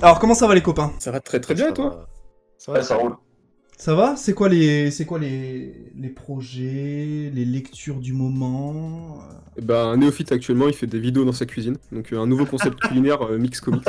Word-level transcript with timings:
Alors 0.00 0.20
comment 0.20 0.34
ça 0.34 0.46
va 0.46 0.54
les 0.54 0.62
copains? 0.62 0.92
Ça 1.00 1.10
va 1.10 1.20
très 1.20 1.40
très 1.40 1.54
bien, 1.54 1.72
toi? 1.72 2.06
Ça 2.56 2.72
va, 2.72 2.78
Ouais, 2.78 2.84
ça 2.84 2.96
roule. 2.96 3.16
Ça 3.76 3.94
va? 3.94 4.14
C'est 4.16 4.32
quoi 4.32 4.48
les 4.48 4.90
c'est 4.90 5.04
quoi 5.04 5.18
les 5.18 5.92
les 5.96 6.08
projets, 6.08 7.30
les 7.32 7.44
lectures 7.44 7.96
du 7.96 8.12
moment? 8.12 9.18
Eh 9.56 9.60
Ben, 9.60 9.76
un 9.76 9.96
néophyte 9.96 10.30
actuellement, 10.30 10.68
il 10.68 10.74
fait 10.74 10.86
des 10.86 11.00
vidéos 11.00 11.24
dans 11.24 11.32
sa 11.32 11.46
cuisine. 11.46 11.76
Donc, 11.90 12.12
euh, 12.12 12.18
un 12.20 12.26
nouveau 12.26 12.46
concept 12.46 12.78
culinaire 12.88 13.22
euh, 13.22 13.38
mix 13.38 13.60
comics. 13.60 13.84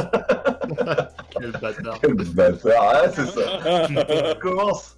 Quel 1.40 1.52
bâtard. 1.52 2.00
Quel 2.02 2.14
bâtard, 2.16 2.66
ouais, 2.66 3.12
c'est 3.14 3.28
ça. 3.28 4.36
Commence. 4.42 4.98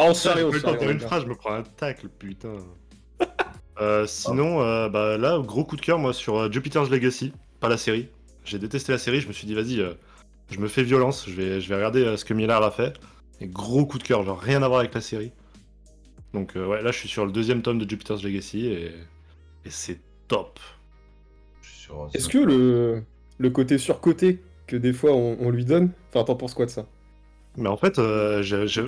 Ah, 0.00 0.04
on 0.06 0.12
dire 0.12 0.90
une 0.90 1.00
phrase, 1.00 1.22
je 1.22 1.28
me 1.28 1.34
prends 1.34 1.54
un 1.54 1.64
tacle, 1.64 2.08
putain. 2.08 2.56
Euh, 3.80 4.06
sinon, 4.06 4.62
euh, 4.62 4.88
bah, 4.88 5.16
là, 5.18 5.40
gros 5.40 5.64
coup 5.64 5.76
de 5.76 5.80
cœur, 5.80 5.98
moi, 5.98 6.12
sur 6.12 6.38
euh, 6.38 6.50
Jupiter's 6.50 6.88
Legacy, 6.88 7.32
pas 7.60 7.68
la 7.68 7.76
série. 7.76 8.08
J'ai 8.48 8.58
détesté 8.58 8.92
la 8.92 8.98
série, 8.98 9.20
je 9.20 9.28
me 9.28 9.32
suis 9.32 9.46
dit, 9.46 9.54
vas-y, 9.54 9.80
euh, 9.80 9.92
je 10.50 10.58
me 10.58 10.68
fais 10.68 10.82
violence, 10.82 11.28
je 11.28 11.34
vais, 11.34 11.60
je 11.60 11.68
vais 11.68 11.74
regarder 11.74 12.02
euh, 12.04 12.16
ce 12.16 12.24
que 12.24 12.32
Millard 12.32 12.62
a 12.62 12.70
fait. 12.70 12.98
Et 13.40 13.46
gros 13.46 13.84
coup 13.86 13.98
de 13.98 14.02
cœur, 14.02 14.24
genre 14.24 14.40
rien 14.40 14.62
à 14.62 14.68
voir 14.68 14.80
avec 14.80 14.94
la 14.94 15.00
série. 15.02 15.32
Donc, 16.32 16.56
euh, 16.56 16.66
ouais, 16.66 16.82
là, 16.82 16.90
je 16.90 16.98
suis 16.98 17.08
sur 17.08 17.26
le 17.26 17.32
deuxième 17.32 17.62
tome 17.62 17.78
de 17.78 17.88
Jupiter's 17.88 18.22
Legacy 18.22 18.66
et, 18.66 18.86
et 19.64 19.70
c'est 19.70 20.00
top. 20.28 20.58
Sur- 21.62 22.10
Est-ce 22.14 22.28
que 22.28 22.38
le, 22.38 23.02
le 23.38 23.50
côté 23.50 23.76
surcoté 23.78 24.40
que 24.66 24.76
des 24.76 24.92
fois 24.92 25.12
on, 25.12 25.36
on 25.40 25.50
lui 25.50 25.64
donne, 25.64 25.90
enfin, 26.08 26.24
t'en 26.24 26.36
penses 26.36 26.54
quoi 26.54 26.66
de 26.66 26.70
ça? 26.70 26.86
Mais 27.56 27.68
en 27.68 27.76
fait, 27.76 27.98
euh, 27.98 28.42
j'ai 28.42 28.86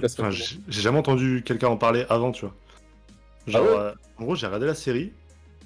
jamais 0.69 0.99
entendu 0.99 1.43
quelqu'un 1.45 1.69
en 1.69 1.77
parler 1.77 2.07
avant, 2.09 2.33
tu 2.33 2.47
vois. 2.47 2.55
Genre, 3.47 3.63
Ah 3.67 3.71
ouais? 3.71 3.79
euh, 3.79 3.93
en 4.19 4.25
gros, 4.25 4.35
j'ai 4.37 4.47
regardé 4.47 4.67
la 4.67 4.75
série. 4.75 5.13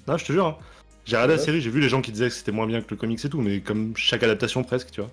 Non, 0.07 0.17
je 0.17 0.25
te 0.25 0.31
jure, 0.31 0.45
hein. 0.47 0.57
J'ai 1.05 1.15
regardé 1.15 1.35
la 1.35 1.39
série, 1.39 1.61
j'ai 1.61 1.69
vu 1.69 1.79
les 1.79 1.89
gens 1.89 2.01
qui 2.01 2.11
disaient 2.11 2.27
que 2.29 2.33
c'était 2.33 2.51
moins 2.51 2.67
bien 2.67 2.81
que 2.81 2.87
le 2.89 2.95
comics 2.97 3.23
et 3.23 3.29
tout, 3.29 3.41
mais 3.41 3.61
comme 3.61 3.95
chaque 3.95 4.23
adaptation 4.23 4.63
presque, 4.63 4.91
tu 4.91 5.01
vois. 5.01 5.11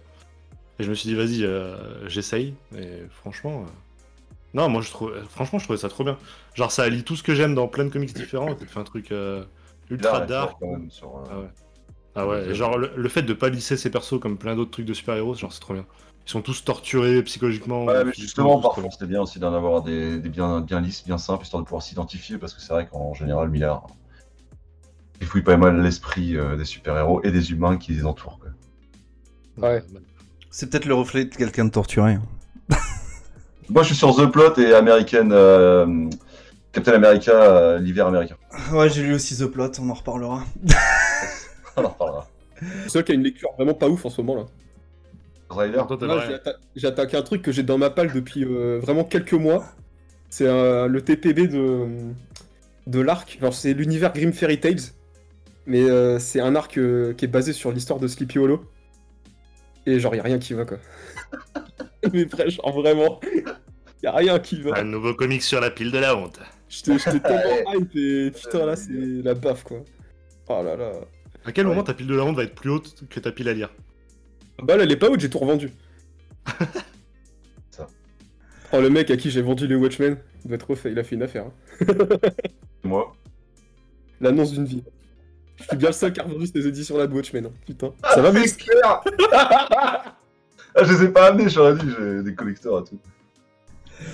Et 0.78 0.84
je 0.84 0.90
me 0.90 0.94
suis 0.94 1.08
dit, 1.08 1.14
vas-y, 1.14 1.44
euh, 1.44 2.08
j'essaye. 2.08 2.54
Et 2.76 3.02
franchement, 3.10 3.62
euh, 3.66 3.70
non, 4.54 4.68
moi, 4.68 4.82
je 4.82 4.90
trouve, 4.90 5.10
euh, 5.12 5.22
franchement, 5.30 5.58
je 5.58 5.64
trouvais 5.64 5.78
ça 5.78 5.88
trop 5.88 6.02
bien. 6.04 6.18
Genre, 6.54 6.72
ça 6.72 6.82
allie 6.84 7.04
tout 7.04 7.16
ce 7.16 7.22
que 7.22 7.34
j'aime 7.34 7.54
dans 7.54 7.68
plein 7.68 7.84
de 7.84 7.90
comics 7.90 8.12
différents. 8.14 8.48
ça 8.58 8.66
fait 8.66 8.80
un 8.80 8.84
truc 8.84 9.12
euh, 9.12 9.44
ultra 9.90 10.20
Là, 10.20 10.26
dark. 10.26 10.56
quand 10.60 10.66
même, 10.66 10.90
sur, 10.90 11.22
Ah 11.30 11.38
ouais. 11.38 11.46
Ah 12.14 12.26
ouais, 12.28 12.48
et 12.50 12.54
genre 12.54 12.76
le, 12.76 12.90
le 12.94 13.08
fait 13.08 13.22
de 13.22 13.32
pas 13.32 13.48
lisser 13.48 13.78
ces 13.78 13.88
persos 13.90 14.20
comme 14.20 14.36
plein 14.36 14.54
d'autres 14.54 14.70
trucs 14.70 14.84
de 14.84 14.92
super-héros, 14.92 15.34
genre 15.34 15.50
c'est 15.50 15.60
trop 15.60 15.72
bien. 15.72 15.86
Ils 16.26 16.30
sont 16.30 16.42
tous 16.42 16.62
torturés 16.62 17.22
psychologiquement. 17.22 17.86
Ouais, 17.86 18.04
mais 18.04 18.12
justement, 18.14 18.60
parfois, 18.60 18.84
c'est 18.96 19.06
bien 19.08 19.22
aussi 19.22 19.38
d'en 19.38 19.54
avoir 19.54 19.82
des, 19.82 20.18
des 20.18 20.28
bien, 20.28 20.60
bien 20.60 20.80
lisses, 20.82 21.04
bien 21.04 21.16
simples, 21.16 21.44
histoire 21.44 21.62
de 21.62 21.66
pouvoir 21.66 21.82
s'identifier, 21.82 22.36
parce 22.36 22.52
que 22.52 22.60
c'est 22.60 22.72
vrai 22.72 22.86
qu'en 22.86 23.14
général, 23.14 23.48
Millard, 23.48 23.86
il 25.22 25.26
fouille 25.26 25.42
pas 25.42 25.56
mal 25.56 25.80
l'esprit 25.80 26.36
euh, 26.36 26.56
des 26.56 26.64
super-héros 26.64 27.20
et 27.24 27.30
des 27.30 27.52
humains 27.52 27.76
qui 27.78 27.92
les 27.92 28.04
entourent. 28.04 28.38
quoi. 28.40 29.68
Ouais. 29.70 29.82
C'est 30.50 30.68
peut-être 30.68 30.84
le 30.86 30.94
reflet 30.94 31.24
de 31.24 31.34
quelqu'un 31.34 31.64
de 31.64 31.70
torturé. 31.70 32.14
hein. 32.14 32.22
Moi, 33.70 33.82
je 33.82 33.88
suis 33.88 33.96
sur 33.96 34.14
The 34.14 34.26
Plot 34.30 34.58
et 34.58 34.74
American. 34.74 35.28
euh, 35.30 36.08
Captain 36.72 36.92
America, 36.94 37.32
euh, 37.32 37.78
l'hiver 37.78 38.06
américain. 38.06 38.36
Ouais, 38.72 38.88
j'ai 38.90 39.02
lu 39.02 39.14
aussi 39.14 39.36
The 39.36 39.46
Plot, 39.46 39.72
on 39.80 39.90
en 39.90 39.94
reparlera. 39.94 40.42
On 41.76 41.84
en 41.84 41.88
reparlera. 41.88 42.28
C'est 42.84 42.88
sûr 42.90 43.04
qu'il 43.04 43.14
y 43.14 43.16
a 43.16 43.20
une 43.20 43.24
lecture 43.24 43.48
vraiment 43.56 43.72
pas 43.74 43.88
ouf 43.88 44.04
en 44.04 44.10
ce 44.10 44.20
moment 44.20 44.36
là. 44.40 44.46
Rien. 45.50 45.86
j'ai 46.26 46.34
atta- 46.34 46.56
j'ai 46.76 46.86
attaqué 46.86 47.16
un 47.16 47.22
truc 47.22 47.42
que 47.42 47.50
j'ai 47.52 47.62
dans 47.62 47.76
ma 47.78 47.90
palle 47.90 48.12
depuis 48.12 48.44
euh, 48.44 48.78
vraiment 48.82 49.04
quelques 49.04 49.32
mois. 49.34 49.64
C'est 50.30 50.46
euh, 50.46 50.86
le 50.88 51.02
TPB 51.02 51.46
de, 51.48 51.86
de 52.86 53.00
l'arc. 53.00 53.36
Alors, 53.40 53.52
c'est 53.54 53.72
l'univers 53.74 54.12
Grim 54.14 54.32
Fairy 54.32 54.60
Tales. 54.60 54.80
Mais 55.66 55.82
euh, 55.82 56.18
c'est 56.18 56.40
un 56.40 56.54
arc 56.56 56.76
euh, 56.78 57.14
qui 57.14 57.24
est 57.24 57.28
basé 57.28 57.52
sur 57.52 57.70
l'histoire 57.72 58.00
de 58.00 58.08
Sleepy 58.08 58.38
Hollow. 58.38 58.64
Et 59.86 59.98
genre, 60.00 60.14
y 60.14 60.20
a 60.20 60.22
rien 60.22 60.38
qui 60.38 60.54
va 60.54 60.64
quoi. 60.64 60.78
mais 62.12 62.24
vrai, 62.24 62.50
genre 62.50 62.72
vraiment. 62.72 63.20
Y 64.02 64.06
a 64.06 64.12
rien 64.12 64.38
qui 64.38 64.60
va. 64.62 64.78
Un 64.78 64.84
nouveau 64.84 65.14
comic 65.14 65.42
sur 65.42 65.60
la 65.60 65.70
pile 65.70 65.90
de 65.92 65.98
la 65.98 66.16
honte. 66.16 66.40
J'étais 66.68 66.98
tellement 67.20 67.72
hype 67.74 67.94
et 67.96 68.30
putain 68.30 68.66
là, 68.66 68.76
c'est 68.76 68.90
la 68.92 69.34
baffe 69.34 69.64
quoi. 69.64 69.78
Oh 70.48 70.62
là 70.64 70.76
là. 70.76 70.92
À 71.44 71.52
quel 71.52 71.66
Ouais. 71.66 71.72
moment 71.72 71.84
ta 71.84 71.94
pile 71.94 72.06
de 72.06 72.14
la 72.16 72.24
honte 72.24 72.36
va 72.36 72.44
être 72.44 72.54
plus 72.54 72.70
haute 72.70 73.04
que 73.08 73.20
ta 73.20 73.32
pile 73.32 73.48
à 73.48 73.52
lire 73.52 73.70
Bah 74.62 74.76
là, 74.76 74.84
elle 74.84 74.92
est 74.92 74.96
pas 74.96 75.08
haute, 75.10 75.20
j'ai 75.20 75.30
tout 75.30 75.38
revendu. 75.38 75.70
Ça. 77.70 77.86
Oh, 78.72 78.80
le 78.80 78.90
mec 78.90 79.10
à 79.10 79.16
qui 79.16 79.30
j'ai 79.30 79.42
vendu 79.42 79.66
les 79.66 79.74
Watchmen, 79.76 80.18
il 80.44 80.48
doit 80.48 80.56
être 80.56 80.70
refait, 80.70 80.92
il 80.92 80.98
a 80.98 81.04
fait 81.04 81.16
une 81.16 81.22
affaire. 81.22 81.46
hein. 81.46 81.86
Moi. 82.84 83.12
L'annonce 84.20 84.52
d'une 84.52 84.64
vie. 84.64 84.84
Je 85.62 85.68
suis 85.68 85.76
bien 85.76 85.88
le 85.88 85.94
seul 85.94 86.12
qui 86.12 86.20
a 86.20 86.26
ces 86.52 86.66
éditions 86.66 86.98
là 86.98 87.06
de 87.06 87.14
Watchmen. 87.14 87.46
hein. 87.46 87.52
Putain. 87.66 87.92
Ça 88.14 88.20
va, 88.20 88.32
c'est 88.32 88.40
Miss 88.40 88.56
clair 88.56 89.02
ah, 89.32 90.14
Je 90.82 90.92
les 90.92 91.04
ai 91.04 91.08
pas 91.08 91.28
amenés, 91.28 91.48
j'aurais 91.48 91.74
dit, 91.74 91.88
j'ai 91.98 92.22
des 92.22 92.34
collecteurs 92.34 92.80
et 92.80 92.84
tout. 92.84 92.98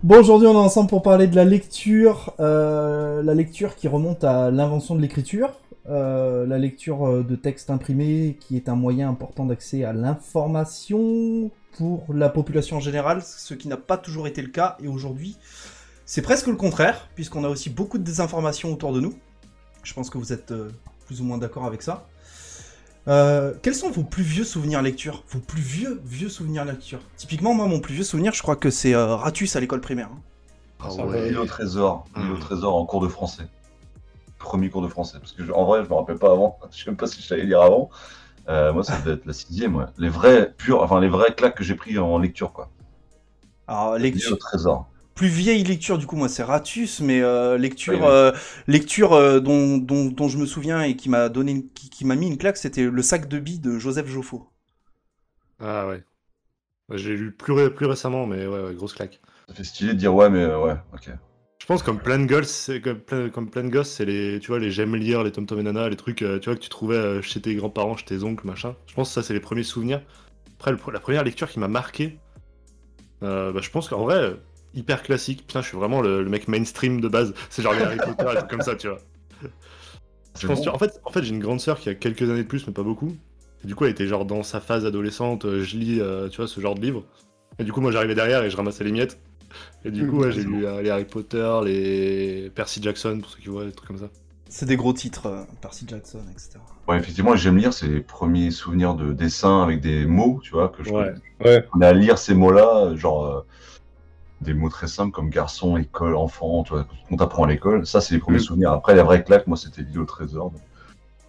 Bon, 0.03 0.21
aujourd'hui, 0.21 0.47
on 0.47 0.53
est 0.53 0.57
ensemble 0.57 0.89
pour 0.91 1.03
parler 1.03 1.27
de 1.27 1.37
la 1.37 1.45
lecture, 1.45 2.35
euh, 2.41 3.23
la 3.23 3.35
lecture 3.35 3.75
qui 3.75 3.89
remonte 3.89 4.23
à 4.23 4.51
l'invention 4.51 4.95
de 4.95 5.01
l'écriture, 5.01 5.55
euh, 5.89 6.47
la 6.47 6.59
lecture 6.59 7.07
euh, 7.07 7.23
de 7.23 7.35
textes 7.35 7.71
imprimés 7.71 8.37
qui 8.39 8.57
est 8.57 8.69
un 8.69 8.75
moyen 8.75 9.09
important 9.09 9.47
d'accès 9.47 9.85
à 9.85 9.95
l'information 9.95 11.51
pour 11.79 12.05
la 12.13 12.29
population 12.29 12.77
en 12.77 12.81
général, 12.81 13.23
ce 13.23 13.55
qui 13.55 13.69
n'a 13.69 13.79
pas 13.79 13.97
toujours 13.97 14.27
été 14.27 14.43
le 14.43 14.49
cas, 14.49 14.77
et 14.83 14.89
aujourd'hui, 14.89 15.39
c'est 16.05 16.23
presque 16.23 16.47
le 16.47 16.57
contraire, 16.57 17.09
puisqu'on 17.15 17.45
a 17.45 17.49
aussi 17.49 17.71
beaucoup 17.71 17.99
de 17.99 18.03
désinformation 18.03 18.73
autour 18.73 18.93
de 18.93 19.01
nous. 19.01 19.15
Je 19.83 19.95
pense 19.95 20.11
que 20.11 20.19
vous 20.19 20.33
êtes 20.33 20.51
euh, 20.51 20.71
plus 21.09 21.21
ou 21.23 21.25
moins 21.25 21.39
d'accord 21.39 21.65
avec 21.65 21.83
ça. 21.83 22.07
Euh, 23.09 23.55
quels 23.63 23.75
sont 23.75 23.91
vos 23.91 24.05
plus 24.05 24.23
vieux 24.23 24.45
souvenirs 24.45 24.83
lecture? 24.83 25.25
Vos 25.31 25.39
plus 25.41 25.63
vieux, 25.63 26.01
vieux 26.05 26.29
souvenirs 26.29 26.65
lecture? 26.67 27.01
Typiquement, 27.17 27.55
moi, 27.55 27.67
mon 27.67 27.81
plus 27.81 27.95
vieux 27.95 28.05
souvenir, 28.05 28.35
je 28.35 28.43
crois 28.43 28.57
que 28.57 28.71
c'est 28.71 28.95
euh, 28.95 29.17
Ratus 29.17 29.57
à 29.57 29.61
l'école 29.61 29.81
primaire. 29.81 30.11
hein. 30.13 30.21
Ah 30.81 30.93
ouais. 30.95 31.35
Au 31.37 31.45
trésor, 31.47 32.05
au 32.15 32.21
Hmm. 32.21 32.39
trésor 32.39 32.77
en 32.77 32.85
cours 32.87 33.01
de 33.01 33.09
français. 33.09 33.49
Premier 34.39 34.71
cours 34.71 34.83
de 34.83 34.89
français, 34.89 35.19
parce 35.19 35.33
que 35.33 35.45
je- 35.45 35.53
en 35.53 35.65
vrai, 35.65 35.85
je 35.85 35.89
me 35.89 35.95
rappelle 35.95 36.19
pas 36.19 36.31
avant. 36.33 36.59
Je 36.73 36.85
sais 36.85 36.91
même 36.91 36.97
pas 36.97 37.07
si 37.07 37.23
je 37.23 37.27
savais 37.27 37.45
lire 37.45 37.63
avant. 37.63 37.91
Euh, 38.49 38.73
moi, 38.73 38.85
ça 38.85 38.99
devait 38.99 39.13
être 39.15 39.27
la 39.27 39.33
sixième, 39.33 39.77
ouais. 39.77 39.87
Les 39.99 40.09
vrais 40.11 40.53
purs, 40.59 40.83
enfin 40.83 41.01
les 41.01 41.09
vrais 41.09 41.35
claques 41.35 41.57
que 41.57 41.65
j'ai 41.65 41.77
pris 41.77 41.99
en 41.99 42.19
lecture, 42.19 42.53
quoi. 42.53 42.71
Alors, 43.69 43.93
au 43.93 43.97
lecture, 43.99 44.39
trésor. 44.39 44.89
Plus 45.19 45.29
vieille 45.29 45.65
lecture, 45.65 45.99
du 45.99 46.07
coup, 46.07 46.17
moi, 46.17 46.29
c'est 46.29 46.43
Ratus, 46.45 47.01
mais 47.01 47.21
euh, 47.23 47.59
lecture, 47.59 47.95
Oui, 47.95 48.07
oui. 48.07 48.15
euh, 48.15 48.33
lecture 48.69 49.13
euh, 49.15 49.41
dont, 49.41 49.79
dont, 49.79 50.07
dont 50.07 50.29
je 50.29 50.39
me 50.39 50.47
souviens 50.47 50.83
et 50.83 50.97
qui 50.97 51.09
m'a 51.09 51.29
donné, 51.29 51.53
une- 51.53 51.69
qui, 51.73 51.91
qui 51.91 52.05
m'a 52.05 52.17
mis 52.17 52.27
une 52.29 52.39
claque, 52.39 52.57
c'était 52.57 52.85
le 52.85 53.03
sac 53.03 53.29
de 53.29 53.39
billes 53.39 53.61
de 53.61 53.79
Joseph 53.79 54.07
Joffo. 54.09 54.49
Ah 55.61 55.87
ouais. 55.89 56.05
Ouais, 56.91 56.99
J'ai 56.99 57.17
lu 57.17 57.33
plus, 57.33 57.53
ré- 57.55 57.75
plus 57.75 57.87
récemment, 57.87 58.27
mais 58.27 58.47
ouais, 58.47 58.63
ouais, 58.63 58.75
grosse 58.75 58.95
claque. 58.95 59.21
Ça 59.49 59.55
fait 59.55 59.65
stylé 59.65 59.95
de 59.95 59.99
dire 59.99 60.15
ouais, 60.15 60.31
mais 60.31 60.45
euh, 60.45 60.61
ouais, 60.63 60.77
ok. 60.95 61.11
Je 61.61 61.67
pense 61.67 61.83
comme 61.83 62.01
plein 62.01 62.19
de 62.19 62.27
gosses, 62.27 62.49
c'est 62.51 62.81
comme 62.81 63.01
plein, 63.01 63.31
comme 63.31 63.51
plein 63.51 63.65
de 63.65 63.71
gosses, 63.71 63.91
c'est 63.91 64.05
les, 64.07 64.41
tu 64.41 64.49
vois, 64.49 64.59
les 64.61 64.71
j'aime 64.71 64.97
lire, 64.97 65.25
les 65.25 65.33
Tom 65.33 65.47
Tom 65.47 65.61
et 65.61 65.65
Nana, 65.65 65.89
les 65.89 65.97
trucs, 65.97 66.23
euh, 66.23 66.39
tu 66.41 66.47
vois, 66.51 66.57
que 66.57 66.63
tu 66.63 66.71
trouvais 66.71 66.97
euh, 66.97 67.23
chez 67.23 67.41
tes 67.43 67.55
grands-parents, 67.57 67.97
chez 67.97 68.07
tes 68.07 68.25
oncles, 68.25 68.47
machin. 68.47 68.77
Je 68.87 68.95
pense 68.95 69.09
que 69.11 69.15
ça, 69.15 69.23
c'est 69.23 69.35
les 69.35 69.41
premiers 69.41 69.65
souvenirs. 69.65 70.03
Après, 70.59 70.73
le- 70.73 70.79
la 70.93 71.01
première 71.01 71.25
lecture 71.25 71.49
qui 71.51 71.59
m'a 71.61 71.69
marqué, 71.69 72.19
euh, 73.23 73.53
bah, 73.53 73.61
je 73.63 73.71
pense 73.71 73.89
qu'en 73.89 74.03
vrai, 74.03 74.37
hyper 74.79 75.03
classique. 75.03 75.47
Putain, 75.47 75.63
je 75.63 75.69
suis 75.69 75.77
vraiment 75.77 76.01
le, 76.03 76.23
le 76.23 76.31
mec 76.31 76.49
mainstream 76.49 77.01
de 77.01 77.09
base. 77.09 77.35
C'est 77.51 77.63
genre 77.63 77.75
les 77.75 77.83
Harry 77.83 77.99
Potter 77.99 78.27
et 78.39 78.47
comme 78.49 78.63
ça, 78.63 78.77
tu 78.77 78.89
vois. 78.89 78.99
Je 80.39 80.41
C'est 80.41 80.47
pense, 80.47 80.59
bon. 80.59 80.63
tu 80.63 80.69
vois, 80.69 80.77
en 80.77 80.79
fait, 80.79 81.01
en 81.05 81.11
fait 81.11 81.23
j'ai 81.23 81.31
une 81.35 81.41
grande 81.41 81.61
sœur 81.61 81.79
qui 81.81 81.89
a 81.89 81.95
quelques 81.95 82.23
années 82.23 82.43
de 82.45 82.49
plus, 82.49 82.67
mais 82.67 82.73
pas 82.73 82.83
beaucoup. 82.83 83.17
Et 83.65 83.67
du 83.67 83.75
coup, 83.75 83.85
elle 83.85 83.91
était 83.91 84.07
genre 84.07 84.25
dans 84.25 84.43
sa 84.43 84.61
phase 84.61 84.87
adolescente, 84.87 85.45
euh, 85.45 85.63
je 85.65 85.77
lis, 85.77 86.01
euh, 86.01 86.29
tu 86.29 86.37
vois, 86.37 86.47
ce 86.49 86.61
genre 86.61 86.75
de 86.77 86.81
livre. 86.81 87.05
Et 87.59 87.65
du 87.65 87.73
coup, 87.73 87.81
moi, 87.81 87.91
j'arrivais 87.93 88.15
derrière 88.15 88.45
et 88.45 88.51
je 88.51 88.57
ramassais 88.57 88.85
les 88.85 88.93
miettes. 88.93 89.21
Et 89.85 89.91
du 89.91 90.07
coup, 90.09 90.21
ouais, 90.21 90.33
j'ai 90.33 90.45
lu 90.45 90.67
euh, 90.67 90.83
les 90.83 90.91
Harry 90.91 91.05
Potter, 91.07 91.61
les 91.65 92.51
Percy 92.55 92.83
Jackson, 92.83 93.19
pour 93.21 93.31
ceux 93.31 93.41
qui 93.41 93.49
voient, 93.49 93.65
des 93.67 93.73
trucs 93.73 93.89
comme 93.89 93.99
ça. 93.99 94.11
C'est 94.49 94.67
des 94.67 94.77
gros 94.77 94.93
titres, 94.93 95.27
euh, 95.27 95.45
Percy 95.61 95.87
Jackson, 95.89 96.23
etc. 96.31 96.59
Ouais, 96.87 96.99
effectivement, 96.99 97.37
j'aime 97.37 97.57
lire, 97.59 97.73
c'est 97.75 97.89
les 97.89 98.01
premiers 98.01 98.51
souvenirs 98.51 98.95
de 98.95 99.13
dessin 99.13 99.63
avec 99.63 99.81
des 99.81 100.07
mots, 100.07 100.41
tu 100.43 100.53
vois, 100.53 100.69
que 100.71 100.83
je 100.85 100.91
Ouais. 100.91 101.13
Ouais. 101.45 101.67
on 101.75 101.81
a 101.83 101.89
à 101.89 101.93
lire 101.93 102.19
ces 102.19 102.35
mots-là, 102.35 102.95
genre 102.97 103.27
euh, 103.27 103.41
des 104.41 104.55
mots 104.55 104.69
très 104.69 104.87
simples 104.87 105.13
comme 105.13 105.31
garçon, 105.31 105.77
école, 105.77 106.15
enfant, 106.17 106.63
tu 106.63 106.73
vois, 106.73 106.87
qu'on 107.09 107.17
t'apprend 107.17 107.45
à 107.45 107.49
l'école. 107.49 107.87
Ça, 107.87 108.01
c'est 108.01 108.15
les 108.15 108.21
premiers 108.21 108.39
Mm. 108.39 108.41
souvenirs. 108.41 108.73
Après, 108.73 108.95
la 108.95 109.03
vraie 109.03 109.25
claque, 109.25 109.47
moi, 109.47 109.57
c'était 109.57 109.83
l'île 109.83 109.99
au 110.01 110.05
trésor. 110.05 110.53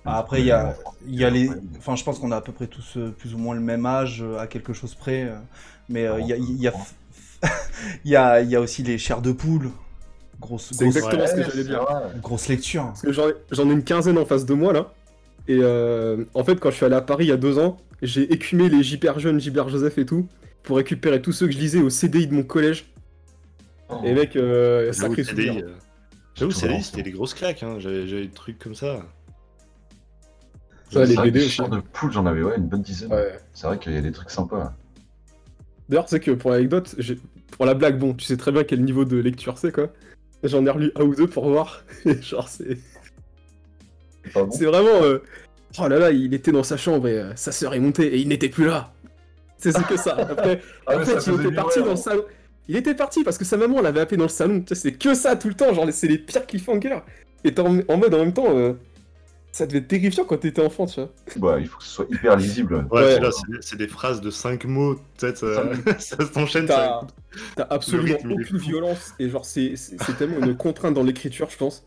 Ah, 0.06 0.18
Après, 0.20 0.40
il 0.40 0.46
y 0.46 0.52
a, 0.52 0.76
il 1.08 1.16
y 1.16 1.26
a 1.26 1.30
les. 1.30 1.50
Enfin, 1.78 1.96
je 1.96 2.04
pense 2.04 2.20
qu'on 2.20 2.32
a 2.32 2.38
à 2.38 2.42
peu 2.42 2.52
près 2.52 2.68
tous 2.68 2.98
euh, 2.98 3.10
plus 3.12 3.34
ou 3.36 3.38
moins 3.38 3.54
le 3.56 3.62
même 3.62 3.86
âge, 3.86 4.22
euh, 4.24 4.38
à 4.40 4.48
quelque 4.48 4.74
chose 4.74 4.96
près. 4.96 5.24
euh, 5.24 5.36
mais 5.90 6.06
euh, 6.06 6.20
il 6.22 6.28
y, 6.28 6.34
a, 6.34 6.38
il 6.38 6.56
y, 6.62 6.68
a, 6.68 6.74
il 8.06 8.12
y, 8.12 8.16
a, 8.16 8.42
il 8.42 8.50
y 8.50 8.56
a 8.56 8.62
aussi 8.62 8.84
les 8.84 8.98
chairs 8.98 9.22
de 9.22 9.32
poule. 9.32 9.72
Grosse, 10.40 10.70
C'est 10.72 10.86
grosse, 10.86 10.96
exactement 10.96 11.28
ce 11.28 11.34
que 11.36 11.44
j'allais 11.44 11.64
dire. 11.66 11.86
grosse 12.22 12.48
lecture. 12.48 12.86
Parce 12.86 13.02
que 13.02 13.12
j'en 13.12 13.28
ai, 13.28 13.34
j'en 13.52 13.70
ai 13.70 13.74
une 13.74 13.84
quinzaine 13.84 14.18
en 14.18 14.26
face 14.26 14.46
de 14.46 14.54
moi 14.54 14.72
là. 14.72 14.94
Et 15.48 15.58
euh, 15.62 16.24
en 16.34 16.44
fait, 16.44 16.60
quand 16.60 16.70
je 16.70 16.76
suis 16.76 16.86
allé 16.86 16.96
à 16.96 17.02
Paris 17.02 17.26
il 17.26 17.30
y 17.30 17.34
a 17.34 17.38
deux 17.38 17.60
ans, 17.60 17.78
j'ai 18.02 18.32
écumé 18.32 18.70
les 18.70 18.94
Hyper 18.94 19.20
Jeunes, 19.20 19.40
Gilbert 19.42 19.68
Joseph 19.68 19.98
et 19.98 20.06
tout, 20.06 20.28
pour 20.64 20.78
récupérer 20.78 21.22
tous 21.22 21.34
ceux 21.34 21.48
que 21.48 21.52
je 21.54 21.58
lisais 21.58 21.82
au 21.82 21.90
CDI 21.90 22.28
de 22.28 22.34
mon 22.36 22.44
collège. 22.44 22.86
Et 24.04 24.14
mec, 24.14 24.36
euh, 24.36 24.92
J'avoue, 24.94 25.16
sacré 25.16 25.24
souvenir. 25.24 25.64
euh, 25.66 25.76
J'avoue. 26.36 26.52
CDI, 26.52 26.84
c'était 26.84 27.04
des 27.04 27.12
grosses 27.12 27.34
claques, 27.34 27.64
hein. 27.64 27.78
j'avais 27.80 28.08
j'avais 28.08 28.24
des 28.28 28.34
trucs 28.34 28.60
comme 28.60 28.76
ça. 28.76 29.02
Ça, 30.92 31.06
les 31.06 31.16
C'est 31.16 31.22
BD 31.22 31.46
aussi. 31.46 31.62
de 31.62 31.80
poule, 31.94 32.12
j'en 32.12 32.26
avais 32.26 32.42
ouais, 32.42 32.58
une 32.58 32.68
bonne 32.68 32.82
dizaine. 32.82 33.12
Ouais. 33.14 33.40
C'est 33.54 33.68
vrai 33.68 33.78
qu'il 33.78 33.94
y 33.94 33.98
a 33.98 34.02
des 34.02 34.12
trucs 34.12 34.30
sympas. 34.32 34.74
D'ailleurs, 35.88 36.06
tu 36.06 36.12
sais 36.12 36.20
que 36.20 36.32
pour 36.32 36.52
l'anecdote, 36.52 36.96
pour 37.52 37.66
la 37.66 37.74
blague, 37.74 37.98
bon, 38.00 38.14
tu 38.14 38.26
sais 38.26 38.38
très 38.38 38.52
bien 38.52 38.64
quel 38.64 38.84
niveau 38.84 39.06
de 39.06 39.18
lecture 39.18 39.58
c'est, 39.58 39.72
quoi. 39.72 39.92
J'en 40.44 40.66
ai 40.66 40.70
relu 40.70 40.92
un 40.96 41.04
ou 41.04 41.14
deux 41.16 41.28
pour 41.28 41.48
voir. 41.50 41.84
Et 42.06 42.20
genre, 42.22 42.48
c'est 42.48 42.78
C'est 44.26 44.34
bon 44.34 44.52
c'est 44.52 44.66
vraiment. 44.66 45.04
euh, 45.04 45.20
Oh 45.80 45.88
là 45.88 46.00
là, 46.00 46.12
il 46.12 46.34
était 46.34 46.52
dans 46.52 46.64
sa 46.64 46.78
chambre 46.78 47.08
et 47.08 47.20
euh, 47.20 47.36
sa 47.36 47.52
sœur 47.52 47.76
est 47.76 47.80
montée 47.80 48.08
et 48.16 48.18
il 48.20 48.28
n'était 48.28 48.50
plus 48.50 48.66
là. 48.66 48.92
C'est 49.58 49.72
c'est 49.72 49.86
que 49.86 49.98
ça. 49.98 50.16
Après, 50.16 50.62
Ah 50.88 50.98
en 50.98 51.06
ça 51.06 51.20
fait, 51.20 51.32
il 51.32 51.40
était 51.46 51.52
parti 51.54 51.80
vibrer, 51.80 51.82
dans 51.82 51.88
hein. 51.88 51.92
le 51.92 51.96
salon. 51.96 52.24
Il 52.70 52.76
était 52.78 52.94
parti 52.96 53.24
parce 53.26 53.38
que 53.38 53.44
sa 53.46 53.58
maman 53.58 53.82
l'avait 53.82 54.00
appelé 54.00 54.16
dans 54.18 54.24
le 54.26 54.30
salon. 54.30 54.62
Tu 54.62 54.74
sais, 54.74 54.76
c'est 54.76 54.92
que 54.94 55.14
ça 55.16 55.36
tout 55.36 55.48
le 55.50 55.56
temps. 55.56 55.74
Genre, 55.74 55.88
c'est 55.92 56.08
les 56.08 56.18
pires 56.20 56.46
cliffhangers. 56.48 57.00
Et 57.44 57.54
t'es 57.54 57.62
en, 57.62 57.80
en 57.88 57.98
mode 57.98 58.14
en 58.14 58.20
même 58.20 58.32
temps. 58.34 58.56
euh, 58.56 58.74
ça 59.52 59.66
devait 59.66 59.80
être 59.80 59.88
terrifiant 59.88 60.24
quand 60.26 60.38
t'étais 60.38 60.62
enfant, 60.64 60.86
tu 60.86 61.02
vois. 61.02 61.10
Bah, 61.38 61.60
il 61.60 61.66
faut 61.68 61.80
que 61.80 61.84
ce 61.84 61.90
soit 61.90 62.06
hyper 62.10 62.36
lisible. 62.38 62.86
Ouais, 62.92 63.02
Ouais. 63.02 63.16
puis 63.16 63.24
là, 63.24 63.32
c'est- 63.62 63.76
des 63.76 63.88
phrases 63.88 64.22
de 64.22 64.30
5 64.30 64.64
mots, 64.66 64.96
peut-être. 65.18 65.44
euh, 65.44 65.74
ça 66.00 66.18
s'enchaîne. 66.32 66.68
T'as 66.68 66.76
ça- 67.02 67.08
t'as 67.56 67.68
absolument 67.72 68.18
aucune 68.32 68.58
violence. 68.60 69.14
Et 69.20 69.28
genre, 69.30 69.46
c'est 69.46 69.74
tellement 70.20 70.46
une 70.46 70.56
contrainte 70.56 70.94
dans 70.94 71.04
l'écriture, 71.04 71.50
je 71.50 71.58
pense. 71.58 71.84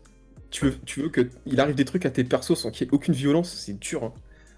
Tu 0.51 0.65
veux, 0.65 0.73
tu 0.85 1.01
veux 1.03 1.09
que 1.09 1.29
il 1.45 1.59
arrive 1.61 1.75
des 1.75 1.85
trucs 1.85 2.05
à 2.05 2.09
tes 2.11 2.25
persos 2.25 2.55
sans 2.59 2.69
qu'il 2.69 2.85
y 2.85 2.89
ait 2.89 2.93
aucune 2.93 3.13
violence, 3.13 3.51
c'est 3.65 3.79
dur. 3.79 4.03
hein. 4.03 4.13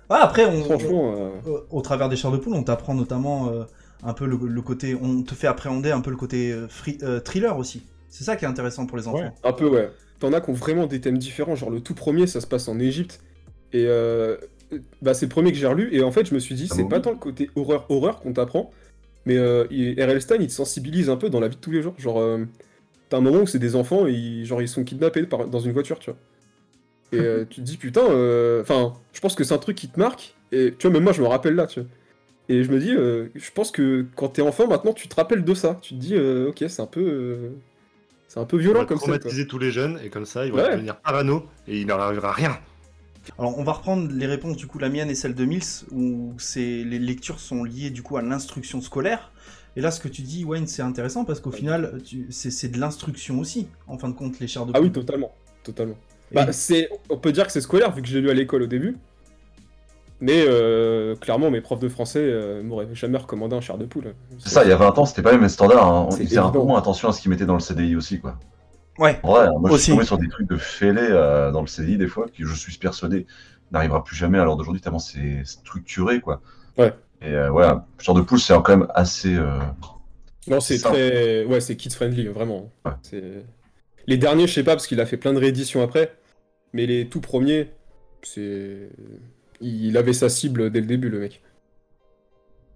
Ah, 0.09 0.21
après, 0.23 0.45
on, 0.45 0.63
Franchement, 0.63 1.13
euh, 1.15 1.29
Euh, 1.51 1.59
au 1.69 1.81
travers 1.81 2.09
des 2.09 2.15
chairs 2.15 2.31
de 2.31 2.37
poule, 2.37 2.53
on 2.55 2.63
t'apprend 2.63 2.95
notamment 2.95 3.49
euh, 3.49 3.63
un 4.03 4.13
peu 4.13 4.25
le, 4.25 4.37
le 4.37 4.61
côté, 4.61 4.95
on 4.99 5.23
te 5.23 5.33
fait 5.35 5.47
appréhender 5.47 5.91
un 5.91 6.01
peu 6.01 6.11
le 6.11 6.17
côté 6.17 6.51
euh, 6.51 6.67
free- 6.67 6.97
euh, 7.03 7.19
thriller 7.19 7.57
aussi. 7.57 7.83
C'est 8.09 8.23
ça 8.23 8.35
qui 8.35 8.45
est 8.45 8.47
intéressant 8.47 8.85
pour 8.85 8.97
les 8.97 9.07
enfants. 9.07 9.19
Ouais. 9.19 9.31
un 9.43 9.53
peu, 9.53 9.67
ouais. 9.67 9.89
T'en 10.19 10.31
as 10.33 10.41
qui 10.41 10.49
ont 10.49 10.53
vraiment 10.53 10.87
des 10.87 11.01
thèmes 11.01 11.17
différents. 11.17 11.55
Genre, 11.55 11.69
le 11.69 11.81
tout 11.81 11.93
premier, 11.95 12.27
ça 12.27 12.39
se 12.41 12.47
passe 12.47 12.67
en 12.67 12.79
Égypte. 12.79 13.21
Et 13.73 13.85
euh, 13.87 14.37
bah, 15.01 15.13
c'est 15.13 15.25
le 15.25 15.29
premier 15.31 15.51
que 15.51 15.57
j'ai 15.57 15.67
relu. 15.67 15.89
Et 15.93 16.01
en 16.03 16.11
fait, 16.11 16.25
je 16.27 16.33
me 16.33 16.39
suis 16.39 16.55
dit, 16.55 16.67
Ah 16.71 16.75
c'est 16.75 16.87
pas 16.87 16.99
tant 17.01 17.11
le 17.11 17.17
côté 17.17 17.49
horreur-horreur 17.55 18.21
qu'on 18.21 18.31
t'apprend. 18.33 18.71
Mais 19.25 19.37
euh, 19.37 19.65
il- 19.71 19.99
R.L. 20.01 20.21
Stein, 20.21 20.37
il 20.39 20.47
te 20.47 20.53
sensibilise 20.53 21.09
un 21.09 21.17
peu 21.17 21.29
dans 21.29 21.39
la 21.39 21.47
vie 21.49 21.55
de 21.55 21.61
tous 21.61 21.71
les 21.71 21.81
jours. 21.81 21.95
Genre, 21.97 22.19
euh, 22.19 22.45
t'as 23.09 23.17
un 23.17 23.21
moment 23.21 23.41
où 23.41 23.47
c'est 23.47 23.59
des 23.59 23.75
enfants 23.75 24.07
et 24.07 24.13
ils, 24.13 24.45
genre, 24.45 24.61
ils 24.61 24.67
sont 24.69 24.83
kidnappés 24.85 25.23
par- 25.23 25.47
dans 25.47 25.59
une 25.59 25.71
voiture, 25.73 25.99
tu 25.99 26.11
vois. 26.11 26.19
Et 27.11 27.19
euh, 27.21 27.43
tu 27.49 27.55
te 27.61 27.65
dis, 27.65 27.75
putain, 27.77 28.05
euh, 28.09 28.61
enfin, 28.61 28.93
je 29.11 29.19
pense 29.19 29.35
que 29.35 29.43
c'est 29.43 29.53
un 29.53 29.57
truc 29.57 29.75
qui 29.75 29.89
te 29.89 29.99
marque. 29.99 30.35
Et 30.53 30.73
tu 30.77 30.87
vois, 30.87 30.93
même 30.93 31.03
moi, 31.03 31.11
je 31.11 31.21
me 31.21 31.27
rappelle 31.27 31.55
là, 31.55 31.67
tu 31.67 31.81
vois. 31.81 31.89
Et 32.49 32.63
je 32.63 32.71
me 32.71 32.79
dis, 32.79 32.93
euh, 32.93 33.27
je 33.35 33.49
pense 33.51 33.71
que 33.71 34.05
quand 34.15 34.29
t'es 34.29 34.41
enfant, 34.41 34.67
maintenant, 34.67 34.93
tu 34.93 35.07
te 35.07 35.15
rappelles 35.15 35.43
de 35.43 35.53
ça. 35.53 35.79
Tu 35.81 35.95
te 35.95 35.99
dis, 35.99 36.13
euh, 36.15 36.49
ok, 36.49 36.63
c'est 36.67 36.81
un 36.81 36.85
peu. 36.87 37.01
euh, 37.01 37.49
c'est 38.27 38.39
un 38.39 38.45
peu 38.45 38.57
On 38.57 38.59
violent 38.59 38.79
va 38.81 38.85
comme 38.85 38.97
ça. 38.97 39.03
traumatiser 39.03 39.47
tous 39.47 39.59
les 39.59 39.71
jeunes, 39.71 39.99
et 40.03 40.09
comme 40.09 40.25
ça, 40.25 40.45
ils 40.45 40.51
vont 40.51 40.57
Ouais. 40.59 40.71
devenir 40.73 40.97
parano, 40.97 41.45
et 41.67 41.79
il 41.79 41.87
leur 41.87 41.99
arrivera 42.01 42.31
rien. 42.31 42.57
Alors, 43.39 43.57
on 43.57 43.63
va 43.63 43.71
reprendre 43.73 44.11
les 44.11 44.27
réponses, 44.27 44.57
du 44.57 44.67
coup, 44.67 44.77
la 44.77 44.89
mienne 44.89 45.09
et 45.09 45.15
celle 45.15 45.33
de 45.33 45.45
Mills, 45.45 45.63
où 45.91 46.33
c'est 46.37 46.83
les 46.83 46.99
lectures 46.99 47.39
sont 47.39 47.63
liées, 47.63 47.89
du 47.89 48.03
coup, 48.03 48.17
à 48.17 48.21
l'instruction 48.21 48.81
scolaire. 48.81 49.31
Et 49.75 49.81
là, 49.81 49.89
ce 49.91 49.99
que 49.99 50.07
tu 50.07 50.21
dis, 50.21 50.45
Wayne, 50.45 50.67
c'est 50.67 50.81
intéressant 50.83 51.25
parce 51.25 51.39
qu'au 51.39 51.51
final, 51.51 51.99
tu- 52.05 52.27
c'est 52.29 52.67
de 52.69 52.79
l'instruction 52.79 53.39
aussi, 53.39 53.67
en 53.87 53.97
fin 53.97 54.09
de 54.09 54.13
compte, 54.13 54.39
les 54.39 54.47
chairs 54.47 54.65
de 54.67 54.71
Ah 54.75 54.79
oui, 54.81 54.91
totalement. 54.91 55.33
Totalement. 55.63 55.97
Et- 56.31 56.35
Bah, 56.35 56.51
c'est, 56.53 56.89
on 57.09 57.17
peut 57.17 57.31
dire 57.31 57.45
que 57.47 57.51
c'est 57.51 57.61
scolaire 57.61 57.91
vu 57.93 58.01
que 58.01 58.07
j'ai 58.07 58.21
lu 58.21 58.29
à 58.29 58.33
l'école 58.33 58.61
au 58.63 58.67
début. 58.67 58.95
Mais 60.21 60.45
euh, 60.47 61.15
clairement, 61.15 61.51
mes 61.51 61.61
profs 61.61 61.79
de 61.79 61.89
français 61.89 62.21
euh, 62.21 62.63
m'auraient 62.63 62.87
jamais 62.93 63.17
recommandé 63.17 63.55
un 63.55 63.61
chair 63.61 63.77
de 63.77 63.85
poule. 63.85 64.13
C'est 64.39 64.49
ça, 64.49 64.63
il 64.63 64.69
y 64.69 64.71
a 64.71 64.77
20 64.77 64.97
ans, 64.97 65.05
c'était 65.05 65.21
pas 65.21 65.31
les 65.31 65.37
mêmes 65.37 65.49
standards. 65.49 65.85
Hein. 65.85 66.09
Faisaient 66.11 66.37
un 66.37 66.49
peu 66.51 66.59
moins 66.59 66.79
attention 66.79 67.09
à 67.09 67.11
ce 67.11 67.21
qu'ils 67.21 67.31
mettaient 67.31 67.45
dans 67.45 67.55
le 67.55 67.59
CDI 67.59 67.95
aussi, 67.95 68.19
quoi. 68.19 68.37
Ouais. 68.97 69.19
En 69.23 69.31
vrai, 69.33 69.49
moi 69.59 69.69
je 69.71 69.77
suis 69.77 69.91
tombé 69.91 70.05
sur 70.05 70.17
des 70.17 70.29
trucs 70.29 70.47
de 70.47 70.55
fêlés 70.55 71.01
euh, 71.01 71.51
dans 71.51 71.59
le 71.61 71.67
CDI 71.67 71.97
des 71.97 72.07
fois, 72.07 72.27
qui 72.29 72.43
je 72.43 72.53
suis 72.55 72.77
persuadé 72.77 73.25
n'arrivera 73.71 74.03
plus 74.03 74.15
jamais 74.15 74.39
à 74.39 74.45
l'heure 74.45 74.55
d'aujourd'hui, 74.55 74.81
tellement 74.81 74.99
c'est 74.99 75.43
structuré, 75.43 76.21
quoi. 76.21 76.41
Ouais. 76.77 76.93
Et 77.21 77.33
euh, 77.33 77.49
ouais, 77.51 77.65
genre 77.99 78.15
de 78.15 78.21
poule, 78.21 78.39
c'est 78.39 78.53
quand 78.53 78.69
même 78.69 78.87
assez. 78.95 79.35
euh, 79.35 79.59
Non, 80.47 80.61
c'est 80.61 80.77
très, 80.79 81.43
ouais, 81.43 81.59
c'est 81.59 81.75
kids 81.75 81.89
friendly, 81.89 82.27
vraiment. 82.27 82.71
Ouais. 82.85 82.91
C'est 83.01 83.23
les 84.07 84.17
derniers, 84.17 84.47
je 84.47 84.53
sais 84.53 84.63
pas 84.63 84.75
parce 84.75 84.87
qu'il 84.87 85.01
a 85.01 85.05
fait 85.05 85.17
plein 85.17 85.33
de 85.33 85.39
rééditions 85.39 85.83
après, 85.83 86.15
mais 86.71 86.85
les 86.85 87.09
tout 87.09 87.19
premiers, 87.21 87.71
c'est, 88.21 88.89
il 89.61 89.97
avait 89.97 90.13
sa 90.13 90.29
cible 90.29 90.69
dès 90.69 90.81
le 90.81 90.87
début, 90.87 91.09
le 91.09 91.19
mec. 91.19 91.41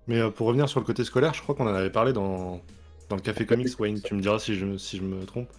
Mais 0.07 0.19
euh, 0.19 0.29
pour 0.29 0.47
revenir 0.47 0.67
sur 0.67 0.79
le 0.79 0.85
côté 0.85 1.03
scolaire, 1.03 1.33
je 1.33 1.41
crois 1.41 1.55
qu'on 1.55 1.67
en 1.67 1.73
avait 1.73 1.91
parlé 1.91 2.13
dans, 2.13 2.61
dans 3.09 3.15
le 3.15 3.21
Café 3.21 3.45
Comics, 3.45 3.79
Wayne, 3.79 4.01
tu 4.01 4.15
me 4.15 4.21
diras 4.21 4.39
si 4.39 4.55
je, 4.55 4.77
si 4.77 4.97
je 4.97 5.03
me 5.03 5.25
trompe. 5.25 5.49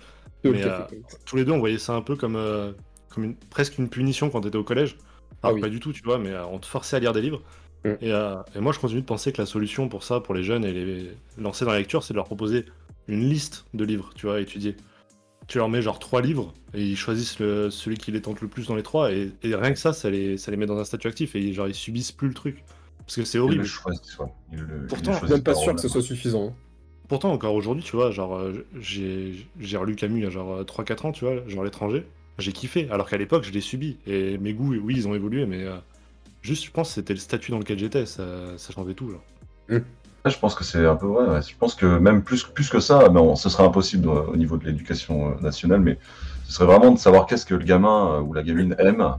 Mais, 0.45 0.65
euh. 0.65 0.81
Tous 1.25 1.37
les 1.37 1.45
deux, 1.45 1.53
on 1.53 1.59
voyait 1.59 1.79
ça 1.79 1.95
un 1.95 2.03
peu 2.03 2.17
comme, 2.17 2.37
euh, 2.37 2.73
comme 3.11 3.25
une, 3.25 3.37
presque 3.37 3.79
une 3.79 3.89
punition 3.89 4.31
quand 4.31 4.41
t'étais 4.41 4.59
au 4.59 4.65
collège. 4.65 4.97
Alors 5.43 5.53
Ah 5.53 5.53
oui. 5.55 5.61
pas 5.61 5.69
du 5.69 5.81
tout, 5.81 5.93
tu 5.93 6.03
vois, 6.03 6.19
mais 6.19 6.37
on 6.51 6.59
te 6.59 6.67
forçait 6.67 6.97
à 6.97 6.99
lire 6.99 7.13
des 7.13 7.21
livres. 7.23 7.43
Mm. 7.85 7.91
Et, 8.01 8.11
et 8.11 8.61
moi, 8.61 8.73
je 8.73 8.79
continue 8.79 9.01
de 9.03 9.07
penser 9.07 9.33
que 9.33 9.41
la 9.41 9.47
solution 9.47 9.89
pour 9.89 10.03
ça, 10.03 10.21
pour 10.21 10.35
les 10.35 10.43
jeunes 10.43 10.65
et 10.65 10.73
les 10.73 11.11
lancer 11.39 11.65
dans 11.65 11.73
la 11.73 11.79
lecture, 11.79 12.03
c'est 12.03 12.13
de 12.13 12.17
leur 12.17 12.27
proposer 12.27 12.67
une 13.09 13.29
liste 13.29 13.67
de 13.75 13.85
livres, 13.85 14.11
tu 14.15 14.27
vois, 14.27 14.37
à 14.37 14.41
étudier. 14.41 14.77
Tu 15.51 15.59
leur 15.59 15.69
mets 15.69 15.83
genre 15.83 15.99
trois 15.99 16.23
livres 16.23 16.55
et 16.75 16.83
ils 16.83 16.97
choisissent 16.97 17.41
le- 17.41 17.71
celui 17.71 17.99
qui 17.99 18.13
les 18.13 18.23
tente 18.23 18.41
le 18.41 18.49
plus 18.49 18.69
dans 18.69 18.77
les 18.77 18.85
trois 18.85 19.13
et, 19.13 19.33
et 19.43 19.55
rien 19.57 19.73
que 19.73 19.79
ça, 19.81 19.93
ça 19.93 20.09
les, 20.09 20.39
ça 20.39 20.51
les 20.53 20.57
met 20.57 20.67
dans 20.67 20.79
un 20.79 20.85
statut 20.85 21.09
actif 21.09 21.37
et 21.37 21.53
genre 21.53 21.69
ils 21.69 21.75
subissent 21.75 22.13
plus 22.13 22.29
le 22.29 22.35
truc. 22.35 22.65
Parce 23.01 23.17
que 23.17 23.25
c'est 23.25 23.39
Ils 23.39 23.43
horrible. 23.45 23.63
le 23.63 23.69
choisissent, 23.69 24.19
ouais. 24.21 24.33
Ils 24.53 24.61
le- 24.61 24.87
ils 24.87 24.89
Pourtant, 24.89 25.11
le 25.13 25.19
choisissent 25.19 25.37
Même 25.37 25.43
pas 25.45 25.55
sûr 25.55 25.75
que 25.75 25.81
ce 25.81 25.89
soit 25.89 26.03
suffisant. 26.03 26.49
hein. 26.49 26.55
Pourtant, 27.09 27.33
encore 27.33 27.55
aujourd'hui, 27.55 27.83
tu 27.83 27.97
vois, 27.97 28.11
genre, 28.13 28.37
euh, 28.37 28.65
j'ai 28.81 29.35
j'ai 29.59 29.77
relu 29.77 29.97
Camus 29.97 30.21
il 30.21 30.25
y 30.25 30.27
a 30.27 30.31
genre 30.31 30.65
3-4 30.65 31.07
ans, 31.07 31.13
tu 31.13 31.25
vois, 31.25 31.47
genre 31.49 31.65
l'étranger. 31.65 32.05
J'ai 32.39 32.53
kiffé, 32.53 32.89
alors 32.91 33.09
qu'à 33.09 33.17
l'époque, 33.19 33.43
je 33.45 33.51
l'ai 33.51 33.61
subi. 33.61 33.99
Et 34.07 34.39
mes 34.39 34.55
goûts, 34.55 34.75
oui, 34.77 34.95
ils 34.97 35.09
ont 35.09 35.15
évolué, 35.15 35.45
mais 35.47 35.65
euh, 35.65 35.77
juste, 36.43 36.65
je 36.67 36.71
pense 36.73 36.89
que 36.91 36.95
c'était 36.97 37.15
le 37.15 37.21
statut 37.21 37.53
dans 37.53 37.59
lequel 37.61 37.79
j'étais, 37.79 38.07
ça, 38.07 38.59
ça 38.59 38.73
changeait 38.73 38.95
tout, 38.95 39.11
genre. 39.11 39.25
Ouais, 39.69 39.83
je 40.27 40.39
pense 40.39 40.55
que 40.55 40.65
c'est 40.65 40.87
un 40.87 40.97
peu 40.97 41.07
vrai. 41.07 41.27
ouais. 41.29 41.43
Je 41.43 41.57
pense 41.57 41.75
que 41.75 41.87
même 41.99 42.23
plus, 42.23 42.45
plus 42.45 42.69
que 42.69 42.81
ça, 42.81 43.09
mais 43.11 43.21
on- 43.21 43.37
ce 43.37 43.49
serait 43.49 43.65
impossible 43.65 44.09
euh, 44.09 44.23
au 44.33 44.37
niveau 44.37 44.57
de 44.57 44.65
l'éducation 44.65 45.31
euh, 45.31 45.41
nationale, 45.41 45.81
mais 45.81 45.99
ce 46.47 46.53
serait 46.53 46.67
vraiment 46.67 46.91
de 46.91 46.99
savoir 46.99 47.27
qu'est-ce 47.27 47.47
que 47.47 47.55
le 47.55 47.65
gamin 47.65 48.15
euh, 48.17 48.21
ou 48.21 48.35
la 48.35 48.43
gamine 48.43 48.75
aime. 48.79 49.15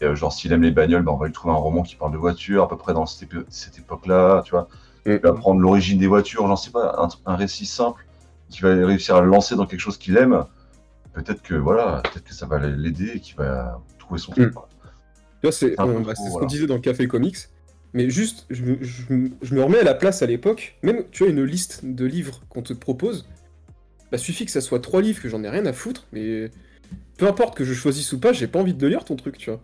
Et, 0.00 0.14
genre, 0.14 0.32
s'il 0.32 0.52
aime 0.52 0.62
les 0.62 0.72
bagnoles, 0.72 1.02
ben, 1.02 1.12
on 1.12 1.16
va 1.16 1.26
lui 1.26 1.32
trouver 1.32 1.54
un 1.54 1.58
roman 1.58 1.82
qui 1.82 1.96
parle 1.96 2.12
de 2.12 2.18
voitures, 2.18 2.62
à 2.64 2.68
peu 2.68 2.76
près 2.76 2.92
dans 2.92 3.06
cette, 3.06 3.30
cette 3.48 3.78
époque-là, 3.78 4.42
tu 4.44 4.50
vois. 4.50 4.68
Mm. 5.06 5.12
Il 5.12 5.18
va 5.20 5.30
apprendre 5.30 5.60
l'origine 5.60 5.98
des 5.98 6.06
voitures, 6.06 6.46
j'en 6.46 6.56
sais 6.56 6.70
pas, 6.70 6.96
un, 6.98 7.08
un 7.32 7.36
récit 7.36 7.64
simple 7.64 8.04
qui 8.50 8.60
va 8.60 8.68
réussir 8.74 9.16
à 9.16 9.22
le 9.22 9.28
lancer 9.28 9.56
dans 9.56 9.64
quelque 9.66 9.80
chose 9.80 9.96
qu'il 9.96 10.16
aime. 10.18 10.44
Peut-être 11.14 11.40
que, 11.40 11.54
voilà, 11.54 12.02
peut-être 12.04 12.24
que 12.24 12.34
ça 12.34 12.44
va 12.44 12.58
l'aider 12.58 13.12
et 13.14 13.20
qu'il 13.20 13.36
va 13.36 13.80
trouver 13.98 14.20
son 14.20 14.32
truc. 14.32 14.54
Mm. 14.54 14.58
Tu 15.40 15.42
vois, 15.42 15.52
c'est 15.52 15.74
bah, 15.76 16.14
ce 16.14 16.38
qu'on 16.38 16.44
disait 16.46 16.66
dans 16.66 16.74
le 16.74 16.80
café 16.80 17.08
comics. 17.08 17.36
Mais 17.96 18.10
juste, 18.10 18.44
je 18.50 18.62
me, 18.62 19.62
remets 19.62 19.78
à 19.78 19.82
la 19.82 19.94
place 19.94 20.20
à 20.20 20.26
l'époque. 20.26 20.76
Même, 20.82 21.04
tu 21.12 21.22
vois, 21.22 21.32
une 21.32 21.42
liste 21.42 21.80
de 21.82 22.04
livres 22.04 22.42
qu'on 22.50 22.60
te 22.60 22.74
propose. 22.74 23.26
Bah, 24.12 24.18
suffit 24.18 24.44
que 24.44 24.50
ça 24.50 24.60
soit 24.60 24.80
trois 24.80 25.00
livres 25.00 25.22
que 25.22 25.30
j'en 25.30 25.42
ai 25.42 25.48
rien 25.48 25.64
à 25.64 25.72
foutre. 25.72 26.06
Mais 26.12 26.50
peu 27.16 27.26
importe 27.26 27.56
que 27.56 27.64
je 27.64 27.72
choisisse 27.72 28.12
ou 28.12 28.20
pas, 28.20 28.34
j'ai 28.34 28.48
pas 28.48 28.58
envie 28.58 28.74
de 28.74 28.86
lire 28.86 29.06
ton 29.06 29.16
truc, 29.16 29.38
tu 29.38 29.48
vois. 29.48 29.62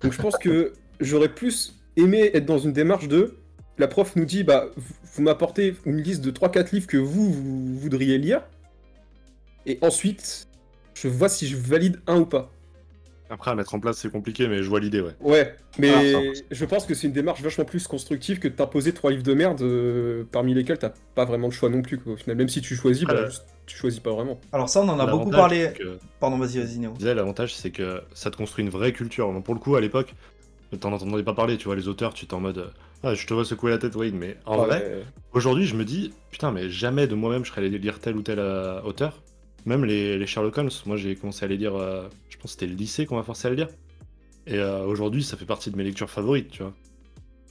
Donc 0.00 0.14
je 0.14 0.22
pense 0.22 0.38
que 0.38 0.72
j'aurais 1.00 1.28
plus 1.28 1.74
aimé 1.98 2.30
être 2.32 2.46
dans 2.46 2.56
une 2.56 2.72
démarche 2.72 3.08
de. 3.08 3.36
La 3.76 3.88
prof 3.88 4.16
nous 4.16 4.24
dit, 4.24 4.42
bah, 4.42 4.70
vous, 4.76 5.22
m'apportez 5.22 5.76
une 5.84 6.00
liste 6.00 6.22
de 6.22 6.30
3-4 6.30 6.72
livres 6.72 6.86
que 6.86 6.96
vous 6.96 7.30
voudriez 7.78 8.16
lire. 8.16 8.40
Et 9.66 9.78
ensuite, 9.82 10.48
je 10.94 11.08
vois 11.08 11.28
si 11.28 11.46
je 11.46 11.58
valide 11.58 12.00
un 12.06 12.20
ou 12.20 12.24
pas. 12.24 12.50
Après, 13.28 13.50
à 13.50 13.54
mettre 13.54 13.74
en 13.74 13.80
place, 13.80 13.98
c'est 13.98 14.10
compliqué, 14.10 14.46
mais 14.48 14.62
je 14.62 14.68
vois 14.68 14.78
l'idée, 14.80 15.00
ouais. 15.00 15.14
Ouais, 15.20 15.54
Ah, 15.58 15.78
mais 15.80 16.14
impossible. 16.26 16.46
je 16.50 16.64
pense 16.64 16.86
que 16.86 16.94
c'est 16.94 17.06
une 17.08 17.12
démarche 17.12 17.42
vachement 17.42 17.64
plus 17.64 17.86
constructive 17.88 18.38
que 18.38 18.48
de 18.48 18.54
t'imposer 18.54 18.92
trois 18.92 19.10
livres 19.10 19.24
de 19.24 19.34
merde 19.34 19.62
euh, 19.62 20.24
parmi 20.30 20.54
lesquels 20.54 20.78
t'as 20.78 20.92
pas 21.14 21.24
vraiment 21.24 21.48
de 21.48 21.52
choix 21.52 21.68
non 21.68 21.82
plus. 21.82 21.98
Quoi. 21.98 22.12
Au 22.12 22.16
final, 22.16 22.36
même 22.36 22.48
si 22.48 22.60
tu 22.60 22.76
choisis, 22.76 23.04
bah, 23.04 23.14
Ah, 23.18 23.26
juste, 23.28 23.44
tu 23.66 23.76
choisis 23.76 24.00
pas 24.00 24.12
vraiment. 24.12 24.40
Alors 24.52 24.68
ça, 24.68 24.80
on 24.82 24.88
en 24.88 24.98
a 25.00 25.06
beaucoup 25.06 25.30
parlé. 25.30 25.72
que- 25.76 25.98
Pardon, 26.20 26.38
vas-y, 26.38 26.58
vas-y, 26.58 26.78
Néo. 26.78 26.94
L'avantage, 27.00 27.54
c'est 27.54 27.70
que 27.70 28.00
ça 28.14 28.30
te 28.30 28.36
construit 28.36 28.64
une 28.64 28.70
vraie 28.70 28.92
culture. 28.92 29.32
Donc, 29.32 29.44
pour 29.44 29.54
le 29.54 29.60
coup, 29.60 29.74
à 29.74 29.80
l'époque, 29.80 30.14
t'en 30.80 30.92
entendais 30.92 31.22
pas 31.22 31.34
parler, 31.34 31.56
tu 31.56 31.64
vois, 31.64 31.76
les 31.76 31.88
auteurs, 31.88 32.14
tu 32.14 32.24
étais 32.24 32.34
en 32.34 32.40
mode 32.40 32.72
Ah, 33.02 33.14
je 33.14 33.26
te 33.26 33.34
vois 33.34 33.44
secouer 33.44 33.70
la 33.70 33.78
tête, 33.78 33.94
Wayne, 33.96 34.16
mais 34.16 34.36
en 34.46 34.58
vrai, 34.58 35.02
aujourd'hui, 35.32 35.66
je 35.66 35.74
me 35.74 35.84
dis 35.84 36.12
Putain, 36.30 36.52
mais 36.52 36.70
jamais 36.70 37.06
de 37.06 37.14
moi-même 37.14 37.44
je 37.44 37.50
serais 37.50 37.62
allé 37.64 37.76
lire 37.78 37.98
tel 37.98 38.16
ou 38.16 38.22
tel 38.22 38.38
euh, 38.38 38.80
auteur. 38.82 39.22
Même 39.66 39.84
les, 39.84 40.24
Sherlock 40.26 40.56
Holmes, 40.56 40.70
moi 40.86 40.96
j'ai 40.96 41.16
commencé 41.16 41.44
à 41.44 41.48
les 41.48 41.56
lire, 41.56 41.74
euh, 41.74 42.08
je 42.28 42.36
pense 42.36 42.54
que 42.54 42.60
c'était 42.60 42.66
le 42.66 42.76
lycée 42.76 43.04
qu'on 43.04 43.16
m'a 43.16 43.24
forcé 43.24 43.48
à 43.48 43.50
le 43.50 43.56
lire. 43.56 43.68
Et 44.46 44.58
euh, 44.58 44.84
aujourd'hui, 44.84 45.24
ça 45.24 45.36
fait 45.36 45.44
partie 45.44 45.72
de 45.72 45.76
mes 45.76 45.82
lectures 45.82 46.08
favorites, 46.08 46.50
tu 46.50 46.62
vois. 46.62 46.72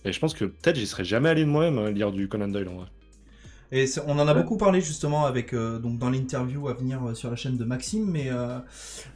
Et 0.06 0.14
je 0.14 0.20
pense 0.20 0.34
que 0.34 0.46
peut-être 0.46 0.78
j'y 0.78 0.88
serais 0.88 1.04
jamais 1.04 1.28
allé 1.28 1.42
de 1.42 1.50
moi-même 1.50 1.78
hein, 1.78 1.92
lire 1.92 2.14
du 2.14 2.30
Conan 2.30 2.48
Doyle 2.48 2.70
en 2.70 2.76
vrai. 2.76 2.88
Et 3.72 3.86
on 4.08 4.20
en 4.20 4.28
a 4.28 4.34
Ouais. 4.34 4.36
beaucoup 4.36 4.58
parlé 4.58 4.80
justement 4.80 5.26
avec 5.26 5.54
euh, 5.54 5.80
donc 5.80 5.98
dans 5.98 6.10
l'interview 6.10 6.68
à 6.68 6.74
venir 6.74 7.04
euh, 7.04 7.14
sur 7.16 7.30
la 7.30 7.36
chaîne 7.36 7.58
de 7.58 7.66
Maxime, 7.66 8.06
mais 8.10 8.30
euh, 8.30 8.60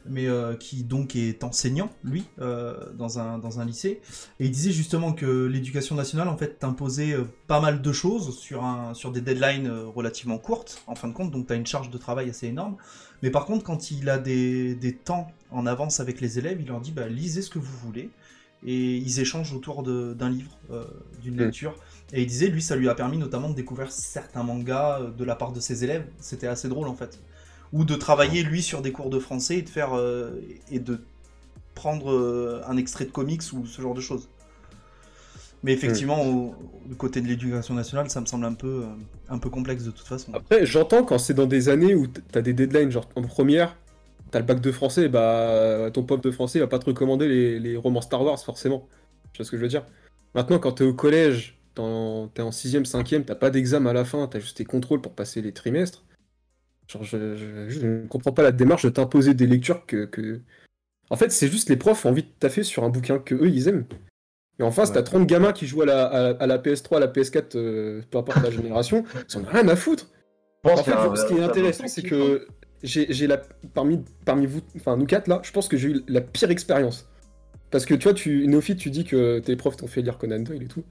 mais 0.08 0.26
euh, 0.26 0.54
qui 0.56 0.82
donc 0.84 1.14
est 1.16 1.44
enseignant 1.44 1.90
lui 2.04 2.24
dans 2.38 3.18
un 3.18 3.38
dans 3.38 3.60
un 3.60 3.64
lycée 3.64 4.00
et 4.40 4.44
il 4.46 4.50
disait 4.50 4.72
justement 4.72 5.12
que 5.12 5.46
l'éducation 5.46 5.94
nationale 5.94 6.28
en 6.28 6.36
fait 6.36 6.58
t'imposait 6.58 7.16
pas 7.46 7.60
mal 7.60 7.80
de 7.82 7.92
choses 7.92 8.36
sur 8.38 8.64
un 8.64 8.94
sur 8.94 9.12
des 9.12 9.20
deadlines 9.20 9.70
relativement 9.70 10.38
courtes 10.38 10.82
en 10.86 10.94
fin 10.94 11.08
de 11.08 11.12
compte 11.12 11.30
donc 11.30 11.46
tu 11.46 11.52
as 11.52 11.56
une 11.56 11.66
charge 11.66 11.90
de 11.90 11.98
travail 11.98 12.30
assez 12.30 12.46
énorme. 12.48 12.76
Mais 13.22 13.30
par 13.30 13.44
contre 13.46 13.64
quand 13.64 13.90
il 13.90 14.08
a 14.08 14.18
des, 14.18 14.74
des 14.74 14.94
temps 14.96 15.28
en 15.50 15.66
avance 15.66 16.00
avec 16.00 16.20
les 16.20 16.38
élèves, 16.38 16.60
il 16.60 16.68
leur 16.68 16.80
dit 16.80 16.92
bah 16.92 17.08
lisez 17.08 17.42
ce 17.42 17.50
que 17.50 17.58
vous 17.58 17.76
voulez 17.84 18.10
et 18.66 18.96
ils 18.96 19.20
échangent 19.20 19.52
autour 19.54 19.82
d'un 19.82 20.28
livre, 20.30 20.56
euh, 20.70 20.84
d'une 21.22 21.34
Mm. 21.36 21.44
lecture. 21.44 21.74
Et 22.12 22.22
il 22.22 22.26
disait, 22.26 22.48
lui, 22.48 22.60
ça 22.62 22.76
lui 22.76 22.88
a 22.88 22.94
permis 22.94 23.18
notamment 23.18 23.48
de 23.50 23.54
découvrir 23.54 23.90
certains 23.92 24.42
mangas 24.42 25.00
euh, 25.00 25.10
de 25.10 25.24
la 25.24 25.36
part 25.36 25.52
de 25.52 25.60
ses 25.60 25.84
élèves. 25.84 26.06
C'était 26.18 26.46
assez 26.48 26.68
drôle 26.68 26.88
en 26.88 26.94
fait. 26.94 27.20
Ou 27.72 27.84
de 27.84 27.94
travailler 27.94 28.42
lui 28.42 28.62
sur 28.62 28.82
des 28.82 28.92
cours 28.92 29.10
de 29.10 29.18
français 29.18 29.58
et 29.58 29.62
de 29.62 29.68
faire 29.68 29.96
euh, 29.96 30.32
et 30.70 30.80
de 30.80 31.00
prendre 31.74 32.62
un 32.66 32.76
extrait 32.76 33.04
de 33.06 33.10
comics 33.10 33.42
ou 33.52 33.64
ce 33.64 33.80
genre 33.80 33.94
de 33.94 34.00
choses. 34.00 34.28
Mais 35.62 35.72
effectivement, 35.72 36.24
au, 36.26 36.54
du 36.86 36.94
côté 36.94 37.20
de 37.20 37.26
l'éducation 37.28 37.74
nationale, 37.74 38.08
ça 38.10 38.20
me 38.20 38.26
semble 38.26 38.44
un 38.46 38.54
peu, 38.54 38.82
euh, 38.84 38.86
un 39.28 39.38
peu 39.38 39.50
complexe 39.50 39.84
de 39.84 39.90
toute 39.90 40.06
façon. 40.06 40.32
Après, 40.34 40.64
j'entends 40.64 41.04
quand 41.04 41.18
c'est 41.18 41.34
dans 41.34 41.46
des 41.46 41.68
années 41.68 41.94
où 41.94 42.06
t- 42.06 42.22
t'as 42.32 42.40
des 42.40 42.54
deadlines, 42.54 42.90
genre 42.90 43.08
en 43.14 43.22
première, 43.22 43.76
t'as 44.30 44.38
le 44.38 44.44
bac 44.44 44.60
de 44.60 44.72
français, 44.72 45.08
bah 45.08 45.90
ton 45.92 46.02
prof 46.04 46.20
de 46.20 46.30
français 46.30 46.58
va 46.60 46.66
pas 46.66 46.78
te 46.78 46.86
recommander 46.86 47.28
les, 47.28 47.58
les 47.58 47.76
romans 47.76 48.00
Star 48.00 48.22
Wars 48.22 48.38
forcément. 48.42 48.88
Tu 49.32 49.38
vois 49.38 49.46
ce 49.46 49.50
que 49.50 49.56
je 49.56 49.62
veux 49.62 49.68
dire? 49.68 49.84
Maintenant, 50.34 50.58
quand 50.58 50.72
t'es 50.72 50.84
au 50.84 50.94
collège, 50.94 51.58
t'es 51.74 51.80
en, 51.82 52.28
t'es 52.28 52.42
en 52.42 52.50
6ème, 52.50 52.84
5ème, 52.88 53.24
t'as 53.24 53.34
pas 53.34 53.50
d'examen 53.50 53.90
à 53.90 53.92
la 53.92 54.04
fin, 54.04 54.26
t'as 54.28 54.38
juste 54.40 54.56
tes 54.56 54.64
contrôles 54.64 55.00
pour 55.00 55.12
passer 55.14 55.40
les 55.42 55.52
trimestres. 55.52 56.04
Genre, 56.88 57.04
je, 57.04 57.36
je- 57.36 57.68
je 57.68 57.86
ne 57.86 58.06
comprends 58.06 58.32
pas 58.32 58.42
la 58.42 58.52
démarche 58.52 58.84
de 58.84 58.90
t'imposer 58.90 59.34
des 59.34 59.46
lectures 59.46 59.86
que, 59.86 60.04
que- 60.06 60.40
En 61.10 61.16
fait, 61.16 61.30
c'est 61.32 61.48
juste 61.48 61.68
les 61.68 61.76
profs 61.76 62.04
ont 62.06 62.10
envie 62.10 62.22
de 62.22 62.28
taffer 62.38 62.62
sur 62.62 62.84
un 62.84 62.88
bouquin 62.88 63.18
que 63.18 63.34
eux 63.34 63.48
ils 63.48 63.68
aiment. 63.68 63.84
Et 64.58 64.62
en 64.62 64.70
face, 64.70 64.90
Ouais. 64.90 64.96
t'as 64.96 65.02
30 65.02 65.26
gamins 65.26 65.52
qui 65.52 65.66
jouent 65.66 65.82
à 65.82 65.86
la, 65.86 66.04
à, 66.06 66.30
à 66.42 66.46
la 66.46 66.58
PS3, 66.58 66.96
à 66.98 67.00
la 67.00 67.08
PS4, 67.08 67.56
euh, 67.56 68.02
peu 68.10 68.18
importe 68.18 68.42
la 68.42 68.50
génération, 68.50 69.04
ils 69.28 69.36
en 69.38 69.42
ont 69.42 69.46
rien 69.46 69.66
à 69.68 69.76
foutre. 69.76 70.08
En 70.64 70.76
fait, 70.76 70.92
un 70.92 71.16
ce 71.16 71.26
qui 71.26 71.34
est 71.34 71.42
intéressant, 71.42 71.84
c'est 71.88 72.00
objectif, 72.04 72.12
hein. 72.12 72.36
que 72.36 72.46
j'ai 72.82 73.26
la 73.26 73.40
parmi 73.74 74.00
parmi 74.24 74.46
vous, 74.46 74.60
enfin 74.76 74.96
nous 74.96 75.06
quatre 75.06 75.28
là, 75.28 75.40
je 75.44 75.50
pense 75.52 75.68
que 75.68 75.76
j'ai 75.76 75.88
eu 75.88 76.02
la 76.08 76.20
pire 76.20 76.50
expérience. 76.50 77.06
Parce 77.70 77.86
que 77.86 77.94
tu 77.94 78.04
vois, 78.04 78.14
tu 78.14 78.46
Néophyte, 78.48 78.78
tu 78.78 78.90
dis 78.90 79.04
que 79.04 79.38
tes 79.38 79.54
profs 79.56 79.76
t'ont 79.76 79.86
fait 79.86 80.02
lire 80.02 80.18
Conan 80.18 80.40
Doyle 80.40 80.62
et 80.62 80.66
tout, 80.66 80.82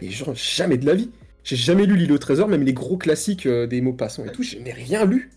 mais 0.00 0.08
genre 0.10 0.34
jamais 0.34 0.78
de 0.78 0.86
la 0.86 0.94
vie. 0.94 1.10
J'ai 1.44 1.56
jamais 1.56 1.86
lu 1.86 1.96
L'île 1.96 2.12
au 2.12 2.18
trésor, 2.18 2.46
même 2.48 2.62
les 2.62 2.72
gros 2.72 2.96
classiques 2.96 3.46
euh, 3.46 3.66
des 3.66 3.80
mots 3.80 3.92
passants 3.92 4.24
et 4.24 4.30
tout, 4.30 4.42
je 4.44 4.56
n'ai 4.58 4.72
rien 4.72 5.04
lu. 5.04 5.30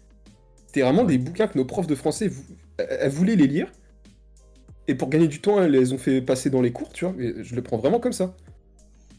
C'était 0.67 0.81
vraiment 0.81 1.03
des 1.03 1.17
bouquins 1.17 1.47
que 1.47 1.57
nos 1.57 1.65
profs 1.65 1.87
de 1.87 1.95
français 1.95 2.29
elles- 2.77 2.87
elles 3.01 3.11
voulaient 3.11 3.35
les 3.35 3.47
lire. 3.47 3.71
Et 4.87 4.93
pour 4.93 5.09
gagner 5.09 5.27
du 5.27 5.41
temps, 5.41 5.61
elles 5.61 5.71
les 5.71 5.93
ont 5.93 5.97
fait 5.97 6.21
passer 6.21 6.51
dans 6.51 6.61
les 6.61 6.71
cours, 6.71 6.89
tu 6.93 7.05
vois. 7.05 7.13
Mais 7.17 7.43
je 7.43 7.55
le 7.55 7.61
prends 7.63 7.77
vraiment 7.77 7.99
comme 7.99 8.13
ça. 8.13 8.35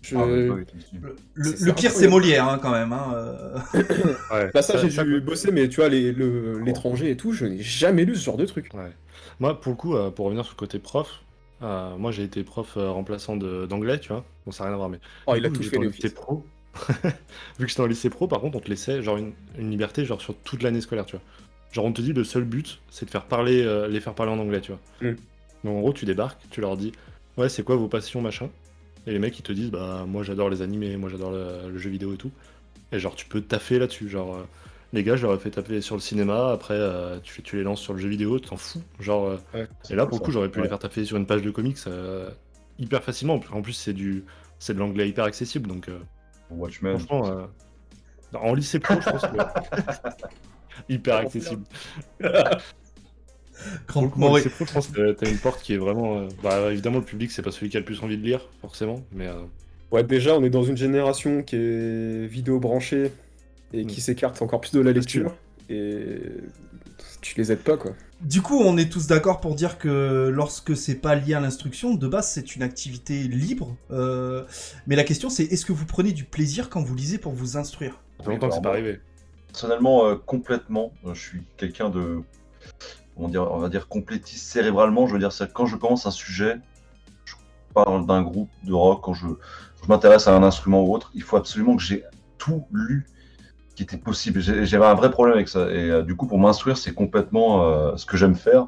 Je... 0.09 0.17
Ah, 0.17 0.25
ouais, 0.27 0.49
ouais, 0.49 0.65
tout 0.65 0.77
Le, 1.03 1.17
le- 1.35 1.57
C'est 1.57 1.65
le 1.67 1.73
pire, 1.75 1.91
c'est. 1.91 2.07
Molière 2.09 2.49
hein, 2.49 2.59
quand 2.63 2.71
même. 2.71 2.93
hein, 2.93 3.13
euh. 3.15 3.59
Ouais. 4.31 4.51
Bah 4.55 4.63
ça, 4.63 4.79
j'ai 4.79 4.91
ça- 4.91 5.05
dû 5.05 5.21
bosser, 5.21 5.51
mais 5.51 5.69
tu 5.69 5.77
vois, 5.77 5.89
les- 5.89 6.13
le- 6.13 6.61
l'étranger 6.61 7.11
et 7.11 7.17
tout, 7.17 7.33
je 7.33 7.45
n'ai 7.47 7.63
jamais 7.63 8.05
lu 8.05 8.15
ce 8.15 8.25
genre 8.25 8.37
de 8.37 8.45
truc. 8.47 8.71
Ouais. 8.75 8.93
Moi, 9.41 9.61
pour 9.61 9.73
le 9.73 9.77
coup, 9.77 9.97
euh, 9.97 10.11
pour 10.11 10.27
revenir 10.27 10.45
sur 10.45 10.55
le 10.55 10.59
côté 10.59 10.79
prof, 10.79 11.23
euh, 11.63 11.97
moi 11.97 12.13
j'ai 12.13 12.23
été 12.23 12.45
prof 12.45 12.75
euh, 12.77 12.91
remplaçant 12.91 13.37
d'anglais, 13.37 13.99
tu 13.99 14.09
vois. 14.09 14.25
Bon, 14.45 14.53
ça 14.53 14.65
n'a 14.65 14.69
rien 14.71 14.75
à 14.75 14.79
voir, 14.79 14.89
mais. 14.91 15.01
Oh, 15.27 15.35
il 15.37 15.45
a 15.45 15.51
tout 15.51 15.63
vu 15.63 15.69
fait, 15.69 15.79
lycée 15.79 16.11
pro. 16.15 16.45
Vu 17.59 17.65
que 17.65 17.69
j'étais 17.69 17.81
en 17.81 17.87
lycée 17.87 18.11
pro, 18.11 18.29
par 18.29 18.41
contre, 18.41 18.59
on 18.59 18.61
te 18.61 18.69
laissait 18.69 19.03
genre 19.03 19.17
une, 19.17 19.33
une 19.59 19.71
liberté 19.71 20.05
genre 20.05 20.21
sur 20.21 20.35
toute 20.37 20.63
l'année 20.63 20.83
scolaire, 20.83 21.07
tu 21.07 21.17
vois. 21.17 21.23
Genre, 21.73 21.85
on 21.87 21.93
te 21.93 22.03
dit 22.03 22.13
le 22.13 22.23
seul 22.23 22.45
but, 22.45 22.81
c'est 22.91 23.07
de 23.07 23.11
faire 23.11 23.25
parler, 23.25 23.63
euh, 23.63 23.89
les 23.89 24.01
faire 24.01 24.15
parler 24.15 24.31
en 24.33 24.39
anglais, 24.39 24.61
tu 24.61 24.73
vois. 24.73 24.81
Mm. 25.11 25.17
Donc, 25.65 25.77
en 25.77 25.81
gros, 25.81 25.93
tu 25.95 26.05
débarques, 26.05 26.39
tu 26.51 26.61
leur 26.61 26.77
dis, 26.77 26.93
ouais, 27.39 27.49
c'est 27.49 27.63
quoi 27.63 27.77
vos 27.77 27.89
passions, 27.89 28.21
machin? 28.21 28.51
Et 29.07 29.13
les 29.13 29.19
mecs, 29.19 29.39
ils 29.39 29.43
te 29.43 29.53
disent, 29.53 29.71
bah, 29.71 30.05
moi 30.07 30.23
j'adore 30.25 30.51
les 30.51 30.63
animés, 30.63 30.97
moi 30.97 31.09
j'adore 31.11 31.31
le, 31.31 31.71
le 31.71 31.79
jeu 31.79 31.91
vidéo 31.91 32.15
et 32.15 32.17
tout. 32.17 32.31
Et 32.93 32.99
genre, 32.99 33.15
tu 33.15 33.27
peux 33.27 33.41
taffer 33.41 33.79
là-dessus. 33.79 34.09
Genre, 34.09 34.35
euh, 34.37 34.43
les 34.93 35.03
gars, 35.05 35.17
je 35.17 35.23
leur 35.27 35.35
ai 35.35 35.39
fait 35.39 35.51
taper 35.51 35.81
sur 35.81 35.95
le 35.97 36.01
cinéma, 36.01 36.51
après, 36.53 36.75
euh, 36.75 37.19
tu, 37.23 37.43
tu 37.43 37.57
les 37.57 37.63
lances 37.63 37.81
sur 37.81 37.93
le 37.93 37.99
jeu 37.99 38.09
vidéo, 38.09 38.39
tu 38.41 38.49
t'en 38.49 38.57
fous. 38.57 38.83
Genre, 39.01 39.27
euh, 39.27 39.37
Ouais. 39.55 39.69
et 39.91 39.95
là, 39.95 40.07
pour 40.07 40.19
le 40.19 40.25
coup, 40.25 40.31
j'aurais 40.33 40.49
pu 40.49 40.59
Ouais. 40.59 40.65
les 40.65 40.69
faire 40.69 40.79
taper 40.79 41.05
sur 41.05 41.17
une 41.17 41.27
page 41.27 41.43
de 41.43 41.51
comics 41.51 41.77
euh, 41.87 42.31
hyper 42.79 43.03
facilement. 43.03 43.41
En 43.53 43.63
plus, 43.63 43.73
c'est 43.75 43.93
du, 43.93 44.25
c'est 44.59 44.75
de 44.75 44.79
l'anglais 44.79 45.09
hyper 45.09 45.25
accessible, 45.25 45.69
donc 45.69 45.89
euh, 45.89 45.99
Watchmen. 46.51 46.99
franchement, 46.99 47.29
euh, 47.31 48.39
en 48.39 48.55
lycée 48.55 48.79
pro, 48.81 48.95
je 49.01 49.11
pense 49.11 49.23
que 49.23 49.37
hyper 50.89 51.17
accessible. 51.17 51.63
En 53.95 54.03
Maurice- 54.17 54.45
lycée 54.45 54.55
pro, 54.55 54.67
je 54.67 54.73
pense 54.73 54.89
que 54.89 55.13
t'as 55.13 55.29
une 55.31 55.39
porte 55.39 55.63
qui 55.63 55.75
est 55.75 55.79
vraiment. 55.79 56.19
euh, 56.19 56.29
Bah, 56.43 56.71
évidemment, 56.73 56.99
le 56.99 57.05
public, 57.05 57.31
c'est 57.31 57.43
pas 57.43 57.51
celui 57.51 57.69
qui 57.71 57.77
a 57.77 57.81
le 57.81 57.87
plus 57.87 58.03
envie 58.03 58.17
de 58.19 58.23
lire, 58.25 58.41
forcément, 58.61 59.03
mais 59.13 59.27
euh, 59.29 59.35
Ouais, 59.93 60.03
déjà, 60.03 60.37
on 60.37 60.43
est 60.43 60.51
dans 60.51 60.65
une 60.65 60.77
génération 60.77 61.43
qui 61.45 61.55
est 61.57 62.27
vidéo 62.27 62.59
branchée 62.59 63.13
et 63.73 63.87
qui 63.87 63.99
Mm. 63.99 64.03
s'écarte 64.03 64.43
encore 64.43 64.61
plus 64.61 64.73
de 64.73 64.81
la 64.81 64.93
lecture. 64.93 65.35
Et 65.71 66.19
tu 67.21 67.35
les 67.39 67.53
aides 67.53 67.61
pas, 67.63 67.77
quoi. 67.77 67.93
Du 68.21 68.41
coup, 68.43 68.59
on 68.61 68.77
est 68.79 68.91
tous 68.91 69.07
d'accord 69.07 69.41
pour 69.41 69.55
dire 69.55 69.79
que 69.79 70.29
lorsque 70.33 70.77
c'est 70.77 70.95
pas 70.97 71.15
lié 71.15 71.35
à 71.35 71.41
l'instruction, 71.41 71.95
de 71.95 72.09
base, 72.09 72.29
c'est 72.31 72.57
une 72.57 72.63
activité 72.63 73.15
libre. 73.25 73.77
euh, 73.91 74.45
mais 74.87 74.97
la 74.97 75.05
question, 75.05 75.29
c'est 75.31 75.45
est-ce 75.45 75.65
que 75.67 75.73
vous 75.73 75.87
prenez 75.87 76.13
du 76.13 76.25
plaisir 76.25 76.69
quand 76.69 76.83
vous 76.83 76.95
lisez 76.95 77.19
pour 77.19 77.33
vous 77.33 77.57
instruire? 77.57 78.01
Ça 78.19 78.25
fait 78.25 78.31
longtemps 78.31 78.49
que 78.49 78.55
c'est 78.55 78.63
pas 78.63 78.71
arrivé. 78.71 79.01
Personnellement, 79.49 80.07
euh, 80.07 80.17
complètement. 80.17 80.93
Je 81.13 81.21
suis 81.21 81.43
quelqu'un 81.57 81.91
de. 81.91 82.23
On 83.17 83.59
va 83.59 83.69
dire 83.69 83.89
complétiste 83.89 84.47
cérébralement. 84.47 85.07
Je 85.07 85.15
veux 85.15 85.19
dire, 85.19 85.31
quand 85.53 85.67
je 85.67 85.77
commence 85.77 86.07
un 86.07 86.11
sujet, 86.11 86.59
je 87.25 87.35
parle 87.75 88.07
d'un 88.07 88.23
groupe 88.23 88.51
de 88.65 88.73
rock, 88.73 89.01
quand 89.03 89.15
je, 89.15 89.27
m'intéresse 89.89 90.27
à 90.27 90.35
un 90.35 90.43
instrument 90.43 90.83
ou 90.83 90.95
autre, 90.95 91.11
il 91.15 91.23
faut 91.23 91.37
absolument 91.37 91.77
que 91.77 91.83
j'ai 91.83 92.05
tout 92.39 92.67
lu 92.73 93.07
qui 93.77 93.83
était 93.83 93.97
possible. 93.97 94.41
J'avais 94.41 94.87
un 94.87 94.95
vrai 94.95 95.11
problème 95.11 95.37
avec 95.37 95.49
ça. 95.49 95.71
Et 95.71 95.91
euh, 95.91 96.03
du 96.03 96.17
coup, 96.17 96.27
pour 96.27 96.39
m'instruire, 96.39 96.77
c'est 96.77 96.95
complètement 96.95 97.63
euh, 97.63 97.97
ce 97.97 98.07
que 98.07 98.17
j'aime 98.17 98.35
faire. 98.35 98.67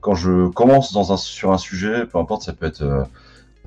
Quand 0.00 0.14
je 0.14 0.48
commence 0.50 0.90
sur 1.22 1.52
un 1.52 1.58
sujet, 1.58 2.06
peu 2.06 2.18
importe, 2.18 2.42
ça 2.42 2.52
peut 2.52 2.66
être. 2.66 3.06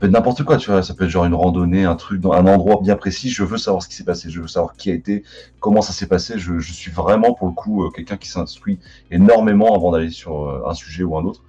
Peut 0.01 0.07
être 0.07 0.13
n'importe 0.13 0.43
quoi, 0.43 0.57
tu 0.57 0.71
vois, 0.71 0.81
ça 0.81 0.95
peut 0.95 1.03
être 1.03 1.11
genre 1.11 1.25
une 1.25 1.35
randonnée, 1.35 1.85
un 1.85 1.95
truc 1.95 2.19
dans 2.19 2.31
un 2.31 2.47
endroit 2.47 2.79
bien 2.81 2.95
précis, 2.95 3.29
je 3.29 3.43
veux 3.43 3.59
savoir 3.59 3.83
ce 3.83 3.87
qui 3.87 3.93
s'est 3.93 4.03
passé, 4.03 4.31
je 4.31 4.41
veux 4.41 4.47
savoir 4.47 4.73
qui 4.73 4.89
a 4.89 4.95
été, 4.95 5.23
comment 5.59 5.83
ça 5.83 5.93
s'est 5.93 6.07
passé, 6.07 6.39
je, 6.39 6.59
suis 6.59 6.91
vraiment 6.91 7.35
pour 7.35 7.47
le 7.47 7.53
coup 7.53 7.83
euh, 7.83 7.91
quelqu'un 7.91 8.17
qui 8.17 8.27
s'instruit 8.27 8.79
énormément 9.11 9.75
avant 9.75 9.91
d'aller 9.91 10.09
sur 10.09 10.49
euh, 10.49 10.63
un 10.67 10.73
sujet 10.73 11.03
ou 11.03 11.15
un 11.17 11.23
autre. 11.23 11.43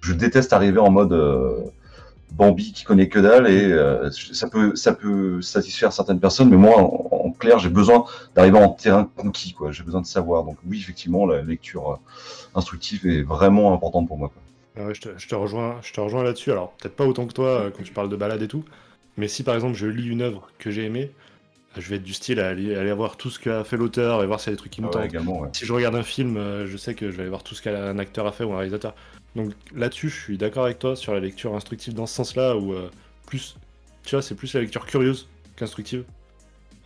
Je 0.00 0.14
déteste 0.14 0.54
arriver 0.54 0.78
en 0.78 0.90
mode 0.90 1.12
euh, 1.12 1.66
Bambi 2.32 2.72
qui 2.72 2.84
connaît 2.84 3.08
que 3.08 3.18
dalle 3.18 3.46
et 3.46 3.74
ça 4.32 4.48
peut 4.48 4.74
ça 4.76 4.92
peut 4.92 5.42
satisfaire 5.42 5.92
certaines 5.92 6.20
personnes, 6.20 6.50
mais 6.50 6.56
moi 6.56 6.78
en, 6.78 7.30
clair 7.32 7.58
j'ai 7.58 7.70
besoin 7.70 8.04
d'arriver 8.34 8.58
en 8.58 8.68
terrain 8.70 9.08
conquis 9.16 9.52
quoi. 9.54 9.72
J'ai 9.72 9.82
besoin 9.82 10.00
de 10.02 10.06
savoir. 10.06 10.44
Donc 10.44 10.56
oui 10.66 10.78
effectivement 10.78 11.26
la 11.26 11.42
lecture 11.42 11.98
instructive 12.54 13.06
est 13.06 13.22
vraiment 13.22 13.72
importante 13.74 14.06
pour 14.08 14.18
moi. 14.18 14.30
Ah 14.78 14.84
ouais, 14.84 14.94
je, 14.94 15.00
te, 15.00 15.08
je 15.18 15.28
te 15.28 15.34
rejoins, 15.34 15.80
je 15.82 15.92
te 15.92 16.00
rejoins 16.00 16.22
là-dessus. 16.22 16.52
Alors, 16.52 16.72
peut-être 16.72 16.94
pas 16.96 17.04
autant 17.06 17.26
que 17.26 17.32
toi 17.32 17.48
euh, 17.48 17.70
quand 17.70 17.82
tu 17.82 17.92
parles 17.92 18.08
de 18.08 18.16
balade 18.16 18.42
et 18.42 18.48
tout, 18.48 18.64
mais 19.16 19.28
si 19.28 19.42
par 19.42 19.54
exemple 19.54 19.74
je 19.76 19.86
lis 19.86 20.08
une 20.08 20.22
œuvre 20.22 20.48
que 20.58 20.70
j'ai 20.70 20.84
aimée, 20.84 21.10
je 21.76 21.88
vais 21.88 21.96
être 21.96 22.02
du 22.02 22.14
style 22.14 22.40
à 22.40 22.48
aller, 22.48 22.74
aller 22.74 22.92
voir 22.92 23.16
tout 23.16 23.30
ce 23.30 23.38
qu'a 23.38 23.64
fait 23.64 23.76
l'auteur 23.76 24.22
et 24.22 24.26
voir 24.26 24.40
s'il 24.40 24.50
y 24.50 24.52
a 24.52 24.56
des 24.56 24.58
trucs 24.58 24.72
qui 24.72 24.80
me 24.80 24.86
Ah 24.86 24.90
ouais, 24.90 24.94
tentent. 24.94 25.10
également 25.10 25.40
ouais. 25.40 25.48
Si 25.52 25.64
je 25.66 25.72
regarde 25.72 25.94
un 25.96 26.02
film, 26.02 26.36
euh, 26.36 26.66
je 26.66 26.76
sais 26.76 26.94
que 26.94 27.10
je 27.10 27.16
vais 27.16 27.22
aller 27.22 27.30
voir 27.30 27.42
tout 27.42 27.54
ce 27.54 27.62
qu'un 27.62 27.98
acteur 27.98 28.26
a 28.26 28.32
fait 28.32 28.44
ou 28.44 28.52
un 28.52 28.58
réalisateur. 28.58 28.94
Donc 29.36 29.52
là-dessus, 29.74 30.08
je 30.08 30.20
suis 30.20 30.38
d'accord 30.38 30.64
avec 30.64 30.78
toi 30.78 30.96
sur 30.96 31.12
la 31.12 31.20
lecture 31.20 31.54
instructive 31.54 31.94
dans 31.94 32.06
ce 32.06 32.14
sens-là, 32.14 32.56
où 32.56 32.72
euh, 32.72 32.90
plus, 33.26 33.56
tu 34.04 34.14
vois, 34.14 34.22
c'est 34.22 34.34
plus 34.34 34.54
la 34.54 34.60
lecture 34.60 34.86
curieuse 34.86 35.28
qu'instructive. 35.56 36.04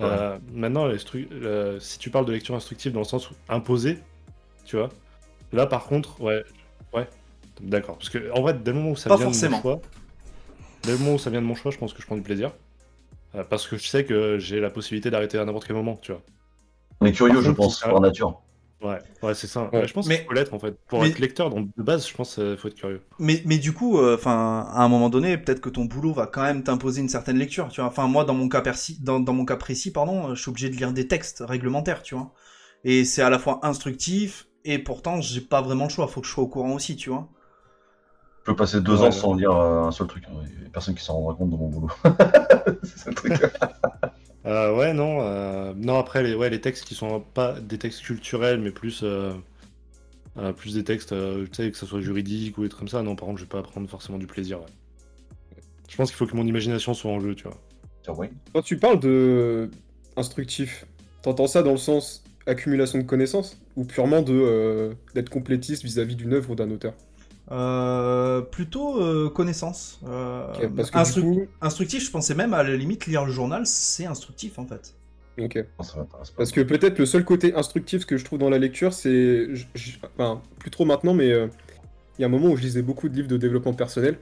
Euh, 0.01 0.39
maintenant, 0.53 0.87
les 0.87 0.97
euh, 1.15 1.79
si 1.79 1.99
tu 1.99 2.11
parles 2.11 2.27
de 2.27 2.33
lecture 2.33 2.55
instructive 2.55 2.93
dans 2.93 3.01
le 3.01 3.05
sens 3.05 3.31
où 3.31 3.35
imposée, 3.49 3.99
tu 4.65 4.77
vois, 4.77 4.89
là 5.53 5.67
par 5.67 5.85
contre, 5.85 6.21
ouais, 6.21 6.43
ouais, 6.93 7.07
d'accord. 7.62 7.97
Parce 7.99 8.11
que 8.11 8.31
en 8.33 8.42
vrai, 8.42 8.54
dès 8.54 8.73
le 8.73 8.78
moment 8.78 8.90
où 8.92 8.97
ça 8.97 9.09
Pas 9.09 9.16
vient 9.16 9.26
forcément. 9.26 9.59
de 9.59 9.62
mon 9.64 9.71
choix, 9.75 9.81
dès 10.83 10.92
le 10.92 10.99
moment 10.99 11.14
où 11.14 11.19
ça 11.19 11.31
vient 11.31 11.40
de 11.42 11.47
mon 11.47 11.54
choix, 11.54 11.71
je 11.71 11.78
pense 11.78 11.92
que 11.92 12.00
je 12.02 12.07
prends 12.07 12.16
du 12.16 12.23
plaisir. 12.23 12.52
Euh, 13.35 13.45
parce 13.45 13.66
que 13.66 13.76
je 13.78 13.87
sais 13.87 14.04
que 14.04 14.38
j'ai 14.38 14.61
la 14.61 14.69
possibilité 14.71 15.11
d'arrêter 15.11 15.38
à 15.38 15.45
n'importe 15.45 15.66
quel 15.66 15.76
moment, 15.76 15.97
tu 16.02 16.12
vois. 16.12 16.21
On 17.00 17.07
est 17.07 17.12
curieux 17.12 17.33
Par 17.35 17.42
je 17.42 17.49
contre, 17.49 17.57
pense 17.59 17.81
par 17.81 18.00
nature. 18.00 18.40
Ouais, 18.83 18.99
ouais, 19.23 19.35
c'est 19.35 19.47
ça. 19.47 19.71
Ouais. 19.73 19.87
Je 19.87 19.92
pense 19.95 20.09
Mais- 20.09 20.19
qu'il 20.19 20.26
faut 20.26 20.33
l'être 20.33 20.52
en 20.54 20.59
fait. 20.59 20.76
Pour 20.88 21.02
mais- 21.02 21.09
être 21.11 21.21
lecteur, 21.21 21.50
donc 21.50 21.69
de 21.76 21.83
base, 21.85 22.07
je 22.09 22.14
pense 22.14 22.35
qu'il 22.35 22.57
faut 22.57 22.66
être 22.69 22.75
curieux. 22.75 23.00
Mais, 23.21 23.40
mais 23.47 23.59
du 23.59 23.73
coup, 23.73 23.99
euh, 23.99 24.16
enfin, 24.16 24.66
à 24.71 24.83
un 24.83 24.88
moment 24.88 25.09
donné, 25.09 25.38
peut-être 25.38 25.61
que 25.61 25.71
ton 25.71 25.85
boulot 25.85 26.12
va 26.12 26.26
quand 26.26 26.42
même 26.42 26.64
t'imposer 26.64 27.00
une 27.00 27.09
certaine 27.09 27.38
lecture, 27.38 27.69
tu 27.69 27.81
vois. 27.81 27.88
Enfin, 27.88 28.09
moi, 28.09 28.25
dans 28.25 28.35
mon 28.35 28.49
cas 28.49 28.61
précis, 28.61 28.99
dans, 29.00 29.21
dans 29.21 29.33
mon 29.33 29.45
cas 29.45 29.57
précis, 29.57 29.92
pardon, 29.92 30.31
euh, 30.31 30.35
je 30.35 30.42
suis 30.42 30.50
obligé 30.50 30.69
de 30.69 30.75
lire 30.76 30.92
des 30.92 31.07
textes 31.07 31.45
réglementaires, 31.47 32.02
tu 32.02 32.16
vois. 32.16 32.33
Et 32.85 33.04
c'est 33.04 33.23
à 33.23 33.31
la 33.31 33.38
fois 33.38 33.61
instructif 33.62 34.49
et 34.64 34.78
pourtant, 34.81 35.21
j'ai 35.21 35.40
pas 35.40 35.62
vraiment 35.62 35.85
le 35.85 35.90
choix. 35.90 36.09
Faut 36.09 36.21
que 36.21 36.26
je 36.26 36.33
sois 36.33 36.42
au 36.42 36.49
courant 36.49 36.73
aussi, 36.75 36.97
tu 36.97 37.09
vois. 37.11 37.28
Je 38.45 38.51
peux 38.51 38.57
passer 38.57 38.81
deux 38.81 39.03
Ouais, 39.03 39.03
ans 39.03 39.11
ouais. 39.11 39.13
sans 39.13 39.35
lire 39.35 39.53
euh, 39.53 39.85
un 39.85 39.93
seul 39.93 40.07
truc. 40.09 40.25
hein. 40.29 40.35
Il 40.59 40.65
y 40.65 40.67
a 40.67 40.71
personne 40.71 40.95
qui 40.95 41.05
s'en 41.05 41.15
rendra 41.15 41.35
compte 41.35 41.51
dans 41.51 41.57
mon 41.59 41.69
boulot. 41.69 41.91
c'est 42.83 43.09
le 43.11 43.15
truc. 43.15 43.33
Euh, 44.45 44.77
ouais, 44.77 44.93
non, 44.93 45.19
euh, 45.21 45.73
non. 45.77 45.99
Après, 45.99 46.23
les, 46.23 46.35
ouais, 46.35 46.51
les 46.51 46.61
textes 46.61 46.85
qui 46.85 46.95
sont 46.97 47.21
pas 47.21 47.61
des 47.61 47.79
textes 47.79 48.03
culturels, 48.03 48.61
mais 48.61 48.73
plus, 48.73 49.03
euh, 49.05 49.33
euh, 50.39 50.53
plus 50.53 50.75
des 50.75 50.85
textes, 50.85 51.13
euh, 51.13 51.47
tu 51.47 51.63
sais, 51.63 51.71
que 51.71 51.77
ce 51.77 51.87
soit 51.87 52.01
juridique 52.01 52.59
ou 52.59 52.63
des 52.63 52.69
trucs 52.69 52.81
comme 52.81 52.89
ça. 52.89 53.03
Non, 53.03 53.17
par 53.17 53.27
contre, 53.29 53.39
je 53.39 53.45
vais 53.45 53.49
pas 53.49 53.63
prendre 53.63 53.89
forcément 53.89 54.19
du 54.19 54.27
plaisir. 54.27 54.61
ouais. 54.61 54.67
Je 55.89 55.97
pense 55.97 56.09
qu'il 56.11 56.17
faut 56.17 56.27
que 56.27 56.37
mon 56.37 56.47
imagination 56.47 56.95
soit 56.95 57.11
en 57.11 57.21
jeu, 57.21 57.35
tu 57.35 57.45
vois. 57.45 57.59
Quand 58.53 58.63
tu 58.63 58.79
parles 58.79 59.01
de 59.01 59.71
instructif, 60.17 60.87
t'entends 61.23 61.47
ça 61.47 61.63
dans 61.63 61.73
le 61.73 61.77
sens 61.79 62.25
accumulation 62.47 62.99
de 62.99 63.05
connaissances 63.05 63.61
ou 63.77 63.85
purement 63.85 64.23
de 64.23 64.33
euh, 64.35 64.95
d'être 65.15 65.31
complétiste 65.31 65.85
vis-à-vis 65.85 66.17
d'une 66.17 66.33
œuvre 66.35 66.51
ou 66.51 66.55
d'un 66.55 66.71
auteur? 66.71 66.95
Euh, 67.51 68.41
plutôt 68.41 69.03
euh, 69.03 69.29
connaissance. 69.29 70.01
Euh, 70.07 70.47
parce 70.77 70.91
que 70.91 70.99
instru- 70.99 71.15
du 71.15 71.23
coup... 71.23 71.47
Instructif, 71.61 72.05
je 72.05 72.11
pensais 72.11 72.35
même 72.35 72.55
à 72.55 72.63
la 72.63 72.77
limite 72.77 73.07
lire 73.07 73.25
le 73.25 73.33
journal, 73.33 73.67
c'est 73.67 74.07
instructif 74.07 74.59
en 74.59 74.67
fait. 74.67 74.95
Ok. 75.39 75.65
Parce 76.37 76.53
que 76.53 76.61
peut-être 76.61 76.99
le 76.99 77.07
seul 77.07 77.25
côté 77.25 77.55
instructif 77.55 78.07
que 78.07 78.17
je 78.17 78.25
trouve 78.25 78.39
dans 78.39 78.51
la 78.51 78.59
lecture, 78.59 78.93
c'est... 78.93 79.49
Enfin, 80.17 80.41
plus 80.59 80.71
trop 80.71 80.85
maintenant, 80.85 81.15
mais 81.15 81.33
euh, 81.33 81.49
il 82.19 82.23
y 82.23 82.25
a 82.25 82.29
un 82.29 82.31
moment 82.31 82.49
où 82.49 82.57
je 82.57 82.63
lisais 82.63 82.83
beaucoup 82.83 83.09
de 83.09 83.15
livres 83.17 83.29
de 83.29 83.37
développement 83.37 83.75
personnel. 83.75 84.19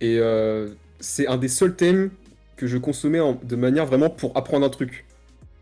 Et 0.00 0.18
euh, 0.18 0.70
c'est 1.00 1.26
un 1.26 1.36
des 1.36 1.48
seuls 1.48 1.76
thèmes 1.76 2.10
que 2.56 2.66
je 2.66 2.78
consommais 2.78 3.20
en- 3.20 3.38
de 3.42 3.56
manière 3.56 3.84
vraiment 3.84 4.08
pour 4.08 4.36
apprendre 4.36 4.64
un 4.64 4.70
truc. 4.70 5.04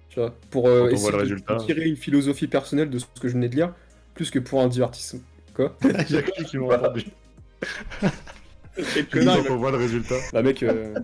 Tu 0.09 0.21
vois, 0.21 0.33
pour 0.51 0.69
euh, 0.69 0.89
essayer 0.91 1.11
de 1.13 1.59
tirer 1.67 1.89
une 1.89 1.97
philosophie 1.97 2.47
personnelle 2.47 2.91
de 2.91 2.99
ce 2.99 3.07
que 3.21 3.27
je 3.27 3.33
venais 3.35 3.49
de 3.49 3.57
lire, 3.57 3.75
plus 4.15 4.31
que 4.31 4.39
pour 4.39 4.61
un 4.61 4.69
divertissement. 4.69 5.21
Quoi 5.55 5.77
Il 5.83 6.11
y 6.15 6.17
a 6.17 6.23
que 6.23 6.43
qui 6.43 6.59
m'a 6.59 6.77
entendu. 6.77 7.05
Connard, 9.11 9.39
il 9.45 9.51
on 9.51 9.57
voit 9.57 9.71
le 9.71 9.77
résultat. 9.79 10.17
Bah 10.33 10.43
mec, 10.43 10.63
euh... 10.63 10.95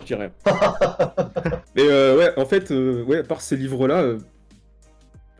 je 0.00 0.06
dirais. 0.06 0.32
Mais 1.76 1.82
euh, 1.88 2.16
ouais, 2.16 2.32
en 2.38 2.46
fait, 2.46 2.70
euh, 2.70 3.04
ouais, 3.04 3.18
à 3.18 3.22
part 3.24 3.42
ces 3.42 3.56
livres-là, 3.56 4.02
euh, 4.02 4.18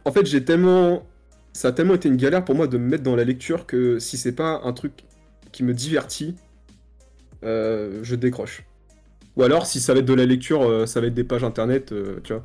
en 0.04 0.12
fait, 0.12 0.26
j'ai 0.26 0.44
tellement, 0.44 1.06
ça 1.52 1.68
a 1.68 1.72
tellement 1.72 1.94
été 1.94 2.08
une 2.08 2.16
galère 2.16 2.44
pour 2.44 2.54
moi 2.54 2.66
de 2.66 2.76
me 2.78 2.86
mettre 2.86 3.02
dans 3.02 3.16
la 3.16 3.24
lecture 3.24 3.66
que 3.66 3.98
si 3.98 4.18
c'est 4.18 4.32
pas 4.32 4.60
un 4.64 4.72
truc 4.72 5.04
qui 5.52 5.62
me 5.64 5.72
divertit, 5.74 6.36
euh, 7.44 8.00
je 8.02 8.14
décroche. 8.14 8.64
Ou 9.36 9.42
alors, 9.42 9.64
si 9.66 9.80
ça 9.80 9.94
va 9.94 10.00
être 10.00 10.06
de 10.06 10.14
la 10.14 10.26
lecture, 10.26 10.62
euh, 10.62 10.86
ça 10.86 11.00
va 11.00 11.06
être 11.06 11.14
des 11.14 11.24
pages 11.24 11.44
internet, 11.44 11.92
euh, 11.92 12.20
tu 12.22 12.34
vois, 12.34 12.44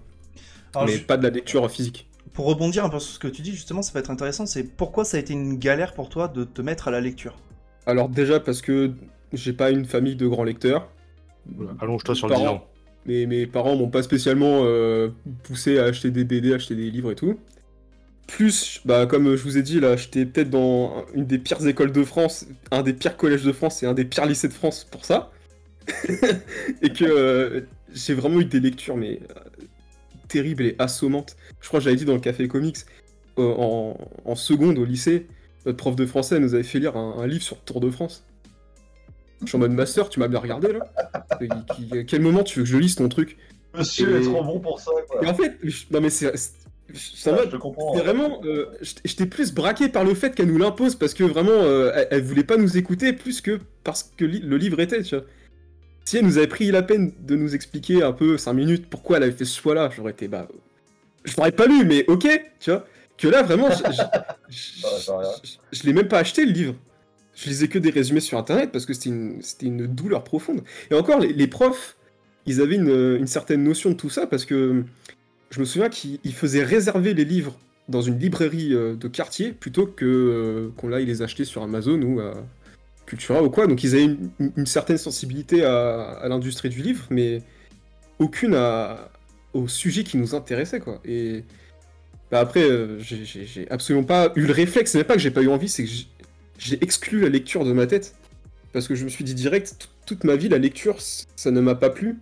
Alors, 0.74 0.88
mais 0.88 0.94
je- 0.98 1.04
pas 1.04 1.18
de 1.18 1.24
la 1.24 1.30
lecture 1.30 1.70
physique. 1.70 2.10
Pour 2.36 2.48
rebondir 2.48 2.84
un 2.84 2.90
peu 2.90 3.00
sur 3.00 3.14
ce 3.14 3.20
que 3.20 3.30
tu 3.30 3.42
dis, 3.42 3.52
justement, 3.52 3.82
ça 3.82 3.94
va 3.94 4.02
être 4.02 4.12
intéressant, 4.12 4.46
c'est 4.46 4.64
pourquoi 4.64 5.06
ça 5.06 5.16
a 5.16 5.22
été 5.22 5.32
une 5.32 5.58
galère 5.58 5.94
pour 5.94 6.10
toi 6.10 6.28
de 6.28 6.44
te 6.44 6.62
mettre 6.62 6.90
à 6.90 6.92
la 6.92 7.00
lecture? 7.00 7.38
Alors 7.86 8.10
déjà 8.10 8.42
parce 8.42 8.62
que 8.62 8.92
j'ai 9.32 9.54
pas 9.54 9.72
une 9.72 9.86
famille 9.86 10.18
de 10.18 10.28
grands 10.28 10.44
lecteurs. 10.44 10.90
Allonge-toi 11.80 12.14
sur 12.14 12.28
le 12.28 12.34
Parents. 12.34 12.68
mes 13.06 13.48
parents 13.48 13.78
m'ont 13.78 13.90
pas 13.90 14.04
spécialement 14.04 14.64
euh, 14.64 15.10
poussé 15.44 15.80
à 15.80 15.86
acheter 15.86 16.12
des 16.12 16.26
BD, 16.26 16.54
acheter 16.54 16.76
des 16.76 16.92
livres 16.92 17.12
et 17.12 17.16
tout. 17.16 17.40
Plus, 18.28 18.82
bah, 18.84 19.06
comme 19.06 19.36
je 19.36 19.44
vous 19.44 19.58
ai 19.58 19.62
dit, 19.62 19.80
là, 19.80 19.96
j'étais 19.96 20.26
peut-être 20.26 20.50
dans 20.50 21.06
une 21.14 21.26
des 21.26 21.38
pires 21.38 21.66
écoles 21.66 21.92
de 21.94 22.04
France, 22.04 22.48
un 22.72 22.82
des 22.82 22.94
pires 22.94 23.16
collèges 23.16 23.44
de 23.44 23.54
France 23.54 23.82
et 23.82 23.86
un 23.86 23.94
des 23.94 24.04
pires 24.04 24.26
lycées 24.26 24.50
de 24.50 24.54
France 24.54 24.86
pour 24.92 25.06
ça. 25.06 25.32
et 26.82 26.90
que 26.90 27.06
euh, 27.06 27.62
j'ai 27.94 28.14
vraiment 28.16 28.42
eu 28.42 28.46
des 28.46 28.60
lectures, 28.60 28.98
mais 28.98 29.20
terribles 30.36 30.66
et 30.66 30.76
assommantes. 30.80 31.38
Je 31.62 31.68
crois 31.70 31.80
que 31.80 31.86
j'avais 31.86 31.96
dit 31.96 32.04
dans 32.06 32.14
le 32.14 32.20
café 32.20 32.48
comics, 32.50 32.78
euh, 33.40 33.54
en, 33.58 33.98
en 34.26 34.36
seconde 34.36 34.78
au 34.78 34.84
lycée, 34.86 35.28
notre 35.66 35.78
prof 35.78 35.96
de 35.96 36.06
français 36.06 36.40
nous 36.40 36.54
avait 36.54 36.64
fait 36.64 36.80
lire 36.80 36.98
un, 36.98 37.16
un 37.20 37.26
livre 37.28 37.42
sur 37.44 37.58
Tour 37.62 37.80
de 37.80 37.90
France. 37.90 38.24
Je 39.42 39.48
suis 39.48 39.56
en 39.56 39.60
mode 39.60 39.72
master, 39.72 40.10
tu 40.10 40.20
m'as 40.20 40.28
bien 40.28 40.40
regardé 40.40 40.74
là 40.74 40.80
À 41.30 41.38
quel 42.08 42.22
moment 42.22 42.44
tu 42.44 42.60
veux 42.60 42.66
que 42.66 42.70
je 42.70 42.78
lise 42.78 42.96
ton 42.96 43.08
truc 43.10 43.38
Monsieur 43.78 44.10
Et- 44.16 44.20
est 44.20 44.24
trop 44.24 44.44
bon 44.44 44.60
pour 44.60 44.80
ça, 44.80 44.92
quoi. 45.10 45.24
Et 45.24 45.28
en 45.28 45.34
fait, 45.34 45.58
je- 45.64 45.84
non 45.92 46.02
mais 46.02 46.10
c'est. 46.10 46.32
comprends. 47.60 47.94
c'est 47.96 48.02
vraiment. 48.02 48.42
euh, 48.46 48.66
j'étais- 48.82 49.02
J'étais 49.06 49.26
plus 49.26 49.54
braqué 49.54 49.88
par 49.90 50.04
le 50.04 50.14
fait 50.16 50.36
qu'elle 50.36 50.48
nous 50.48 50.58
l'impose 50.58 50.96
parce 50.96 51.14
que 51.14 51.24
vraiment, 51.24 51.52
euh, 51.52 51.92
elle, 51.96 52.08
elle 52.12 52.24
voulait 52.24 52.44
pas 52.44 52.58
nous 52.58 52.78
écouter 52.78 53.12
plus 53.14 53.40
que 53.42 53.60
parce 53.84 54.04
que 54.18 54.24
li- 54.26 54.40
le 54.42 54.58
livre 54.58 54.80
était, 54.82 55.02
tu 55.04 55.16
vois. 55.16 55.26
Si 56.06 56.18
elle 56.18 56.26
nous 56.26 56.38
avait 56.38 56.48
pris 56.48 56.70
la 56.72 56.84
peine 56.84 57.14
de 57.20 57.36
nous 57.36 57.56
expliquer 57.56 58.04
un 58.04 58.12
peu 58.12 58.38
5 58.38 58.54
minutes 58.54 58.86
pourquoi 58.90 59.18
elle 59.18 59.24
avait 59.24 59.32
fait 59.32 59.46
ce 59.46 59.60
choix-là, 59.60 59.90
j'aurais 59.96 60.12
été 60.12 60.28
bah. 60.28 60.48
Je 61.24 61.36
l'aurais 61.38 61.52
pas 61.52 61.66
lu, 61.66 61.84
mais 61.86 62.06
ok, 62.08 62.28
tu 62.60 62.70
vois. 62.70 62.86
Que 63.18 63.28
là, 63.28 63.42
vraiment, 63.42 63.70
je, 63.72 63.84
je- 65.72 65.84
l'ai 65.86 65.94
même 65.94 66.08
pas 66.08 66.20
acheté 66.20 66.46
le 66.46 66.52
livre. 66.52 66.76
Je 67.34 67.50
lisais 67.50 67.68
que 67.68 67.80
des 67.80 67.90
résumés 67.90 68.20
sur 68.20 68.38
internet 68.38 68.72
parce 68.72 68.86
que 68.86 68.94
c'était 68.94 69.10
une, 69.10 69.88
douleur 69.88 70.24
profonde. 70.24 70.62
Et 70.92 70.94
encore, 70.94 71.20
les, 71.20 71.34
les 71.34 71.48
profs, 71.48 71.98
ils 72.46 72.62
avaient 72.62 72.76
une, 72.76 73.18
une 73.20 73.28
certaine 73.28 73.64
notion 73.64 73.90
de 73.90 73.96
tout 73.96 74.10
ça 74.10 74.28
parce 74.28 74.46
que 74.46 74.84
je 75.50 75.60
me 75.60 75.66
souviens 75.66 75.90
qu'ils 75.90 76.20
ils 76.24 76.34
faisaient 76.34 76.64
réserver 76.64 77.14
les 77.14 77.26
livres 77.26 77.58
dans 77.90 78.02
une 78.02 78.20
librairie 78.20 78.74
euh, 78.74 78.96
de 78.96 79.08
quartier 79.08 79.52
plutôt 79.52 79.86
que 79.88 80.06
euh, 80.06 80.70
qu'on 80.78 80.92
aille 80.92 81.06
les 81.06 81.22
acheter 81.22 81.46
sur 81.46 81.64
Amazon 81.64 82.02
ou 82.02 82.20
à 82.20 82.34
Cultura 83.06 83.44
ou 83.44 83.50
quoi. 83.50 83.68
Donc 83.68 83.84
ils 83.84 83.96
avaient 83.96 84.18
une, 84.40 84.66
certaine 84.66 84.98
sensibilité 84.98 85.64
à, 85.64 86.26
l'industrie 86.28 86.70
du 86.70 86.82
livre, 86.82 87.06
mais 87.10 87.42
aucune 88.20 88.56
à- 88.56 89.10
au 89.54 89.68
sujet 89.68 90.04
qui 90.04 90.18
nous 90.18 90.36
intéressait 90.36 90.80
quoi. 90.80 91.00
Et 91.06 91.44
bah 92.32 92.40
après, 92.40 92.64
euh, 92.64 93.00
j'ai- 93.00 93.68
absolument 93.70 94.06
pas 94.06 94.32
eu 94.36 94.46
le 94.46 94.54
réflexe. 94.54 94.92
C'est 94.92 94.98
même 95.00 95.08
pas 95.08 95.14
que 95.14 95.20
j'ai 95.20 95.32
pas 95.32 95.42
eu 95.42 95.50
envie, 95.50 95.70
c'est 95.70 95.84
que 95.84 95.90
j'ai- 96.58 96.84
exclu 96.84 97.22
la 97.22 97.30
lecture 97.30 97.66
de 97.66 97.74
ma 97.74 97.86
tête 97.88 98.16
parce 98.74 98.88
que 98.88 98.96
je 98.96 99.06
me 99.06 99.10
suis 99.10 99.24
dit 99.24 99.36
direct, 99.36 99.90
toute 100.06 100.24
ma 100.24 100.36
vie 100.36 100.50
la 100.50 100.58
lecture, 100.58 100.98
ça 101.00 101.52
ne 101.52 101.62
m'a 101.62 101.76
pas 101.76 101.90
plu. 101.90 102.18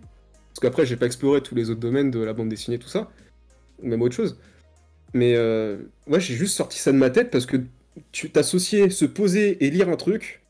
Parce 0.50 0.60
qu'après, 0.60 0.86
j'ai 0.86 0.96
pas 0.96 1.06
exploré 1.06 1.40
tous 1.40 1.56
les 1.56 1.70
autres 1.70 1.80
domaines 1.80 2.12
de 2.12 2.20
la 2.20 2.32
bande 2.32 2.48
dessinée, 2.48 2.78
tout 2.78 2.88
ça, 2.88 3.10
ou 3.82 3.88
même 3.88 4.02
autre 4.02 4.14
chose. 4.14 4.38
Mais 5.14 5.34
euh, 5.36 5.78
ouais, 6.06 6.20
j'ai 6.20 6.34
juste 6.34 6.56
sorti 6.56 6.78
ça 6.78 6.92
de 6.92 6.96
ma 6.96 7.10
tête 7.10 7.30
parce 7.30 7.46
que 7.46 7.56
tu 8.12 8.30
t'associais 8.30 8.90
se 8.90 9.04
poser 9.04 9.64
et 9.64 9.70
lire 9.70 9.88
un 9.88 9.96
truc 9.96 10.43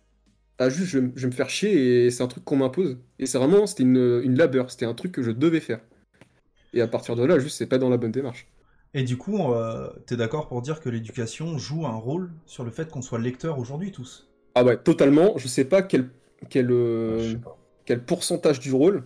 à 0.59 0.69
juste 0.71 0.91
je, 0.91 0.99
vais- 0.99 1.13
je 1.17 1.23
vais 1.23 1.29
me 1.29 1.33
faire 1.33 1.51
chier 1.51 2.07
et 2.07 2.11
c'est 2.11 2.23
un 2.23 2.29
truc 2.29 2.45
qu'on 2.45 2.57
m'impose. 2.57 2.99
Et 3.19 3.27
c'est 3.27 3.39
vraiment, 3.39 3.67
c'était 3.67 3.83
une, 3.85 4.23
une 4.25 4.37
labeur, 4.39 4.71
c'était 4.71 4.87
un 4.87 4.95
truc 4.95 5.13
que 5.13 5.23
je 5.23 5.31
devais 5.31 5.61
faire. 5.61 5.81
Et 6.75 6.83
à 6.83 6.89
partir 6.89 7.17
de 7.17 7.25
là, 7.25 7.39
juste, 7.41 7.59
c'est 7.59 7.67
pas 7.69 7.79
dans 7.79 7.91
la 7.91 7.99
bonne 7.99 8.13
démarche. 8.13 8.49
Et 8.95 9.03
du 9.03 9.19
coup, 9.19 9.53
euh, 9.53 9.93
t'es 10.07 10.17
d'accord 10.17 10.49
pour 10.49 10.63
dire 10.63 10.81
que 10.81 10.89
l'éducation 10.89 11.59
joue 11.59 11.85
un 11.85 11.97
rôle 11.97 12.33
sur 12.47 12.65
le 12.65 12.71
fait 12.71 12.91
qu'on 12.91 13.03
soit 13.03 13.19
lecteur 13.19 13.59
aujourd'hui 13.59 13.93
tous? 13.93 14.33
Ah 14.55 14.65
ouais, 14.65 14.77
totalement. 14.77 15.37
Je 15.39 15.49
sais 15.49 15.65
pas 15.65 15.83
quel, 15.83 16.11
quel, 16.51 16.71
euh, 16.71 17.29
Je 17.29 17.37
sais 17.37 17.39
pas. 17.39 17.59
quel 17.85 18.05
pourcentage 18.05 18.61
du 18.61 18.73
rôle, 18.73 19.05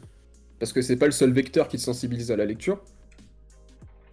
parce 0.60 0.72
que 0.72 0.82
c'est 0.82 0.96
pas 0.96 1.06
le 1.06 1.12
seul 1.12 1.32
vecteur 1.32 1.68
qui 1.68 1.76
te 1.78 1.82
sensibilise 1.82 2.30
à 2.32 2.36
la 2.36 2.46
lecture, 2.46 2.82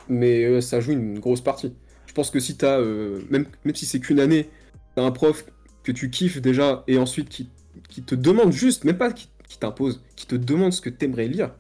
mais 0.08 0.44
euh, 0.46 0.62
ça 0.62 0.80
joue 0.80 0.92
une 0.92 1.20
grosse 1.20 1.42
partie. 1.42 1.74
Je 2.06 2.14
pense 2.14 2.30
que 2.32 2.40
si 2.40 2.58
t'as, 2.58 2.80
euh, 2.80 3.22
même, 3.30 3.46
même 3.64 3.76
si 3.76 3.86
c'est 3.86 4.00
qu'une 4.00 4.20
année, 4.20 4.50
t'as 4.96 5.04
un 5.04 5.12
prof 5.12 5.46
que 5.86 5.92
tu 5.92 6.10
kiffes 6.10 6.42
déjà, 6.42 6.84
et 6.88 6.98
ensuite 6.98 7.30
qui, 7.30 7.50
qui 7.90 8.02
te 8.02 8.16
demande 8.16 8.52
juste, 8.52 8.84
même 8.84 8.98
pas 8.98 9.12
qui, 9.12 9.30
qui 9.48 9.58
t'impose, 9.58 10.04
qui 10.16 10.26
te 10.26 10.36
demande 10.36 10.74
ce 10.74 10.82
que 10.82 10.90
t'aimerais 10.90 11.28
lire, 11.28 11.52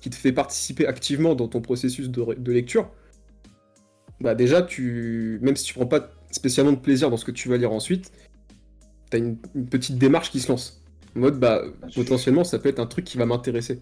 qui 0.00 0.08
te 0.08 0.14
fait 0.14 0.32
participer 0.32 0.86
activement 0.86 1.34
dans 1.34 1.48
ton 1.48 1.60
processus 1.60 2.08
de, 2.08 2.52
lecture, 2.52 2.88
bah 4.20 4.34
déjà, 4.34 4.62
tu, 4.62 5.38
même 5.42 5.56
si 5.56 5.64
tu 5.64 5.74
prends 5.74 5.86
pas 5.86 6.10
spécialement 6.30 6.72
de 6.72 6.78
plaisir 6.78 7.10
dans 7.10 7.16
ce 7.16 7.24
que 7.24 7.32
tu 7.32 7.48
vas 7.48 7.56
lire 7.56 7.72
ensuite, 7.72 8.12
t'as 9.10 9.18
une, 9.18 9.36
une 9.54 9.66
petite 9.66 9.98
démarche 9.98 10.30
qui 10.30 10.40
se 10.40 10.48
lance. 10.48 10.82
En 11.16 11.20
mode, 11.20 11.38
bah, 11.38 11.62
potentiellement, 11.94 12.44
ça 12.44 12.58
peut 12.58 12.68
être 12.68 12.78
un 12.78 12.86
truc 12.86 13.04
qui 13.04 13.18
va 13.18 13.26
m'intéresser. 13.26 13.80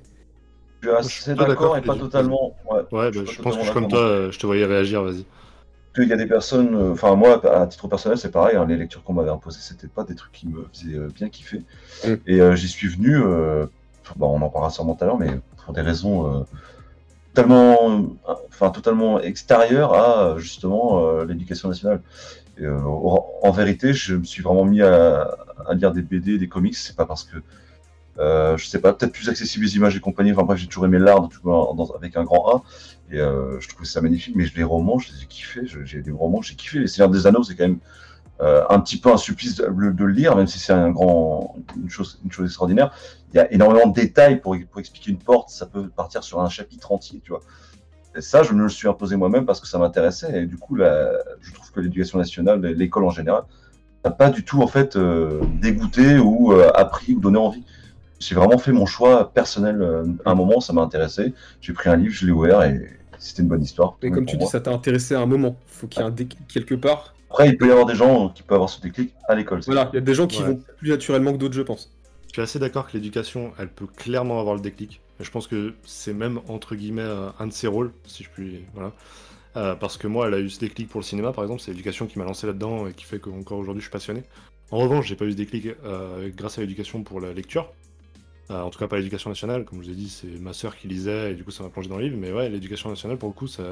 Je 0.82 0.88
suis 1.08 1.22
assez 1.30 1.34
pas 1.34 1.46
d'accord 1.46 1.76
et 1.76 1.82
pas 1.82 1.94
totalement. 1.94 2.56
Ouais. 2.70 2.80
Ouais, 2.90 3.12
Je 3.12 3.20
bah, 3.20 3.30
je 3.30 3.42
pense 3.42 3.54
que 3.54 3.60
je 3.60 3.66
suis 3.66 3.72
totalement 3.72 3.72
comme 3.72 3.88
toi, 3.88 4.00
euh, 4.00 4.32
je 4.32 4.38
te 4.38 4.46
voyais 4.46 4.64
réagir, 4.64 5.02
vas-y. 5.02 5.26
Qu'il 5.94 6.08
y 6.08 6.12
a 6.12 6.16
des 6.16 6.26
personnes, 6.26 6.74
euh, 6.74 6.92
enfin 6.92 7.14
moi 7.16 7.44
à 7.52 7.66
titre 7.66 7.88
personnel 7.88 8.18
c'est 8.18 8.30
pareil, 8.30 8.56
hein, 8.56 8.66
les 8.66 8.76
lectures 8.76 9.02
qu'on 9.02 9.12
m'avait 9.12 9.30
imposées 9.30 9.58
c'était 9.60 9.88
pas 9.88 10.04
des 10.04 10.14
trucs 10.14 10.32
qui 10.32 10.48
me 10.48 10.66
faisaient 10.72 10.96
euh, 10.96 11.08
bien 11.14 11.28
kiffer. 11.28 11.62
Mm. 12.06 12.14
Et 12.26 12.40
euh, 12.40 12.54
j'y 12.54 12.68
suis 12.68 12.88
venu, 12.88 13.18
bah, 14.16 14.26
on 14.26 14.40
en 14.40 14.48
parlera 14.48 14.70
sûrement 14.70 14.94
tout 14.94 15.04
à 15.04 15.06
l'heure, 15.06 15.18
mais 15.18 15.30
pour 15.64 15.74
des 15.74 15.82
raisons 15.82 16.46
totalement, 17.34 18.10
enfin 18.48 18.70
totalement 18.70 19.20
extérieures 19.20 19.94
à 19.94 20.38
justement 20.38 21.22
l'éducation 21.22 21.68
nationale. 21.68 22.00
Et, 22.58 22.66
en, 22.66 23.50
vérité, 23.52 23.94
je 23.94 24.16
me 24.16 24.24
suis 24.24 24.42
vraiment 24.42 24.64
mis 24.64 24.82
à, 24.82 25.36
à 25.66 25.74
lire 25.74 25.92
des 25.92 26.02
BD, 26.02 26.38
des 26.38 26.48
comics, 26.48 26.74
c'est 26.74 26.96
pas 26.96 27.06
parce 27.06 27.24
que 27.24 27.36
je 28.18 28.64
sais 28.64 28.80
pas, 28.80 28.92
peut-être 28.92 29.12
plus 29.12 29.28
accessible 29.28 29.64
les 29.64 29.76
images 29.76 29.96
et 29.96 30.00
compagnie. 30.00 30.32
Enfin 30.32 30.42
bref, 30.42 30.58
j'ai 30.58 30.66
toujours 30.66 30.86
aimé 30.86 30.98
l'art, 30.98 31.28
dans- 31.44 31.92
avec 31.96 32.16
un 32.16 32.24
grand 32.24 32.56
A. 32.56 32.62
Et 33.10 33.18
euh, 33.18 33.58
je 33.60 33.68
trouvais 33.68 33.86
ça 33.86 34.00
magnifique, 34.00 34.36
mais 34.36 34.44
les 34.54 34.62
romans, 34.62 34.98
je 34.98 35.12
les 35.12 35.24
ai 35.24 35.26
kiffés. 35.26 35.62
J'ai 35.84 36.00
des 36.00 36.12
romans, 36.12 36.42
j'ai 36.42 36.54
kiffé. 36.54 36.78
Les 36.78 36.86
Seigneurs 36.86 37.10
des 37.10 37.26
Anneaux, 37.26 37.42
c'est 37.42 37.56
quand 37.56 37.64
même 37.64 37.80
euh, 38.40 38.64
un 38.70 38.78
petit 38.80 38.98
peu 38.98 39.10
un 39.10 39.16
supplice 39.16 39.56
de, 39.56 39.66
le 39.66 40.06
lire, 40.06 40.36
même 40.36 40.46
si 40.46 40.60
c'est 40.60 40.72
une 40.72 40.94
chose, 41.88 42.20
extraordinaire. 42.44 42.92
Il 43.32 43.36
y 43.36 43.40
a 43.40 43.52
énormément 43.52 43.88
de 43.88 43.94
détails 43.94 44.40
pour, 44.40 44.54
expliquer 44.54 45.10
une 45.10 45.18
porte. 45.18 45.50
Ça 45.50 45.66
peut 45.66 45.88
partir 45.88 46.22
sur 46.22 46.40
un 46.40 46.48
chapitre 46.48 46.92
entier, 46.92 47.20
tu 47.24 47.30
vois. 47.30 47.40
Et 48.16 48.20
ça, 48.20 48.42
je 48.42 48.52
me 48.52 48.62
le 48.62 48.68
suis 48.68 48.88
imposé 48.88 49.16
moi-même 49.16 49.44
parce 49.44 49.60
que 49.60 49.66
ça 49.66 49.78
m'intéressait. 49.78 50.42
Et 50.42 50.46
du 50.46 50.56
coup, 50.56 50.76
je 50.76 51.52
trouve 51.52 51.70
que 51.72 51.80
l'éducation 51.80 52.18
nationale, 52.18 52.60
l'école 52.60 53.04
en 53.04 53.10
général, 53.10 53.42
n'a 54.04 54.10
pas 54.12 54.30
du 54.30 54.44
tout 54.44 54.62
en 54.62 54.66
fait 54.66 54.96
euh, 54.96 55.42
dégoûté 55.60 56.18
ou 56.18 56.52
appris 56.52 57.14
ou 57.14 57.20
donné 57.20 57.38
envie. 57.38 57.64
J'ai 58.20 58.34
vraiment 58.34 58.58
fait 58.58 58.72
mon 58.72 58.86
choix 58.86 59.32
personnel. 59.32 59.82
à 60.24 60.30
un 60.30 60.34
moment, 60.34 60.60
ça 60.60 60.72
m'a 60.72 60.82
intéressé. 60.82 61.34
J'ai 61.60 61.72
pris 61.72 61.90
un 61.90 61.96
livre, 61.96 62.14
je 62.14 62.26
l'ai 62.26 62.32
ouvert 62.32 62.62
et 62.62 62.99
c'était 63.20 63.42
une 63.42 63.48
bonne 63.48 63.62
histoire. 63.62 63.96
Mais 64.02 64.10
comme 64.10 64.26
tu 64.26 64.36
dis, 64.36 64.42
moi. 64.42 64.50
ça 64.50 64.60
t'a 64.60 64.72
intéressé 64.72 65.14
à 65.14 65.20
un 65.20 65.26
moment. 65.26 65.56
Faut 65.66 65.86
qu'il 65.86 66.00
y 66.00 66.04
ait 66.04 66.08
un 66.08 66.10
déclic 66.10 66.46
quelque 66.48 66.74
part. 66.74 67.14
Après, 67.30 67.48
il 67.48 67.56
peut 67.56 67.68
y 67.68 67.70
avoir 67.70 67.86
des 67.86 67.94
gens 67.94 68.30
qui 68.30 68.42
peuvent 68.42 68.56
avoir 68.56 68.68
ce 68.68 68.80
déclic 68.80 69.14
à 69.28 69.36
l'école. 69.36 69.60
Voilà, 69.66 69.88
il 69.92 69.96
y 69.96 69.98
a 69.98 70.00
des 70.00 70.14
gens 70.14 70.26
qui 70.26 70.40
Ouais. 70.42 70.48
vont 70.48 70.60
plus 70.78 70.90
naturellement 70.90 71.32
que 71.32 71.36
d'autres, 71.36 71.54
je 71.54 71.62
pense. 71.62 71.92
Je 72.26 72.32
suis 72.32 72.42
assez 72.42 72.58
d'accord 72.58 72.88
que 72.88 72.96
l'éducation, 72.96 73.52
elle 73.58 73.68
peut 73.68 73.86
clairement 73.86 74.40
avoir 74.40 74.56
le 74.56 74.60
déclic. 74.60 75.00
Et 75.20 75.24
je 75.24 75.30
pense 75.30 75.46
que 75.46 75.74
c'est 75.84 76.12
même, 76.12 76.40
entre 76.48 76.74
guillemets, 76.74 77.02
euh, 77.02 77.28
un 77.38 77.46
de 77.46 77.52
ses 77.52 77.66
rôles, 77.68 77.92
si 78.04 78.24
je 78.24 78.30
puis... 78.30 78.64
Voilà. 78.74 78.92
Euh, 79.56 79.74
parce 79.74 79.96
que 79.96 80.06
moi, 80.06 80.28
elle 80.28 80.34
a 80.34 80.38
eu 80.38 80.48
ce 80.48 80.60
déclic 80.60 80.88
pour 80.88 81.00
le 81.00 81.04
cinéma, 81.04 81.32
par 81.32 81.44
exemple. 81.44 81.60
C'est 81.60 81.70
l'éducation 81.72 82.06
qui 82.06 82.18
m'a 82.18 82.24
lancé 82.24 82.46
là-dedans 82.46 82.86
et 82.86 82.92
qui 82.94 83.04
fait 83.04 83.18
qu'encore 83.18 83.58
aujourd'hui, 83.58 83.80
je 83.80 83.86
suis 83.86 83.92
passionné. 83.92 84.22
En 84.70 84.78
revanche, 84.78 85.06
j'ai 85.06 85.16
pas 85.16 85.24
eu 85.24 85.32
ce 85.32 85.36
déclic 85.36 85.66
euh, 85.84 86.30
grâce 86.36 86.58
à 86.58 86.60
l'éducation 86.62 87.02
pour 87.02 87.20
la 87.20 87.32
lecture. 87.32 87.72
Euh, 88.50 88.62
en 88.62 88.70
tout 88.70 88.78
cas, 88.78 88.88
pas 88.88 88.96
l'éducation 88.96 89.30
nationale. 89.30 89.64
Comme 89.64 89.80
je 89.80 89.86
vous 89.86 89.92
ai 89.92 89.96
dit, 89.96 90.08
c'est 90.08 90.40
ma 90.40 90.52
sœur 90.52 90.76
qui 90.76 90.88
lisait 90.88 91.32
et 91.32 91.34
du 91.34 91.44
coup, 91.44 91.52
ça 91.52 91.62
m'a 91.62 91.70
plongé 91.70 91.88
dans 91.88 91.98
le 91.98 92.04
livre. 92.04 92.16
Mais 92.18 92.32
ouais, 92.32 92.48
l'éducation 92.48 92.88
nationale, 92.90 93.16
pour 93.16 93.28
le 93.28 93.34
coup, 93.34 93.46
ça... 93.46 93.62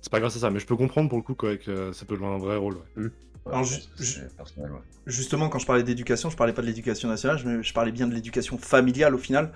c'est 0.00 0.10
pas 0.10 0.20
grâce 0.20 0.36
à 0.36 0.38
ça. 0.38 0.50
Mais 0.50 0.60
je 0.60 0.66
peux 0.66 0.76
comprendre 0.76 1.08
pour 1.08 1.18
le 1.18 1.24
coup 1.24 1.34
quoi, 1.34 1.56
que 1.56 1.92
ça 1.92 2.04
peut 2.04 2.16
jouer 2.16 2.28
un 2.28 2.38
vrai 2.38 2.56
rôle. 2.56 2.76
ouais. 2.96 3.08
Alors, 3.46 3.64
je 3.64 3.74
ouais. 3.76 4.68
Justement, 5.06 5.48
quand 5.48 5.58
je 5.58 5.66
parlais 5.66 5.82
d'éducation, 5.82 6.30
je 6.30 6.36
parlais 6.36 6.52
pas 6.52 6.62
de 6.62 6.68
l'éducation 6.68 7.08
nationale, 7.08 7.38
je, 7.38 7.60
je 7.60 7.74
parlais 7.74 7.90
bien 7.90 8.06
de 8.06 8.14
l'éducation 8.14 8.56
familiale 8.56 9.16
au 9.16 9.18
final. 9.18 9.50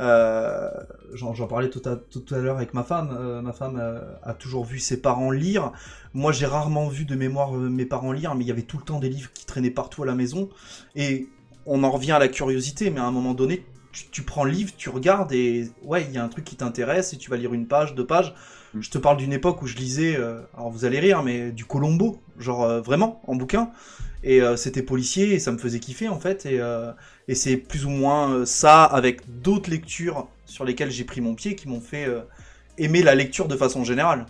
Euh, 0.00 0.68
J'en 1.12 1.34
j'en 1.34 1.46
parlais 1.46 1.68
tout 1.70 1.82
à, 1.84 1.94
tout 1.94 2.24
à 2.30 2.38
l'heure 2.38 2.56
avec 2.56 2.74
ma 2.74 2.82
femme. 2.82 3.16
Euh, 3.16 3.42
ma 3.42 3.52
femme 3.52 3.78
euh, 3.80 4.00
a 4.22 4.34
toujours 4.34 4.64
vu 4.64 4.78
ses 4.80 5.00
parents 5.00 5.30
lire. 5.30 5.72
Moi, 6.14 6.32
j'ai 6.32 6.46
rarement 6.46 6.88
vu 6.88 7.04
de 7.04 7.14
mémoire 7.14 7.54
euh, 7.54 7.68
mes 7.68 7.84
parents 7.84 8.10
lire, 8.12 8.34
mais 8.34 8.42
il 8.44 8.48
y 8.48 8.50
avait 8.50 8.62
tout 8.62 8.78
le 8.78 8.84
temps 8.84 8.98
des 8.98 9.08
livres 9.08 9.30
qui 9.32 9.46
traînaient 9.46 9.70
partout 9.70 10.02
à 10.02 10.06
la 10.06 10.14
maison. 10.16 10.48
Et 10.96 11.28
on 11.66 11.84
en 11.84 11.90
revient 11.90 12.12
à 12.12 12.18
la 12.18 12.28
curiosité, 12.28 12.90
mais 12.90 12.98
à 13.00 13.04
un 13.04 13.10
moment 13.12 13.34
donné, 13.34 13.64
tu, 13.92 14.04
tu 14.10 14.22
prends 14.22 14.44
le 14.44 14.50
livre, 14.50 14.72
tu 14.76 14.88
regardes 14.88 15.32
et 15.32 15.70
ouais, 15.82 16.04
il 16.04 16.12
y 16.14 16.18
a 16.18 16.24
un 16.24 16.28
truc 16.28 16.44
qui 16.44 16.56
t'intéresse 16.56 17.12
et 17.12 17.16
tu 17.16 17.30
vas 17.30 17.36
lire 17.36 17.52
une 17.54 17.66
page, 17.66 17.94
deux 17.94 18.06
pages. 18.06 18.34
Je 18.78 18.88
te 18.88 18.98
parle 18.98 19.16
d'une 19.16 19.32
époque 19.32 19.62
où 19.62 19.66
je 19.66 19.76
lisais, 19.76 20.16
euh, 20.16 20.40
alors 20.56 20.70
vous 20.70 20.84
allez 20.84 21.00
rire, 21.00 21.24
mais 21.24 21.50
du 21.50 21.64
Colombo, 21.64 22.20
genre 22.38 22.62
euh, 22.62 22.80
vraiment 22.80 23.20
en 23.26 23.34
bouquin. 23.34 23.70
Et 24.22 24.42
euh, 24.42 24.54
c'était 24.54 24.82
policier 24.82 25.32
et 25.32 25.38
ça 25.40 25.50
me 25.50 25.58
faisait 25.58 25.80
kiffer 25.80 26.08
en 26.08 26.20
fait. 26.20 26.46
Et, 26.46 26.60
et 27.26 27.34
c'est 27.34 27.56
plus 27.56 27.84
ou 27.84 27.90
moins 27.90 28.44
ça 28.46 28.84
avec 28.84 29.22
d'autres 29.42 29.70
lectures 29.70 30.28
sur 30.44 30.64
lesquelles 30.64 30.90
j'ai 30.90 31.04
pris 31.04 31.20
mon 31.20 31.34
pied 31.34 31.54
qui 31.56 31.68
m'ont 31.68 31.80
fait 31.80 32.06
aimer 32.78 33.02
la 33.02 33.14
lecture 33.14 33.48
de 33.48 33.56
façon 33.56 33.82
générale. 33.82 34.26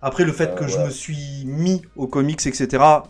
Après 0.00 0.24
le 0.24 0.32
fait 0.32 0.54
que 0.54 0.68
je 0.68 0.78
me 0.78 0.90
suis 0.90 1.44
mis 1.44 1.82
aux 1.96 2.06
comics, 2.06 2.46
etc. 2.46 2.68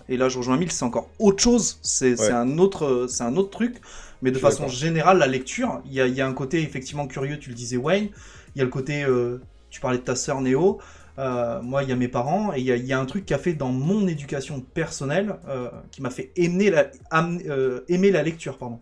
Et 0.09 0.17
là 0.17 0.31
je 0.31 0.39
rejoins 0.39 0.57
Mille, 0.57 0.73
c'est 0.73 0.85
encore 0.87 1.11
autre 1.19 1.43
chose. 1.43 1.79
C'est 1.83 2.19
Ouais. 2.19 2.31
un 2.33 2.57
autre, 2.59 3.07
un 3.21 3.37
autre 3.37 3.51
truc. 3.51 3.77
Mais 4.23 4.31
de 4.31 4.37
Je 4.37 4.41
façon 4.41 4.69
générale, 4.69 5.19
la 5.19 5.27
lecture, 5.27 5.81
il 5.87 5.93
y 5.93 6.01
a, 6.01 6.07
il 6.07 6.15
y 6.15 6.21
a 6.21 6.27
un 6.27 6.35
côté 6.35 6.63
effectivement 6.63 7.07
curieux. 7.07 7.39
Tu 7.39 7.51
le 7.51 7.55
disais 7.55 7.77
Wayne. 7.77 8.09
Il 8.55 8.59
y 8.59 8.63
a 8.63 8.65
le 8.65 8.71
côté, 8.71 9.05
euh, 9.05 9.41
tu 9.71 9.81
parlais 9.81 9.99
de 9.99 10.03
ta 10.03 10.17
sœur 10.17 10.41
Néo. 10.41 10.79
Euh, 11.19 11.61
moi, 11.63 11.83
il 11.83 11.89
y 11.89 11.93
a 11.93 11.97
mes 11.97 12.09
parents 12.09 12.53
et 12.55 12.61
il 12.61 12.65
y 12.67 12.73
a, 12.73 12.77
il 12.77 12.87
y 12.87 12.93
a 12.93 12.99
un 13.01 13.07
truc 13.07 13.25
qui 13.27 13.35
a 13.35 13.39
fait 13.39 13.53
dans 13.55 13.73
mon 13.73 14.07
éducation 14.07 14.61
personnelle 14.61 15.37
euh, 15.49 15.69
qui 15.91 16.01
m'a 16.03 16.11
fait 16.11 16.33
aimer 16.37 16.71
la, 16.71 16.87
am- 17.11 17.41
euh, 17.47 17.81
aimer 17.89 18.11
la 18.13 18.23
lecture, 18.23 18.57
pardon. 18.59 18.81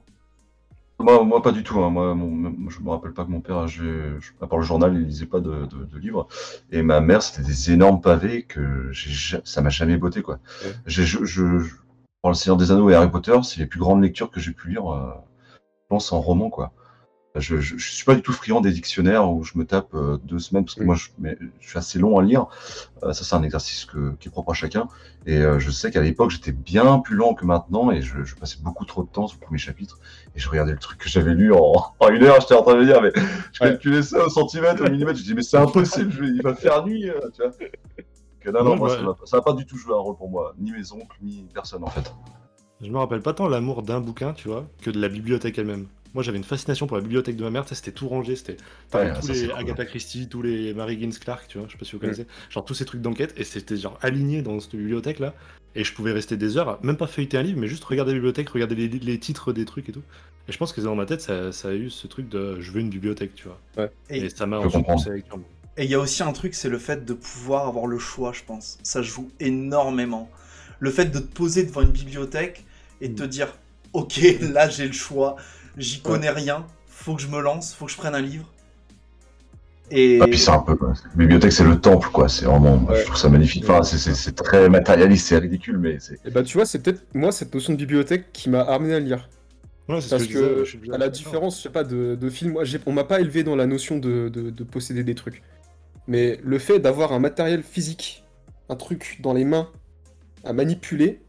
Moi, 0.98 1.22
moi, 1.24 1.42
pas 1.42 1.52
du 1.52 1.62
tout. 1.62 1.78
hein. 1.80 1.90
Moi, 1.90 2.14
mon- 2.14 2.70
je 2.70 2.80
me 2.80 2.88
rappelle 2.90 3.12
pas 3.12 3.24
que 3.24 3.30
mon 3.30 3.40
père, 3.42 3.68
je, 3.68 4.18
je- 4.18 4.32
à 4.40 4.46
part 4.46 4.58
le 4.58 4.64
journal, 4.64 4.94
il 4.94 5.02
lisait 5.06 5.26
pas 5.26 5.40
de, 5.40 5.66
de- 5.66 5.84
de 5.84 5.98
livres. 5.98 6.26
Et 6.72 6.82
ma 6.82 7.00
mère, 7.02 7.22
c'était 7.22 7.46
des 7.46 7.70
énormes 7.72 8.00
pavés 8.00 8.44
que 8.44 8.90
ça 9.44 9.60
m'a 9.62 9.68
jamais 9.68 9.98
botté, 9.98 10.22
quoi. 10.22 10.38
Ouais. 10.60 10.76
J'ai, 10.86 11.04
je, 11.04 11.22
je, 11.24 11.44
le 12.28 12.34
Seigneur 12.34 12.56
des 12.56 12.70
Anneaux 12.70 12.90
et 12.90 12.94
Harry 12.94 13.10
Potter, 13.10 13.36
c'est 13.42 13.58
les 13.60 13.66
plus 13.66 13.80
grandes 13.80 14.02
lectures 14.02 14.30
que 14.30 14.40
j'ai 14.40 14.52
pu 14.52 14.70
lire, 14.70 14.92
euh, 14.92 15.12
je 15.54 15.86
pense, 15.88 16.12
en 16.12 16.20
roman, 16.20 16.50
quoi. 16.50 16.72
Je, 17.38 17.60
je, 17.60 17.76
je 17.76 17.92
suis 17.92 18.04
pas 18.04 18.14
du 18.14 18.22
tout 18.22 18.32
friand 18.32 18.60
des 18.60 18.72
dictionnaires 18.72 19.30
où 19.30 19.44
je 19.44 19.58
me 19.58 19.66
tape 19.66 19.94
euh, 19.94 20.18
deux 20.24 20.38
semaines 20.38 20.64
parce 20.64 20.74
que 20.74 20.84
moi, 20.84 20.94
je, 20.94 21.08
mais, 21.18 21.36
je 21.60 21.68
suis 21.68 21.78
assez 21.78 21.98
long 21.98 22.18
à 22.18 22.22
lire. 22.22 22.46
Euh, 23.02 23.12
ça, 23.12 23.24
c'est 23.24 23.34
un 23.34 23.42
exercice 23.42 23.84
que, 23.84 24.14
qui 24.18 24.28
est 24.28 24.30
propre 24.30 24.52
à 24.52 24.54
chacun. 24.54 24.88
Et 25.26 25.38
euh, 25.38 25.58
je 25.58 25.70
sais 25.70 25.90
qu'à 25.90 26.00
l'époque, 26.00 26.30
j'étais 26.30 26.52
bien 26.52 26.98
plus 26.98 27.14
lent 27.14 27.34
que 27.34 27.44
maintenant 27.44 27.90
et 27.90 28.00
je, 28.00 28.34
passais 28.36 28.58
beaucoup 28.62 28.84
trop 28.84 29.02
de 29.02 29.08
temps 29.08 29.26
sur 29.26 29.38
le 29.38 29.44
premier 29.44 29.58
chapitre. 29.58 29.98
Et 30.34 30.38
je 30.38 30.48
regardais 30.48 30.72
le 30.72 30.78
truc 30.78 30.98
que 30.98 31.08
j'avais 31.08 31.34
lu 31.34 31.52
en, 31.52 31.74
en 32.00 32.08
une 32.08 32.22
heure, 32.22 32.40
j'étais 32.40 32.54
en 32.54 32.62
train 32.62 32.74
de 32.74 32.80
me 32.80 32.86
dire, 32.86 33.02
mais 33.02 33.12
je 33.52 33.58
calculais 33.58 34.02
ça 34.02 34.24
au 34.24 34.30
centimètre, 34.30 34.82
au 34.82 34.90
millimètre. 34.90 35.18
Je 35.18 35.24
dis, 35.24 35.34
mais 35.34 35.42
c'est 35.42 35.58
impossible, 35.58 36.26
il 36.26 36.42
va 36.42 36.54
faire 36.54 36.86
nuit, 36.86 37.10
tu 37.34 37.42
vois. 37.42 37.52
Non, 38.50 38.64
non, 38.64 38.76
Ouais, 38.76 38.76
moi, 38.76 38.88
ouais. 38.96 39.14
ça 39.24 39.36
n'a 39.38 39.42
pas 39.42 39.52
du 39.52 39.66
tout 39.66 39.76
joué 39.76 39.94
un 39.94 39.98
rôle 39.98 40.16
pour 40.16 40.28
moi, 40.30 40.54
ni 40.58 40.72
mes 40.72 40.92
oncles, 40.92 41.16
ni 41.22 41.46
personne 41.52 41.84
en 41.84 41.90
fait. 41.90 42.12
Je 42.80 42.90
me 42.90 42.98
rappelle 42.98 43.22
pas 43.22 43.32
tant 43.32 43.48
l'amour 43.48 43.82
d'un 43.82 44.00
bouquin, 44.00 44.32
tu 44.34 44.48
vois, 44.48 44.66
que 44.82 44.90
de 44.90 45.00
la 45.00 45.08
bibliothèque 45.08 45.58
elle-même. 45.58 45.86
Moi, 46.14 46.22
j'avais 46.22 46.38
une 46.38 46.44
fascination 46.44 46.86
pour 46.86 46.96
la 46.96 47.02
bibliothèque 47.02 47.36
de 47.36 47.44
ma 47.44 47.50
mère, 47.50 47.66
c'était 47.68 47.92
tout 47.92 48.08
rangé, 48.08 48.36
c'était 48.36 48.56
Ouais, 48.94 49.12
tous 49.14 49.26
ça, 49.26 49.32
les 49.32 49.48
cool. 49.48 49.58
Agatha 49.58 49.84
Christie, 49.84 50.28
tous 50.28 50.40
les 50.42 50.72
Mary 50.74 50.94
Higgins 50.94 51.18
Clark, 51.18 51.46
tu 51.48 51.58
vois, 51.58 51.66
je 51.68 51.72
sais 51.72 51.78
pas 51.78 51.84
si 51.84 51.92
vous 51.92 51.98
connaissez, 51.98 52.26
genre 52.50 52.64
tous 52.64 52.74
ces 52.74 52.84
trucs 52.86 53.00
d'enquête, 53.02 53.34
et 53.36 53.44
c'était 53.44 53.76
genre 53.76 53.98
aligné 54.02 54.42
dans 54.42 54.58
cette 54.60 54.76
bibliothèque 54.76 55.18
là, 55.18 55.34
et 55.74 55.84
je 55.84 55.92
pouvais 55.94 56.12
rester 56.12 56.36
des 56.38 56.56
heures, 56.56 56.78
même 56.82 56.96
pas 56.96 57.06
feuilleter 57.06 57.36
un 57.38 57.42
livre, 57.42 57.58
mais 57.60 57.66
juste 57.68 57.84
regarder 57.84 58.12
la 58.12 58.16
bibliothèque, 58.18 58.48
regarder 58.50 58.74
les, 58.74 58.88
les 58.88 59.18
titres 59.20 59.52
des 59.52 59.64
trucs 59.66 59.88
et 59.90 59.92
tout. 59.92 60.02
Et 60.48 60.52
je 60.52 60.58
pense 60.58 60.72
que 60.72 60.80
dans 60.80 60.94
ma 60.94 61.06
tête, 61.06 61.20
ça, 61.20 61.52
ça 61.52 61.68
a 61.68 61.72
eu 61.74 61.90
ce 61.90 62.06
truc 62.06 62.28
de 62.28 62.60
je 62.60 62.70
veux 62.72 62.80
une 62.80 62.88
bibliothèque, 62.90 63.34
tu 63.34 63.48
vois. 63.48 63.58
Et 64.08 64.24
Et, 64.26 64.28
ça 64.30 64.46
m'a 64.46 64.58
ensuite 64.58 64.86
poussé 64.86 65.08
à 65.08 65.10
la 65.10 65.16
lecture. 65.16 65.38
Et 65.78 65.84
il 65.84 65.90
y 65.90 65.94
a 65.94 66.00
aussi 66.00 66.22
un 66.22 66.32
truc, 66.32 66.54
c'est 66.54 66.68
le 66.68 66.78
fait 66.78 67.04
de 67.04 67.12
pouvoir 67.14 67.66
avoir 67.68 67.86
le 67.86 67.98
choix, 67.98 68.32
je 68.32 68.42
pense. 68.44 68.78
Ça 68.82 69.02
joue 69.02 69.30
énormément. 69.40 70.30
Le 70.80 70.90
fait 70.90 71.06
de 71.06 71.18
te 71.18 71.26
poser 71.34 71.64
devant 71.64 71.82
une 71.82 71.90
bibliothèque 71.92 72.64
et 73.00 73.08
de 73.08 73.14
te 73.14 73.24
dire, 73.24 73.56
ok, 73.92 74.20
là 74.40 74.68
j'ai 74.68 74.86
le 74.86 74.92
choix, 74.92 75.36
j'y 75.76 76.00
connais 76.00 76.30
rien, 76.30 76.66
faut 76.88 77.14
que 77.16 77.22
je 77.22 77.28
me 77.28 77.40
lance, 77.40 77.74
faut 77.74 77.86
que 77.86 77.92
je 77.92 77.96
prenne 77.96 78.14
un 78.14 78.20
livre. 78.22 78.46
Et 79.90 80.18
Ah, 80.20 80.26
puis 80.26 80.38
c'est 80.38 80.50
un 80.50 80.58
peu, 80.58 80.74
quoi. 80.74 80.94
La 80.94 81.10
bibliothèque, 81.16 81.52
c'est 81.52 81.62
le 81.64 81.80
temple, 81.80 82.08
quoi. 82.12 82.28
C'est 82.28 82.44
vraiment, 82.44 82.84
Ouais. 82.86 83.00
je 83.00 83.04
trouve 83.04 83.16
ça 83.16 83.28
magnifique. 83.28 83.62
Enfin, 83.68 83.82
c'est- 83.84 84.32
très 84.34 84.68
matérialiste, 84.68 85.28
c'est 85.28 85.38
ridicule, 85.38 85.78
mais 85.78 85.98
c'est. 86.00 86.18
Et 86.24 86.30
bah 86.30 86.42
tu 86.42 86.56
vois, 86.58 86.66
c'est 86.66 86.80
peut-être 86.80 87.02
moi 87.14 87.30
cette 87.30 87.54
notion 87.54 87.72
de 87.72 87.78
bibliothèque 87.78 88.32
qui 88.32 88.50
m'a 88.50 88.62
amené 88.62 88.94
à 88.94 89.00
lire. 89.00 89.28
Ouais, 89.88 90.00
c'est 90.00 90.08
ce 90.08 90.10
Parce 90.10 90.22
je 90.24 90.28
disais, 90.28 90.40
que, 90.40 90.64
je 90.64 90.78
suis 90.78 90.92
à 90.92 90.98
la 90.98 91.08
différence, 91.08 91.58
je 91.58 91.62
sais 91.62 91.70
pas, 91.70 91.84
de, 91.84 92.16
de 92.16 92.30
film, 92.30 92.52
moi, 92.52 92.64
j'ai- 92.64 92.80
on 92.86 92.92
m'a 92.92 93.04
pas 93.04 93.20
élevé 93.20 93.44
dans 93.44 93.54
la 93.54 93.66
notion 93.66 93.98
de, 93.98 94.28
de- 94.28 94.50
de 94.50 94.64
posséder 94.64 95.04
des 95.04 95.14
trucs. 95.14 95.42
Mais 96.08 96.38
le 96.42 96.58
fait 96.58 96.78
d'avoir 96.78 97.12
un 97.12 97.18
matériel 97.18 97.62
physique, 97.62 98.24
un 98.68 98.76
truc 98.76 99.18
dans 99.20 99.32
les 99.32 99.44
mains 99.44 99.68
à 100.44 100.52
manipuler, 100.52 101.20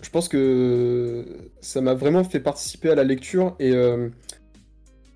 je 0.00 0.08
pense 0.10 0.28
que 0.28 1.24
ça 1.60 1.80
m'a 1.80 1.94
vraiment 1.94 2.24
fait 2.24 2.40
participer 2.40 2.90
à 2.90 2.94
la 2.94 3.04
lecture 3.04 3.54
et 3.58 3.72
euh, 3.72 4.08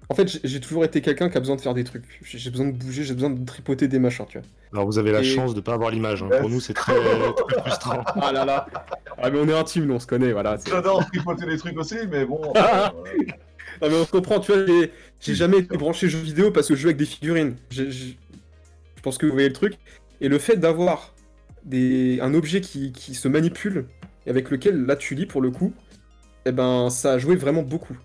en 0.09 0.15
fait, 0.15 0.39
j'ai- 0.45 0.61
toujours 0.61 0.85
été 0.85 1.01
quelqu'un 1.01 1.29
qui 1.29 1.37
a 1.37 1.41
besoin 1.41 1.57
de 1.57 1.61
faire 1.61 1.75
des 1.75 1.83
trucs. 1.83 2.05
J'ai 2.23 2.51
besoin 2.51 2.67
de 2.67 2.73
bouger, 2.73 3.03
j'ai 3.03 3.15
besoin 3.15 3.31
de 3.31 3.45
tripoter 3.45 3.89
des 3.89 3.99
machins, 3.99 4.25
tu 4.29 4.39
vois. 4.39 4.47
Alors 4.73 4.87
vous 4.87 4.99
avez 4.99 5.11
la 5.11 5.21
Et- 5.21 5.25
chance 5.25 5.53
de 5.55 5.61
pas 5.61 5.75
avoir 5.75 5.91
l'image, 5.91 6.23
hein. 6.23 6.29
Pour 6.41 6.49
nous 6.49 6.61
c'est 6.61 6.75
très, 6.75 6.95
très 6.95 7.61
frustrant. 7.61 8.05
Ah 8.23 8.31
là 8.33 8.45
là 8.45 8.67
Ah 9.19 9.31
mais 9.31 9.39
on 9.41 9.49
est 9.49 9.53
intime, 9.59 9.87
nous, 9.87 9.95
on 9.95 9.99
se 10.01 10.07
connaît, 10.07 10.31
voilà. 10.33 10.59
J'adore 10.65 11.05
tripoter 11.07 11.47
des 11.47 11.57
trucs 11.57 11.77
aussi, 11.79 11.97
mais 12.09 12.25
bon. 12.25 12.41
Ah. 12.55 12.93
euh, 13.07 13.33
Non 13.83 13.89
mais 13.89 13.97
on 13.97 14.05
se 14.05 14.11
comprend, 14.13 14.39
tu 14.39 14.53
vois, 14.53 14.65
j'ai- 15.21 15.35
jamais 15.35 15.59
été 15.59 15.77
branché 15.77 16.09
jeux 16.09 16.21
vidéo 16.21 16.53
parce 16.53 16.69
que 16.69 16.77
je 16.77 16.83
joue 16.83 16.89
avec 16.89 16.99
des 16.99 17.07
figurines. 17.07 17.57
J'ai- 17.71 18.17
pense 19.07 19.19
que 19.19 19.27
vous 19.27 19.33
voyez 19.33 19.49
le 19.49 19.55
truc. 19.55 19.75
Et 20.21 20.29
le 20.29 20.39
fait 20.39 20.57
d'avoir 20.57 21.15
des... 21.65 22.19
un 22.21 22.35
objet 22.35 22.61
qui, 22.61 22.91
qui 22.93 23.15
se 23.15 23.29
manipule 23.29 23.87
et 24.27 24.31
avec 24.31 24.51
lequel 24.51 24.85
là 24.85 24.97
tu 24.97 25.15
lis 25.15 25.27
pour 25.27 25.41
le 25.41 25.51
coup, 25.53 25.73
eh 26.45 26.51
ben 26.53 26.91
ça 26.91 27.13
a 27.13 27.19
joué 27.19 27.37
vraiment 27.37 27.63
beaucoup. 27.63 27.97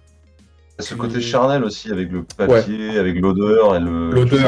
Ce 0.77 0.93
côté 0.93 1.19
charnel 1.21 1.63
aussi, 1.63 1.91
avec 1.91 2.11
le 2.11 2.23
papier, 2.23 2.97
avec 2.99 3.15
l'odeur 3.19 3.75
et 3.75 3.79
le. 3.79 4.11
je 4.27 4.35
sais 4.35 4.43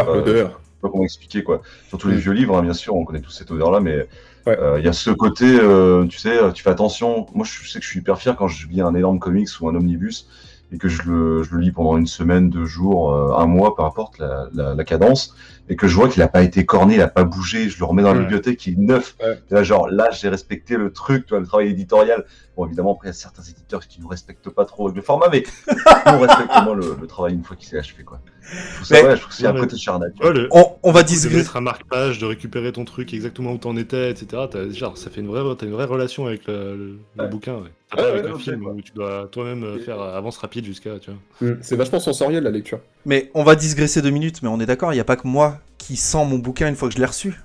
pas- 0.82 0.90
comment 0.90 1.04
expliquer 1.04 1.44
quoi. 1.44 1.62
Surtout 1.90 2.10
les 2.10 2.18
Mm. 2.18 2.20
vieux 2.20 2.32
livres, 2.34 2.58
hein, 2.58 2.62
bien 2.62 2.74
sûr, 2.74 2.96
on 2.96 3.06
connaît 3.06 3.22
tous 3.22 3.32
cette 3.32 3.50
odeur-là, 3.52 3.80
mais 3.80 4.08
il 4.46 4.50
Ouais. 4.52 4.82
y 4.84 4.88
a 4.88 4.94
ce 4.94 5.10
côté, 5.12 5.46
euh, 5.46 6.06
tu 6.08 6.18
sais, 6.20 6.38
tu 6.54 6.62
fais 6.62 6.70
attention. 6.72 7.26
Moi, 7.34 7.46
je 7.46 7.68
sais 7.70 7.80
que 7.80 7.86
je 7.86 7.90
suis 7.90 8.00
hyper 8.02 8.20
fier 8.20 8.36
quand 8.36 8.48
je 8.50 8.68
lis 8.68 8.82
un 8.82 8.94
énorme 8.94 9.18
comics 9.20 9.50
ou 9.62 9.70
un 9.70 9.76
omnibus 9.76 10.28
et 10.74 10.78
que 10.78 10.88
je 10.88 11.04
le, 11.04 11.44
je 11.44 11.54
le 11.56 11.62
lis 11.62 11.72
pendant 11.72 11.98
une 11.98 12.08
semaine, 12.08 12.50
deux 12.50 12.66
jours, 12.66 13.14
euh, 13.14 13.38
un 13.38 13.46
mois, 13.46 13.76
peu 13.76 13.84
importe 13.84 14.18
la, 14.18 14.48
la, 14.54 14.74
la 14.74 14.84
cadence, 14.84 15.36
et 15.70 15.76
que 15.76 15.88
je 15.88 15.96
vois 15.96 16.10
qu'il 16.10 16.22
a 16.24 16.28
pas 16.28 16.42
été 16.42 16.66
corné, 16.66 16.96
il 16.96 17.02
a 17.02 17.08
pas 17.08 17.24
bougé, 17.24 17.70
je 17.70 17.78
le 17.78 17.86
remets 17.86 18.02
dans 18.02 18.14
la 18.14 18.22
bibliothèque, 18.22 18.66
il 18.66 18.74
est 18.74 18.82
neuf. 18.82 19.16
Ouais. 19.22 19.40
Et 19.50 19.54
là, 19.54 19.64
genre, 19.64 19.88
là, 19.88 20.10
j'ai 20.12 20.30
respecté 20.30 20.76
le 20.76 20.92
truc, 20.92 21.30
le 21.30 21.46
travail 21.46 21.70
éditorial. 21.70 22.26
Bon, 22.58 22.66
évidemment, 22.66 22.94
après, 22.94 23.10
il 23.10 23.10
y 23.10 23.12
a 23.12 23.14
certains 23.14 23.44
éditeurs 23.44 23.88
qui 23.88 24.02
ne 24.02 24.08
respectent 24.08 24.50
pas 24.50 24.66
trop 24.66 24.88
avec 24.88 24.96
le 24.96 25.04
format, 25.04 25.28
mais 25.32 25.44
on 26.08 26.20
respecte 26.20 26.52
au 26.58 26.64
moins 26.64 26.76
le, 26.76 26.98
le 27.00 27.08
travail 27.08 27.34
une 27.34 27.44
fois 27.44 27.56
qu'il 27.56 27.68
s'est 27.68 27.78
achevé, 27.78 28.04
quoi. 28.04 28.20
Je 28.44 28.76
trouve 28.76 28.86
ça, 28.86 28.96
Mais- 28.96 29.04
ouais, 29.08 29.16
je 29.16 29.22
trouve 29.22 29.34
qu'il 29.36 29.44
y 29.46 29.48
a 29.48 29.52
un 29.52 29.60
côté 29.60 29.78
charnel. 29.78 30.14
on, 30.52 30.72
on 30.84 30.92
va 30.92 31.04
de 31.04 31.08
digresser. 31.08 31.36
mettre 31.38 31.56
un 31.58 31.62
marque-page, 31.62 32.20
de 32.20 32.26
récupérer 32.26 32.72
ton 32.72 32.86
truc 32.86 33.14
exactement 33.14 33.52
où 33.54 33.58
t'en 33.58 33.76
étais, 33.78 34.12
etc. 34.12 34.44
Genre, 34.72 34.98
ça 34.98 35.10
fait 35.10 35.22
une 35.22 35.28
vraie, 35.28 35.42
t'as 35.58 35.66
une 35.66 35.72
vraie 35.72 35.86
relation 35.86 36.28
avec 36.28 36.46
le, 36.48 36.76
le- 36.76 36.98
le 37.18 37.24
Ouais. 37.24 37.30
bouquin. 37.30 37.54
Ouais. 37.56 37.70
Pas 37.96 38.08
avec 38.10 38.26
ouais, 38.26 38.32
un 38.32 38.38
film 38.40 38.64
quoi. 38.64 38.74
où 38.74 38.82
tu 38.82 38.92
dois 38.94 39.28
toi-même 39.32 39.64
euh, 39.64 39.80
faire 39.80 40.02
avance 40.02 40.38
rapide 40.38 40.66
jusqu'à, 40.66 41.00
tu 41.00 41.12
vois. 41.40 41.50
Mm, 41.50 41.58
C'est 41.62 41.76
vachement 41.76 42.00
sensoriel 42.00 42.44
la 42.44 42.52
lecture. 42.52 42.80
Mais 43.06 43.30
on 43.34 43.44
va 43.44 43.56
digresser 43.56 44.02
deux 44.02 44.10
minutes, 44.10 44.42
mais 44.42 44.50
on 44.50 44.60
est 44.60 44.66
d'accord, 44.66 44.92
il 44.92 44.96
n'y 44.96 45.02
a 45.02 45.06
pas 45.06 45.16
que 45.16 45.28
moi 45.28 45.60
qui 45.78 45.96
sens 45.96 46.28
mon 46.30 46.38
bouquin 46.40 46.68
une 46.70 46.76
fois 46.76 46.88
que 46.90 46.96
je 46.96 47.00
l'ai 47.00 47.06
reçu. 47.06 47.40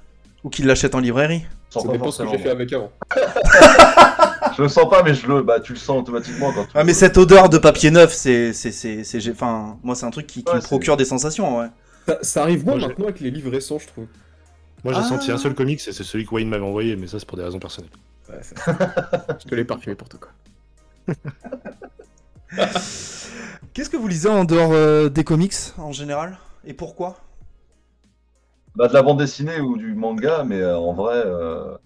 Ou 0.44 0.50
qui 0.50 0.62
l'achète 0.62 0.94
en 0.94 1.00
librairie. 1.00 1.44
Ça 1.70 1.80
pas 1.82 1.92
dépend 1.92 2.10
ce 2.12 2.22
que 2.22 2.28
j'ai 2.30 2.38
fait 2.38 2.50
avec 2.50 2.72
avant. 2.72 2.90
Je 4.58 4.62
le 4.64 4.68
sens 4.68 4.90
pas, 4.90 5.02
mais 5.04 5.14
je 5.14 5.26
le, 5.28 5.42
bah, 5.42 5.60
tu 5.60 5.72
le 5.72 5.78
sens 5.78 6.00
automatiquement 6.00 6.52
quand 6.52 6.64
tu. 6.64 6.70
Ah 6.74 6.82
mais 6.84 6.92
cette 6.92 7.16
odeur 7.16 7.48
de 7.48 7.58
papier 7.58 7.90
neuf, 7.92 8.12
c'est, 8.12 8.52
c'est, 8.52 8.72
c'est, 8.72 9.04
c'est, 9.04 9.20
j'ai- 9.20 9.30
enfin, 9.30 9.78
moi 9.84 9.94
c'est 9.94 10.04
un 10.04 10.10
truc 10.10 10.26
qui, 10.26 10.42
qui 10.42 10.50
Ouais, 10.50 10.56
me 10.56 10.60
c'est- 10.60 10.66
procure 10.66 10.96
des 10.96 11.04
sensations, 11.04 11.58
ouais. 11.58 11.68
Ça, 12.08 12.18
ça 12.22 12.42
arrive 12.42 12.64
moins 12.64 12.76
Moi, 12.76 12.88
maintenant 12.88 13.04
avec 13.06 13.20
les 13.20 13.30
livres 13.30 13.50
récents, 13.52 13.78
je 13.78 13.86
trouve. 13.86 14.06
Moi, 14.84 14.92
j'ai 14.94 15.00
Ah. 15.00 15.08
senti 15.08 15.30
un 15.30 15.38
seul 15.38 15.54
comics 15.54 15.80
et 15.86 15.92
c'est 15.92 16.02
celui 16.02 16.26
que 16.26 16.34
Wayne 16.34 16.48
m'avait 16.48 16.64
envoyé, 16.64 16.96
mais 16.96 17.06
ça, 17.06 17.18
c'est 17.20 17.26
pour 17.26 17.36
des 17.38 17.44
raisons 17.44 17.58
personnelles. 17.60 17.90
Ouais, 18.28 18.38
c'est- 18.42 18.56
je 19.44 19.48
te 19.48 19.54
l'ai 19.54 19.64
parfumé 19.64 19.94
pour 19.94 20.08
toi, 20.08 20.18
quoi. 20.20 20.30
Qu'est-ce 23.74 23.90
que 23.90 23.96
vous 23.96 24.08
lisez 24.08 24.28
en 24.28 24.44
dehors 24.44 24.72
euh, 24.72 25.08
des 25.08 25.22
comics 25.24 25.54
en 25.76 25.92
général? 25.92 26.36
Et 26.64 26.74
pourquoi? 26.74 27.18
Bah, 28.78 28.86
de 28.86 28.94
la 28.94 29.02
bande 29.02 29.18
dessinée 29.18 29.60
ou 29.60 29.76
du 29.76 29.94
manga, 29.94 30.44
mais 30.46 30.60
euh, 30.60 30.78
en 30.78 30.92
vrai, 30.92 31.16
euh, 31.16 31.76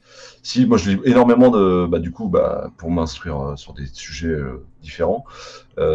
si, 0.42 0.66
moi 0.66 0.76
je 0.76 0.90
lis 0.90 1.00
énormément 1.04 1.48
de, 1.50 1.86
bah, 1.86 1.98
du 1.98 2.10
coup, 2.12 2.28
bah, 2.28 2.70
pour 2.76 2.90
m'instruire 2.90 3.40
euh, 3.40 3.56
sur 3.56 3.72
des 3.72 3.86
sujets 3.86 4.36
différents, 4.82 5.24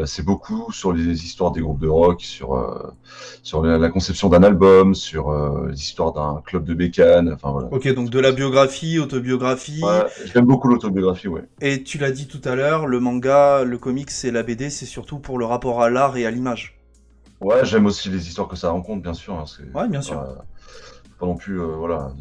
c'est 0.05 0.25
beaucoup 0.25 0.71
sur 0.71 0.91
les 0.91 1.23
histoires 1.23 1.51
des 1.51 1.61
groupes 1.61 1.79
de 1.79 1.87
rock, 1.87 2.21
sur, 2.21 2.57
sur 3.43 3.63
la, 3.63 3.77
la 3.77 3.89
conception 3.89 4.27
d'un 4.27 4.41
album, 4.41 4.95
sur 4.95 5.31
l'histoire 5.67 6.13
d'un 6.13 6.41
club 6.43 6.63
de 6.63 6.73
bécane, 6.73 7.31
enfin 7.31 7.51
voilà. 7.51 7.67
Ok, 7.71 7.87
donc 7.93 8.09
de 8.09 8.19
la 8.19 8.31
biographie, 8.31 8.97
autobiographie. 8.97 9.83
Ouais, 9.83 10.07
j'aime 10.25 10.45
beaucoup 10.45 10.67
l'autobiographie, 10.67 11.27
ouais. 11.27 11.43
Et 11.61 11.83
tu 11.83 11.99
l'as 11.99 12.11
dit 12.11 12.27
tout 12.27 12.41
à 12.43 12.55
l'heure, 12.55 12.87
le 12.87 12.99
manga, 12.99 13.63
le 13.63 13.77
comics 13.77 14.09
et 14.23 14.31
la 14.31 14.41
BD, 14.41 14.71
c'est 14.71 14.87
surtout 14.87 15.19
pour 15.19 15.37
le 15.37 15.45
rapport 15.45 15.83
à 15.83 15.91
l'art 15.91 16.17
et 16.17 16.25
à 16.25 16.31
l'image. 16.31 16.79
Ouais, 17.39 17.63
j'aime 17.65 17.85
aussi 17.85 18.09
les 18.09 18.27
histoires 18.27 18.47
que 18.47 18.55
ça 18.55 18.71
rencontre, 18.71 19.03
bien 19.03 19.13
sûr. 19.13 19.35
hein, 19.35 19.45
Ouais, 19.75 19.87
bien 19.87 20.01
sûr. 20.01 20.25
Pas 21.17 21.25
non 21.25 21.35
plus, 21.35 21.59
euh, 21.59 21.65
voilà, 21.65 22.11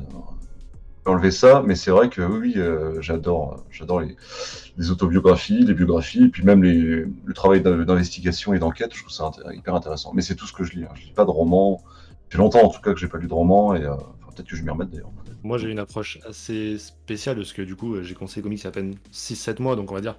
enlever 1.07 1.31
ça, 1.31 1.63
mais 1.65 1.75
c'est 1.75 1.91
vrai 1.91 2.09
que 2.09 2.23
oui, 2.23 2.55
euh, 2.57 3.01
j'adore, 3.01 3.65
j'adore 3.71 4.01
les, 4.01 4.91
autobiographies, 4.91 5.65
les 5.65 5.75
biographies, 5.75 6.25
et 6.25 6.29
puis 6.29 6.43
même 6.43 6.63
le 6.63 7.35
travail 7.35 7.61
d'in- 7.61 7.85
d'investigation 7.85 8.55
et 8.55 8.59
d'enquête, 8.59 8.93
je 8.95 9.01
trouve 9.01 9.13
ça 9.13 9.31
hyper 9.53 9.75
intéressant. 9.75 10.13
Mais 10.15 10.23
c'est 10.23 10.35
tout 10.35 10.47
ce 10.47 10.53
que 10.53 10.65
je 10.65 10.73
lis. 10.73 10.85
Hein. 10.85 10.95
Je 10.95 11.05
lis 11.05 11.13
pas 11.13 11.25
de 11.25 11.31
romans. 11.31 11.83
Ça 11.87 11.93
fait 12.31 12.39
longtemps 12.39 12.65
en 12.65 12.69
tout 12.69 12.81
cas 12.81 12.93
que 12.93 12.99
j'ai 12.99 13.09
pas 13.09 13.19
lu 13.19 13.29
de 13.29 13.35
romans, 13.35 13.75
et 13.75 13.85
euh, 13.85 13.95
peut-être 14.35 14.49
que 14.49 14.57
je 14.57 14.63
vais 14.63 14.67
m'y 14.67 14.71
remettre 14.71 14.91
d'ailleurs. 14.91 15.11
Moi, 15.43 15.59
j'ai 15.59 15.71
une 15.71 15.79
approche 15.79 16.19
assez 16.29 16.77
spéciale 16.79 17.37
parce 17.37 17.53
que 17.53 17.63
du 17.63 17.77
coup, 17.77 18.03
j'ai 18.03 18.17
les 18.17 18.43
comics 18.43 18.67
à 18.67 18.71
peine 18.73 18.97
6-7 19.13 19.63
mois, 19.63 19.77
donc 19.77 19.93
on 19.93 19.95
va 19.95 20.01
dire, 20.01 20.17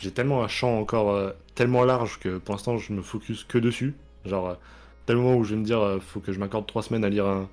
j'ai 0.00 0.10
tellement 0.10 0.42
un 0.42 0.48
champ 0.48 0.78
encore 0.78 1.32
tellement 1.54 1.84
large 1.84 2.18
que 2.18 2.38
pour 2.38 2.54
l'instant, 2.54 2.78
je 2.78 2.94
me 2.94 3.02
focus 3.02 3.44
que 3.44 3.58
dessus. 3.58 3.94
Genre, 4.24 4.56
tel 5.04 5.16
moment 5.16 5.36
où 5.36 5.44
je 5.44 5.54
vais 5.54 5.60
me 5.60 5.66
dire, 5.66 5.98
faut 6.00 6.20
que 6.20 6.32
je 6.32 6.38
m'accorde 6.38 6.66
3 6.66 6.82
semaines 6.82 7.04
à 7.04 7.10
lire 7.10 7.26
un, 7.26 7.46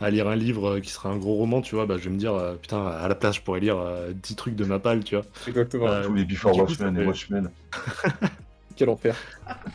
à 0.00 0.10
lire 0.10 0.28
un 0.28 0.36
livre 0.36 0.68
euh, 0.76 0.80
qui 0.80 0.90
sera 0.90 1.08
un 1.08 1.16
gros 1.16 1.34
roman, 1.34 1.60
tu 1.60 1.74
vois, 1.74 1.86
bah, 1.86 1.96
je 1.98 2.04
vais 2.04 2.10
me 2.10 2.18
dire, 2.18 2.34
euh, 2.34 2.54
putain, 2.54 2.86
à 2.86 3.08
la 3.08 3.14
place, 3.14 3.36
je 3.36 3.42
pourrais 3.42 3.60
lire 3.60 3.78
euh, 3.78 4.12
10 4.14 4.36
trucs 4.36 4.54
de 4.54 4.64
ma 4.64 4.78
palle, 4.78 5.02
tu 5.04 5.16
vois. 5.16 5.24
Exactement. 5.46 5.88
Euh, 5.88 6.04
Tous 6.04 6.14
les 6.14 6.24
Before 6.24 6.56
Watchmen 6.56 6.96
et 6.98 7.04
Watchmen. 7.06 7.50
Quel 8.76 8.90
enfer. 8.90 9.16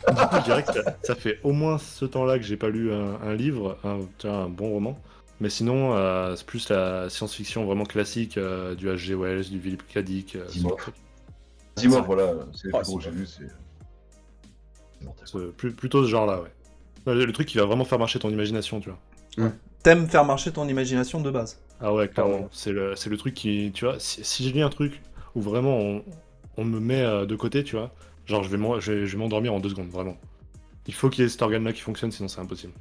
Du 0.08 0.14
coup, 0.14 0.36
je 0.38 0.44
dirais 0.44 0.62
que 0.62 0.72
ça, 0.72 0.96
ça 1.02 1.14
fait 1.14 1.38
au 1.42 1.52
moins 1.52 1.76
ce 1.76 2.06
temps-là 2.06 2.38
que 2.38 2.44
j'ai 2.44 2.56
pas 2.56 2.70
lu 2.70 2.90
un, 2.90 3.20
un 3.22 3.34
livre, 3.34 3.76
un, 3.84 3.98
tu 4.18 4.26
vois, 4.26 4.36
un 4.36 4.48
bon 4.48 4.70
roman. 4.70 4.98
Mais 5.40 5.50
sinon, 5.50 5.94
euh, 5.94 6.36
c'est 6.36 6.46
plus 6.46 6.70
la 6.70 7.10
science-fiction 7.10 7.66
vraiment 7.66 7.84
classique, 7.84 8.38
euh, 8.38 8.74
du 8.74 8.88
H.G. 8.88 9.14
Wells, 9.14 9.50
du 9.50 9.60
Philip 9.60 9.82
K. 9.92 9.98
Dick, 9.98 10.36
euh, 10.36 10.46
Dis-moi. 11.76 12.00
voilà, 12.02 12.32
c'est 12.54 12.68
Ah, 12.72 12.78
que 12.78 12.86
c'est 12.86 13.00
j'ai 13.00 13.10
lu, 13.10 13.26
c'est. 13.26 13.48
plutôt 15.76 16.04
ce 16.04 16.08
genre-là, 16.08 16.40
ouais. 16.40 16.52
Ouais, 17.06 17.14
Le, 17.14 17.26
le 17.26 17.32
truc 17.32 17.46
qui 17.48 17.58
va 17.58 17.66
vraiment 17.66 17.84
faire 17.84 17.98
marcher 17.98 18.18
ton 18.20 18.30
imagination, 18.30 18.80
tu 18.80 18.88
vois. 18.90 18.98
T'aimes 19.84 20.08
faire 20.08 20.24
marcher 20.24 20.50
ton 20.50 20.66
imagination 20.66 21.20
de 21.20 21.30
base. 21.30 21.60
Ah 21.80 21.92
ouais, 21.92 22.08
clairement. 22.08 22.42
ouais. 22.42 22.48
C'est 22.52 22.72
le, 22.72 22.96
c'est 22.96 23.10
le 23.10 23.16
truc 23.16 23.34
qui, 23.34 23.70
tu 23.74 23.84
vois, 23.84 23.98
si, 23.98 24.24
si 24.24 24.48
je 24.48 24.52
lis 24.54 24.62
un 24.62 24.68
truc 24.70 25.02
où 25.34 25.40
vraiment 25.40 25.76
on, 25.78 26.04
on 26.56 26.64
me 26.64 26.80
met 26.80 27.02
euh, 27.02 27.26
de 27.26 27.36
côté, 27.36 27.64
tu 27.64 27.76
vois, 27.76 27.92
genre 28.26 28.42
je 28.44 28.48
vais 28.48 28.56
m'en- 28.56 28.80
je 28.80 28.92
vais, 28.92 29.06
je 29.06 29.12
vais 29.12 29.18
m'endormir 29.18 29.52
en 29.54 29.60
deux 29.60 29.68
secondes, 29.70 29.88
vraiment. 29.90 30.16
Il 30.86 30.94
faut 30.94 31.10
qu'il 31.10 31.24
y 31.24 31.26
ait 31.26 31.30
cet 31.30 31.42
organe-là 31.42 31.72
qui 31.72 31.80
fonctionne, 31.82 32.12
sinon 32.12 32.28
c'est 32.28 32.40
impossible. 32.40 32.74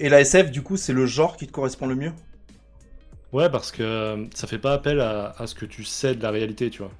Et 0.00 0.08
la 0.08 0.20
SF, 0.20 0.50
du 0.50 0.62
coup, 0.62 0.76
c'est 0.76 0.92
le 0.92 1.06
genre 1.06 1.36
qui 1.36 1.46
te 1.46 1.52
correspond 1.52 1.86
le 1.86 1.94
mieux? 1.94 2.12
Ouais, 3.32 3.48
parce 3.50 3.72
que 3.72 3.82
euh, 3.82 4.26
ça 4.34 4.46
fait 4.46 4.58
pas 4.58 4.74
appel 4.74 5.00
à, 5.00 5.34
à 5.38 5.46
ce 5.46 5.54
que 5.54 5.64
tu 5.64 5.84
sais 5.84 6.14
de 6.14 6.22
la 6.22 6.30
réalité, 6.30 6.68
tu 6.70 6.78
vois. 6.82 6.92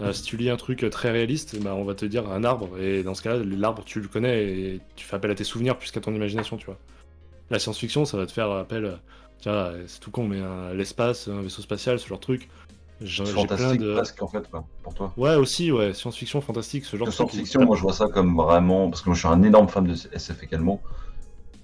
Euh, 0.00 0.12
si 0.12 0.22
tu 0.22 0.36
lis 0.36 0.50
un 0.50 0.56
truc 0.56 0.86
très 0.90 1.10
réaliste, 1.10 1.56
bah, 1.60 1.74
on 1.74 1.84
va 1.84 1.94
te 1.94 2.06
dire 2.06 2.28
un 2.30 2.44
arbre, 2.44 2.78
et 2.80 3.02
dans 3.02 3.14
ce 3.14 3.22
cas-là, 3.22 3.44
l'arbre 3.44 3.84
tu 3.84 4.00
le 4.00 4.08
connais 4.08 4.44
et 4.44 4.80
tu 4.96 5.04
fais 5.06 5.16
appel 5.16 5.30
à 5.30 5.34
tes 5.34 5.44
souvenirs 5.44 5.78
plus 5.78 5.90
qu'à 5.92 6.00
ton 6.00 6.14
imagination, 6.14 6.56
tu 6.56 6.66
vois. 6.66 6.78
La 7.50 7.58
science-fiction, 7.58 8.04
ça 8.04 8.16
va 8.16 8.26
te 8.26 8.32
faire 8.32 8.50
appel, 8.50 8.84
euh, 8.84 8.96
tiens, 9.40 9.52
euh, 9.52 9.84
c'est 9.86 10.00
tout 10.00 10.10
con, 10.10 10.26
mais 10.26 10.40
un- 10.40 10.72
l'espace, 10.74 11.28
un 11.28 11.42
vaisseau 11.42 11.62
spatial, 11.62 11.98
ce 11.98 12.06
genre 12.08 12.18
de 12.18 12.22
truc. 12.22 12.48
Plein 13.00 13.24
Fantastique 13.26 13.80
de. 13.80 13.92
presque 13.94 14.22
en 14.22 14.28
fait, 14.28 14.48
quoi, 14.50 14.64
pour 14.82 14.94
toi. 14.94 15.12
Ouais, 15.16 15.34
aussi, 15.34 15.70
ouais, 15.72 15.92
science-fiction, 15.92 16.40
fantastique, 16.40 16.84
ce 16.84 16.96
genre 16.96 17.06
De 17.08 17.12
truc. 17.12 17.28
science-fiction, 17.30 17.64
moi 17.66 17.76
je 17.76 17.82
vois 17.82 17.92
ça 17.92 18.06
comme 18.06 18.36
vraiment. 18.36 18.88
Parce 18.88 19.02
que 19.02 19.08
moi 19.10 19.14
je 19.14 19.18
suis 19.20 19.28
un 19.28 19.42
énorme 19.42 19.68
fan 19.68 19.84
de 19.84 19.92
SF 19.92 20.42
également. 20.42 20.80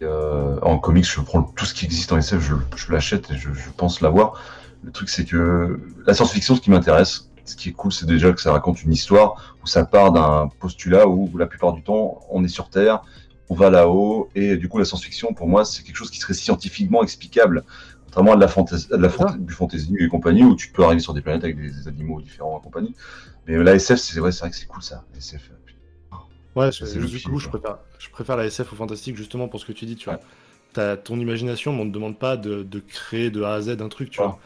Euh, 0.02 0.58
en 0.62 0.78
comics, 0.78 1.04
je 1.04 1.20
prends 1.20 1.42
tout 1.42 1.64
ce 1.64 1.72
qui 1.74 1.84
existe 1.84 2.10
en 2.12 2.18
SF, 2.18 2.40
je, 2.42 2.54
je 2.76 2.92
l'achète 2.92 3.30
et 3.30 3.36
je, 3.36 3.52
je 3.52 3.70
pense 3.76 4.00
l'avoir. 4.00 4.40
Le 4.82 4.90
truc, 4.92 5.08
c'est 5.08 5.24
que 5.26 5.78
la 6.06 6.14
science-fiction, 6.14 6.56
ce 6.56 6.60
qui 6.60 6.70
m'intéresse, 6.70 7.30
ce 7.44 7.54
qui 7.54 7.68
est 7.68 7.72
cool, 7.72 7.92
c'est 7.92 8.06
déjà 8.06 8.32
que 8.32 8.40
ça 8.40 8.50
raconte 8.52 8.82
une 8.82 8.92
histoire 8.92 9.54
où 9.62 9.66
ça 9.66 9.84
part 9.84 10.12
d'un 10.12 10.48
postulat 10.58 11.06
où 11.06 11.30
la 11.38 11.46
plupart 11.46 11.74
du 11.74 11.82
temps, 11.82 12.20
on 12.30 12.42
est 12.44 12.48
sur 12.48 12.70
Terre, 12.70 13.02
on 13.50 13.54
va 13.56 13.70
là-haut, 13.70 14.30
et 14.34 14.56
du 14.56 14.68
coup, 14.68 14.78
la 14.78 14.86
science-fiction, 14.86 15.34
pour 15.34 15.48
moi, 15.48 15.64
c'est 15.66 15.82
quelque 15.84 15.96
chose 15.96 16.10
qui 16.10 16.18
serait 16.20 16.34
scientifiquement 16.34 17.02
explicable. 17.02 17.64
Contrairement 18.06 18.32
à 18.32 18.36
de 18.36 18.40
la, 18.40 18.48
fantasy, 18.48 18.88
de 18.88 18.96
la 18.96 19.10
du 19.38 19.52
fantasy 19.52 19.94
et 20.00 20.08
compagnie, 20.08 20.44
où 20.44 20.56
tu 20.56 20.70
peux 20.72 20.84
arriver 20.84 21.00
sur 21.00 21.14
des 21.14 21.22
planètes 21.22 21.44
avec 21.44 21.56
des, 21.60 21.70
des 21.70 21.88
animaux 21.88 22.20
différents 22.22 22.58
et 22.58 22.62
compagnie. 22.62 22.94
Mais 23.46 23.56
la 23.62 23.74
SF, 23.74 23.98
c'est 24.00 24.20
vrai, 24.20 24.32
c'est 24.32 24.40
vrai 24.40 24.50
que 24.50 24.56
c'est 24.56 24.66
cool 24.66 24.82
ça. 24.82 25.04
SF. 25.16 25.50
Ouais, 26.56 26.70
C'est 26.72 26.98
je- 26.98 27.06
du 27.06 27.20
film, 27.20 27.36
coup, 27.36 27.38
je 27.38 27.48
préfère, 27.48 27.78
je 27.98 28.08
préfère 28.10 28.36
la 28.36 28.46
SF 28.46 28.72
au 28.72 28.76
fantastique 28.76 29.16
justement 29.16 29.48
pour 29.48 29.60
ce 29.60 29.64
que 29.66 29.72
tu 29.72 29.86
dis, 29.86 29.96
tu 29.96 30.06
vois. 30.06 30.20
T'as 30.72 30.96
ton 30.96 31.18
imagination, 31.18 31.72
mais 31.72 31.80
on 31.82 31.84
ne 31.86 31.90
te 31.90 31.94
demande 31.94 32.18
pas 32.18 32.36
de, 32.36 32.62
de 32.62 32.80
créer 32.80 33.30
de 33.30 33.42
A 33.42 33.54
à 33.54 33.60
Z 33.62 33.70
un 33.80 33.88
truc, 33.88 34.10
tu 34.10 34.18
Ouais. 34.18 34.24
vois. 34.24 34.40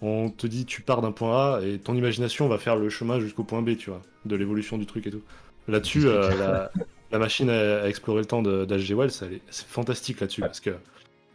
On 0.00 0.30
te 0.30 0.46
dit, 0.46 0.66
tu 0.66 0.82
pars 0.82 1.02
d'un 1.02 1.12
point 1.12 1.56
A 1.58 1.62
et 1.62 1.80
ton 1.80 1.94
imagination 1.96 2.48
va 2.48 2.58
faire 2.58 2.76
le 2.76 2.90
chemin 2.90 3.20
jusqu'au 3.20 3.44
point 3.44 3.62
B, 3.62 3.76
tu 3.76 3.90
vois, 3.90 4.06
de 4.24 4.36
l'évolution 4.36 4.78
du 4.78 4.86
truc 4.86 5.06
et 5.06 5.10
tout. 5.12 5.24
Là-dessus, 5.68 6.06
euh, 6.06 6.36
la, 6.36 6.72
la 7.10 7.18
machine 7.18 7.48
à, 7.50 7.82
à 7.82 7.88
explorer 7.88 8.20
le 8.20 8.26
temps 8.26 8.42
d'H.G. 8.42 8.94
Wells, 8.94 9.10
c'est 9.10 9.66
fantastique 9.66 10.20
là-dessus 10.20 10.40
parce 10.40 10.60
que 10.60 10.70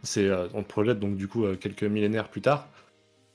c'est, 0.02 0.28
euh, 0.28 0.46
on 0.54 0.62
te 0.62 0.68
projette 0.68 1.00
donc 1.00 1.16
du 1.16 1.28
coup 1.28 1.44
euh, 1.44 1.56
quelques 1.56 1.82
millénaires 1.84 2.28
plus 2.28 2.40
tard 2.42 2.68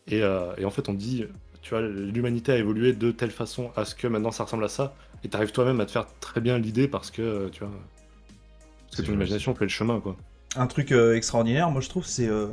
et, 0.07 0.21
euh, 0.21 0.53
et 0.57 0.65
en 0.65 0.69
fait 0.69 0.87
on 0.89 0.93
dit, 0.93 1.25
tu 1.61 1.71
vois, 1.71 1.81
l'humanité 1.81 2.51
a 2.51 2.57
évolué 2.57 2.93
de 2.93 3.11
telle 3.11 3.31
façon 3.31 3.71
à 3.75 3.85
ce 3.85 3.95
que 3.95 4.07
maintenant 4.07 4.31
ça 4.31 4.43
ressemble 4.43 4.63
à 4.63 4.69
ça 4.69 4.93
et 5.23 5.29
t'arrives 5.29 5.51
toi-même 5.51 5.79
à 5.81 5.85
te 5.85 5.91
faire 5.91 6.07
très 6.19 6.41
bien 6.41 6.57
l'idée 6.57 6.87
parce 6.87 7.11
que 7.11 7.49
tu 7.49 7.59
vois, 7.61 7.69
parce 7.71 8.91
que 8.91 8.97
C'est 8.97 9.03
ton 9.03 9.13
imagination 9.13 9.53
fait 9.55 9.65
le 9.65 9.69
chemin 9.69 9.99
quoi. 9.99 10.15
Un 10.55 10.67
truc 10.67 10.91
euh, 10.91 11.15
extraordinaire, 11.15 11.69
moi 11.69 11.81
je 11.81 11.89
trouve, 11.89 12.05
c'est 12.05 12.27
euh, 12.27 12.47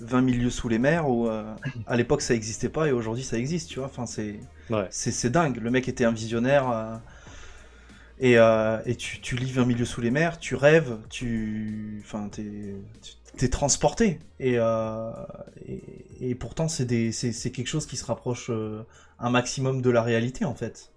20 0.00 0.20
milieux 0.22 0.50
sous 0.50 0.68
les 0.68 0.78
mers 0.78 1.08
où 1.08 1.28
à 1.28 1.96
l'époque 1.96 2.20
ça 2.22 2.34
existait 2.34 2.68
pas 2.68 2.86
et 2.88 2.92
aujourd'hui 2.92 3.22
ça 3.22 3.38
existe, 3.38 3.70
tu 3.70 3.78
vois. 3.78 3.86
Enfin, 3.88 4.04
c'est 4.06 4.40
Ouais. 4.68 4.86
c'est 4.90 5.12
c'est 5.12 5.30
dingue. 5.30 5.58
Le 5.62 5.70
mec 5.70 5.88
était 5.88 6.04
un 6.04 6.10
visionnaire. 6.12 7.00
Euh, 8.22 8.80
et, 8.86 8.96
tu, 8.96 9.20
tu 9.20 9.36
lis 9.36 9.52
20 9.52 9.64
milieux 9.66 9.84
sous 9.84 10.00
les 10.00 10.10
mers, 10.10 10.38
tu 10.38 10.54
rêves, 10.54 10.98
tu. 11.10 12.02
Enfin, 12.04 12.28
t'es. 12.28 12.74
T'es 13.36 13.48
transporté. 13.50 14.18
Et, 14.40 14.54
euh, 14.56 15.12
pourtant, 16.40 16.68
c'est 16.68 16.86
quelque 16.86 17.66
chose 17.66 17.86
qui 17.86 17.96
se 17.96 18.04
rapproche 18.06 18.48
euh, 18.48 18.82
un 19.18 19.28
maximum 19.28 19.82
de 19.82 19.90
la 19.90 20.02
réalité, 20.02 20.46
en 20.46 20.54
fait. 20.54 20.90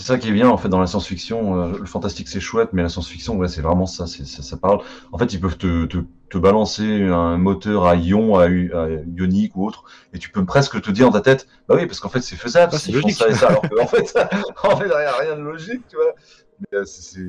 C'est 0.00 0.06
ça 0.06 0.18
qui 0.18 0.28
est 0.28 0.32
bien 0.32 0.48
en 0.48 0.56
fait 0.56 0.68
dans 0.68 0.78
la 0.78 0.86
science-fiction. 0.86 1.60
euh, 1.60 1.78
le 1.78 1.84
fantastique 1.84 2.28
c'est 2.28 2.38
chouette, 2.40 2.70
mais 2.72 2.82
la 2.82 2.88
science-fiction, 2.88 3.36
ouais, 3.36 3.48
c'est 3.48 3.62
vraiment 3.62 3.86
ça, 3.86 4.06
c'est- 4.06 4.24
ça. 4.24 4.42
Ça 4.42 4.56
parle. 4.56 4.80
En 5.12 5.18
fait, 5.18 5.32
ils 5.32 5.40
peuvent 5.40 5.58
te, 5.58 5.86
te, 5.86 5.98
te 6.30 6.38
balancer 6.38 7.02
un 7.02 7.36
moteur 7.36 7.84
à 7.86 7.96
ion, 7.96 8.38
à, 8.38 8.48
ionique 8.48 9.56
ou 9.56 9.66
autre, 9.66 9.82
et 10.12 10.18
tu 10.18 10.30
peux 10.30 10.44
presque 10.44 10.80
te 10.80 10.90
dire 10.92 11.06
dans 11.06 11.12
ta 11.12 11.20
tête, 11.20 11.48
bah 11.68 11.74
oui, 11.76 11.86
parce 11.86 11.98
qu'en 12.00 12.08
fait 12.10 12.20
c'est 12.20 12.36
faisable, 12.36 12.72
Ah, 12.74 12.78
c'est 12.78 12.92
logique. 12.92 13.16
ça 13.16 13.28
et 13.28 13.34
ça. 13.34 13.48
Alors 13.48 13.62
fait, 13.90 14.16
en 14.62 14.76
fait, 14.76 14.84
il 14.84 14.88
n'y 14.88 14.92
a 14.94 15.16
rien 15.16 15.36
de 15.36 15.42
logique, 15.42 15.82
tu 15.88 15.96
vois. 15.96 16.14
Mais, 16.60 16.78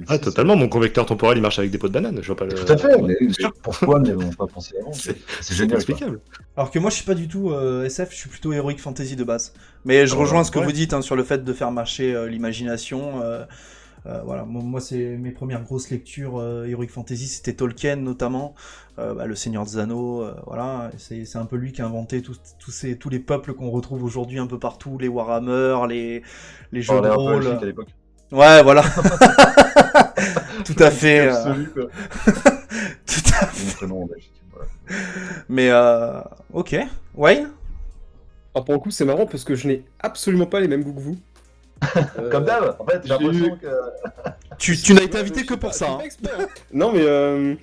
Ah 0.07 0.17
totalement, 0.19 0.55
mon 0.55 0.67
convecteur 0.69 1.05
temporel 1.05 1.37
il 1.37 1.41
marche 1.41 1.59
avec 1.59 1.71
des 1.71 1.77
pots 1.77 1.87
de 1.87 1.93
banane, 1.93 2.19
je 2.21 2.27
vois 2.27 2.35
pas 2.35 2.45
le. 2.45 2.53
Tout 2.55 2.71
à 2.71 2.77
fait. 2.77 2.97
Mais, 3.01 3.15
mais 3.21 3.47
pourquoi 3.61 3.99
n'y 3.99 4.11
avons 4.11 4.31
pas 4.31 4.47
pensé 4.47 4.75
avant 4.81 4.91
C'est 4.93 5.15
génial. 5.53 5.85
quoi. 5.85 5.97
inexplicable. 5.97 6.21
Alors 6.57 6.71
que 6.71 6.79
moi, 6.79 6.89
je 6.89 6.95
suis 6.95 7.05
pas 7.05 7.15
du 7.15 7.27
tout 7.27 7.51
euh, 7.51 7.85
SF, 7.85 8.11
je 8.11 8.15
suis 8.17 8.29
plutôt 8.29 8.53
Heroic 8.53 8.77
Fantasy 8.79 9.15
de 9.15 9.23
base. 9.23 9.53
Mais 9.85 10.07
je 10.07 10.15
Ah, 10.15 10.15
rejoins 10.15 10.43
ce 10.43 10.51
que 10.51 10.59
ouais. 10.59 10.65
vous 10.65 10.71
dites 10.71 10.93
hein, 10.93 11.01
sur 11.01 11.15
le 11.15 11.23
fait 11.23 11.43
de 11.43 11.53
faire 11.53 11.71
marcher 11.71 12.13
euh, 12.15 12.27
l'imagination. 12.27 13.21
euh, 13.21 13.45
euh, 14.05 14.21
voilà, 14.23 14.45
moi, 14.45 14.81
c'est 14.81 15.17
mes 15.17 15.31
premières 15.31 15.63
grosses 15.63 15.89
lectures 15.91 16.39
euh, 16.39 16.65
Heroic 16.65 16.87
Fantasy, 16.89 17.27
c'était 17.27 17.53
Tolkien 17.53 17.97
notamment, 17.97 18.55
euh, 18.99 19.13
bah, 19.13 19.25
le 19.27 19.35
Seigneur 19.35 19.65
des 19.65 19.77
Anneaux, 19.77 20.25
voilà, 20.47 20.91
c'est 20.97 21.35
un 21.35 21.45
peu 21.45 21.57
lui 21.57 21.73
qui 21.73 21.81
a 21.81 21.85
inventé 21.85 22.21
tous 22.21 22.39
tous 22.59 22.71
ces 22.71 22.97
tous 22.97 23.09
les 23.09 23.19
peuples 23.19 23.53
qu'on 23.53 23.69
retrouve 23.71 24.03
aujourd'hui 24.03 24.39
un 24.39 24.47
peu 24.47 24.59
partout, 24.59 24.97
les 24.99 25.09
Warhammer, 25.09 25.77
les 25.89 26.23
les 26.71 26.81
jeux 26.81 26.93
On 26.93 27.01
de 27.01 27.09
rôle. 27.09 27.43
Ouais, 28.31 28.61
voilà. 28.63 28.83
Tout 30.65 30.75
à 30.79 30.91
fait. 30.91 31.27
euh, 31.27 31.33
Absolu, 31.33 31.69
quoi. 31.69 31.83
tout 33.05 33.31
à 33.41 33.45
fait. 33.47 33.85
Mais 35.47 35.69
euh, 35.69 36.21
ok, 36.53 36.75
Wayne. 37.15 37.49
Alors 38.53 38.65
pour 38.65 38.73
le 38.73 38.79
coup, 38.79 38.91
c'est 38.91 39.05
marrant 39.05 39.25
parce 39.25 39.43
que 39.43 39.55
je 39.55 39.67
n'ai 39.67 39.85
absolument 39.99 40.45
pas 40.45 40.59
les 40.59 40.67
mêmes 40.67 40.83
goûts 40.83 40.93
que 40.93 40.99
vous. 40.99 41.17
Euh, 42.17 42.29
Comme 42.29 42.45
d'hab, 42.45 42.75
en 42.79 42.85
fait, 42.85 43.01
j'ai 43.03 43.07
j'ai 43.07 43.09
l'impression 43.09 43.57
que. 43.57 43.67
Tu, 44.57 44.77
tu 44.77 44.93
n'as 44.93 45.03
été 45.03 45.17
invité 45.17 45.45
que 45.45 45.53
pour 45.55 45.69
pas, 45.69 45.71
ça. 45.71 45.89
hein. 45.91 45.99
hein. 46.39 46.47
non, 46.73 46.91
mais 46.91 47.01
euh, 47.03 47.55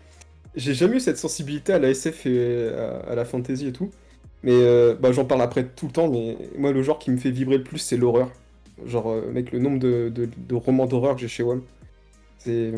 j'ai 0.56 0.74
jamais 0.74 0.96
eu 0.96 1.00
cette 1.00 1.18
sensibilité 1.18 1.72
à 1.74 1.78
la 1.78 1.90
SF 1.90 2.26
et 2.26 2.70
à, 3.08 3.12
à 3.12 3.14
la 3.14 3.24
fantasy 3.24 3.68
et 3.68 3.72
tout. 3.72 3.90
Mais 4.42 4.52
euh, 4.54 4.94
bah, 4.98 5.12
j'en 5.12 5.24
parle 5.24 5.42
après 5.42 5.64
tout 5.66 5.86
le 5.86 5.92
temps. 5.92 6.08
Mais 6.08 6.38
moi, 6.58 6.72
le 6.72 6.82
genre 6.82 6.98
qui 6.98 7.10
me 7.10 7.18
fait 7.18 7.30
vibrer 7.30 7.58
le 7.58 7.64
plus, 7.64 7.78
c'est 7.78 7.96
l'horreur. 7.96 8.30
Genre, 8.84 9.08
euh, 9.10 9.30
mec, 9.32 9.52
le 9.52 9.58
nombre 9.58 9.78
de, 9.78 10.10
de- 10.14 10.54
romans 10.54 10.86
d'horreur 10.86 11.14
que 11.14 11.20
j'ai 11.20 11.28
chez 11.28 11.42
WAM. 11.42 11.62
C'est. 12.38 12.72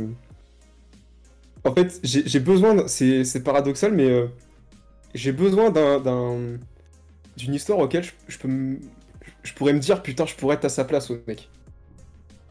En 1.65 1.75
fait, 1.75 2.01
j'ai 2.03 2.41
besoin. 2.41 2.87
C'est 2.89 3.43
paradoxal, 3.43 3.93
mais 3.93 4.09
euh, 4.09 4.27
j'ai 5.15 5.33
besoin 5.33 5.71
d'un, 5.71 6.01
d'un- 6.01 6.59
d'une 7.37 7.55
histoire 7.55 7.79
auquel 7.79 8.05
je, 8.29 8.39
peux 8.39 8.49
je 9.43 9.53
pourrais 9.55 9.73
me 9.73 9.79
dire 9.79 10.03
putain 10.03 10.27
je 10.27 10.35
pourrais 10.35 10.57
être 10.57 10.65
à 10.67 10.69
sa 10.69 10.85
place 10.85 11.11
mec. 11.27 11.49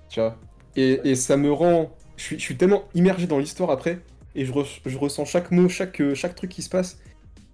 Tu 0.10 0.20
vois? 0.20 0.38
Et, 0.76 1.00
et 1.04 1.16
ça 1.16 1.38
me 1.38 1.52
rend, 1.52 1.92
je 2.18 2.24
suis, 2.24 2.40
je 2.40 2.44
suis 2.44 2.58
tellement 2.58 2.84
immergé 2.94 3.28
dans 3.28 3.40
l'histoire 3.40 3.70
après 3.72 4.00
et 4.36 4.46
je, 4.46 4.54
je 4.86 4.98
ressens 4.98 5.26
chaque 5.26 5.52
mot, 5.52 5.68
chaque, 5.70 6.00
euh, 6.02 6.16
chaque 6.16 6.36
truc 6.36 6.52
qui 6.52 6.62
se 6.62 6.70
passe. 6.70 7.00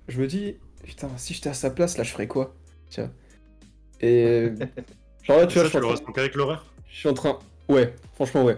Je 0.07 0.19
me 0.21 0.27
dis 0.27 0.55
putain 0.83 1.09
si 1.17 1.33
j'étais 1.33 1.49
à 1.49 1.53
sa 1.53 1.69
place 1.69 1.97
là 1.97 2.03
je 2.03 2.11
ferais 2.11 2.27
quoi? 2.27 2.55
Tu 2.89 3.01
vois? 3.01 3.09
Et 4.01 4.49
genre 5.23 5.37
là 5.37 5.47
tu 5.47 5.53
vois 5.59 5.63
ça, 5.63 5.63
je 5.63 5.69
suis 5.69 5.71
tu 5.71 5.77
en 5.77 5.79
le 5.79 5.85
train- 5.85 5.91
ressens 6.01 6.11
qu'avec 6.13 6.35
l'horreur 6.35 6.65
je 6.89 6.97
suis 6.97 7.09
en 7.09 7.13
train. 7.13 7.39
Ouais, 7.69 7.93
franchement, 8.13 8.43
ouais. 8.43 8.57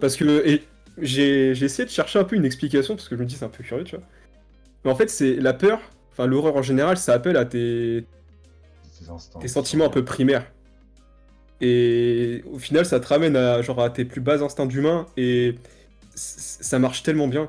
Parce 0.00 0.16
que 0.16 0.44
et 0.46 0.62
j'ai 0.98 1.54
j'ai 1.54 1.66
essayé 1.66 1.84
de 1.84 1.90
chercher 1.90 2.18
un 2.18 2.24
peu 2.24 2.34
une 2.36 2.44
explication 2.44 2.96
parce 2.96 3.08
que 3.08 3.14
je 3.16 3.20
me 3.20 3.26
dis 3.26 3.34
c'est 3.36 3.44
un 3.44 3.48
peu 3.48 3.62
curieux, 3.62 3.84
tu 3.84 3.96
vois. 3.96 4.04
Mais 4.84 4.90
en 4.90 4.94
fait, 4.96 5.08
c'est 5.08 5.34
la 5.36 5.52
peur, 5.52 5.78
enfin 6.12 6.26
l'horreur 6.26 6.56
en 6.56 6.62
général, 6.62 6.96
ça 6.96 7.12
appelle 7.12 7.36
à 7.36 7.44
tes, 7.44 8.04
instants. 9.08 9.38
tes 9.38 9.48
sentiments 9.48 9.84
un 9.86 9.90
peu 9.90 10.04
primaires. 10.04 10.50
Et 11.60 12.42
au 12.52 12.58
final, 12.58 12.84
ça 12.84 13.00
te 13.00 13.06
ramène 13.06 13.36
à 13.36 13.62
genre 13.62 13.80
à 13.80 13.88
tes 13.90 14.04
plus 14.04 14.20
bas 14.20 14.42
instincts 14.42 14.66
d'humain 14.66 15.06
et 15.16 15.54
ça 16.14 16.78
marche 16.78 17.02
tellement 17.02 17.28
bien. 17.28 17.48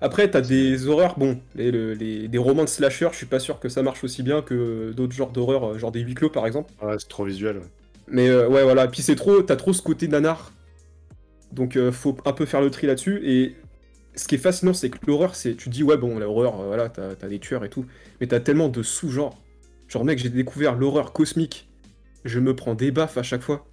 Après, 0.00 0.30
t'as 0.30 0.40
des 0.40 0.86
horreurs, 0.86 1.18
bon, 1.18 1.40
les, 1.56 1.70
le- 1.72 1.92
les- 1.94 2.28
des 2.28 2.38
romans 2.38 2.62
de 2.64 2.68
slasher, 2.68 3.08
je 3.12 3.16
suis 3.16 3.26
pas 3.26 3.40
sûr 3.40 3.58
que 3.60 3.68
ça 3.68 3.82
marche 3.82 4.04
aussi 4.04 4.22
bien 4.22 4.42
que 4.42 4.92
d'autres 4.92 5.14
genres 5.14 5.30
d'horreur, 5.32 5.64
euh, 5.72 5.78
genre 5.78 5.90
des 5.92 6.00
huis 6.00 6.14
clos 6.14 6.30
par 6.30 6.46
exemple. 6.46 6.72
Ouais, 6.82 6.96
c'est 6.98 7.08
trop 7.08 7.24
visuel. 7.24 7.58
ouais. 7.58 7.64
Mais 8.10 8.28
euh, 8.28 8.48
ouais, 8.48 8.62
voilà. 8.62 8.88
Puis 8.88 9.02
c'est 9.02 9.16
trop, 9.16 9.42
t'as 9.42 9.56
trop 9.56 9.72
ce 9.72 9.82
côté 9.82 10.08
nanar. 10.08 10.52
Donc 11.52 11.76
euh, 11.76 11.92
faut 11.92 12.16
un 12.24 12.32
peu 12.32 12.46
faire 12.46 12.60
le 12.60 12.70
tri 12.70 12.86
là-dessus. 12.86 13.20
Et 13.24 13.56
ce 14.14 14.26
qui 14.28 14.34
est 14.34 14.38
fascinant, 14.38 14.74
c'est 14.74 14.90
que 14.90 14.98
l'horreur, 15.06 15.34
c'est, 15.34 15.54
tu 15.54 15.66
te 15.66 15.70
dis 15.70 15.82
ouais 15.82 15.96
bon, 15.96 16.18
l'horreur, 16.18 16.60
euh, 16.60 16.66
voilà, 16.66 16.88
t'as, 16.88 17.14
t'as 17.14 17.28
des 17.28 17.38
tueurs 17.38 17.64
et 17.64 17.70
tout. 17.70 17.86
Mais 18.20 18.26
t'as 18.26 18.40
tellement 18.40 18.68
de 18.68 18.82
sous-genres. 18.82 19.38
Genre 19.88 20.04
mec, 20.04 20.18
j'ai 20.18 20.28
découvert 20.28 20.74
l'horreur 20.74 21.12
cosmique. 21.12 21.68
Je 22.24 22.40
me 22.40 22.54
prends 22.54 22.74
des 22.74 22.90
baffes 22.90 23.16
à 23.16 23.22
chaque 23.22 23.42
fois. 23.42 23.66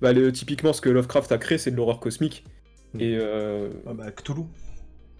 Bah 0.00 0.12
le- 0.12 0.32
typiquement, 0.32 0.72
ce 0.72 0.80
que 0.80 0.88
Lovecraft 0.88 1.32
a 1.32 1.38
créé, 1.38 1.58
c'est 1.58 1.70
de 1.70 1.76
l'horreur 1.76 2.00
cosmique. 2.00 2.44
Et 2.98 3.16
euh, 3.18 3.68
Ah 3.86 3.92
bah, 3.94 4.10
Cthulhu. 4.10 4.42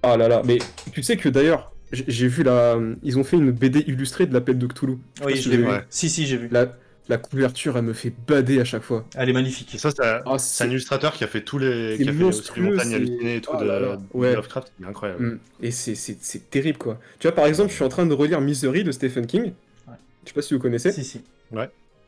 ah 0.03 0.17
là 0.17 0.29
là. 0.29 0.43
Mais 0.45 0.59
tu 0.93 1.03
sais 1.03 1.17
que 1.17 1.29
d'ailleurs, 1.29 1.73
j'ai, 1.93 2.29
vu 2.29 2.43
la, 2.43 2.79
ils 3.03 3.19
ont 3.19 3.25
fait 3.25 3.37
une 3.37 3.51
BD 3.51 3.81
illustrée 3.81 4.27
de 4.27 4.33
l'appel 4.33 4.59
de 4.59 4.67
Cthulhu. 4.67 4.99
Oui, 5.25 5.37
si 5.37 5.43
je 5.43 5.51
l'ai 5.51 5.57
vu. 5.59 5.67
Si, 5.91 6.09
si, 6.09 6.27
j'ai 6.27 6.37
vu. 6.37 6.49
La, 6.51 6.77
la 7.09 7.19
couverture, 7.19 7.77
elle 7.77 7.85
me 7.85 7.93
fait 7.93 8.13
bader 8.27 8.61
à 8.61 8.65
chaque 8.65 8.83
fois. 8.83 9.05
Elle 9.15 9.29
est 9.29 9.33
magnifique. 9.35 9.75
Et 9.75 9.79
ça, 9.79 9.91
c'est 9.91 10.03
Ah, 10.03 10.39
c'est 10.39 10.65
un 10.65 10.71
illustrateur 10.71 11.13
qui 11.13 11.25
a 11.25 11.27
fait 11.27 11.43
tous 11.43 11.59
les. 11.59 11.97
qui 11.99 12.09
a 12.09 12.13
fait 12.13 12.23
aussi 12.25 12.43
les 12.57 12.63
montagnes 12.63 12.95
hallucinées 12.95 13.37
et 13.37 13.41
tout 13.43 13.51
Oh 13.55 13.61
de, 13.61 13.65
là 13.67 13.79
là, 13.81 13.97
de 13.97 14.03
ouais. 14.15 14.35
Lovecraft. 14.35 14.73
C'est 14.81 14.87
incroyable. 14.87 15.25
Mm. 15.27 15.39
Et 15.63 15.71
c'est- 15.71 16.51
terrible 16.51 16.79
quoi. 16.79 16.99
Tu 17.19 17.27
vois, 17.27 17.35
par 17.35 17.47
exemple, 17.47 17.71
je 17.71 17.75
suis 17.75 17.85
en 17.85 17.89
train 17.91 18.07
de 18.07 18.15
relire 18.15 18.41
Misery 18.41 18.85
de 18.85 18.93
Stephen 18.93 19.27
King. 19.27 19.53
Ouais. 19.87 19.95
Je 20.25 20.29
sais 20.31 20.35
pas 20.35 20.43
si 20.43 20.55
vous 20.55 20.61
connaissez. 20.61 20.93
Si, 20.93 21.05
si. 21.05 21.21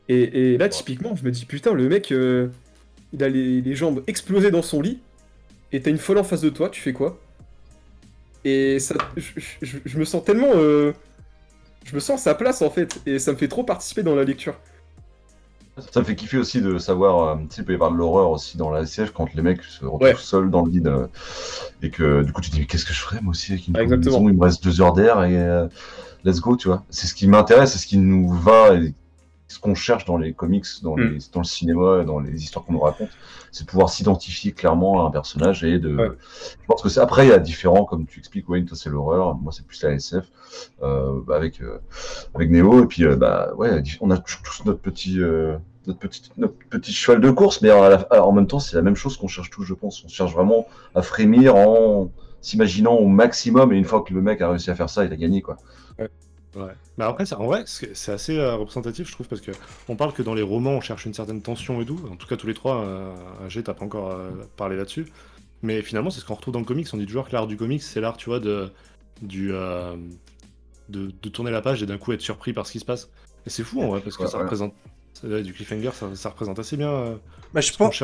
Et, 0.09 0.53
et 0.53 0.57
là, 0.57 0.69
typiquement, 0.69 1.15
je 1.15 1.23
me 1.23 1.31
dis 1.31 1.45
putain, 1.45 1.73
le 1.73 1.87
mec, 1.89 2.11
euh, 2.11 2.47
il 3.13 3.23
a 3.23 3.29
les, 3.29 3.61
les 3.61 3.75
jambes 3.75 4.03
explosées 4.07 4.51
dans 4.51 4.61
son 4.61 4.81
lit. 4.81 4.99
Et 5.73 5.81
t'as 5.81 5.91
une 5.91 5.97
folle 5.97 6.17
en 6.17 6.23
face 6.23 6.41
de 6.41 6.49
toi, 6.49 6.69
tu 6.69 6.81
fais 6.81 6.93
quoi? 6.93 7.19
Et 8.45 8.79
ça, 8.79 8.95
je, 9.17 9.31
je- 9.61 9.77
je 9.85 9.97
me 9.99 10.05
sens 10.05 10.23
tellement. 10.23 10.51
euh, 10.55 10.93
je 11.85 11.93
me 11.93 11.99
sens 11.99 12.21
à 12.21 12.23
sa 12.23 12.35
place 12.35 12.61
en 12.61 12.69
fait. 12.69 12.99
Et 13.05 13.19
ça 13.19 13.31
me 13.31 13.37
fait 13.37 13.47
trop 13.47 13.63
participer 13.63 14.01
dans 14.03 14.15
la 14.15 14.23
lecture. 14.23 14.55
Ça 15.91 15.99
me 15.99 16.05
fait 16.05 16.15
kiffer 16.15 16.37
aussi 16.37 16.61
de 16.61 16.77
savoir, 16.79 17.29
euh, 17.29 17.35
tu 17.41 17.55
sais, 17.55 17.61
il 17.61 17.65
peut 17.65 17.71
y 17.73 17.75
avoir 17.75 17.91
de 17.91 17.97
l'horreur 17.97 18.31
aussi 18.31 18.57
dans 18.57 18.69
la 18.71 18.81
SF 18.81 19.11
quand 19.11 19.31
les 19.35 19.41
mecs 19.43 19.63
se 19.63 19.85
retrouvent 19.85 20.01
Ouais. 20.01 20.15
seuls 20.17 20.49
dans 20.49 20.63
le 20.65 20.71
vide 20.71 20.87
euh, 20.87 21.07
et 21.83 21.89
que 21.91 22.23
du 22.23 22.31
coup 22.33 22.41
tu 22.41 22.49
te 22.49 22.55
dis 22.55 22.61
mais 22.61 22.65
qu'est-ce 22.65 22.85
que 22.85 22.93
je 22.93 22.99
ferais 22.99 23.21
moi 23.21 23.31
aussi 23.31 23.51
avec 23.53 23.67
une 23.67 23.77
Ah, 23.77 23.83
exactement. 23.83 24.27
il 24.27 24.35
me 24.37 24.43
reste 24.43 24.63
deux 24.63 24.81
heures 24.81 24.93
d'air 24.93 25.23
et 25.23 25.37
euh, 25.37 25.67
let's 26.23 26.39
go, 26.39 26.55
tu 26.57 26.67
vois. 26.67 26.83
C'est 26.89 27.05
ce 27.07 27.13
qui 27.13 27.27
m'intéresse, 27.27 27.73
c'est 27.73 27.77
ce 27.79 27.85
qui 27.87 27.97
nous 27.97 28.29
va 28.29 28.73
et 28.73 28.93
ce 29.57 29.61
qu'on 29.61 29.73
cherche 29.75 30.05
dans 30.05 30.17
les 30.17 30.33
comics, 30.33 30.65
dans, 30.83 30.95
Mm. 30.95 31.01
les, 31.01 31.17
dans 31.33 31.39
le 31.41 31.45
cinéma, 31.45 32.03
dans 32.03 32.19
les 32.19 32.43
histoires 32.43 32.63
qu'on 32.63 32.73
nous 32.73 32.79
raconte, 32.79 33.09
c'est 33.51 33.63
de 33.65 33.69
pouvoir 33.69 33.89
s'identifier 33.89 34.51
clairement 34.51 35.03
à 35.03 35.07
un 35.07 35.11
personnage 35.11 35.63
et 35.63 35.79
de. 35.79 35.95
Ouais. 35.95 36.09
Je 36.61 36.65
pense 36.67 36.83
que 36.83 36.89
c'est 36.89 36.99
après 36.99 37.25
il 37.25 37.29
y 37.29 37.33
a 37.33 37.39
différents, 37.39 37.85
comme 37.85 38.05
tu 38.05 38.19
expliques, 38.19 38.47
Wayne, 38.47 38.65
toi 38.65 38.77
c'est 38.77 38.89
l'horreur, 38.91 39.35
moi 39.35 39.51
c'est 39.51 39.65
plus 39.65 39.81
la 39.81 39.91
SF 39.93 40.25
euh, 40.83 41.19
bah, 41.25 41.35
avec 41.35 41.59
euh, 41.61 41.79
avec 42.35 42.51
Neo 42.51 42.83
et 42.83 42.85
puis 42.85 43.03
euh, 43.03 43.15
bah 43.15 43.51
ouais, 43.57 43.81
on 44.01 44.11
a 44.11 44.17
tous 44.19 44.63
notre 44.65 44.79
petit 44.79 45.19
euh, 45.19 45.57
notre 45.87 45.99
petit 45.99 46.21
notre 46.37 46.53
petit 46.69 46.93
cheval 46.93 47.19
de 47.19 47.31
course, 47.31 47.61
mais 47.63 47.69
la- 47.69 48.23
en 48.23 48.31
même 48.31 48.45
temps 48.47 48.59
c'est 48.59 48.75
la 48.75 48.83
même 48.83 48.95
chose 48.95 49.17
qu'on 49.17 49.27
cherche 49.27 49.49
tous, 49.49 49.63
je 49.63 49.73
pense. 49.73 50.03
On 50.05 50.07
cherche 50.07 50.33
vraiment 50.33 50.67
à 50.93 51.01
frémir 51.01 51.55
en 51.55 52.11
s'imaginant 52.41 52.93
au 52.93 53.07
maximum 53.07 53.73
et 53.73 53.77
une 53.77 53.85
fois 53.85 54.01
que 54.03 54.13
le 54.13 54.21
mec 54.21 54.39
a 54.41 54.49
réussi 54.49 54.69
à 54.69 54.75
faire 54.75 54.89
ça, 54.91 55.03
il 55.03 55.11
a 55.11 55.15
gagné 55.17 55.41
quoi. 55.41 55.57
Ouais. 55.97 56.09
Mais 56.97 57.03
après, 57.05 57.25
ça- 57.25 57.39
en 57.39 57.45
vrai, 57.45 57.63
c'est 57.65 58.11
assez 58.11 58.37
euh, 58.37 58.55
représentatif, 58.55 59.07
je 59.07 59.11
trouve, 59.13 59.27
parce 59.27 59.41
que 59.41 59.51
on 59.87 59.95
parle 59.95 60.13
que 60.13 60.23
dans 60.23 60.33
les 60.33 60.41
romans, 60.41 60.71
on 60.71 60.81
cherche 60.81 61.05
une 61.05 61.13
certaine 61.13 61.41
tension 61.41 61.81
et 61.81 61.85
tout. 61.85 61.99
En 62.11 62.15
tout 62.15 62.27
cas, 62.27 62.35
tous 62.37 62.47
les 62.47 62.53
trois, 62.53 62.77
euh, 62.83 63.13
AG, 63.45 63.63
t'as 63.63 63.73
pas 63.73 63.85
encore 63.85 64.11
euh, 64.11 64.31
parlé 64.57 64.75
là-dessus. 64.77 65.05
Mais 65.63 65.81
finalement, 65.81 66.09
c'est 66.09 66.19
ce 66.19 66.25
qu'on 66.25 66.35
retrouve 66.35 66.53
dans 66.53 66.59
le 66.59 66.65
comics. 66.65 66.87
On 66.93 66.97
dit 66.97 67.05
toujours 67.05 67.27
que 67.27 67.33
l'art 67.33 67.47
du 67.47 67.57
comics, 67.57 67.81
c'est 67.83 68.01
l'art, 68.01 68.17
tu 68.17 68.29
vois, 68.29 68.39
de, 68.39 68.71
du, 69.21 69.51
euh, 69.53 69.95
de, 70.89 71.11
de 71.21 71.29
tourner 71.29 71.51
la 71.51 71.61
page 71.61 71.83
et 71.83 71.85
d'un 71.85 71.97
coup 71.97 72.11
être 72.13 72.21
surpris 72.21 72.53
par 72.53 72.65
ce 72.67 72.71
qui 72.73 72.79
se 72.79 72.85
passe. 72.85 73.09
Et 73.45 73.49
c'est 73.49 73.63
fou, 73.63 73.81
en 73.81 73.87
vrai, 73.89 74.01
parce 74.01 74.17
que 74.17 74.23
Ouais, 74.23 74.29
ça 74.29 74.37
ouais. 74.37 74.43
représente. 74.43 74.73
ouais, 75.23 75.41
du 75.43 75.53
cliffhanger, 75.53 75.91
ça, 75.93 76.15
ça 76.15 76.29
représente 76.29 76.59
assez 76.59 76.77
bien 76.77 76.89
euh, 76.91 77.15
Bah, 77.53 77.61
je 77.61 77.71
ce 77.71 77.77
qu'on 77.77 77.89
pense, 77.89 78.01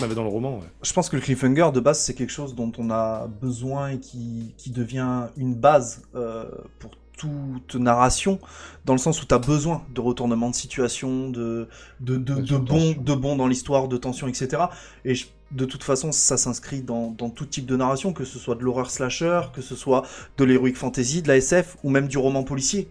avait 0.00 0.14
dans 0.14 0.22
le 0.24 0.28
roman. 0.28 0.58
ouais. 0.58 0.66
je 0.82 0.92
pense 0.92 1.08
que 1.08 1.16
le 1.16 1.22
cliffhanger 1.22 1.70
de 1.72 1.80
base 1.80 2.00
c'est 2.00 2.14
quelque 2.14 2.30
chose 2.32 2.54
dont 2.54 2.72
on 2.78 2.90
a 2.90 3.26
besoin 3.26 3.90
et 3.90 4.00
qui, 4.00 4.54
qui 4.58 4.70
devient 4.70 5.28
une 5.36 5.54
base 5.54 6.02
euh, 6.14 6.50
pour 6.78 6.90
toute 7.16 7.74
narration, 7.76 8.40
dans 8.84 8.94
le 8.94 8.98
sens 8.98 9.22
où 9.22 9.26
tu 9.26 9.34
as 9.34 9.38
besoin 9.38 9.84
de 9.94 10.00
retournement 10.00 10.50
de 10.50 10.54
situation, 10.54 11.30
de, 11.30 11.68
de, 12.00 12.16
de, 12.16 12.40
de 12.40 12.56
bons 12.56 12.92
de 12.98 13.14
bons 13.14 13.36
dans 13.36 13.46
l'histoire, 13.46 13.88
de 13.88 13.96
tension, 13.96 14.26
etc. 14.28 14.70
Et 15.04 15.14
je- 15.14 15.26
de 15.50 15.64
toute 15.66 15.84
façon, 15.84 16.12
ça 16.12 16.36
s'inscrit 16.38 16.80
dans, 16.82 17.10
dans 17.10 17.28
tout 17.30 17.44
type 17.44 17.66
de 17.66 17.76
narration, 17.76 18.12
que 18.14 18.24
ce 18.24 18.38
soit 18.38 18.54
de 18.54 18.62
l'horreur 18.62 18.90
slasher, 18.90 19.42
que 19.54 19.60
ce 19.60 19.76
soit 19.76 20.02
de 20.38 20.44
l'heroic 20.44 20.74
fantasy, 20.74 21.20
de 21.22 21.28
la 21.28 21.36
SF, 21.36 21.76
ou 21.84 21.90
même 21.90 22.08
du 22.08 22.16
roman 22.18 22.42
policier, 22.42 22.88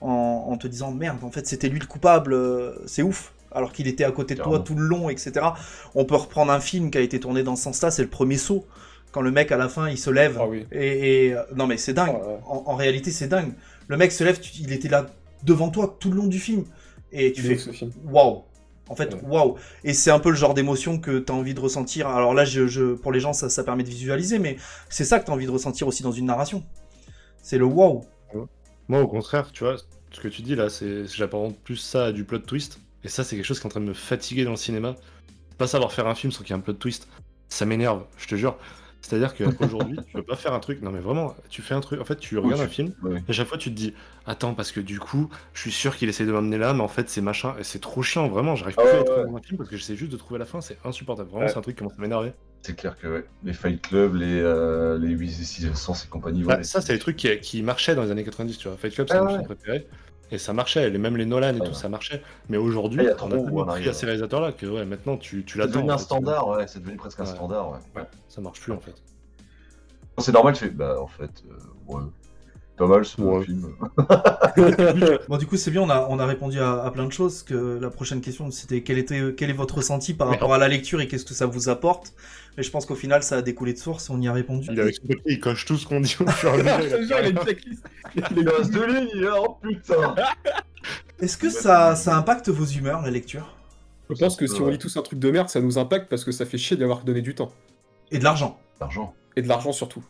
en, 0.00 0.46
en 0.50 0.56
te 0.56 0.66
disant 0.66 0.92
merde, 0.92 1.22
en 1.24 1.30
fait 1.30 1.46
c'était 1.46 1.68
lui 1.68 1.80
le 1.80 1.86
coupable, 1.86 2.32
euh, 2.34 2.74
c'est 2.86 3.02
ouf. 3.02 3.32
Alors 3.50 3.72
qu'il 3.72 3.86
était 3.88 4.04
à 4.04 4.12
côté 4.12 4.34
de 4.34 4.40
toi 4.40 4.58
tout 4.60 4.74
le 4.74 4.84
long, 4.86 5.08
etc. 5.08 5.54
On 5.94 6.04
peut 6.04 6.16
reprendre 6.16 6.52
un 6.52 6.60
film 6.60 6.90
qui 6.90 6.98
a 6.98 7.00
été 7.00 7.18
tourné 7.18 7.42
dans 7.42 7.56
ce 7.56 7.62
sens-là, 7.64 7.90
c'est 7.90 8.02
le 8.02 8.08
premier 8.10 8.36
saut. 8.36 8.66
Quand 9.12 9.20
le 9.22 9.30
mec 9.30 9.50
à 9.52 9.56
la 9.56 9.68
fin 9.68 9.88
il 9.88 9.98
se 9.98 10.10
lève 10.10 10.36
Ah 10.40 10.46
oui. 10.46 10.66
et, 10.72 11.26
et- 11.28 11.34
euh, 11.34 11.42
non 11.54 11.66
mais 11.66 11.76
c'est 11.78 11.94
dingue. 11.94 12.16
Oh 12.22 12.26
là. 12.28 12.40
En, 12.46 12.62
en 12.72 12.76
réalité 12.76 13.10
c'est 13.10 13.28
dingue. 13.28 13.52
Le 13.88 13.96
mec 13.96 14.12
se 14.12 14.22
lève, 14.24 14.38
tu- 14.40 14.52
il 14.60 14.72
était 14.72 14.88
là 14.88 15.06
devant 15.44 15.70
toi 15.70 15.96
tout 15.98 16.10
le 16.10 16.16
long 16.16 16.26
du 16.26 16.38
film 16.38 16.64
et 17.12 17.32
tu 17.32 17.42
Il 17.42 17.58
fais 17.58 17.86
waouh. 18.04 18.42
En 18.90 18.96
fait, 18.96 19.12
Ouais. 19.14 19.20
waouh. 19.22 19.56
Et 19.84 19.92
c'est 19.92 20.10
un 20.10 20.18
peu 20.18 20.30
le 20.30 20.36
genre 20.36 20.54
d'émotion 20.54 20.98
que 20.98 21.18
tu 21.18 21.30
as 21.30 21.34
envie 21.34 21.52
de 21.52 21.60
ressentir. 21.60 22.08
Alors 22.08 22.32
là, 22.32 22.44
je, 22.46 22.66
je- 22.66 22.94
pour 22.94 23.12
les 23.12 23.20
gens, 23.20 23.34
ça, 23.34 23.50
ça 23.50 23.62
permet 23.62 23.82
de 23.82 23.88
visualiser, 23.90 24.38
mais 24.38 24.56
c'est 24.88 25.04
ça 25.04 25.18
que 25.20 25.26
tu 25.26 25.30
as 25.30 25.34
envie 25.34 25.44
de 25.44 25.50
ressentir 25.50 25.86
aussi 25.86 26.02
dans 26.02 26.12
une 26.12 26.24
narration. 26.24 26.62
C'est 27.42 27.58
le 27.58 27.64
waouh. 27.66 28.04
Moi, 28.88 29.00
au 29.02 29.06
contraire, 29.08 29.52
tu 29.52 29.64
vois, 29.64 29.76
ce 30.10 30.20
que 30.20 30.28
tu 30.28 30.40
dis 30.42 30.54
là, 30.54 30.70
c'est 30.70 31.06
j'apparente 31.06 31.58
plus 31.58 31.76
ça 31.76 32.06
à 32.06 32.12
du 32.12 32.24
plot 32.24 32.38
twist. 32.38 32.78
Et 33.04 33.08
ça, 33.08 33.24
c'est 33.24 33.36
quelque 33.36 33.44
chose 33.44 33.60
qui 33.60 33.64
est 33.64 33.68
en 33.68 33.70
train 33.70 33.80
de 33.80 33.86
me 33.86 33.92
fatiguer 33.94 34.44
dans 34.44 34.50
le 34.52 34.56
cinéma. 34.56 34.96
Pas 35.58 35.66
savoir 35.66 35.92
faire 35.92 36.06
un 36.06 36.14
film 36.14 36.32
sans 36.32 36.42
qu'il 36.42 36.50
y 36.50 36.52
ait 36.56 36.58
un 36.58 36.62
plot 36.62 36.72
twist, 36.74 37.08
ça 37.50 37.66
m'énerve, 37.66 38.04
je 38.16 38.26
te 38.26 38.36
jure. 38.36 38.56
C'est-à-dire 39.00 39.34
qu'aujourd'hui, 39.34 39.96
tu 40.06 40.12
peux 40.12 40.22
pas 40.22 40.36
faire 40.36 40.52
un 40.52 40.58
truc. 40.60 40.82
Non, 40.82 40.90
mais 40.90 40.98
vraiment, 41.00 41.34
tu 41.48 41.62
fais 41.62 41.74
un 41.74 41.80
truc. 41.80 42.00
En 42.00 42.04
fait, 42.04 42.16
tu 42.16 42.36
regardes 42.38 42.60
un 42.62 42.66
film, 42.68 42.92
Ouais. 43.02 43.22
et 43.26 43.30
à 43.30 43.32
chaque 43.32 43.46
fois, 43.48 43.56
tu 43.58 43.70
te 43.70 43.74
dis 43.76 43.94
Attends, 44.26 44.52
parce 44.54 44.72
que 44.72 44.80
du 44.80 44.98
coup, 45.00 45.30
je 45.54 45.60
suis 45.62 45.70
sûr 45.72 45.96
qu'il 45.96 46.08
essaie 46.10 46.26
de 46.26 46.32
m'emmener 46.32 46.58
là, 46.58 46.74
mais 46.74 46.82
en 46.82 46.88
fait, 46.88 47.08
c'est 47.08 47.20
machin. 47.22 47.54
Et 47.58 47.64
c'est 47.64 47.78
trop 47.78 48.02
chiant, 48.02 48.28
vraiment. 48.28 48.56
J'arrive 48.56 48.74
Ah 48.78 48.82
plus 48.82 48.90
ouais, 48.90 48.96
à 48.96 49.00
être 49.00 49.16
ouais. 49.18 49.24
dans 49.30 49.36
un 49.36 49.40
film 49.40 49.56
parce 49.56 49.70
que 49.70 49.76
j'essaie 49.78 49.96
juste 49.96 50.12
de 50.12 50.16
trouver 50.18 50.38
la 50.38 50.44
fin. 50.44 50.60
C'est 50.60 50.76
insupportable. 50.84 51.30
Vraiment, 51.30 51.44
Ouais. 51.46 51.50
c'est 51.50 51.58
un 51.58 51.62
truc 51.62 51.76
qui 51.76 51.78
commence 51.78 51.98
à 51.98 52.02
m'énerver. 52.02 52.32
C'est 52.60 52.76
clair 52.76 52.98
que 52.98 53.06
ouais. 53.06 53.24
les 53.44 53.52
Fight 53.54 53.80
Club, 53.80 54.16
les, 54.16 54.40
euh, 54.40 54.98
les 54.98 55.08
8 55.10 55.28
et 55.28 55.44
600 55.44 55.94
et 56.04 56.08
compagnie. 56.08 56.42
Bah, 56.42 56.56
ouais, 56.58 56.64
ça, 56.64 56.80
c'est 56.82 56.92
les 56.92 56.98
trucs 56.98 57.16
qui, 57.16 57.38
qui 57.40 57.62
marchaient 57.62 57.94
dans 57.94 58.02
les 58.02 58.10
années 58.10 58.24
90, 58.24 58.58
tu 58.58 58.68
vois. 58.68 58.76
Fight 58.76 58.92
Club, 58.94 59.06
c'est 59.08 59.14
Ah 59.16 59.20
mon 59.22 59.26
ouais. 59.28 59.32
film 59.34 59.44
préféré. 59.46 59.86
Et 60.30 60.38
ça 60.38 60.52
marchait, 60.52 60.90
même 60.90 61.16
les 61.16 61.24
Nolan 61.24 61.54
et 61.54 61.58
tout, 61.58 61.64
ouais. 61.66 61.74
ça 61.74 61.88
marchait. 61.88 62.22
Mais 62.48 62.56
aujourd'hui, 62.58 63.00
Ah, 63.00 63.02
il 63.02 63.06
y 63.06 63.10
a 63.10 63.12
on 63.14 63.16
trop 63.16 63.26
a 63.26 63.30
tellement 63.30 63.60
en 63.62 63.66
pris 63.66 63.88
à 63.88 63.92
ces 63.94 64.06
réalisateurs-là 64.06 64.52
que 64.52 64.66
ouais, 64.66 64.84
maintenant, 64.84 65.16
tu, 65.16 65.44
tu 65.44 65.54
C'est 65.54 65.58
l'attends. 65.58 65.72
devenu 65.80 65.90
en 65.90 65.94
un 65.94 65.98
fait. 65.98 66.04
standard, 66.04 66.48
ouais, 66.48 66.66
c'est 66.66 66.80
devenu 66.80 66.96
presque 66.96 67.20
un 67.20 67.24
Ouais. 67.24 67.30
standard, 67.30 67.70
ouais. 67.70 67.78
Ouais, 67.96 68.06
ça 68.28 68.40
marche 68.40 68.60
plus 68.60 68.72
en 68.72 68.80
fait. 68.80 68.94
C'est 70.18 70.32
normal, 70.32 70.54
tu 70.54 70.64
fais, 70.64 70.70
bah 70.70 71.00
en 71.00 71.06
fait, 71.06 71.30
euh, 71.48 71.92
ouais. 71.94 72.02
Pas 72.78 72.86
mal 72.86 73.04
ce 73.04 73.20
Ouais. 73.20 73.44
film. 73.44 73.74
Bon, 75.28 75.36
du 75.36 75.46
coup, 75.46 75.56
c'est 75.56 75.70
bien, 75.70 75.82
on 75.82 75.90
a, 75.90 76.06
on 76.08 76.18
a 76.18 76.26
répondu 76.26 76.60
à, 76.60 76.82
à 76.84 76.90
plein 76.90 77.06
de 77.06 77.12
choses. 77.12 77.42
Que 77.42 77.78
la 77.80 77.90
prochaine 77.90 78.20
question, 78.20 78.50
c'était 78.50 78.82
quel, 78.82 78.98
était, 78.98 79.34
quel 79.36 79.50
est 79.50 79.54
votre 79.54 79.76
ressenti 79.76 80.14
par 80.14 80.28
rapport 80.28 80.54
à 80.54 80.58
la 80.58 80.68
lecture 80.68 81.00
et 81.00 81.08
qu'est-ce 81.08 81.24
que 81.24 81.34
ça 81.34 81.46
vous 81.46 81.68
apporte? 81.68 82.14
Mais 82.56 82.62
je 82.62 82.70
pense 82.70 82.86
qu'au 82.86 82.94
final, 82.94 83.22
ça 83.22 83.36
a 83.36 83.42
découlé 83.42 83.72
de 83.72 83.78
source 83.78 84.08
et 84.08 84.12
on 84.12 84.20
y 84.20 84.28
a 84.28 84.32
répondu. 84.32 84.68
Il 84.70 84.78
est 84.78 85.00
papier, 85.00 85.20
il 85.26 85.40
coche 85.40 85.64
tout 85.64 85.76
ce 85.76 85.86
qu'on 85.86 86.00
dit 86.00 86.16
au 86.20 86.26
fur 86.28 86.54
et 86.54 86.68
à 86.68 86.78
mesure. 86.82 86.98
il 87.00 87.12
a 87.12 87.16
a 87.16 87.28
une 87.28 87.38
checklist. 87.38 87.84
Reste 88.14 88.72
deux 88.72 88.86
lignes, 88.86 89.08
il 89.14 89.24
est 89.24 89.28
oh 89.36 89.58
putain 89.62 90.14
Est-ce 91.20 91.36
que 91.36 91.50
ça, 91.50 91.96
ça 91.96 92.16
impacte 92.16 92.48
vos 92.48 92.64
humeurs, 92.64 93.02
la 93.02 93.10
lecture? 93.10 93.56
Je 94.10 94.14
pense 94.14 94.36
que 94.36 94.46
si 94.46 94.60
on 94.62 94.68
lit 94.68 94.78
tous 94.78 94.96
un 94.96 95.02
truc 95.02 95.18
de 95.18 95.30
merde, 95.30 95.48
ça 95.48 95.60
nous 95.60 95.78
impacte 95.78 96.08
parce 96.08 96.24
que 96.24 96.32
ça 96.32 96.46
fait 96.46 96.58
chier 96.58 96.76
d'y 96.76 96.84
avoir 96.84 97.02
donné 97.04 97.20
du 97.22 97.34
temps. 97.34 97.52
Et 98.10 98.18
de 98.18 98.24
l'argent 98.24 98.58
L'argent. 98.80 99.14
Et 99.36 99.42
de 99.42 99.48
l'argent 99.48 99.72
surtout. 99.72 100.02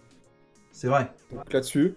C'est 0.72 0.86
vrai. 0.86 1.10
Donc 1.32 1.52
là-dessus, 1.52 1.94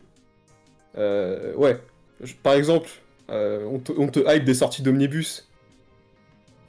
euh, 0.98 1.54
ouais, 1.56 1.80
Je- 2.22 2.34
par 2.36 2.54
exemple, 2.54 2.90
euh, 3.30 3.66
on, 3.66 3.80
te, 3.80 3.92
on 3.98 4.08
te 4.08 4.20
hype 4.20 4.44
des 4.44 4.54
sorties 4.54 4.82
d'omnibus. 4.82 5.48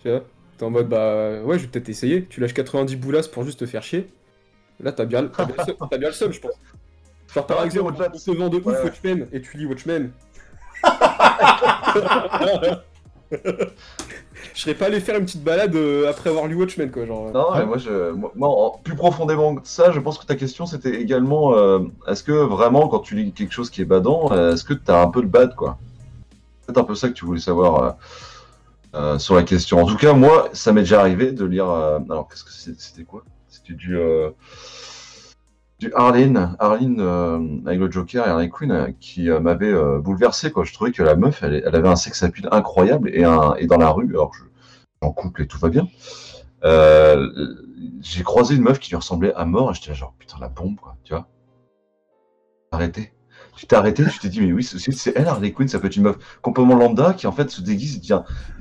Tu 0.03 0.11
vois 0.11 0.25
T'es 0.59 0.64
en 0.64 0.70
mode, 0.70 0.89
bah 0.89 1.41
ouais, 1.43 1.59
je 1.59 1.64
vais 1.64 1.68
peut-être 1.70 1.89
essayer. 1.89 2.25
Tu 2.27 2.41
lâches 2.41 2.55
90 2.55 2.97
boulasses 2.97 3.29
pour 3.29 3.45
juste 3.45 3.61
te 3.61 3.66
faire 3.66 3.83
chier. 3.83 4.09
Là, 4.81 4.93
t'as 4.93 5.05
bien, 5.05 5.27
t'as 5.27 5.45
bien, 5.47 5.55
le 5.59 5.64
seum- 5.64 5.89
t'as 5.91 5.99
bien 5.99 6.09
le 6.09 6.14
seum, 6.14 6.33
je 6.33 6.41
pense. 6.41 6.53
Genre, 7.35 7.47
par 7.47 7.64
exemple, 7.64 7.93
on 8.03 8.18
te 8.18 8.31
vend 8.33 8.49
de 8.49 8.57
ouf 8.59 8.66
Ouais. 8.66 8.83
Watchmen 8.85 9.27
et 9.33 9.41
tu 9.41 9.57
lis 9.57 9.66
Watchmen. 9.66 10.11
je 14.55 14.61
serais 14.61 14.74
pas 14.74 14.86
allé 14.86 15.01
faire 15.01 15.16
une 15.18 15.24
petite 15.24 15.43
balade 15.45 15.74
euh, 15.74 16.09
après 16.11 16.30
avoir 16.30 16.47
lu 16.47 16.55
Watchmen, 16.55 16.90
quoi. 16.90 17.07
Genre, 17.07 17.28
euh. 17.28 17.32
Non, 17.32 17.47
mais 17.57 17.64
moi, 17.66 17.78
je, 17.78 18.11
moi, 18.12 18.32
moi, 18.34 18.49
en- 18.49 18.70
plus 18.82 18.95
profondément 18.95 19.55
que 19.57 19.66
ça, 19.66 19.90
je 19.93 20.01
pense 20.01 20.18
que 20.18 20.26
ta 20.26 20.34
question, 20.36 20.66
c'était 20.66 21.01
également, 21.01 21.55
euh, 21.57 21.80
est-ce 22.09 22.22
que 22.22 22.32
vraiment, 22.32 22.88
quand 22.88 23.01
tu 23.01 23.14
lis 23.16 23.32
quelque 23.32 23.53
chose 23.53 23.70
qui 23.70 23.80
est 23.82 23.86
badant, 23.86 24.30
euh, 24.32 24.53
est-ce 24.55 24.64
que 24.64 24.74
tu 24.74 24.90
as 24.90 25.01
un 25.01 25.09
peu 25.09 25.22
de 25.22 25.26
bad, 25.28 25.55
quoi? 25.55 25.78
C'est 26.61 26.66
peut-être 26.66 26.78
un 26.78 26.84
peu 26.84 26.95
ça 26.95 27.09
que 27.09 27.14
tu 27.14 27.24
voulais 27.24 27.40
savoir 27.40 27.82
euh, 27.82 27.90
euh, 28.95 29.18
sur 29.18 29.34
la 29.34 29.43
question. 29.43 29.78
En 29.82 29.86
tout 29.86 29.97
cas, 29.97 30.12
moi, 30.12 30.49
ça 30.53 30.72
m'est 30.72 30.82
déjà 30.82 31.01
arrivé 31.01 31.32
de 31.32 31.45
lire... 31.45 31.68
euh, 31.70 31.99
alors, 32.11 32.28
qu'est-ce 32.28 32.45
que 32.45 32.51
c'était 32.78 33.05
quoi? 33.05 33.22
C'était 33.49 33.74
du... 33.74 33.99
du 35.83 35.93
Arlene, 35.95 36.55
Arlene 36.61 37.01
euh, 37.01 37.41
avec 37.66 37.80
le 37.80 37.91
Joker 37.91 38.24
et 38.24 38.30
Harley 38.30 38.49
Quinn 38.49 38.70
euh, 38.70 38.93
qui 39.01 39.28
euh, 39.28 39.41
m'avait 39.41 39.72
euh, 39.72 39.99
bouleversé 39.99 40.53
quoi. 40.53 40.62
Je 40.62 40.72
trouvais 40.72 40.93
que 40.93 41.03
la 41.03 41.16
meuf, 41.16 41.43
elle, 41.43 41.61
elle 41.66 41.74
avait 41.74 41.89
un 41.89 41.97
sex 41.97 42.22
appeal 42.22 42.49
incroyable 42.53 43.11
et, 43.12 43.24
un, 43.24 43.55
et 43.57 43.66
dans 43.66 43.78
la 43.78 43.91
rue, 43.91 44.09
alors 44.11 44.33
je, 44.33 44.45
en 45.01 45.11
couple 45.11 45.43
et 45.43 45.47
tout 45.49 45.59
va 45.59 45.70
bien. 45.70 45.89
J'ai 48.01 48.22
croisé 48.22 48.55
une 48.55 48.62
meuf 48.62 48.78
qui 48.78 48.91
lui 48.91 48.97
ressemblait 48.97 49.35
à 49.35 49.45
mort 49.45 49.72
et 49.72 49.74
j'étais 49.74 49.93
genre 49.93 50.14
putain 50.20 50.37
la 50.41 50.49
bombe 50.49 50.76
quoi, 50.76 50.97
tu 51.03 51.14
vois. 51.14 51.26
Arrêtez. 52.70 53.12
Tu 53.57 53.66
t'es 53.66 53.74
arrêté, 53.74 54.05
tu 54.07 54.20
t'es 54.20 54.28
dit 54.28 54.41
mais 54.41 54.53
oui 54.53 54.62
c'est 54.62 55.16
elle 55.16 55.26
Harley 55.26 55.51
Quinn, 55.51 55.66
ça 55.66 55.80
peut 55.80 55.89
être 55.89 55.97
une 55.97 56.05
meuf 56.05 56.39
complètement 56.43 56.76
lambda 56.76 57.12
qui 57.12 57.26
en 57.26 57.33
fait 57.33 57.51
se 57.51 57.61
déguise 57.61 58.01
dit 58.01 58.12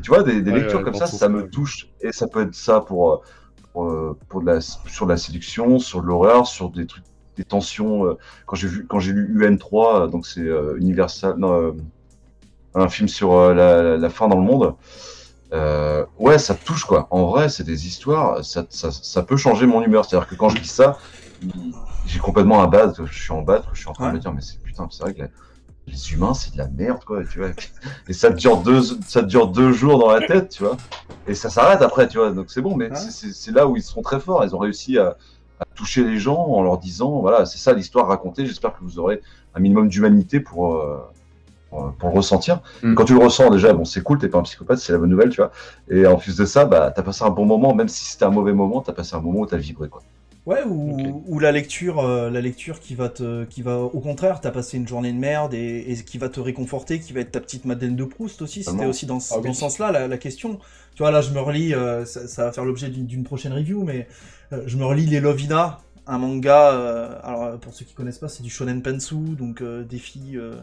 tu 0.02 0.10
vois 0.10 0.24
des, 0.24 0.42
des 0.42 0.52
Ouais, 0.52 0.60
lectures 0.62 0.80
ouais, 0.80 0.86
comme 0.86 0.96
ça, 0.96 1.06
ça 1.06 1.30
me 1.30 1.48
touche 1.48 1.88
et 2.02 2.12
ça 2.12 2.28
peut 2.28 2.42
être 2.42 2.56
ça 2.56 2.82
pour 2.82 3.22
pour, 3.74 4.18
pour 4.28 4.42
de 4.42 4.48
la 4.48 4.60
sur 4.60 5.06
de 5.06 5.12
la 5.12 5.18
séduction, 5.18 5.78
sur 5.78 6.02
de 6.02 6.08
l'horreur, 6.08 6.48
sur 6.48 6.72
des 6.72 6.88
trucs 6.88 7.06
des 7.38 7.44
tensions. 7.46 8.06
euh, 8.06 8.18
quand 8.46 8.56
j'ai 8.56 8.68
vu 8.68 8.86
quand 8.88 9.00
j'ai 9.00 9.14
lu 9.14 9.28
UN3 9.50 10.04
euh, 10.04 10.08
donc 10.08 10.26
c'est 10.28 10.42
euh, 10.42 10.76
Universal 10.78 11.36
non, 11.38 11.54
euh, 11.62 11.72
un 12.74 12.90
film 12.90 13.08
sur 13.10 13.54
la, 13.54 13.98
la 13.98 14.10
fin 14.10 14.28
dans 14.28 14.38
le 14.38 14.44
monde. 14.44 14.76
Euh, 15.54 16.06
ouais, 16.18 16.38
ça 16.40 16.56
te 16.56 16.64
touche 16.64 16.86
quoi. 16.86 17.08
En 17.12 17.26
vrai, 17.26 17.50
c'est 17.50 17.66
des 17.66 17.86
histoires, 17.88 18.44
ça, 18.46 18.66
ça, 18.70 18.92
ça 18.92 19.24
peut 19.24 19.36
changer 19.36 19.66
mon 19.66 19.82
humeur. 19.82 20.06
C'est-à-dire 20.06 20.28
que 20.30 20.36
quand 20.36 20.48
je 20.48 20.58
lis 20.58 20.66
ça, 20.72 20.98
j'ai 22.06 22.20
complètement 22.20 22.64
un 22.64 22.68
bad, 22.68 22.94
je 23.06 23.22
suis 23.22 23.34
en 23.34 23.42
bad, 23.42 23.64
je 23.74 23.80
suis 23.80 23.90
en 23.90 23.94
train 23.94 24.10
de 24.10 24.14
me 24.16 24.20
dire, 24.20 24.32
mais 24.34 24.42
c'est 24.42 24.60
putain, 24.62 24.88
c'est 24.90 25.04
vrai 25.04 25.14
que 25.14 25.20
la- 25.24 25.28
les 25.88 26.14
humains, 26.14 26.34
c'est 26.34 26.54
de 26.54 26.58
la 26.58 26.68
merde 26.70 27.04
quoi, 27.04 27.24
tu 27.26 27.40
vois. 27.40 27.50
Et 28.08 28.14
ça 28.14 28.30
te 28.32 28.38
dure 28.38 28.62
deux, 28.62 28.82
ça 29.08 29.22
te 29.22 29.28
dure 29.28 29.48
deux 29.48 29.74
jours 29.74 30.00
dans 30.00 30.12
la 30.12 30.26
tête, 30.26 30.50
tu 30.50 30.64
vois. 30.64 30.78
Et 31.28 31.36
ça 31.36 31.50
s'arrête 31.50 31.82
après, 31.82 32.08
tu 32.08 32.18
vois. 32.18 32.32
Donc 32.32 32.50
c'est 32.50 32.62
bon, 32.62 32.76
mais 32.78 32.90
Ouais. 32.90 32.96
c'est- 32.96 33.52
là 33.52 33.68
où 33.68 33.76
ils 33.76 33.84
seront 33.84 34.02
très 34.02 34.20
forts. 34.20 34.44
Ils 34.46 34.56
ont 34.56 34.60
réussi 34.60 34.98
à 34.98 35.18
toucher 35.82 36.04
les 36.04 36.20
gens 36.20 36.38
en 36.38 36.62
leur 36.62 36.78
disant, 36.78 37.20
voilà, 37.22 37.46
c'est 37.46 37.58
ça 37.58 37.74
l'histoire 37.74 38.08
racontée. 38.08 38.46
J'espère 38.46 38.74
que 38.74 38.84
vous 38.84 39.00
aurez 39.00 39.20
un 39.56 39.60
minimum 39.60 39.90
d'humanité 39.90 40.40
pour, 40.40 40.76
euh, 40.76 41.00
pour, 41.70 41.94
pour 41.98 42.10
le 42.10 42.16
ressentir. 42.16 42.62
Mm. 42.84 42.94
Quand 42.94 43.06
tu 43.06 43.14
le 43.14 43.20
ressens 43.20 43.50
déjà, 43.50 43.74
bon, 43.74 43.84
c'est 43.84 44.04
cool, 44.04 44.20
t'es 44.20 44.30
pas 44.30 44.38
un 44.38 44.44
psychopathe, 44.44 44.78
c'est 44.78 44.94
la 44.94 45.00
bonne 45.00 45.10
nouvelle, 45.10 45.30
tu 45.30 45.42
vois. 45.42 45.52
Et 45.90 46.06
en 46.06 46.18
plus 46.18 46.38
de 46.38 46.46
ça, 46.46 46.66
bah, 46.66 46.92
t'as 46.96 47.02
passé 47.02 47.24
un 47.24 47.32
bon 47.32 47.46
moment, 47.46 47.74
même 47.74 47.90
si 47.90 48.06
c'était 48.06 48.26
un 48.26 48.30
mauvais 48.30 48.54
moment, 48.54 48.82
t'as 48.82 48.94
passé 48.94 49.16
un 49.16 49.22
moment 49.22 49.40
où 49.40 49.46
t'as 49.48 49.58
vibré, 49.58 49.90
quoi. 49.90 50.04
Ouais, 50.48 50.64
ou, 50.66 51.38
la 51.40 51.52
lecture, 51.52 52.00
euh, 52.00 52.32
la 52.32 52.42
lecture 52.42 52.80
qui 52.80 52.96
va 52.96 53.10
te, 53.10 53.44
qui 53.46 53.62
va, 53.62 53.78
au 53.78 54.00
contraire, 54.00 54.42
t'as 54.42 54.50
passé 54.50 54.78
une 54.78 54.88
journée 54.88 55.14
de 55.14 55.18
merde 55.20 55.54
et, 55.54 55.92
et 55.92 55.96
qui 56.04 56.18
va 56.18 56.30
te 56.30 56.40
réconforter, 56.40 57.00
qui 57.00 57.14
va 57.14 57.20
être 57.20 57.32
ta 57.32 57.40
petite 57.40 57.66
Madeleine 57.66 57.96
de 57.96 58.04
Proust 58.06 58.42
aussi. 58.42 58.64
C'était 58.64 58.88
aussi 58.88 59.06
dans, 59.06 59.20
ce- 59.20 59.36
Ah 59.36 59.38
dans 59.38 59.50
oui. 59.50 59.54
ce 59.54 59.60
sens-là 59.60 59.92
la, 59.92 60.08
la 60.08 60.18
question. 60.18 60.58
Tu 60.96 61.04
vois, 61.04 61.12
là, 61.12 61.22
je 61.22 61.30
me 61.32 61.40
relis, 61.40 61.76
euh, 61.76 62.06
ça, 62.06 62.28
ça 62.28 62.46
va 62.46 62.52
faire 62.52 62.66
l'objet 62.66 62.90
d'une 62.90 63.24
prochaine 63.24 63.54
review, 63.54 63.84
mais 63.84 64.08
je 64.66 64.78
me 64.78 64.86
relis 64.86 65.06
Les 65.06 65.20
Lovina, 65.20 65.80
un 66.08 66.18
manga. 66.18 66.72
euh, 66.74 67.16
alors, 67.24 67.44
euh, 67.44 67.58
pour 67.58 67.74
ceux 67.74 67.86
qui 67.86 67.94
connaissent 67.94 68.20
pas, 68.20 68.30
c'est 68.30 68.44
du 68.44 68.50
shonen 68.50 68.82
pensu, 68.82 69.16
donc 69.16 69.62
euh, 69.62 69.84
des 69.84 70.00
filles. 70.00 70.38
euh, 70.38 70.56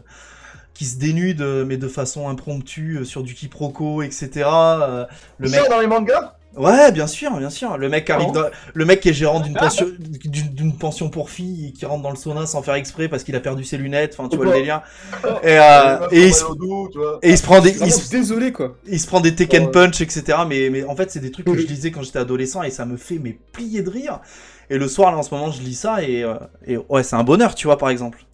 qui 0.73 0.85
se 0.85 0.97
dénudent, 0.97 1.41
euh, 1.43 1.65
mais 1.65 1.75
de 1.75 1.89
façon 1.89 2.29
impromptue, 2.29 2.99
euh, 2.99 3.03
sur 3.03 3.21
du 3.21 3.33
quiproquo, 3.33 4.01
etc. 4.01 4.47
Euh, 4.47 5.05
le 5.37 5.49
mec, 5.49 5.69
dans 5.69 5.81
les 5.81 5.87
mangas? 5.87 6.35
Ouais, 6.55 6.91
bien 6.91 7.05
sûr, 7.05 7.37
bien 7.37 7.51
sûr. 7.51 7.77
Le 7.77 7.89
mec 7.89 8.09
arrive 8.09 8.29
Oh. 8.29 8.33
dans... 8.33 8.45
le 8.73 8.85
mec 8.85 9.01
qui 9.01 9.09
est 9.09 9.13
gérant 9.13 9.39
d'une 9.39 9.53
pension 9.55 9.85
d'une 9.99 10.75
pension 10.77 11.09
pour 11.09 11.29
filles 11.29 11.67
et 11.67 11.71
qui 11.73 11.85
rentre 11.85 12.01
dans 12.01 12.09
le 12.09 12.15
sauna 12.15 12.47
sans 12.47 12.63
faire 12.63 12.73
exprès 12.73 13.07
parce 13.07 13.23
qu'il 13.23 13.35
a 13.35 13.39
perdu 13.39 13.63
ses 13.63 13.77
lunettes, 13.77 14.15
enfin 14.17 14.27
tu 14.29 14.35
vois 14.35 14.47
le 14.47 14.53
délire. 14.53 14.81
Et, 15.43 15.57
euh, 15.59 16.07
et, 16.11 16.27
il 16.27 16.33
se... 16.33 16.43
et 17.21 17.29
il 17.31 17.37
se 17.37 17.43
prend 17.43 17.61
des 17.61 17.69
il 17.71 17.77
Vraiment 17.77 17.91
se... 17.91 18.09
désolé, 18.09 18.51
quoi. 18.51 18.75
il 18.87 18.99
se 18.99 19.05
prend 19.07 19.21
des 19.21 19.35
Tekken. 19.35 19.69
Punch 19.71 20.01
etc. 20.01 20.39
Mais 20.47 20.69
mais 20.71 20.83
en 20.83 20.95
fait, 20.95 21.11
c'est 21.11 21.19
des 21.19 21.31
trucs 21.31 21.45
que 21.45 21.57
je 21.57 21.67
lisais 21.67 21.91
quand 21.91 22.01
j'étais 22.01 22.19
adolescent 22.19 22.63
et 22.63 22.71
ça 22.71 22.85
me 22.85 22.97
fait 22.97 23.19
mais 23.19 23.37
plier 23.53 23.83
de 23.83 23.89
rire. 23.89 24.19
Et 24.71 24.77
le 24.77 24.87
soir 24.87 25.11
là 25.11 25.17
en 25.19 25.23
ce 25.23 25.33
moment, 25.33 25.51
je 25.51 25.61
lis 25.61 25.75
ça 25.75 26.01
et 26.03 26.23
euh, 26.23 26.35
et 26.65 26.77
ouais, 26.77 27.03
c'est 27.03 27.15
un 27.15 27.23
bonheur, 27.23 27.53
tu 27.55 27.67
vois 27.67 27.77
par 27.77 27.89
exemple. 27.89 28.25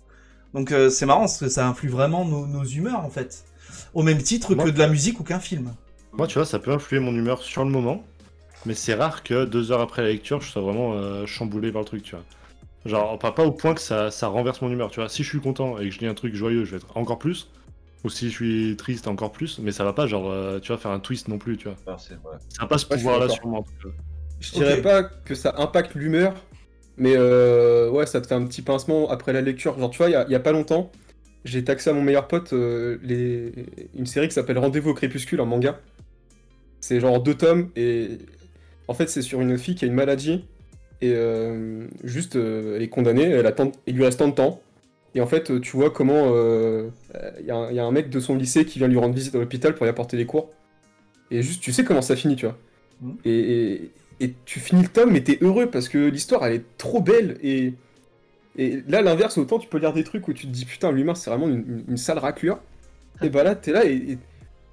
Donc 0.53 0.71
euh, 0.71 0.89
c'est 0.89 1.05
marrant 1.05 1.21
parce 1.21 1.37
que 1.37 1.49
ça 1.49 1.67
influe 1.67 1.89
vraiment 1.89 2.23
nos, 2.25 2.47
nos 2.47 2.63
humeurs 2.63 3.03
en 3.03 3.09
fait. 3.09 3.43
Au 3.93 4.03
même 4.03 4.21
titre 4.21 4.55
que 4.55 4.69
de 4.69 4.79
la 4.79 4.87
musique 4.87 5.19
ou 5.19 5.23
qu'un 5.23 5.39
film. 5.39 5.73
Moi, 6.17 6.27
tu 6.27 6.35
vois, 6.37 6.45
ça 6.45 6.59
peut 6.59 6.71
influer 6.71 6.99
mon 6.99 7.13
humeur 7.13 7.41
sur 7.41 7.65
le 7.65 7.69
moment, 7.69 8.05
mais 8.65 8.73
c'est 8.73 8.93
rare 8.93 9.23
que 9.23 9.45
deux 9.45 9.71
heures 9.71 9.81
après 9.81 10.01
la 10.01 10.09
lecture, 10.09 10.41
je 10.41 10.49
sois 10.49 10.61
vraiment 10.61 10.93
euh, 10.93 11.25
chamboulé 11.25 11.71
par 11.71 11.81
le 11.81 11.85
truc, 11.85 12.03
tu 12.03 12.15
vois. 12.15 12.23
Genre, 12.85 13.19
pas, 13.19 13.31
pas 13.31 13.43
au 13.43 13.51
point 13.51 13.73
que 13.73 13.81
ça, 13.81 14.11
ça 14.11 14.27
renverse 14.27 14.61
mon 14.61 14.69
humeur, 14.69 14.91
tu 14.91 14.99
vois. 14.99 15.09
Si 15.09 15.23
je 15.23 15.29
suis 15.29 15.41
content 15.41 15.79
et 15.79 15.89
que 15.89 15.91
je 15.91 15.99
lis 15.99 16.07
un 16.07 16.13
truc 16.13 16.35
joyeux, 16.35 16.63
je 16.63 16.71
vais 16.71 16.77
être 16.77 16.95
encore 16.95 17.19
plus. 17.19 17.49
Ou 18.03 18.09
si 18.09 18.29
je 18.29 18.35
suis 18.35 18.75
triste, 18.77 19.07
encore 19.07 19.31
plus. 19.31 19.59
Mais 19.59 19.71
ça 19.71 19.83
va 19.83 19.91
pas, 19.91 20.07
genre, 20.07 20.29
euh, 20.29 20.59
tu 20.59 20.71
vas 20.71 20.77
faire 20.77 20.91
un 20.91 20.99
twist 20.99 21.27
non 21.27 21.37
plus, 21.37 21.57
tu 21.57 21.67
vois. 21.67 21.77
Merci, 21.87 22.11
ouais. 22.11 22.37
Ça 22.49 22.61
n'a 22.61 22.67
pas 22.67 22.77
ce 22.77 22.85
pouvoir-là 22.85 23.27
sur 23.27 23.47
moi, 23.47 23.59
en 23.59 23.63
tout 23.63 23.71
cas. 23.83 23.95
Je 24.39 24.51
dirais 24.51 24.81
pas 24.81 25.03
que 25.03 25.33
ça 25.33 25.55
impacte 25.57 25.95
l'humeur, 25.95 26.35
mais 26.97 27.15
euh, 27.15 27.89
ouais, 27.89 28.05
ça 28.05 28.21
te 28.21 28.27
fait 28.27 28.35
un 28.35 28.45
petit 28.45 28.61
pincement 28.61 29.09
après 29.09 29.33
la 29.33 29.41
lecture. 29.41 29.77
Genre, 29.79 29.89
tu 29.89 29.97
vois, 29.97 30.09
il 30.09 30.13
y 30.13 30.15
a, 30.15 30.25
il 30.25 30.31
y 30.31 30.35
a 30.35 30.39
pas 30.39 30.51
longtemps, 30.51 30.91
j'ai 31.45 31.63
taxé 31.63 31.89
à 31.89 31.93
mon 31.93 32.01
meilleur 32.01 32.27
pote 32.27 32.53
euh, 32.53 32.99
les... 33.01 33.51
une 33.95 34.05
série 34.05 34.27
qui 34.27 34.33
s'appelle 34.33 34.59
Rendez-vous 34.59 34.91
au 34.91 34.93
crépuscule, 34.93 35.41
un 35.41 35.45
manga. 35.45 35.79
C'est 36.87 36.99
genre 36.99 37.19
deux 37.19 37.33
tomes, 37.33 37.69
et 37.75 38.19
en 38.87 38.93
fait, 38.93 39.07
c'est 39.09 39.23
sur 39.23 39.41
une 39.41 39.57
fille 39.57 39.73
qui 39.73 39.85
a 39.85 39.87
une 39.87 39.95
maladie, 39.95 40.45
et 41.01 41.13
euh, 41.15 41.87
juste, 42.03 42.35
euh, 42.35 42.75
elle 42.75 42.83
est 42.83 42.89
condamnée, 42.89 43.23
elle 43.23 43.47
attend... 43.47 43.71
il 43.87 43.95
lui 43.95 44.03
reste 44.05 44.19
tant 44.19 44.27
de 44.27 44.35
temps. 44.35 44.61
Et 45.15 45.21
en 45.21 45.25
fait, 45.25 45.59
tu 45.61 45.75
vois 45.77 45.89
comment 45.89 46.25
euh, 46.35 46.89
il 47.39 47.47
y, 47.47 47.49
a 47.49 47.55
un- 47.55 47.69
il 47.71 47.75
y 47.75 47.79
a 47.79 47.85
un 47.85 47.91
mec 47.91 48.11
de 48.11 48.19
son 48.19 48.35
lycée 48.35 48.65
qui 48.65 48.77
vient 48.77 48.87
lui 48.87 48.99
rendre 48.99 49.15
visite 49.15 49.33
à 49.33 49.39
l'hôpital 49.39 49.73
pour 49.73 49.87
y 49.87 49.89
apporter 49.89 50.15
des 50.15 50.27
cours. 50.27 50.51
Et 51.31 51.41
juste, 51.41 51.59
tu 51.63 51.71
sais 51.73 51.83
comment 51.83 52.03
ça 52.03 52.15
finit, 52.15 52.35
tu 52.35 52.45
vois. 52.45 52.57
Mhm. 53.01 53.17
Et, 53.25 53.39
et- 53.73 53.91
et 54.19 54.33
tu 54.45 54.59
finis 54.59 54.83
le 54.83 54.89
tome, 54.89 55.11
mais 55.11 55.21
t'es 55.23 55.39
heureux 55.41 55.65
parce 55.71 55.89
que 55.89 55.97
l'histoire, 55.97 56.45
elle 56.45 56.53
est 56.53 56.77
trop 56.77 57.01
belle. 57.01 57.39
Et, 57.41 57.73
et 58.57 58.83
là, 58.87 59.01
l'inverse, 59.01 59.39
autant 59.39 59.57
tu 59.57 59.67
peux 59.67 59.79
lire 59.79 59.91
des 59.93 60.03
trucs 60.03 60.27
où 60.27 60.33
tu 60.33 60.45
te 60.45 60.51
dis 60.51 60.65
putain, 60.65 60.91
l'humain, 60.91 61.15
c'est 61.15 61.31
vraiment 61.31 61.47
une, 61.47 61.65
une- 61.67 61.83
une 61.89 61.97
sale 61.97 62.19
raclure. 62.19 62.59
Et 63.23 63.29
bah 63.29 63.43
là, 63.43 63.55
t'es 63.55 63.71
là 63.71 63.85
et 63.85 63.95
et 63.95 64.17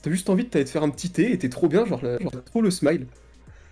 t'as 0.03 0.11
juste 0.11 0.29
envie 0.31 0.45
de 0.45 0.49
t'aller 0.51 0.65
te 0.65 0.71
faire 0.71 0.83
un 0.83 0.91
petit 0.91 1.11
thé 1.11 1.33
et 1.33 1.39
t'es 1.39 1.49
trop 1.49 1.69
bien, 1.69 1.87
genre, 1.87 2.03
là, 2.05 2.19
genre, 2.19 2.31
t'as 2.33 2.39
trop 2.41 2.61
le 2.61 2.71
smile. 2.71 3.07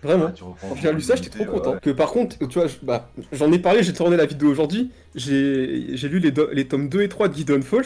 Vraiment. 0.03 0.31
Quand 0.39 0.75
j'ai 0.81 0.91
lu 0.93 1.01
ça, 1.01 1.15
j'étais 1.15 1.29
trop 1.29 1.45
content. 1.45 1.73
ouais. 1.73 1.79
Que 1.79 1.91
par 1.91 2.09
contre, 2.11 2.37
tu 2.47 2.57
vois, 2.59 2.67
bah, 2.81 3.11
j'en 3.31 3.51
ai 3.51 3.59
parlé, 3.59 3.83
j'ai 3.83 3.93
tourné 3.93 4.17
la 4.17 4.25
vidéo 4.25 4.49
aujourd'hui. 4.49 4.89
J'ai 5.13 5.95
j'ai 5.95 6.09
lu 6.09 6.17
les, 6.19 6.31
do- 6.31 6.49
les 6.51 6.67
tomes 6.67 6.89
2 6.89 7.03
et 7.03 7.09
3 7.09 7.27
de 7.27 7.35
Gideon 7.35 7.61
Falls. 7.61 7.85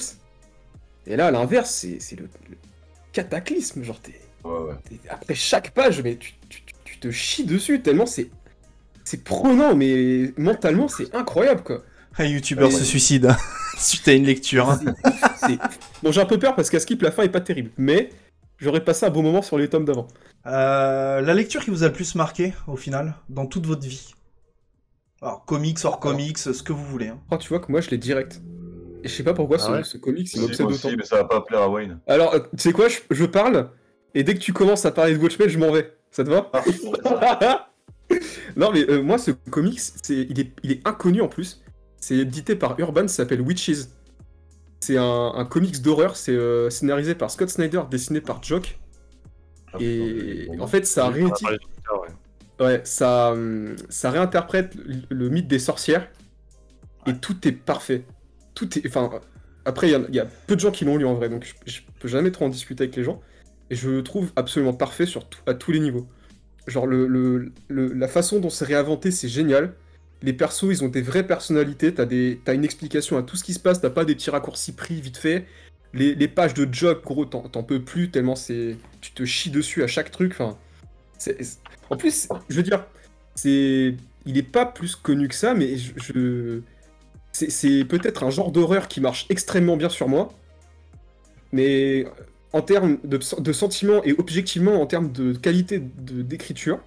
Et 1.08 1.18
là, 1.18 1.28
à 1.28 1.32
l'inverse, 1.32 1.70
c'est 1.72 1.98
c'est 2.00 2.16
le, 2.16 2.30
le 2.50 2.56
cataclysme. 3.12 3.84
Genre, 3.84 4.00
t'es- 4.00 4.22
Ouais, 4.46 4.52
ouais. 4.60 4.74
t'es- 4.88 5.10
après 5.10 5.36
chaque 5.36 5.72
page, 5.72 6.02
mais 6.04 6.16
tu, 6.16 6.34
tu- 6.48 6.62
tu- 6.64 6.74
tu 6.86 7.00
te 7.00 7.12
chies 7.12 7.44
dessus 7.46 7.82
tellement 7.82 8.06
c'est. 8.06 8.30
C'est 9.04 9.24
prenant, 9.24 9.76
mais 9.76 10.32
mentalement, 10.38 10.88
c'est 10.88 11.14
incroyable, 11.14 11.64
quoi. 11.64 11.84
Un 12.18 12.26
youtubeur 12.26 12.70
Ouais. 12.70 12.76
se 12.76 12.84
suicide 12.86 13.30
suite 13.78 14.08
à 14.08 14.14
une 14.14 14.26
lecture. 14.26 14.70
hein. 14.70 14.80
C'est- 15.42 15.48
c'est- 15.48 15.60
Bon, 16.02 16.12
j'ai 16.14 16.22
un 16.22 16.26
peu 16.26 16.40
peur 16.40 16.56
parce 16.56 16.70
qu'à 16.70 16.80
Skip, 16.80 17.02
la 17.02 17.12
fin 17.12 17.24
est 17.24 17.30
pas 17.30 17.42
terrible. 17.42 17.72
Mais 17.78 18.10
j'aurais 18.58 18.84
passé 18.84 19.06
un 19.06 19.10
bon 19.10 19.24
moment 19.24 19.42
sur 19.42 19.58
les 19.58 19.70
tomes 19.70 19.86
d'avant. 19.86 20.08
Euh, 20.46 21.22
la 21.22 21.34
lecture 21.34 21.64
qui 21.64 21.70
vous 21.72 21.84
a 21.84 21.88
le 21.88 21.94
plus 21.94 22.16
marqué, 22.16 22.54
au 22.68 22.76
final, 22.76 23.16
dans 23.30 23.46
toute 23.46 23.66
votre 23.66 23.86
vie 23.88 24.14
Alors, 25.22 25.46
comics, 25.46 25.78
hors 25.84 26.00
comics, 26.00 26.38
ce 26.38 26.62
que 26.64 26.74
vous 26.74 26.86
voulez. 26.86 27.08
hein. 27.08 27.20
Oh, 27.32 27.38
tu 27.38 27.50
vois 27.50 27.60
que 27.60 27.72
moi, 27.72 27.82
je 27.82 27.90
l'ai 27.90 27.98
direct. 27.98 28.42
Et 29.04 29.08
je 29.08 29.14
sais 29.14 29.24
pas 29.24 29.34
pourquoi 29.34 29.58
Ah 29.60 29.66
ce, 29.66 29.72
ouais 29.72 29.84
ce 29.84 29.98
comics, 29.98 30.34
il 30.34 30.42
m'obsède 30.42 30.62
moi 30.66 30.74
autant. 30.74 30.88
aussi, 30.88 30.98
mais 30.98 31.04
ça 31.06 31.18
va 31.18 31.26
pas 31.26 31.42
plaire 31.42 31.62
à 31.62 31.70
Wayne. 31.70 32.00
Alors, 32.08 32.34
euh, 32.34 32.40
tu 32.40 32.58
sais 32.58 32.72
quoi, 32.74 32.88
je, 32.88 33.00
je 33.12 33.26
parle, 33.26 33.70
et 34.16 34.24
dès 34.24 34.34
que 34.34 34.40
tu 34.40 34.52
commences 34.54 34.86
à 34.86 34.92
parler 34.92 35.14
de 35.16 35.22
Watchmen, 35.22 35.48
je 35.50 35.60
m'en 35.60 35.72
vais. 35.72 35.94
Ça 36.12 36.24
te 36.24 36.30
va 36.30 36.50
Non, 38.56 38.72
mais 38.72 38.90
euh, 38.90 39.02
moi, 39.02 39.18
ce 39.18 39.32
comics, 39.32 39.80
il, 40.10 40.40
est, 40.40 40.52
il 40.64 40.72
est 40.72 40.88
inconnu 40.88 41.22
en 41.22 41.28
plus. 41.28 41.62
C'est 41.98 42.16
édité 42.16 42.56
par 42.56 42.80
Urban, 42.80 43.08
ça 43.08 43.16
s'appelle 43.18 43.42
Witches. 43.42 43.88
C'est 44.80 44.98
un, 44.98 45.34
un 45.36 45.46
comics 45.46 45.82
d'horreur, 45.82 46.16
c'est 46.16 46.32
euh, 46.34 46.70
scénarisé 46.70 47.16
par 47.16 47.32
Scott 47.32 47.50
Snyder, 47.50 47.84
dessiné 47.90 48.22
par 48.22 48.44
Jock. 48.44 48.80
Ah, 49.74 49.80
Et 49.80 50.48
en 50.60 50.68
fait, 50.68 50.86
ça 50.86 51.10
ouais. 51.12 52.10
Ouais, 52.60 52.82
ça, 52.86 53.32
hum, 53.32 53.76
ça 53.90 54.12
réinterprète 54.12 54.76
le, 54.76 55.02
le 55.10 55.30
mythe 55.30 55.48
des 55.48 55.60
sorcières 55.60 56.10
et 57.06 57.18
tout 57.20 57.48
est 57.48 57.52
parfait. 57.54 58.06
Tout 58.56 58.78
est, 58.78 58.88
enfin, 58.88 59.10
après, 59.66 59.90
il 59.90 59.92
y 59.92 59.96
a- 59.96 60.06
il 60.10 60.16
y, 60.16 60.20
a 60.20 60.26
peu 60.26 60.56
de 60.56 60.62
gens 60.62 60.72
qui 60.72 60.86
l'ont 60.86 60.98
lu 60.98 61.06
en 61.06 61.14
vrai, 61.16 61.30
donc 61.30 61.46
je, 61.46 61.54
je 61.72 61.82
peux 62.00 62.08
jamais 62.08 62.32
trop 62.32 62.46
en 62.46 62.50
discuter 62.50 62.84
avec 62.86 62.96
les 62.96 63.04
gens. 63.04 63.22
Et 63.70 63.76
je 63.76 63.90
le 63.90 64.04
trouve 64.04 64.32
absolument 64.36 64.74
parfait 64.74 65.06
sur 65.06 65.28
à 65.48 65.54
tous 65.56 65.72
les 65.72 65.80
niveaux. 65.80 66.08
Genre, 66.68 66.88
le, 66.88 67.08
le- 67.08 67.54
le- 67.70 67.94
la 67.94 68.08
façon 68.10 68.40
dont 68.40 68.50
c'est 68.52 68.66
réinventé, 68.66 69.12
c'est 69.12 69.30
génial. 69.30 69.76
Les 70.26 70.34
persos, 70.34 70.72
ils 70.72 70.84
ont 70.84 70.88
des 70.88 71.04
vraies 71.04 71.28
personnalités, 71.28 71.94
t'as 71.94 72.08
t'as 72.08 72.56
une 72.56 72.66
explication 72.66 73.16
à 73.20 73.22
tout 73.22 73.36
ce 73.38 73.44
qui 73.44 73.54
se 73.54 73.60
passe, 73.60 73.80
t'as 73.80 73.92
pas 73.92 74.06
des 74.06 74.16
petits 74.16 74.32
raccourcis 74.32 74.72
pris 74.72 75.00
vite 75.00 75.18
fait. 75.18 75.46
Les, 75.94 76.28
pages 76.28 76.56
de 76.56 76.68
job, 76.70 77.02
gros, 77.06 77.26
t'en 77.26 77.64
peux 77.64 77.80
plus 77.80 78.10
tellement 78.10 78.36
c'est. 78.36 78.76
Tu 79.02 79.12
te 79.12 79.24
chies 79.24 79.52
dessus 79.52 79.84
à 79.84 79.88
chaque 79.88 80.10
truc. 80.10 80.36
En 80.42 81.96
plus, 81.96 82.28
je 82.50 82.56
veux 82.56 82.64
dire, 82.64 82.86
c'est. 83.36 83.96
Il 84.26 84.38
est 84.40 84.44
pas 84.44 84.66
plus 84.66 84.96
connu 84.96 85.28
que 85.28 85.36
ça, 85.36 85.54
mais 85.54 85.78
je. 85.78 86.62
C'est 87.32 87.86
peut-être 87.86 88.24
un 88.24 88.32
genre 88.32 88.52
d'horreur 88.52 88.88
qui 88.88 89.02
marche 89.02 89.28
extrêmement 89.30 89.78
bien 89.78 89.90
sur 89.90 90.08
moi. 90.08 90.34
Mais 91.52 92.08
en 92.52 92.64
termes 92.64 92.98
de, 93.04 93.20
de 93.40 93.54
sentiments 93.54 94.04
et 94.04 94.16
objectivement 94.18 94.82
en 94.82 94.88
termes 94.88 95.12
de 95.12 95.34
qualité 95.34 95.80
d'écriture, 95.80 96.80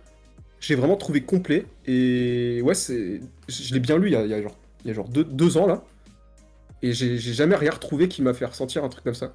j'ai 0.61 0.74
vraiment 0.74 0.96
trouvé 0.96 1.22
complet. 1.22 1.66
Et 1.86 2.61
ouais, 2.62 2.74
c'est, 2.74 3.20
je 3.48 3.74
l'ai 3.74 3.80
bien 3.80 3.98
lu 3.98 4.09
il 4.09 4.12
y 4.12 4.16
a, 4.16 4.24
il 4.24 4.30
y 4.30 4.34
a 4.34 4.42
genre, 4.42 4.56
il 4.84 4.88
y 4.88 4.90
a 4.90 4.94
genre 4.94 5.09
deux, 5.09 5.24
deux 5.24 5.56
ans 5.56 5.66
là. 5.66 5.84
Et 6.82 6.92
j'ai 6.92 7.18
j'ai 7.18 7.32
jamais 7.32 7.56
rien 7.56 7.70
retrouvé 7.72 8.09
qui 8.09 8.22
m'a 8.22 8.34
fait 8.34 8.44
ressentir 8.44 8.84
un 8.84 8.88
truc 8.88 9.04
comme 9.04 9.14
ça. 9.14 9.34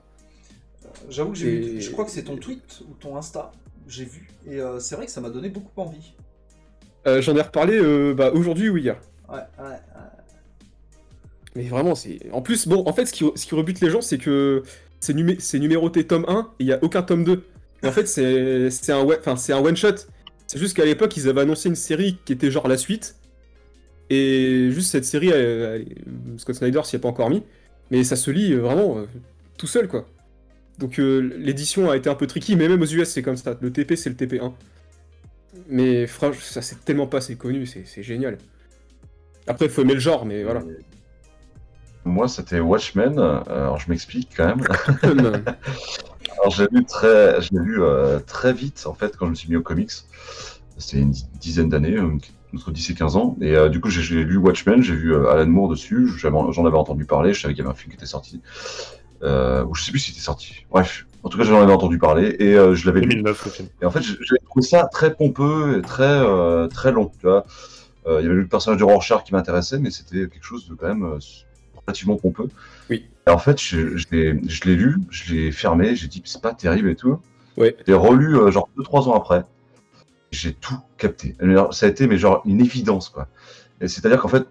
J'avoue 1.09 1.31
que 1.33 1.37
j'ai 1.37 1.59
vu, 1.59 1.81
je 1.81 1.91
crois 1.91 2.05
que 2.05 2.11
c'est 2.11 2.23
ton 2.23 2.37
tweet 2.37 2.81
ou 2.89 2.93
ton 2.99 3.17
Insta, 3.17 3.51
j'ai 3.87 4.05
vu. 4.05 4.29
Et 4.47 4.61
euh, 4.61 4.79
c'est 4.79 4.95
vrai 4.95 5.05
que 5.05 5.11
ça 5.11 5.19
m'a 5.21 5.29
donné 5.29 5.49
beaucoup 5.49 5.81
envie. 5.81 6.13
Euh, 7.07 7.21
J'en 7.21 7.35
ai 7.35 7.41
reparlé 7.41 7.77
euh, 7.77 8.13
bah, 8.13 8.31
aujourd'hui 8.33 8.69
ou 8.69 8.77
hier. 8.77 8.95
Ouais, 9.27 9.39
ouais, 9.59 9.65
ouais. 9.65 9.75
Mais 11.55 11.63
vraiment, 11.63 11.95
c'est. 11.95 12.19
En 12.31 12.41
plus, 12.41 12.67
bon, 12.67 12.83
en 12.87 12.93
fait, 12.93 13.05
ce 13.05 13.13
qui, 13.13 13.25
ce 13.35 13.45
qui 13.45 13.53
rebute 13.55 13.79
les 13.81 13.89
gens, 13.89 14.01
c'est 14.01 14.17
que 14.17 14.63
c'est 14.99 15.13
numé- 15.13 15.39
c'est 15.39 15.59
numéroté 15.59 16.07
tome 16.07 16.25
1 16.27 16.49
et 16.59 16.63
il 16.63 16.65
n'y 16.67 16.73
a 16.73 16.79
aucun 16.83 17.03
tome 17.03 17.23
2. 17.25 17.43
Et 17.83 17.87
en 17.87 17.91
fait, 17.91 18.07
c'est 18.07 18.69
c'est 18.71 18.91
un, 18.93 19.03
ouais- 19.03 19.19
un 19.27 19.63
one-shot. 19.63 19.95
C'est 20.53 20.59
juste 20.59 20.75
qu'à 20.77 20.85
l'époque, 20.85 21.17
ils 21.17 21.27
avaient 21.27 21.41
annoncé 21.41 21.67
une 21.67 21.75
série 21.75 22.19
qui 22.25 22.31
était 22.33 22.51
genre 22.51 22.67
la 22.67 22.77
suite. 22.77 23.15
Et 24.11 24.69
juste 24.69 24.91
cette 24.91 25.03
série, 25.03 25.29
elle- 25.29 25.87
elle- 25.89 26.39
Scott 26.39 26.53
Snyder 26.55 26.81
s'y 26.83 26.95
a 26.95 26.99
pas 26.99 27.07
encore 27.07 27.31
mis. 27.31 27.41
Mais 27.89 28.03
ça 28.03 28.15
se 28.15 28.29
lit 28.29 28.53
euh, 28.53 28.59
vraiment 28.59 28.99
euh, 28.99 29.05
tout 29.57 29.65
seul, 29.65 29.87
quoi. 29.87 30.07
Donc 30.77 30.99
euh, 30.99 31.21
l'édition 31.39 31.89
a 31.89 31.97
été 31.97 32.07
un 32.07 32.13
peu 32.13 32.27
tricky, 32.27 32.55
mais 32.55 32.69
même 32.69 32.79
aux 32.79 32.85
US, 32.85 33.09
c'est 33.09 33.23
comme 33.23 33.35
ça. 33.35 33.57
Le 33.59 33.71
TP, 33.71 33.95
c'est 33.95 34.11
le 34.11 34.15
TP1. 34.15 34.53
Mais 35.69 36.05
franchement, 36.05 36.39
ça 36.39 36.61
c'est 36.61 36.85
tellement 36.85 37.07
pas 37.07 37.17
assez 37.17 37.35
connu, 37.35 37.65
c'est 37.65 38.03
génial. 38.03 38.37
Après, 39.47 39.65
il 39.65 39.71
faut 39.71 39.81
aimer 39.81 39.95
le 39.95 39.99
genre, 39.99 40.23
mais 40.23 40.43
voilà. 40.43 40.61
Moi, 42.05 42.27
c'était 42.27 42.59
Watchmen. 42.59 43.17
Alors, 43.17 43.79
je 43.79 43.89
m'explique 43.89 44.29
quand 44.37 44.55
même. 44.55 44.65
Alors, 46.39 46.51
je 46.51 46.63
l'ai 46.63 46.69
lu 46.71 46.85
très, 46.85 47.41
je 47.41 47.49
l'ai 47.53 47.59
lu 47.63 47.81
euh, 47.81 48.19
très 48.19 48.53
vite 48.53 48.83
en 48.85 48.93
fait 48.93 49.15
quand 49.17 49.25
je 49.25 49.31
me 49.31 49.35
suis 49.35 49.49
mis 49.49 49.55
aux 49.55 49.61
comics. 49.61 49.91
C'était 50.77 50.97
une 50.99 51.11
di- 51.11 51.25
dizaine 51.39 51.69
d'années, 51.69 51.97
entre 52.53 52.71
10 52.71 52.89
et 52.89 52.93
15 52.95 53.15
ans. 53.15 53.37
Et 53.41 53.55
euh, 53.55 53.69
du 53.69 53.79
coup, 53.79 53.89
j'ai- 53.89 54.01
j'ai 54.01 54.23
lu 54.23 54.37
Watchmen, 54.37 54.81
j'ai 54.81 54.95
vu 54.95 55.13
euh, 55.13 55.29
Alan 55.29 55.45
Moore 55.47 55.69
dessus. 55.69 56.07
J'en 56.17 56.65
avais 56.65 56.77
entendu 56.77 57.05
parler. 57.05 57.33
Je 57.33 57.41
savais 57.41 57.53
qu'il 57.53 57.63
y 57.63 57.65
avait 57.67 57.73
un 57.73 57.77
film 57.77 57.91
qui 57.91 57.97
était 57.97 58.05
sorti. 58.05 58.41
Euh, 59.21 59.63
ou 59.65 59.75
je 59.75 59.83
sais 59.83 59.91
plus 59.91 59.99
s'il 59.99 60.13
était 60.13 60.23
sorti. 60.23 60.65
Bref, 60.69 61.05
en 61.23 61.29
tout 61.29 61.37
cas, 61.37 61.43
j'en 61.45 61.61
avais 61.61 61.71
entendu 61.71 61.97
parler 61.97 62.35
et 62.39 62.53
je 62.75 62.85
l'avais 62.85 63.01
lu. 63.01 63.07
2009 63.09 63.45
le 63.45 63.51
film. 63.51 63.67
Et 63.81 63.85
en 63.85 63.91
fait, 63.91 64.01
j'ai 64.01 64.15
j'ai 64.19 64.35
trouvé 64.45 64.65
ça 64.65 64.89
très 64.91 65.13
pompeux 65.15 65.77
et 65.77 65.81
très, 65.81 66.21
très 66.69 66.91
long. 66.91 67.11
Tu 67.19 67.27
vois. 67.27 67.45
Il 68.05 68.11
y 68.11 68.25
avait 68.25 68.33
le 68.35 68.47
personnage 68.47 68.79
de 68.79 68.83
Rorschach 68.83 69.23
qui 69.23 69.31
m'intéressait, 69.33 69.79
mais 69.79 69.91
c'était 69.91 70.27
quelque 70.27 70.43
chose 70.43 70.67
de 70.67 70.73
quand 70.75 70.87
même 70.87 71.17
relativement 71.87 72.17
pompeux. 72.17 72.49
Oui. 72.89 73.05
Et 73.27 73.29
en 73.29 73.37
fait, 73.37 73.61
je, 73.61 73.97
je 73.97 74.05
l'ai 74.11 74.75
lu, 74.75 74.97
je 75.09 75.33
l'ai 75.33 75.51
fermé, 75.51 75.95
j'ai 75.95 76.07
dit 76.07 76.21
c'est 76.25 76.41
pas 76.41 76.53
terrible 76.53 76.89
et 76.89 76.95
tout. 76.95 77.19
Ouais. 77.57 77.75
J'ai 77.87 77.93
relu 77.93 78.35
euh, 78.37 78.51
genre 78.51 78.69
2-3 78.77 79.09
ans 79.09 79.13
après. 79.15 79.43
J'ai 80.31 80.53
tout 80.53 80.77
capté. 80.97 81.35
Alors, 81.39 81.73
ça 81.73 81.85
a 81.85 81.89
été 81.89 82.07
mais 82.07 82.17
genre 82.17 82.41
une 82.45 82.59
évidence 82.61 83.09
quoi. 83.09 83.27
C'est-à-dire 83.81 84.19
qu'en 84.21 84.27
fait, 84.29 84.47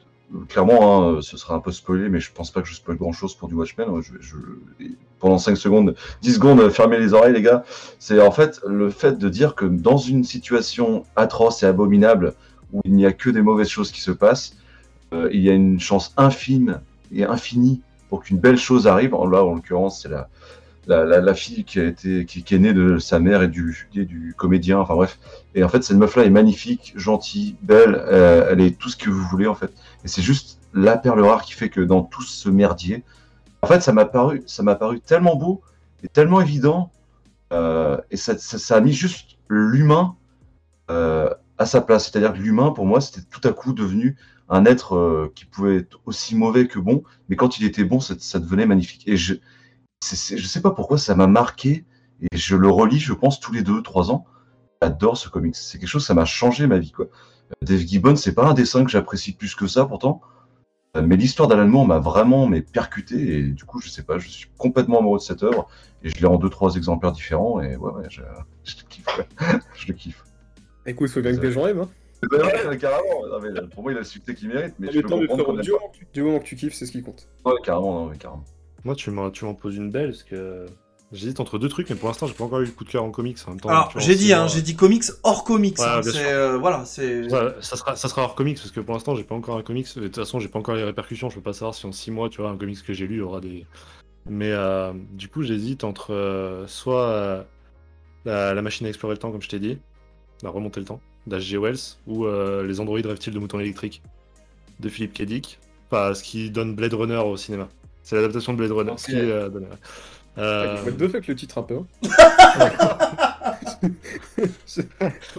clairement, 0.48 1.08
hein, 1.16 1.18
ce 1.22 1.36
sera 1.36 1.54
un 1.54 1.58
peu 1.60 1.72
spoilé, 1.72 2.08
mais 2.08 2.20
je 2.20 2.30
pense 2.32 2.50
pas 2.50 2.62
que 2.62 2.68
je 2.68 2.74
spoil 2.74 2.96
grand 2.96 3.12
chose 3.12 3.34
pour 3.34 3.48
du 3.48 3.54
Watchmen. 3.54 3.88
Je, 4.00 4.12
je- 4.20 4.36
pendant 5.18 5.38
5 5.38 5.56
secondes, 5.56 5.94
10 6.22 6.34
secondes, 6.34 6.68
fermez 6.70 6.98
les 6.98 7.12
oreilles, 7.12 7.32
les 7.32 7.42
gars. 7.42 7.64
C'est 7.98 8.20
en 8.20 8.30
fait 8.32 8.60
le 8.66 8.90
fait 8.90 9.18
de 9.18 9.28
dire 9.28 9.54
que 9.54 9.64
dans 9.64 9.96
une 9.96 10.24
situation 10.24 11.04
atroce 11.16 11.62
et 11.62 11.66
abominable 11.66 12.34
où 12.72 12.80
il 12.84 12.94
n'y 12.94 13.06
a 13.06 13.12
que 13.12 13.30
des 13.30 13.42
mauvaises 13.42 13.68
choses 13.68 13.92
qui 13.92 14.00
se 14.00 14.10
passent, 14.10 14.56
euh, 15.12 15.28
il 15.32 15.40
y 15.40 15.50
a 15.50 15.52
une 15.52 15.78
chance 15.80 16.12
infime 16.16 16.80
et 17.12 17.24
infinie 17.24 17.82
pour 18.08 18.22
qu'une 18.22 18.38
belle 18.38 18.58
chose 18.58 18.86
arrive. 18.86 19.12
Là, 19.12 19.44
en 19.44 19.54
l'occurrence, 19.54 20.02
c'est 20.02 20.08
la, 20.08 20.28
la, 20.86 21.34
fille 21.34 21.64
qui 21.64 21.80
a 21.80 21.84
été 21.84 22.24
qui, 22.26 22.54
est 22.54 22.58
née 22.58 22.72
de 22.72 22.98
sa 22.98 23.18
mère 23.18 23.42
et 23.42 23.48
du, 23.48 23.88
du 23.92 24.34
comédien. 24.36 24.78
Enfin 24.78 24.94
bref. 24.94 25.18
Et 25.54 25.62
en 25.64 25.68
fait, 25.68 25.82
cette 25.82 25.96
meuf-là 25.96 26.24
est 26.24 26.30
magnifique, 26.30 26.92
gentille, 26.96 27.56
belle. 27.62 27.94
euh, 27.94 28.48
elle 28.50 28.60
est 28.60 28.78
tout 28.78 28.88
ce 28.88 28.96
que 28.96 29.10
vous 29.10 29.22
voulez 29.22 29.46
en 29.46 29.54
fait. 29.54 29.72
Et 30.04 30.08
c'est 30.08 30.22
juste 30.22 30.58
la 30.74 30.96
perle 30.96 31.20
rare 31.20 31.42
qui 31.42 31.52
fait 31.52 31.68
que 31.68 31.80
dans 31.80 32.02
tout 32.02 32.22
ce 32.22 32.48
merdier, 32.48 33.04
en 33.62 33.66
fait, 33.66 33.80
ça 33.80 33.92
m'a 33.92 34.04
paru, 34.04 34.42
ça 34.46 34.62
m'a 34.62 34.74
paru 34.74 35.00
tellement 35.00 35.36
beau 35.36 35.62
et 36.02 36.08
tellement 36.08 36.40
évident. 36.40 36.90
euh, 37.52 37.98
et 38.10 38.16
ça, 38.16 38.36
ça, 38.38 38.58
ça 38.58 38.76
a 38.76 38.80
mis 38.80 38.92
juste 38.92 39.36
l'humain 39.48 40.16
euh, 40.90 41.30
à 41.58 41.66
sa 41.66 41.80
place. 41.80 42.10
C'est-à-dire 42.10 42.32
que 42.32 42.38
l'humain, 42.38 42.70
pour 42.70 42.86
moi, 42.86 43.00
c'était 43.00 43.26
tout 43.30 43.46
à 43.46 43.52
coup 43.52 43.72
devenu 43.72 44.16
un 44.49 44.64
être 44.64 44.95
euh, 44.97 45.32
qui 45.34 45.45
pouvait 45.45 45.76
être 45.78 46.01
aussi 46.07 46.34
mauvais 46.36 46.66
que 46.68 46.78
bon, 46.78 47.03
mais 47.28 47.36
quand 47.36 47.59
il 47.59 47.64
était 47.64 47.84
bon, 47.84 48.01
ça, 48.01 48.14
ça 48.18 48.38
devenait 48.38 48.66
magnifique. 48.66 49.03
Et 49.07 49.16
je, 49.16 49.34
c'est- 50.03 50.36
je 50.36 50.47
sais 50.47 50.61
pas 50.61 50.70
pourquoi 50.72 50.99
ça 50.99 51.14
m'a 51.14 51.26
marqué, 51.26 51.84
et 52.20 52.36
je 52.36 52.57
le 52.57 52.68
relis, 52.68 53.01
je 53.01 53.12
pense, 53.12 53.40
tous 53.40 53.53
les 53.53 53.62
deux, 53.62 53.82
trois 53.82 54.11
ans. 54.11 54.24
J'adore 54.82 55.16
ce 55.16 55.28
comics. 55.28 55.55
C'est 55.57 55.78
quelque 55.78 55.88
chose, 55.88 56.05
ça 56.05 56.14
m'a 56.14 56.24
changé 56.24 56.66
ma 56.66 56.78
vie, 56.78 56.93
quoi. 56.93 57.07
Euh, 57.07 57.55
Dave 57.62 57.80
Gibbon, 57.80 58.16
c'est 58.16 58.34
pas 58.34 58.47
un 58.47 58.55
dessin 58.55 58.84
que 58.84 58.90
j'apprécie 58.90 59.32
plus 59.32 59.55
que 59.55 59.66
ça, 59.66 59.84
pourtant. 59.86 60.20
Euh, 60.97 61.03
Mais 61.03 61.16
l'histoire 61.16 61.49
d'Alan 61.49 61.68
Moore 61.68 61.86
m'a 61.86 61.99
vraiment 61.99 62.47
mais, 62.47 62.61
percuté, 62.62 63.38
et 63.38 63.43
du 63.45 63.64
coup, 63.64 63.80
je 63.80 63.88
sais 63.88 64.03
pas, 64.03 64.18
je 64.18 64.28
suis 64.28 64.49
complètement 64.59 64.99
amoureux 64.99 65.18
de 65.18 65.22
cette 65.22 65.43
œuvre, 65.43 65.68
et 66.03 66.11
je 66.11 66.16
l'ai 66.18 66.26
en 66.26 66.36
deux, 66.36 66.51
trois 66.51 66.74
exemplaires 66.76 67.12
différents, 67.12 67.61
et 67.61 67.76
ouais, 67.76 67.93
ouais, 67.93 68.07
je, 68.11 68.22
je 68.64 68.76
le 68.76 68.88
kiffe, 68.88 69.07
ouais. 69.18 69.26
je 69.76 69.86
le 69.88 69.95
kiffe. 69.95 70.24
Écoute, 70.84 71.09
il 71.11 71.12
faut 71.14 71.22
bien 71.22 71.34
que 71.34 71.40
des 71.40 71.53
gens 71.53 71.66
aiment. 71.66 71.80
Hein. 71.82 71.88
Ouais, 72.30 72.66
ouais, 72.68 72.78
carrément. 72.78 73.26
Non, 73.26 73.40
mais 73.40 73.68
pour 73.68 73.82
moi, 73.82 73.92
il 73.92 73.96
a 73.96 74.00
le 74.00 74.04
succès 74.06 74.34
qu'il 74.34 74.48
mérite, 74.48 74.74
mais 74.78 74.88
Ah, 74.88 74.92
je 74.92 74.96
mais 74.98 75.02
peux 75.02 75.08
comprendre 75.08 75.60
du, 75.60 75.70
moment 75.72 75.88
que 75.92 75.98
tu- 75.98 76.06
du 76.12 76.22
moment 76.22 76.38
que 76.38 76.44
tu 76.44 76.56
kiffes, 76.56 76.74
c'est 76.74 76.86
ce 76.86 76.92
qui 76.92 77.02
compte. 77.02 77.28
Ouais, 77.44 77.52
carrément, 77.64 77.92
non, 78.04 78.06
mais 78.06 78.16
carrément. 78.16 78.44
Moi, 78.84 78.94
tu 78.94 79.10
m'en 79.10 79.30
tu 79.30 79.44
m'en 79.44 79.54
poses 79.54 79.76
une 79.76 79.90
belle 79.90 80.10
parce 80.10 80.22
que 80.22 80.66
j'hésite 81.12 81.40
entre 81.40 81.58
deux 81.58 81.68
trucs, 81.68 81.90
mais 81.90 81.96
pour 81.96 82.08
l'instant, 82.08 82.26
j'ai 82.26 82.34
pas 82.34 82.44
encore 82.44 82.60
eu 82.60 82.64
le 82.66 82.70
coup 82.70 82.84
de 82.84 82.90
cœur 82.90 83.02
en 83.04 83.10
comics. 83.10 83.38
En 83.46 83.50
même 83.50 83.60
temps, 83.60 83.68
Alors, 83.68 83.92
j'ai 83.98 84.14
dit, 84.14 84.32
hein, 84.32 84.40
mois- 84.40 84.46
j'ai 84.48 84.62
dit 84.62 84.76
comics 84.76 85.04
hors 85.24 85.44
comics. 85.44 85.78
Ouais, 85.78 85.84
hein, 85.84 86.00
euh, 86.16 86.58
voilà, 86.58 86.84
c'est. 86.84 87.30
Ouais, 87.32 87.54
ça 87.60 87.76
sera, 87.76 87.96
ça 87.96 88.08
sera 88.08 88.22
hors 88.22 88.34
comics 88.34 88.56
parce 88.56 88.70
que 88.70 88.80
pour 88.80 88.94
l'instant, 88.94 89.14
j'ai 89.14 89.24
pas 89.24 89.34
encore 89.34 89.56
un 89.56 89.62
comics. 89.62 89.86
De 89.96 90.02
toute 90.06 90.16
façon, 90.16 90.38
j'ai 90.40 90.48
pas 90.48 90.58
encore 90.60 90.74
les 90.76 90.84
répercussions. 90.84 91.28
Je 91.28 91.36
peux 91.36 91.42
pas 91.42 91.52
savoir 91.52 91.74
si 91.74 91.86
en 91.86 91.92
6 91.92 92.10
mois, 92.10 92.28
tu 92.28 92.40
vois, 92.40 92.50
un 92.50 92.56
comics 92.56 92.82
que 92.84 92.92
j'ai 92.92 93.06
lu 93.06 93.20
aura 93.20 93.40
des. 93.40 93.66
Mais 94.26 94.50
euh, 94.52 94.92
du 95.12 95.28
coup, 95.28 95.42
j'hésite 95.42 95.82
entre 95.84 96.12
euh, 96.12 96.66
soit 96.68 97.08
euh, 97.08 97.42
la, 98.24 98.54
la 98.54 98.62
machine 98.62 98.86
à 98.86 98.88
explorer 98.88 99.14
le 99.14 99.18
temps, 99.18 99.32
comme 99.32 99.42
je 99.42 99.48
t'ai 99.48 99.58
dit, 99.58 99.78
à 100.44 100.48
remonter 100.48 100.78
le 100.80 100.86
temps, 100.86 101.00
d'H.G. 101.26 101.56
Wells, 101.58 101.78
ou 102.06 102.26
euh, 102.26 102.66
les 102.66 102.80
androïdes 102.80 103.06
rêvent-ils 103.06 103.32
de 103.32 103.38
moutons 103.38 103.60
électriques 103.60 104.02
de 104.80 104.88
Philippe 104.88 105.14
K. 105.14 105.22
Dick. 105.22 105.58
Enfin, 105.90 106.14
ce 106.14 106.22
qui 106.22 106.50
donne 106.50 106.74
Blade 106.74 106.94
Runner 106.94 107.16
au 107.18 107.36
cinéma. 107.36 107.68
C'est 108.02 108.16
l'adaptation 108.16 108.52
de 108.52 108.58
Blade 108.58 108.72
Runner. 108.72 108.92
Ce 108.96 109.06
qui 109.06 109.12
est, 109.16 109.30
euh. 109.30 109.48
Euh, 110.38 110.90
the 110.92 111.08
fuck 111.08 111.26
le 111.26 111.34
titre 111.34 111.58
un 111.58 111.62
peu. 111.62 111.76
Hein. 111.76 113.02
C'est- 114.66 114.88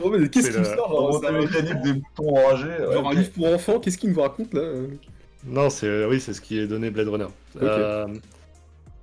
Oh, 0.02 0.10
mais 0.10 0.30
Qu'est-ce 0.30 0.48
C'est 0.48 0.54
qui 0.54 0.60
me 0.60 0.64
le- 0.70 0.76
sort 0.76 1.20
c'est 1.22 1.28
un- 1.28 1.32
mécanique 1.32 1.82
des 1.82 1.94
moutons 1.94 2.38
enragés. 2.38 2.68
ouais. 2.68 2.94
genre 2.94 3.10
un 3.10 3.14
livre 3.14 3.32
pour 3.32 3.54
enfants, 3.54 3.80
qu'est-ce 3.80 3.98
qu'il 3.98 4.12
nous 4.12 4.22
raconte 4.22 4.54
là 4.54 4.62
euh 4.62 4.88
Non, 5.46 5.70
c'est 5.70 6.06
oui, 6.06 6.20
c'est 6.20 6.34
ce 6.34 6.42
qui 6.42 6.60
est 6.60 6.68
donné 6.68 6.90
Blade 6.92 7.08
Runner. 7.08 7.28
Euh, 7.62 8.08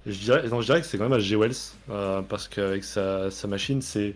je 0.06 0.18
dirais, 0.18 0.48
non, 0.48 0.60
je 0.60 0.66
dirais 0.66 0.80
que 0.80 0.86
c'est 0.86 0.96
quand 0.98 1.08
même 1.08 1.18
H.G. 1.18 1.36
Wells 1.36 1.52
euh, 1.90 2.22
parce 2.22 2.48
qu'avec 2.48 2.84
sa, 2.84 3.30
sa 3.30 3.48
machine, 3.48 3.82
c'est 3.82 4.14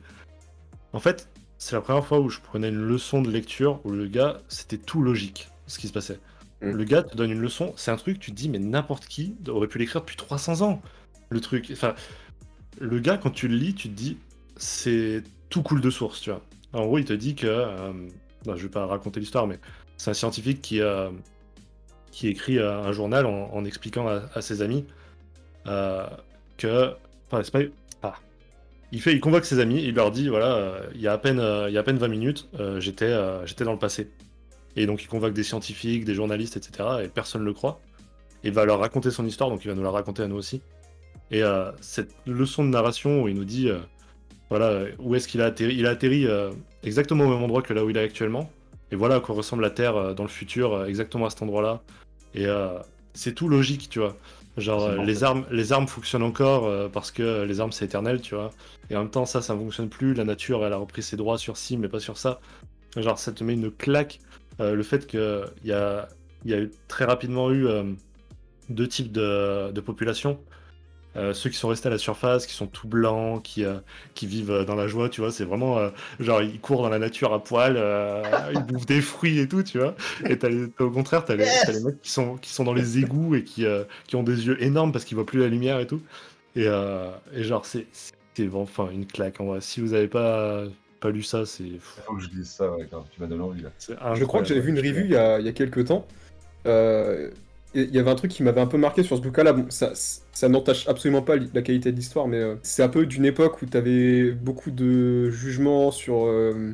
en 0.93 1.01
fait 1.01 1.29
c'est 1.59 1.75
la 1.75 1.81
première 1.81 2.05
fois 2.05 2.21
où 2.21 2.29
je 2.29 2.41
prenais 2.41 2.69
une 2.69 2.85
leçon 2.87 3.23
de 3.23 3.31
lecture 3.31 3.81
où 3.85 3.91
le 3.91 4.07
gars 4.07 4.41
c'était 4.49 4.79
tout 4.79 5.03
logique 5.03 5.49
ce 5.67 5.79
qui 5.79 5.89
se 5.89 5.93
passait. 5.93 6.21
Mm. 6.61 6.71
Le 6.71 6.85
gars 6.85 7.03
te 7.03 7.17
donne 7.17 7.31
une 7.31 7.41
leçon, 7.41 7.73
c'est 7.77 7.91
un 7.91 7.97
truc 7.97 8.19
tu 8.19 8.31
te 8.31 8.37
dis 8.37 8.49
mais 8.49 8.59
n'importe 8.59 9.07
qui 9.07 9.35
aurait 9.49 9.69
pu 9.69 9.79
l'écrire 9.79 10.01
depuis 10.03 10.17
300 10.17 10.63
ans. 10.63 10.83
Le 11.31 11.41
truc, 11.41 11.69
enfin 11.73 11.95
le 12.79 12.99
gars 12.99 13.17
quand 13.17 13.31
tu 13.31 13.49
le 13.49 13.57
lis, 13.57 13.75
tu 13.75 13.89
te 13.89 13.95
dis 13.95 14.19
c'est 14.57 15.23
tout 15.49 15.63
cool 15.63 15.81
de 15.81 15.91
source, 15.91 16.21
tu 16.21 16.31
vois. 16.31 16.43
En 16.73 16.87
gros, 16.87 16.99
il 16.99 17.05
te 17.05 17.13
dit 17.13 17.35
que 17.35 17.47
euh, 17.47 17.93
non, 18.47 18.57
je 18.57 18.63
vais 18.65 18.69
pas 18.69 18.87
raconter 18.87 19.21
l'histoire, 19.21 19.47
mais 19.47 19.59
c'est 19.97 20.11
un 20.11 20.15
scientifique 20.15 20.61
qui 20.61 20.81
qui 22.15 22.29
écrit 22.29 22.59
euh, 22.59 22.81
un 22.81 22.93
journal 22.93 23.27
en, 23.27 23.51
en 23.53 23.65
expliquant 23.65 24.07
à, 24.07 24.23
à 24.35 24.41
ses 24.41 24.63
amis 24.63 24.87
euh, 25.67 26.07
que. 26.57 26.95
Enfin, 27.27 27.43
c'est 27.43 27.51
pas. 27.51 27.59
Il, 28.95 29.03
fait, 29.03 29.13
il 29.13 29.19
convoque 29.19 29.45
ses 29.45 29.59
amis, 29.59 29.83
il 29.83 29.97
leur 29.97 30.13
dit 30.13 30.29
voilà, 30.29 30.55
euh, 30.55 30.87
il, 30.95 31.01
y 31.01 31.09
a 31.09 31.13
à 31.13 31.19
peine, 31.19 31.41
euh, 31.41 31.69
il 31.69 31.75
y 31.75 31.77
a 31.77 31.81
à 31.81 31.83
peine 31.83 31.99
20 31.99 32.07
minutes, 32.07 32.49
euh, 32.61 32.79
j'étais 32.79 33.11
dans 33.65 33.73
le 33.73 33.79
passé. 33.79 34.09
Et 34.77 34.87
donc 34.87 35.03
il 35.03 35.09
convoque 35.09 35.33
des 35.33 35.43
scientifiques, 35.43 36.05
des 36.05 36.15
journalistes, 36.15 36.57
etc. 36.57 36.89
Et 37.03 37.09
personne 37.09 37.41
ne 37.41 37.47
le 37.47 37.53
croit. 37.55 37.81
il 38.45 38.53
va 38.53 38.65
leur 38.65 38.79
raconter 38.79 39.11
son 39.11 39.27
histoire, 39.27 39.51
donc 39.51 39.65
il 39.65 39.69
va 39.69 39.75
nous 39.75 39.83
la 39.83 39.91
raconter 39.91 40.23
à 40.23 40.29
nous 40.29 40.37
aussi. 40.37 40.63
Et 41.33 41.43
cette 41.81 42.15
leçon 42.25 42.65
de 42.65 42.69
narration 42.69 43.23
où 43.23 43.29
il 43.29 43.35
nous 43.35 43.45
dit, 43.45 43.69
voilà, 44.49 44.85
où 45.01 45.17
est-ce 45.17 45.27
qu'il 45.27 45.41
a 45.41 45.47
atterri 45.47 45.75
Il 45.75 45.87
a 45.87 45.91
atterri 45.91 46.27
exactement 46.85 47.25
au 47.25 47.31
même 47.31 47.43
endroit 47.43 47.63
que 47.63 47.73
là 47.73 47.85
où 47.85 47.91
il 47.91 47.97
est 47.97 48.03
actuellement. 48.03 48.49
Et 48.93 48.97
voilà 48.97 49.17
à 49.17 49.21
quoi 49.21 49.35
ressemble 49.35 49.63
la 49.63 49.71
Terre 49.71 50.15
dans 50.15 50.23
le 50.23 50.29
futur, 50.29 50.85
exactement 50.85 51.27
à 51.27 51.31
cet 51.31 51.43
endroit-là. 51.43 51.83
Et 52.35 52.47
c'est 53.13 53.35
tout 53.35 53.49
logique, 53.49 53.89
tu 53.89 53.99
vois. 53.99 54.17
Genre, 54.57 54.85
euh, 54.85 55.05
les, 55.05 55.25
armes, 55.25 55.45
les 55.51 55.73
armes 55.73 55.89
fonctionnent 55.89 56.23
encore 56.23 56.67
euh, 56.67 56.89
parce 56.89 57.11
que 57.11 57.43
les 57.43 57.59
armes 57.61 57.73
c'est 57.73 57.87
éternel, 57.87 58.21
tu 58.21 58.35
vois. 58.37 58.51
Et 58.91 58.97
en 58.97 59.01
même 59.01 59.11
temps, 59.11 59.27
ça, 59.27 59.43
ça 59.43 59.55
ne 59.55 59.59
fonctionne 59.61 59.89
plus. 59.89 60.15
La 60.15 60.25
nature, 60.25 60.65
elle 60.65 60.73
a 60.73 60.77
repris 60.77 61.03
ses 61.03 61.17
droits 61.17 61.39
sur 61.39 61.57
ci, 61.57 61.77
mais 61.77 61.89
pas 61.89 61.99
sur 62.01 62.17
ça. 62.19 62.41
Genre, 62.97 63.19
ça 63.19 63.33
te 63.33 63.43
met 63.43 63.55
une 63.55 63.71
claque. 63.73 64.21
Euh, 64.61 64.75
le 64.75 64.83
fait 64.85 65.07
qu'il 65.09 65.21
y 65.65 65.73
a, 65.73 66.09
il 66.45 66.51
y 66.51 66.55
a 66.55 66.59
eu- 66.61 66.71
très 66.87 67.05
rapidement 67.05 67.51
eu 67.51 67.67
deux 68.69 68.87
types 68.87 69.11
de, 69.11 69.73
de 69.73 69.81
populations. 69.81 70.39
Euh, 71.17 71.33
ceux 71.33 71.49
qui 71.51 71.57
sont 71.57 71.69
restés 71.69 71.89
à 71.89 71.91
la 71.91 71.99
surface, 71.99 72.47
qui 72.47 72.55
sont 72.55 72.67
tout 72.67 72.89
blancs, 72.89 73.43
qui, 73.43 73.65
euh, 73.65 73.79
qui 74.15 74.27
vivent 74.27 74.51
euh, 74.51 74.65
dans 74.65 74.75
la 74.75 74.89
joie, 74.89 75.09
tu 75.09 75.21
vois, 75.21 75.31
c'est 75.31 75.45
vraiment 75.45 75.79
euh, 75.79 75.91
genre 76.21 76.43
ils 76.43 76.61
courent 76.61 76.83
dans 76.83 76.89
la 76.89 76.99
nature 76.99 77.33
à 77.33 77.43
poil, 77.43 77.75
euh, 77.77 78.23
ils 78.53 78.63
bouffent 78.65 78.87
des 78.87 79.01
fruits 79.01 79.39
et 79.39 79.47
tout, 79.49 79.63
tu 79.63 79.79
vois. 79.79 79.95
Et 80.29 80.39
t'as 80.39 80.49
les- 80.49 80.69
t'as- 80.71 80.85
au 80.85 80.91
contraire, 80.91 81.25
t'as 81.25 81.37
les, 81.37 81.47
t'as 81.65 81.73
les 81.73 81.81
mecs 81.81 82.01
qui 82.03 82.11
sont, 82.11 82.37
qui 82.37 82.51
sont 82.51 82.65
dans 82.65 82.73
les 82.75 82.99
égouts 82.99 83.35
et 83.37 83.45
qui, 83.45 83.65
euh, 83.65 83.85
qui 84.07 84.17
ont 84.17 84.23
des 84.25 84.47
yeux 84.47 84.63
énormes 84.63 84.93
parce 84.93 85.05
qu'ils 85.05 85.17
voient 85.17 85.27
plus 85.27 85.41
la 85.41 85.49
lumière 85.49 85.79
et 85.81 85.87
tout. 85.87 86.01
Et, 86.57 86.67
euh, 86.67 87.11
et 87.35 87.45
genre, 87.45 87.67
c'est 87.67 87.87
c'est 87.93 88.47
vraiment 88.47 88.63
enfin, 88.63 88.89
une 88.93 89.07
claque 89.07 89.41
en 89.41 89.47
vrai. 89.47 89.61
Si 89.61 89.81
vous 89.81 89.95
avez 89.95 90.09
pas, 90.09 90.65
pas 91.01 91.11
lu 91.11 91.23
ça, 91.23 91.47
c'est 91.47 91.65
Il 91.65 91.81
faut 91.81 92.15
que 92.17 92.23
je 92.23 92.29
dise 92.29 92.51
ça, 92.51 92.71
ouais, 92.73 92.89
tu 93.13 93.21
m'as 93.21 93.27
donné 93.27 93.43
envie 93.43 93.63
là. 93.63 93.71
Je 94.15 94.25
crois 94.25 94.41
que 94.43 94.49
j'avais 94.49 94.61
vu 94.61 94.71
une 94.71 94.79
review 94.79 95.05
il 95.05 95.11
y 95.13 95.17
a, 95.17 95.39
il 95.39 95.47
y 95.47 95.49
a 95.49 95.53
quelques 95.53 95.85
temps. 95.87 96.07
Euh, 96.67 97.31
Il 97.75 97.93
y 97.93 97.99
avait 97.99 98.11
un 98.11 98.15
truc 98.15 98.31
qui 98.31 98.45
m'avait 98.45 98.61
un 98.61 98.67
peu 98.67 98.79
marqué 98.79 99.03
sur 99.03 99.17
ce 99.17 99.23
bouquin-là. 99.23 99.53
Bon, 99.53 99.67
ça, 99.69 100.49
n'entache 100.49 100.87
absolument 100.87 101.23
pas 101.23 101.35
la 101.37 101.63
qualité 101.63 101.91
de 101.91 101.97
l'histoire, 101.97 102.29
mais 102.29 102.39
euh, 102.39 102.55
c'est 102.63 102.85
un 102.85 102.89
peu 102.89 103.05
d'une 103.05 103.25
époque 103.25 103.61
où 103.63 103.67
tu 103.67 103.77
avais 103.77 104.31
beaucoup 104.31 104.71
de 104.71 105.29
jugements 105.31 105.91
sur 105.91 106.27
euh, 106.27 106.73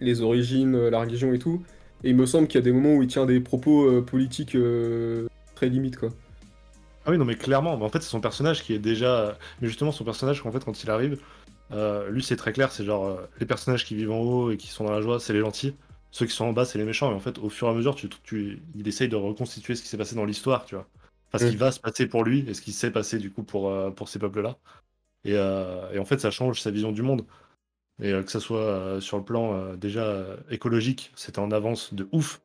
les 0.00 0.20
origines, 0.22 0.76
euh, 0.76 0.90
la 0.90 1.00
religion 1.00 1.32
et 1.32 1.40
tout. 1.40 1.62
Et 2.04 2.10
il 2.10 2.16
me 2.16 2.24
semble 2.24 2.46
qu'il 2.46 2.60
y 2.60 2.62
a 2.62 2.64
des 2.64 2.72
moments 2.72 2.94
où 2.94 3.02
il 3.02 3.08
tient 3.08 3.26
des 3.26 3.40
propos 3.40 4.00
politiques 4.02 4.56
très 5.56 5.68
limites, 5.68 5.96
quoi. 5.96 6.10
Ah 7.04 7.10
oui, 7.10 7.18
non, 7.18 7.24
mais 7.24 7.34
clairement, 7.34 7.72
en 7.72 7.88
fait, 7.88 8.00
c'est 8.00 8.10
son 8.10 8.20
personnage 8.20 8.62
qui 8.62 8.72
est 8.72 8.78
déjà. 8.78 9.36
Mais 9.60 9.66
justement, 9.66 9.90
son 9.90 10.04
personnage, 10.04 10.40
quand 10.40 10.84
il 10.84 10.90
arrive, 10.90 11.18
lui, 12.08 12.22
c'est 12.22 12.36
très 12.36 12.52
clair, 12.52 12.70
c'est 12.70 12.84
genre 12.84 13.18
les 13.40 13.46
personnages 13.46 13.84
qui 13.84 13.96
vivent 13.96 14.12
en 14.12 14.20
haut 14.20 14.50
et 14.52 14.56
qui 14.56 14.68
sont 14.68 14.84
dans 14.84 14.92
la 14.92 15.00
joie, 15.00 15.18
c'est 15.18 15.32
les 15.32 15.40
gentils. 15.40 15.74
Ceux 16.10 16.26
qui 16.26 16.32
sont 16.32 16.46
en 16.46 16.52
bas, 16.52 16.64
c'est 16.64 16.78
les 16.78 16.84
méchants. 16.84 17.10
Et 17.12 17.14
en 17.14 17.20
fait, 17.20 17.38
au 17.38 17.48
fur 17.50 17.68
et 17.68 17.70
à 17.70 17.74
mesure, 17.74 17.94
tu, 17.94 18.08
tu, 18.22 18.62
il 18.74 18.88
essaye 18.88 19.08
de 19.08 19.16
reconstituer 19.16 19.74
ce 19.74 19.82
qui 19.82 19.88
s'est 19.88 19.98
passé 19.98 20.14
dans 20.16 20.24
l'histoire, 20.24 20.64
tu 20.64 20.74
vois. 20.74 20.88
Enfin, 21.28 21.38
ce 21.44 21.46
Mm. 21.46 21.50
qui 21.50 21.56
va 21.56 21.72
se 21.72 21.80
passer 21.80 22.06
pour 22.08 22.24
lui 22.24 22.48
et 22.48 22.54
ce 22.54 22.62
qui 22.62 22.72
s'est 22.72 22.90
passé, 22.90 23.18
du 23.18 23.30
coup, 23.30 23.42
pour, 23.44 23.68
euh, 23.70 23.90
pour 23.90 24.08
ces 24.08 24.18
peuples-là. 24.18 24.56
Et, 25.24 25.34
euh, 25.34 25.92
et 25.92 25.98
en 25.98 26.04
fait, 26.04 26.20
ça 26.20 26.30
change 26.30 26.60
sa 26.60 26.70
vision 26.70 26.92
du 26.92 27.02
monde. 27.02 27.26
Et 28.02 28.12
euh, 28.12 28.22
que 28.22 28.30
ça 28.32 28.40
soit 28.40 29.00
sur 29.00 29.18
le 29.18 29.24
plan 29.24 29.74
déjà 29.76 30.24
écologique, 30.50 31.12
c'était 31.16 31.40
en 31.40 31.50
avance 31.50 31.94
de 31.94 32.08
ouf. 32.12 32.40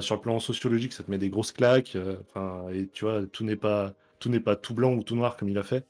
Sur 0.00 0.16
le 0.16 0.20
plan 0.20 0.40
sociologique, 0.40 0.92
ça 0.92 1.02
te 1.04 1.10
met 1.10 1.18
des 1.18 1.30
grosses 1.30 1.52
claques. 1.52 1.96
et 2.72 2.88
tu 2.92 3.04
vois, 3.06 3.26
tout 3.26 3.44
n'est 3.44 3.56
pas 3.56 3.94
tout 4.18 4.28
n'est 4.28 4.40
pas 4.40 4.56
tout 4.56 4.74
blanc 4.74 4.92
ou 4.94 5.02
tout 5.02 5.16
noir 5.16 5.36
comme 5.36 5.48
il 5.48 5.58
a 5.58 5.62
fait. 5.62 5.86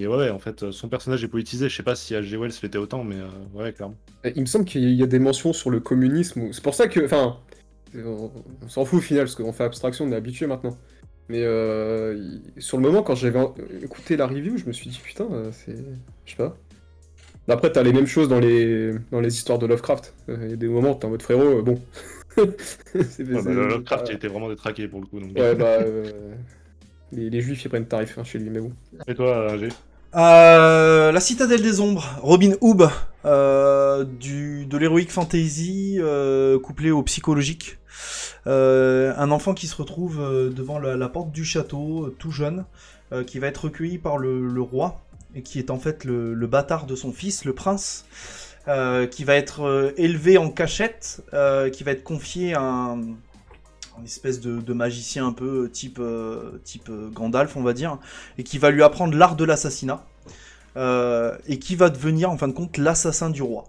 Et 0.00 0.06
ouais, 0.06 0.30
en 0.30 0.38
fait, 0.38 0.62
euh, 0.62 0.72
son 0.72 0.88
personnage 0.88 1.22
est 1.24 1.28
politisé. 1.28 1.68
Je 1.68 1.76
sais 1.76 1.82
pas 1.82 1.94
si 1.94 2.14
H.G. 2.14 2.36
Wells 2.36 2.52
l'était 2.62 2.78
autant, 2.78 3.04
mais 3.04 3.16
euh, 3.16 3.28
ouais, 3.54 3.72
clairement. 3.72 3.96
Il 4.34 4.40
me 4.40 4.46
semble 4.46 4.64
qu'il 4.64 4.88
y 4.90 5.02
a 5.02 5.06
des 5.06 5.18
mentions 5.18 5.52
sur 5.52 5.70
le 5.70 5.80
communisme. 5.80 6.42
ou- 6.42 6.52
C'est 6.52 6.62
pour 6.62 6.74
ça 6.74 6.88
que. 6.88 7.04
Enfin. 7.04 7.36
On, 7.96 8.30
on 8.62 8.68
s'en 8.68 8.84
fout 8.84 9.00
au 9.00 9.02
final, 9.02 9.24
parce 9.24 9.34
qu'on 9.34 9.52
fait 9.52 9.64
abstraction, 9.64 10.04
on 10.04 10.12
est 10.12 10.16
habitué 10.16 10.46
maintenant. 10.46 10.76
Mais 11.28 11.42
euh, 11.42 12.38
sur 12.58 12.76
le 12.76 12.82
moment, 12.84 13.02
quand 13.02 13.14
j'avais 13.16 13.40
écouté 13.82 14.16
la 14.16 14.26
review, 14.28 14.56
je 14.58 14.66
me 14.66 14.72
suis 14.72 14.88
dit 14.90 15.00
putain, 15.02 15.26
euh, 15.32 15.50
c'est. 15.52 15.76
Je 16.24 16.30
sais 16.30 16.36
pas. 16.36 16.56
Après, 17.48 17.72
t'as 17.72 17.82
les 17.82 17.92
mêmes 17.92 18.06
choses 18.06 18.28
dans 18.28 18.38
les, 18.38 18.92
dans 19.10 19.20
les 19.20 19.34
histoires 19.34 19.58
de 19.58 19.66
Lovecraft. 19.66 20.14
Il 20.28 20.50
y 20.50 20.52
a 20.52 20.56
des 20.56 20.68
moments 20.68 20.92
où 20.92 20.98
t'es 21.00 21.06
en 21.06 21.10
mode 21.10 21.22
frérot, 21.22 21.62
bon. 21.62 21.80
C'est- 22.36 22.44
Ouais, 22.44 23.34
bah, 23.34 23.40
c'est- 23.42 23.54
Lovecraft, 23.54 24.06
il 24.10 24.14
était 24.14 24.28
vraiment 24.28 24.48
détraqué 24.48 24.86
pour 24.86 25.00
le 25.00 25.06
coup. 25.06 25.18
Donc... 25.18 25.36
Ouais, 25.36 25.54
bah. 25.56 25.78
euh, 25.80 26.32
les, 27.10 27.28
les 27.28 27.40
juifs, 27.40 27.64
ils 27.64 27.68
prennent 27.68 27.86
tarif 27.86 28.16
hein, 28.18 28.22
chez 28.24 28.38
lui, 28.38 28.50
mais 28.50 28.60
bon. 28.60 28.72
Et 29.08 29.14
toi, 29.16 29.56
G? 29.58 29.68
Euh, 30.16 31.12
la 31.12 31.20
Citadelle 31.20 31.62
des 31.62 31.80
Ombres, 31.80 32.18
Robin 32.20 32.54
Hood, 32.60 32.88
euh, 33.24 34.04
du, 34.04 34.66
de 34.66 34.76
l'heroic 34.76 35.06
fantasy 35.08 35.98
euh, 36.00 36.58
couplé 36.58 36.90
au 36.90 37.02
psychologique. 37.04 37.78
Euh, 38.46 39.12
un 39.16 39.30
enfant 39.30 39.54
qui 39.54 39.68
se 39.68 39.76
retrouve 39.76 40.20
euh, 40.20 40.50
devant 40.50 40.80
la, 40.80 41.08
porte 41.08 41.30
du 41.30 41.44
château, 41.44 42.12
tout 42.18 42.30
jeune, 42.30 42.64
qui 43.26 43.40
va 43.40 43.48
être 43.48 43.64
recueilli 43.64 43.98
par 43.98 44.18
le, 44.18 44.60
roi, 44.60 45.00
et 45.34 45.42
qui 45.42 45.58
est 45.58 45.70
en 45.70 45.80
fait 45.80 46.04
le, 46.04 46.32
le 46.32 46.46
bâtard 46.46 46.86
de 46.86 46.94
son 46.94 47.12
fils, 47.12 47.44
le 47.44 47.52
prince, 47.52 48.04
qui 49.10 49.24
va 49.24 49.34
être 49.34 49.92
élevé 49.96 50.38
en 50.38 50.48
cachette, 50.48 51.20
qui 51.72 51.82
va 51.82 51.90
être 51.90 52.04
confié 52.04 52.54
à 52.54 52.60
un, 52.60 53.00
espèce 54.04 54.40
de, 54.40 54.72
magicien 54.72 55.26
un 55.26 55.32
peu 55.32 55.68
type, 55.70 55.98
euh, 56.00 56.58
type 56.64 56.88
euh, 56.88 57.08
Gandalf, 57.10 57.56
on 57.56 57.62
va 57.62 57.72
dire, 57.72 57.98
et 58.38 58.44
qui 58.44 58.58
va 58.58 58.70
lui 58.70 58.82
apprendre 58.82 59.16
l'art 59.16 59.36
de 59.36 59.44
l'assassinat, 59.44 60.04
euh, 60.76 61.36
et 61.46 61.58
qui 61.58 61.76
va 61.76 61.90
devenir 61.90 62.30
en 62.30 62.36
fin 62.36 62.48
de 62.48 62.52
compte 62.52 62.76
l'assassin 62.78 63.30
du 63.30 63.42
roi. 63.42 63.64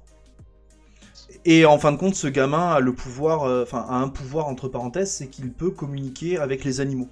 Et 1.43 1.65
en 1.65 1.79
fin 1.79 1.91
de 1.91 1.97
compte, 1.97 2.15
ce 2.15 2.27
gamin 2.27 2.71
a 2.71 2.79
le 2.79 2.93
pouvoir, 2.93 3.43
euh, 3.43 3.63
enfin 3.63 3.85
a 3.89 3.95
un 3.95 4.09
pouvoir 4.09 4.47
entre 4.47 4.67
parenthèses, 4.67 5.11
c'est 5.11 5.27
qu'il 5.27 5.51
peut 5.51 5.71
communiquer 5.71 6.37
avec 6.37 6.63
les 6.63 6.81
animaux. 6.81 7.09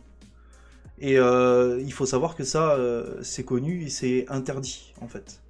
Et 1.00 1.18
euh, 1.18 1.82
il 1.82 1.94
faut 1.94 2.06
savoir 2.06 2.36
que 2.36 2.44
ça, 2.44 2.72
euh, 2.74 3.20
c'est 3.24 3.44
connu 3.44 3.84
et 3.84 3.90
c'est 3.90 4.26
interdit 4.30 4.94
en 5.02 5.08
fait. 5.08 5.42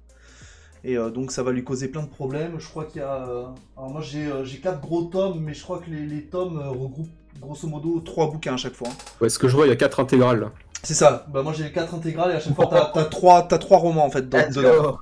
Et 0.84 0.96
euh, 0.96 1.10
donc 1.10 1.30
ça 1.30 1.42
va 1.42 1.52
lui 1.52 1.64
causer 1.64 1.88
plein 1.88 2.02
de 2.02 2.08
problèmes. 2.08 2.58
Je 2.58 2.68
crois 2.68 2.84
qu'il 2.84 3.00
y 3.00 3.04
a, 3.04 3.28
euh, 3.28 3.46
alors 3.76 3.90
moi 3.90 4.00
j'ai 4.00 4.26
euh, 4.26 4.44
quatre 4.62 4.80
gros 4.80 5.02
tomes, 5.04 5.40
mais 5.40 5.54
je 5.54 5.62
crois 5.62 5.78
que 5.78 5.90
les, 5.90 6.24
tomes 6.24 6.58
euh, 6.58 6.68
regroupent 6.70 7.10
grosso 7.40 7.66
modo 7.66 8.00
trois 8.00 8.30
bouquins 8.30 8.54
à 8.54 8.56
chaque 8.56 8.74
fois. 8.74 8.88
hein. 8.88 8.94
Ouais, 9.20 9.28
ce 9.28 9.38
que 9.38 9.48
je 9.48 9.56
vois, 9.56 9.66
il 9.66 9.70
y 9.70 9.72
a 9.72 9.76
quatre 9.76 10.00
intégrales 10.00 10.40
là. 10.40 10.52
C'est 10.82 10.94
ça. 10.94 11.26
Bah 11.32 11.42
moi 11.42 11.52
j'ai 11.52 11.64
les 11.64 11.72
quatre 11.72 11.94
intégrales 11.94 12.30
et 12.32 12.34
à 12.34 12.40
chaque 12.40 12.54
fois 12.54 12.66
t'as 12.70 12.86
t'as 12.94 13.04
trois, 13.04 13.42
t'as 13.42 13.58
trois 13.58 13.78
romans 13.78 14.04
en 14.06 14.10
fait 14.10 14.28
dans- 14.28 14.48
dedans. 14.50 14.98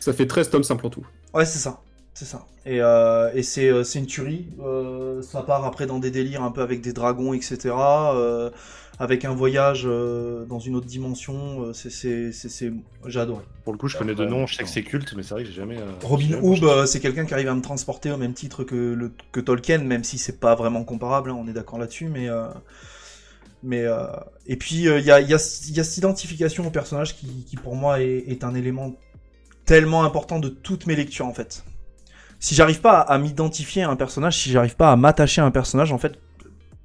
Ça 0.00 0.12
fait 0.12 0.26
13 0.26 0.50
tomes 0.50 0.64
simple 0.64 0.86
en 0.86 0.90
tout. 0.90 1.06
Ouais, 1.32 1.44
c'est 1.44 1.58
ça. 1.60 1.80
C'est 2.14 2.24
ça. 2.26 2.44
Et, 2.66 2.80
euh, 2.82 3.30
et 3.34 3.42
c'est, 3.42 3.68
euh, 3.70 3.84
c'est 3.84 3.98
une 3.98 4.06
tuerie. 4.06 4.46
Euh, 4.62 5.22
ça 5.22 5.42
part 5.42 5.64
après 5.64 5.86
dans 5.86 5.98
des 5.98 6.10
délires 6.10 6.42
un 6.42 6.50
peu 6.50 6.60
avec 6.60 6.80
des 6.82 6.92
dragons, 6.92 7.32
etc. 7.32 7.70
avec 9.02 9.24
un 9.24 9.34
voyage 9.34 9.82
euh, 9.84 10.44
dans 10.46 10.58
une 10.60 10.76
autre 10.76 10.86
dimension. 10.86 11.62
euh, 11.64 11.72
c'est, 11.72 11.90
c'est, 11.90 12.32
c'est, 12.32 12.48
c'est- 12.48 12.72
J'ai 13.06 13.20
adoré. 13.20 13.42
Pour 13.64 13.72
le 13.72 13.78
coup, 13.78 13.88
je 13.88 13.96
connais 13.98 14.14
de 14.14 14.24
nom, 14.24 14.46
je 14.46 14.54
sais 14.54 14.62
que 14.62 14.68
c'est 14.68 14.82
culte, 14.84 15.12
mais 15.16 15.22
c'est 15.22 15.34
vrai 15.34 15.42
que 15.42 15.48
j'ai 15.48 15.54
jamais. 15.56 15.78
euh, 15.78 15.86
Robin 16.02 16.38
Hood, 16.40 16.62
euh, 16.64 16.86
c'est 16.86 17.00
quelqu'un 17.00 17.24
qui 17.26 17.34
arrive 17.34 17.48
à 17.48 17.54
me 17.54 17.60
transporter 17.62 18.10
au 18.12 18.16
même 18.16 18.32
titre 18.34 18.64
que, 18.64 18.74
le, 18.76 19.12
que 19.32 19.40
Tolkien, 19.40 19.78
même 19.78 20.04
si 20.04 20.18
c'est 20.18 20.38
pas 20.38 20.54
vraiment 20.54 20.84
comparable, 20.84 21.30
hein, 21.30 21.36
on 21.38 21.48
est 21.48 21.52
d'accord 21.52 21.78
là-dessus, 21.80 22.06
mais. 22.08 22.28
euh, 22.28 22.46
mais 23.64 23.82
euh, 23.82 24.06
et 24.46 24.56
puis 24.56 24.76
il 24.76 24.82
y, 24.84 24.88
a, 24.90 24.98
y, 24.98 25.10
a, 25.12 25.20
y 25.20 25.34
a 25.34 25.38
cette 25.84 25.96
identification 25.96 26.66
au 26.66 26.70
personnage 26.70 27.16
qui, 27.16 27.44
qui 27.44 27.56
pour 27.56 27.76
moi 27.76 28.00
est, 28.00 28.24
est 28.28 28.44
un 28.44 28.54
élément 28.54 28.94
tellement 29.64 30.04
important 30.04 30.40
de 30.40 30.48
toutes 30.48 30.86
mes 30.86 30.96
lectures 30.96 31.26
en 31.26 31.34
fait. 31.34 31.64
Si 32.40 32.56
j'arrive 32.56 32.80
pas 32.80 32.98
à, 32.98 33.14
à 33.14 33.18
m'identifier 33.18 33.82
à 33.82 33.88
un 33.90 33.94
personnage, 33.96 34.36
si 34.38 34.50
j'arrive 34.50 34.74
pas 34.74 34.90
à 34.90 34.96
m'attacher 34.96 35.40
à 35.40 35.44
un 35.44 35.52
personnage, 35.52 35.92
en 35.92 35.98
fait, 35.98 36.18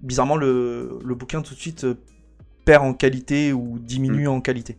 bizarrement 0.01 0.35
le, 0.35 0.99
le 1.03 1.15
bouquin 1.15 1.41
tout 1.41 1.53
de 1.53 1.59
suite 1.59 1.83
euh, 1.83 1.95
perd 2.65 2.83
en 2.83 2.93
qualité 2.93 3.53
ou 3.53 3.79
diminue 3.79 4.27
en 4.27 4.41
qualité. 4.41 4.77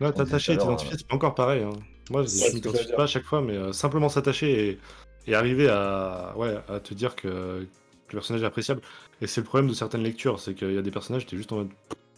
Ouais, 0.00 0.08
On 0.08 0.12
t'attacher 0.12 0.54
et 0.54 0.58
t'identifier, 0.58 0.96
c'est 0.98 1.06
pas 1.06 1.16
encore 1.16 1.34
pareil. 1.34 1.62
hein. 1.62 1.70
Moi, 2.10 2.22
je 2.22 2.54
m'identifie 2.54 2.92
pas 2.92 3.04
à 3.04 3.06
chaque 3.06 3.24
fois, 3.24 3.40
mais 3.42 3.54
euh, 3.54 3.72
simplement 3.72 4.08
s'attacher 4.08 4.68
et, 4.68 4.78
et 5.26 5.34
arriver 5.34 5.68
à, 5.68 6.34
ouais, 6.36 6.56
à 6.68 6.80
te 6.80 6.94
dire 6.94 7.16
que, 7.16 7.28
que 7.28 8.12
le 8.12 8.18
personnage 8.18 8.42
est 8.42 8.46
appréciable. 8.46 8.80
Et 9.20 9.26
c'est 9.26 9.40
le 9.40 9.46
problème 9.46 9.68
de 9.68 9.74
certaines 9.74 10.02
lectures, 10.02 10.38
c'est 10.38 10.54
qu'il 10.54 10.72
y 10.72 10.78
a 10.78 10.82
des 10.82 10.90
personnages, 10.90 11.26
t'es 11.26 11.36
juste 11.36 11.52
en 11.52 11.56
mode. 11.56 11.70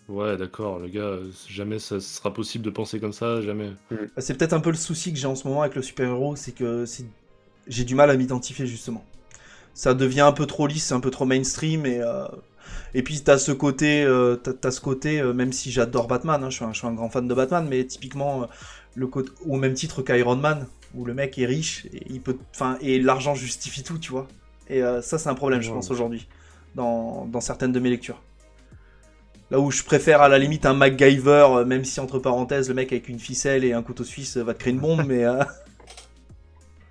Ouais, 0.08 0.36
d'accord, 0.36 0.78
le 0.78 0.88
gars, 0.88 1.00
euh, 1.02 1.30
jamais 1.48 1.78
ça 1.78 2.00
sera 2.00 2.32
possible 2.32 2.64
de 2.64 2.70
penser 2.70 2.98
comme 2.98 3.12
ça, 3.12 3.42
jamais. 3.42 3.70
C'est 4.16 4.36
peut-être 4.36 4.54
un 4.54 4.60
peu 4.60 4.70
le 4.70 4.76
souci 4.76 5.12
que 5.12 5.18
j'ai 5.18 5.26
en 5.26 5.34
ce 5.34 5.46
moment 5.46 5.62
avec 5.62 5.74
le 5.74 5.82
super-héros, 5.82 6.34
c'est 6.34 6.52
que 6.52 6.84
j'ai 7.66 7.84
du 7.84 7.94
mal 7.94 8.10
à 8.10 8.16
m'identifier 8.16 8.66
justement. 8.66 9.04
Ça 9.78 9.94
devient 9.94 10.22
un 10.22 10.32
peu 10.32 10.44
trop 10.44 10.66
lisse, 10.66 10.90
un 10.90 10.98
peu 10.98 11.10
trop 11.10 11.24
mainstream 11.24 11.86
et 11.86 12.00
euh, 12.00 12.26
et 12.94 13.02
puis 13.02 13.20
t'as 13.20 13.38
ce 13.38 13.52
côté, 13.52 14.02
euh, 14.02 14.34
t'as, 14.34 14.70
ce 14.72 14.80
côté, 14.80 15.20
euh, 15.20 15.32
même 15.32 15.52
si 15.52 15.70
j'adore 15.70 16.08
Batman, 16.08 16.42
hein, 16.42 16.50
je, 16.50 16.56
suis 16.56 16.64
un, 16.64 16.72
je 16.72 16.78
suis 16.78 16.86
un 16.86 16.94
grand 16.94 17.08
fan 17.08 17.28
de 17.28 17.34
Batman, 17.34 17.64
mais 17.68 17.84
typiquement 17.84 18.42
euh, 18.42 18.46
le 18.96 19.06
côté, 19.06 19.30
au 19.46 19.56
même 19.56 19.74
titre 19.74 20.02
qu'Iron 20.02 20.36
Man, 20.36 20.66
où 20.94 21.04
le 21.04 21.14
mec 21.14 21.38
est 21.38 21.46
riche 21.46 21.86
et 21.92 22.02
il 22.08 22.20
peut, 22.20 22.36
enfin 22.50 22.76
et 22.80 22.98
l'argent 22.98 23.36
justifie 23.36 23.84
tout, 23.84 23.98
tu 23.98 24.10
vois. 24.10 24.26
Et 24.68 24.82
ça 25.00 25.16
c'est 25.16 25.30
un 25.30 25.34
problème, 25.34 25.62
je 25.62 25.70
pense 25.70 25.90
aujourd'hui 25.90 26.26
dans, 26.74 27.24
dans 27.26 27.40
certaines 27.40 27.72
de 27.72 27.80
mes 27.80 27.88
lectures. 27.88 28.20
Là 29.50 29.60
où 29.60 29.70
je 29.70 29.82
préfère 29.82 30.20
à 30.20 30.28
la 30.28 30.38
limite 30.38 30.66
un 30.66 30.74
MacGyver, 30.74 31.64
même 31.66 31.84
si 31.84 32.00
entre 32.00 32.18
parenthèses 32.18 32.68
le 32.68 32.74
mec 32.74 32.92
avec 32.92 33.08
une 33.08 33.18
ficelle 33.18 33.64
et 33.64 33.72
un 33.72 33.82
couteau 33.82 34.04
suisse 34.04 34.36
va 34.36 34.52
te 34.52 34.58
créer 34.58 34.74
une 34.74 34.80
bombe, 34.80 35.04
mais 35.06 35.24
euh, 35.24 35.42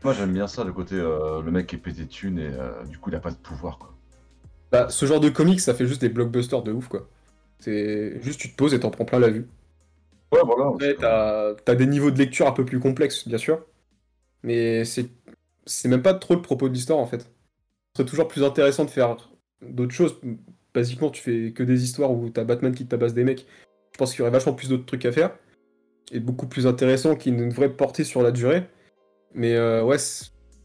Moi 0.03 0.13
j'aime 0.13 0.33
bien 0.33 0.47
ça, 0.47 0.63
le 0.63 0.71
côté 0.71 0.95
euh, 0.95 1.41
le 1.41 1.51
mec 1.51 1.67
qui 1.67 1.75
est 1.75 1.79
pété 1.79 2.03
de 2.03 2.09
thunes 2.09 2.39
et 2.39 2.49
euh, 2.51 2.83
du 2.85 2.97
coup 2.97 3.09
il 3.09 3.15
a 3.15 3.19
pas 3.19 3.31
de 3.31 3.35
pouvoir 3.35 3.77
quoi. 3.79 3.93
Bah, 4.71 4.89
ce 4.89 5.05
genre 5.05 5.19
de 5.19 5.29
comics, 5.29 5.59
ça 5.61 5.73
fait 5.73 5.87
juste 5.87 6.01
des 6.01 6.09
blockbusters 6.09 6.61
de 6.61 6.71
ouf, 6.71 6.87
quoi. 6.87 7.07
C'est 7.59 8.21
juste 8.21 8.39
tu 8.39 8.51
te 8.51 8.55
poses 8.55 8.73
et 8.73 8.79
t'en 8.79 8.91
prends 8.91 9.05
plein 9.05 9.19
la 9.19 9.29
vue. 9.29 9.47
Ouais, 10.31 10.41
voilà. 10.45 10.67
Après, 10.67 10.95
t'as 10.95 11.53
as 11.65 11.75
des 11.75 11.85
niveaux 11.85 12.11
de 12.11 12.17
lecture 12.17 12.47
un 12.47 12.51
peu 12.51 12.65
plus 12.65 12.79
complexes, 12.79 13.27
bien 13.27 13.37
sûr. 13.37 13.65
Mais 14.43 14.85
c'est 14.85 15.09
c'est 15.65 15.89
même 15.89 16.01
pas 16.01 16.13
trop 16.13 16.35
le 16.35 16.41
propos 16.41 16.69
de 16.69 16.73
l'histoire 16.73 16.99
en 16.99 17.07
fait. 17.07 17.21
Ce 17.21 18.03
serait 18.03 18.09
toujours 18.09 18.27
plus 18.27 18.43
intéressant 18.43 18.85
de 18.85 18.89
faire 18.89 19.17
d'autres 19.61 19.93
choses. 19.93 20.19
Basiquement, 20.73 21.09
tu 21.09 21.21
fais 21.21 21.53
que 21.53 21.63
des 21.63 21.83
histoires 21.83 22.11
où 22.11 22.29
t'as 22.29 22.43
Batman 22.43 22.73
qui 22.73 22.85
tabasse 22.85 23.13
des 23.13 23.23
mecs. 23.23 23.47
Je 23.93 23.97
pense 23.97 24.11
qu'il 24.11 24.19
y 24.19 24.21
aurait 24.21 24.31
vachement 24.31 24.53
plus 24.53 24.69
d'autres 24.69 24.85
trucs 24.85 25.05
à 25.05 25.11
faire. 25.11 25.35
Et 26.11 26.19
beaucoup 26.19 26.47
plus 26.47 26.67
intéressant 26.67 27.15
qui 27.15 27.31
ne 27.31 27.49
devrait 27.49 27.73
porter 27.73 28.03
sur 28.03 28.21
la 28.21 28.31
durée. 28.31 28.67
Mais 29.37 29.55
euh, 29.55 29.83
ouais, 29.83 29.97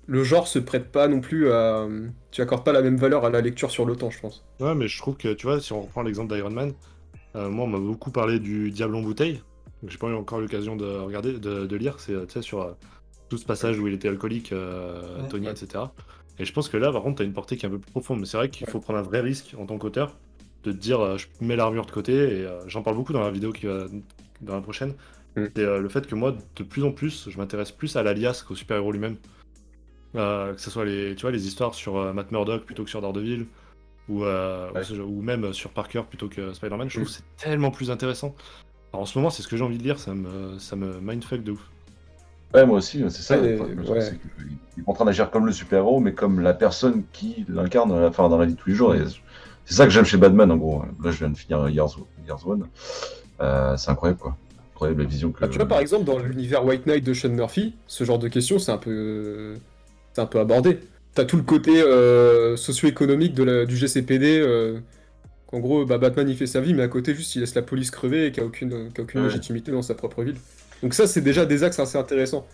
le 0.06 0.24
genre 0.24 0.48
se 0.48 0.58
prête 0.58 0.90
pas 0.90 1.06
non 1.06 1.20
plus 1.20 1.52
à. 1.52 1.86
Tu 2.32 2.40
accordes 2.42 2.64
pas 2.64 2.72
la 2.72 2.82
même 2.82 2.96
valeur 2.96 3.24
à 3.24 3.30
la 3.30 3.40
lecture 3.40 3.70
sur 3.70 3.84
le 3.84 3.94
temps, 3.94 4.10
je 4.10 4.18
pense. 4.20 4.44
Ouais, 4.60 4.74
mais 4.74 4.88
je 4.88 4.98
trouve 4.98 5.16
que, 5.16 5.32
tu 5.32 5.46
vois, 5.46 5.60
si 5.60 5.72
on 5.72 5.82
reprend 5.82 6.02
l'exemple 6.02 6.34
d'Iron 6.34 6.50
Man, 6.50 6.72
euh, 7.36 7.48
moi, 7.48 7.66
on 7.66 7.68
m'a 7.68 7.78
beaucoup 7.78 8.10
parlé 8.10 8.40
du 8.40 8.70
Diable 8.70 8.96
en 8.96 9.02
bouteille. 9.02 9.42
que 9.84 9.90
J'ai 9.90 9.98
pas 9.98 10.08
eu 10.08 10.14
encore 10.14 10.40
l'occasion 10.40 10.74
de 10.76 10.86
regarder, 10.86 11.34
de, 11.38 11.66
de 11.66 11.76
lire. 11.76 12.00
C'est, 12.00 12.14
tu 12.26 12.32
sais, 12.32 12.42
sur 12.42 12.62
euh, 12.62 12.72
tout 13.28 13.38
ce 13.38 13.44
passage 13.44 13.78
où 13.78 13.86
il 13.86 13.94
était 13.94 14.08
alcoolique, 14.08 14.52
euh, 14.52 15.22
Ouais. 15.22 15.28
Tony, 15.28 15.48
etc. 15.48 15.84
Et 16.38 16.44
je 16.46 16.52
pense 16.52 16.68
que 16.68 16.76
là, 16.78 16.90
par 16.90 17.02
contre, 17.02 17.18
t'as 17.18 17.24
une 17.24 17.32
portée 17.34 17.56
qui 17.56 17.66
est 17.66 17.68
un 17.68 17.72
peu 17.72 17.78
plus 17.78 17.90
profonde. 17.92 18.20
Mais 18.20 18.26
c'est 18.26 18.38
vrai 18.38 18.48
qu'il 18.48 18.66
faut 18.66 18.80
prendre 18.80 18.98
un 18.98 19.02
vrai 19.02 19.20
risque 19.20 19.54
en 19.58 19.66
tant 19.66 19.78
qu'auteur 19.78 20.16
de 20.64 20.72
te 20.72 20.76
dire, 20.76 21.00
euh, 21.00 21.18
je 21.18 21.26
mets 21.40 21.56
l'armure 21.56 21.84
de 21.84 21.90
côté. 21.90 22.12
Et 22.14 22.46
euh, 22.46 22.60
j'en 22.68 22.82
parle 22.82 22.96
beaucoup 22.96 23.12
dans 23.12 23.20
la 23.20 23.30
vidéo 23.30 23.52
qui 23.52 23.66
va 23.66 23.84
dans 24.40 24.54
la 24.54 24.60
prochaine. 24.62 24.94
Mm. 25.36 25.44
C'est 25.56 25.62
euh, 25.64 25.80
le 25.80 25.88
fait 25.88 26.06
que 26.06 26.14
moi, 26.14 26.34
de 26.56 26.62
plus 26.62 26.84
en 26.84 26.92
plus, 26.92 27.28
je 27.30 27.38
m'intéresse 27.38 27.72
plus 27.72 27.96
à 27.96 28.02
l'alias 28.02 28.44
qu'au 28.46 28.54
super-héros 28.54 28.92
lui-même. 28.92 29.16
Euh, 30.14 30.52
que 30.54 30.60
ce 30.60 30.70
soit 30.70 30.84
les, 30.84 31.14
tu 31.14 31.22
vois, 31.22 31.30
les 31.30 31.46
histoires 31.46 31.74
sur 31.74 31.96
euh, 31.96 32.12
Matt 32.12 32.30
Murdock 32.32 32.64
plutôt 32.64 32.84
que 32.84 32.90
sur 32.90 33.00
Daredevil, 33.00 33.46
ou, 34.08 34.24
euh, 34.24 34.70
Ouais. 34.72 34.80
ou 34.80 34.84
ce- 34.84 34.94
ou 35.00 35.22
même 35.22 35.52
sur 35.54 35.70
Parker 35.70 36.02
plutôt 36.08 36.28
que 36.28 36.52
Spider-Man, 36.52 36.88
je 36.90 36.96
trouve 37.00 37.04
Mm. 37.04 37.06
que 37.06 37.12
c'est 37.12 37.44
tellement 37.44 37.70
plus 37.70 37.90
intéressant. 37.90 38.34
Alors, 38.92 39.02
en 39.02 39.06
ce 39.06 39.16
moment, 39.18 39.30
c'est 39.30 39.42
ce 39.42 39.48
que 39.48 39.56
j'ai 39.56 39.64
envie 39.64 39.78
de 39.78 39.82
lire, 39.84 39.98
ça 39.98 40.12
me, 40.14 40.58
ça 40.58 40.76
me 40.76 41.00
mindfuck 41.00 41.42
de 41.42 41.52
ouf. 41.52 41.70
Ouais, 42.52 42.66
moi 42.66 42.76
aussi, 42.78 43.02
c'est 43.08 43.22
ça. 43.22 43.40
Ouais, 43.40 43.52
le 43.56 43.76
truc, 43.82 43.88
ouais. 43.88 44.00
c'est 44.02 44.18
qu'il 44.18 44.82
est 44.82 44.84
en 44.86 44.92
train 44.92 45.06
d'agir 45.06 45.30
comme 45.30 45.46
le 45.46 45.52
super-héros, 45.52 46.00
mais 46.00 46.12
comme 46.12 46.40
la 46.40 46.52
personne 46.52 47.04
qui 47.12 47.46
l'incarne 47.48 47.88
dans 47.88 47.98
la, 47.98 48.08
enfin, 48.08 48.28
dans 48.28 48.36
la 48.36 48.44
vie 48.44 48.52
de 48.52 48.58
tous 48.58 48.68
les 48.68 48.74
jours. 48.74 48.94
Et 48.94 49.00
c'est 49.64 49.72
ça 49.74 49.84
que 49.86 49.90
j'aime 49.90 50.04
chez 50.04 50.18
Batman, 50.18 50.50
en 50.50 50.58
gros. 50.58 50.82
Là, 51.02 51.10
je 51.10 51.16
viens 51.20 51.30
de 51.30 51.38
finir 51.38 51.66
Years, 51.70 51.96
Years 52.26 52.46
One. 52.46 52.68
Euh, 53.40 53.74
c'est 53.78 53.90
incroyable, 53.90 54.20
quoi. 54.20 54.36
Incroyable 54.82 55.02
la 55.02 55.08
vision 55.08 55.32
que. 55.32 55.44
Ah, 55.44 55.48
tu 55.48 55.56
vois, 55.58 55.66
par 55.68 55.80
exemple, 55.80 56.04
dans 56.04 56.18
l'univers 56.18 56.64
White 56.64 56.86
Knight 56.86 57.04
de 57.04 57.14
Sean 57.14 57.30
Murphy, 57.30 57.74
ce 57.86 58.04
genre 58.04 58.18
de 58.18 58.28
questions, 58.28 58.58
c'est 58.58 58.72
un 58.72 58.78
peu, 58.78 59.54
c'est 60.12 60.20
un 60.20 60.26
peu 60.26 60.40
abordé. 60.40 60.80
T'as 61.14 61.24
tout 61.24 61.36
le 61.36 61.42
côté 61.42 61.82
euh, 61.82 62.56
socio-économique 62.56 63.34
de 63.34 63.42
la- 63.44 63.66
du 63.66 63.76
GCPD. 63.76 64.40
euh, 64.40 64.80
qu'en 65.46 65.60
gros, 65.60 65.84
bah, 65.84 65.98
Batman 65.98 66.26
il 66.28 66.36
fait 66.36 66.46
sa 66.46 66.62
vie, 66.62 66.72
mais 66.72 66.82
à 66.82 66.88
côté, 66.88 67.14
juste 67.14 67.34
il 67.36 67.40
laisse 67.40 67.54
la 67.54 67.60
police 67.60 67.90
crever 67.90 68.26
et 68.26 68.32
qu'il 68.32 68.42
n'y 68.42 68.46
a 68.46 68.48
aucune, 68.48 68.72
a 68.96 69.00
aucune 69.02 69.20
Ouais. 69.20 69.26
légitimité 69.26 69.70
dans 69.70 69.82
sa 69.82 69.94
propre 69.94 70.22
ville. 70.24 70.36
Donc, 70.82 70.94
ça, 70.94 71.06
c'est 71.06 71.20
déjà 71.20 71.44
des 71.44 71.62
axes 71.62 71.78
assez 71.78 71.98
intéressants. 71.98 72.46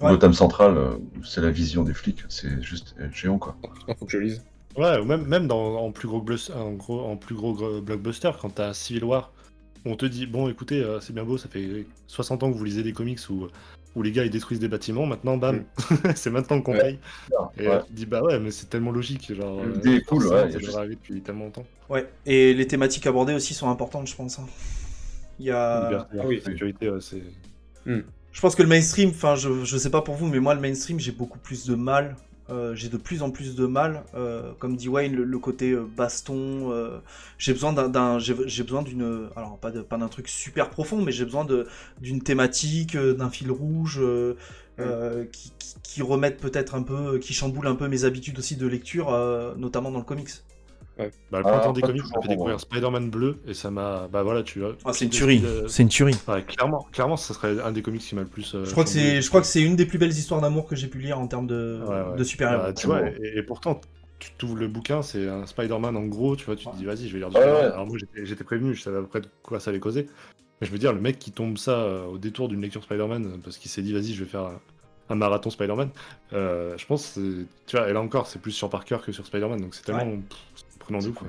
Gotham 0.00 0.32
Central, 0.34 0.76
euh, 0.76 0.90
c'est 1.24 1.40
la 1.40 1.50
vision 1.50 1.82
des 1.84 1.94
flics. 1.94 2.24
C'est 2.28 2.62
juste 2.62 2.94
géant, 3.12 3.38
quoi. 3.38 3.56
Il 3.88 3.94
faut 3.94 4.04
que 4.04 4.10
je 4.12 4.18
lise. 4.18 4.42
Ouais, 4.76 4.98
ou 4.98 5.04
même, 5.04 5.24
même 5.26 5.46
dans, 5.46 5.76
en 5.76 5.92
plus 5.92 6.08
gros, 6.08 6.24
en 6.54 6.72
gros, 6.72 7.00
en 7.00 7.16
plus 7.16 7.34
gros 7.34 7.52
gros 7.54 7.80
blockbuster, 7.80 8.30
quand 8.40 8.50
t'as 8.50 8.74
Civil 8.74 9.04
War, 9.04 9.32
on 9.84 9.96
te 9.96 10.06
dit, 10.06 10.26
bon, 10.26 10.48
écoutez, 10.48 10.82
euh, 10.82 11.00
c'est 11.00 11.12
bien 11.12 11.24
beau, 11.24 11.38
ça 11.38 11.48
fait 11.48 11.86
60 12.06 12.42
ans 12.42 12.52
que 12.52 12.56
vous 12.56 12.64
lisez 12.64 12.82
des 12.82 12.92
comics 12.92 13.18
où, 13.30 13.48
où 13.94 14.02
les 14.02 14.12
gars 14.12 14.24
ils 14.24 14.30
détruisent 14.30 14.60
des 14.60 14.68
bâtiments, 14.68 15.06
maintenant, 15.06 15.36
bam, 15.36 15.64
c'est 16.14 16.30
maintenant 16.30 16.60
qu'on 16.62 16.72
Ouais. 16.74 16.80
paye. 16.80 16.98
Et 17.58 17.68
Ouais. 17.68 17.80
tu 17.80 17.86
te 17.86 17.92
dis, 17.92 18.06
bah 18.06 18.22
ouais, 18.22 18.38
mais 18.38 18.50
c'est 18.50 18.66
tellement 18.70 18.92
logique, 18.92 19.32
genre. 19.34 19.64
L'idée 19.66 19.96
est 19.96 20.04
cool, 20.06 20.26
ouais, 20.26 20.50
juste- 20.58 20.78
depuis 20.78 21.20
tellement 21.20 21.44
longtemps. 21.46 21.66
Ouais, 21.90 22.08
et 22.26 22.54
les 22.54 22.66
thématiques 22.66 23.06
abordées 23.06 23.34
aussi 23.34 23.54
sont 23.54 23.68
importantes, 23.68 24.06
je 24.06 24.14
pense. 24.16 24.38
hein. 24.38 24.46
Il 25.38 25.46
y 25.46 25.50
a... 25.50 25.82
Liberté, 25.88 26.16
ah 26.20 26.26
oui. 26.26 26.40
sécurité, 26.44 26.88
ouais, 26.90 27.00
c'est. 27.00 27.22
Je 27.86 28.40
pense 28.40 28.54
que 28.54 28.62
le 28.62 28.68
mainstream, 28.68 29.10
enfin, 29.10 29.34
je, 29.34 29.64
je 29.64 29.76
sais 29.76 29.90
pas 29.90 30.00
pour 30.00 30.14
vous, 30.14 30.26
mais 30.26 30.40
moi, 30.40 30.54
le 30.54 30.60
mainstream, 30.60 30.98
j'ai 30.98 31.12
beaucoup 31.12 31.38
plus 31.38 31.66
de 31.66 31.74
mal. 31.74 32.16
Euh, 32.50 32.74
j'ai 32.74 32.88
de 32.88 32.96
plus 32.96 33.22
en 33.22 33.30
plus 33.30 33.54
de 33.54 33.66
mal, 33.66 34.04
euh, 34.14 34.52
comme 34.58 34.76
dit 34.76 34.88
Wayne, 34.88 35.14
le, 35.14 35.24
le 35.24 35.38
côté 35.38 35.72
euh, 35.72 35.84
baston. 35.96 36.72
j'ai 37.38 37.52
besoin 37.52 37.72
d'un- 37.72 38.18
j'ai 38.18 38.62
besoin 38.62 38.82
d'une, 38.82 39.28
alors 39.36 39.58
pas 39.58 39.70
de, 39.70 39.80
pas 39.82 39.96
d'un 39.98 40.08
truc 40.08 40.28
super 40.28 40.70
profond, 40.70 41.00
mais 41.02 41.12
j'ai 41.12 41.24
besoin 41.24 41.44
de 41.44 41.66
d'une 42.00 42.22
thématique, 42.22 42.96
d'un 42.96 43.30
fil 43.30 43.50
rouge, 43.50 44.00
qui, 45.32 45.52
qui, 45.58 45.74
qui 45.82 46.02
remettent 46.02 46.40
peut-être 46.40 46.74
un 46.74 46.82
peu, 46.82 47.18
qui 47.18 47.34
chamboule 47.34 47.66
un 47.66 47.74
peu 47.76 47.88
mes 47.88 48.04
habitudes 48.04 48.38
aussi 48.38 48.56
de 48.56 48.66
lecture, 48.66 49.10
notamment 49.56 49.90
dans 49.90 49.98
le 49.98 50.04
comics. 50.04 50.30
Bah, 50.98 51.38
le 51.38 51.44
Ah, 51.46 51.50
printemps 51.50 51.72
des 51.72 51.80
comics 51.82 52.02
découvrir 52.22 52.38
moi. 52.54 52.58
Spider-Man 52.58 53.10
bleu 53.10 53.38
et 53.46 53.54
ça 53.54 53.70
m'a. 53.70 54.08
Bah 54.08 54.22
voilà, 54.22 54.42
tu 54.42 54.60
vois. 54.60 54.76
Ah, 54.84 54.92
c'est 54.92 55.06
une 55.06 55.10
tu 55.10 55.18
tuerie, 55.18 55.42
c'est 55.68 55.82
une 55.82 55.88
tuerie. 55.88 56.16
ouais, 56.28 56.42
clairement, 56.44 56.86
clairement, 56.92 57.16
ça 57.16 57.32
serait 57.34 57.60
un 57.60 57.72
des 57.72 57.82
comics 57.82 58.02
qui 58.02 58.14
m'a 58.14 58.22
le 58.22 58.26
plus. 58.28 58.54
euh, 58.54 58.64
Je 58.64 58.72
crois 58.72 58.84
que 58.84 58.90
c'est, 58.90 59.22
je 59.22 59.28
crois 59.28 59.40
que 59.40 59.46
c'est 59.46 59.62
une 59.62 59.76
des 59.76 59.86
plus 59.86 59.98
belles 59.98 60.10
histoires 60.10 60.40
d'amour 60.40 60.66
que 60.66 60.76
j'ai 60.76 60.88
pu 60.88 60.98
lire 60.98 61.18
en 61.18 61.26
termes 61.26 61.46
de, 61.46 61.80
Ouais, 61.82 61.88
ouais. 61.88 62.16
de 62.18 62.24
super-héros. 62.24 62.62
Bah, 62.64 62.72
tu 62.72 62.86
vois, 62.86 63.08
et, 63.08 63.38
et 63.38 63.42
pourtant, 63.42 63.80
tu 64.18 64.30
t'ouvres 64.38 64.56
le 64.56 64.68
bouquin, 64.68 65.02
c'est 65.02 65.26
un 65.28 65.46
Spider-Man 65.46 65.96
en 65.96 66.04
gros, 66.04 66.36
tu 66.36 66.44
vois, 66.44 66.56
tu 66.56 66.66
te 66.66 66.76
dis 66.76 66.84
vas-y, 66.84 67.08
je 67.08 67.12
vais 67.14 67.18
lire 67.20 67.30
du 67.30 67.36
Ouais, 67.36 67.40
Spider-Man. 67.42 67.66
ouais. 67.68 67.72
Alors 67.72 67.86
moi 67.86 67.96
j'étais 67.98 68.26
j'étais 68.26 68.44
prévenu, 68.44 68.74
je 68.74 68.82
savais 68.82 68.98
à 68.98 69.00
peu 69.00 69.06
près 69.08 69.20
de 69.22 69.28
quoi 69.42 69.58
ça 69.60 69.70
allait 69.70 69.80
causer. 69.80 70.06
Mais 70.60 70.66
je 70.66 70.72
veux 70.72 70.78
dire, 70.78 70.92
le 70.92 71.00
mec 71.00 71.18
qui 71.18 71.32
tombe 71.32 71.58
ça 71.58 71.72
euh, 71.80 72.06
au 72.06 72.18
détour 72.18 72.48
d'une 72.48 72.60
lecture 72.62 72.82
Spider-Man 72.84 73.26
euh, 73.26 73.38
parce 73.42 73.58
qu'il 73.58 73.70
s'est 73.70 73.82
dit 73.82 73.92
vas-y, 73.92 74.12
je 74.14 74.22
vais 74.24 74.30
faire 74.30 74.42
un, 74.42 74.60
un 75.10 75.14
marathon 75.16 75.50
Spider-Man, 75.50 75.90
euh, 76.32 76.76
je 76.78 76.86
pense, 76.86 77.04
c'est- 77.04 77.46
tu 77.66 77.76
vois, 77.76 77.88
et 77.90 77.92
là 77.92 78.00
encore, 78.00 78.26
c'est 78.28 78.38
plus 78.40 78.52
sur 78.52 78.70
Parker 78.70 78.98
que 79.04 79.12
sur 79.12 79.26
Spider-Man, 79.26 79.60
donc 79.60 79.74
c'est 79.74 79.82
tellement 79.84 80.06
pff, 80.06 80.38
quoi. 80.84 81.28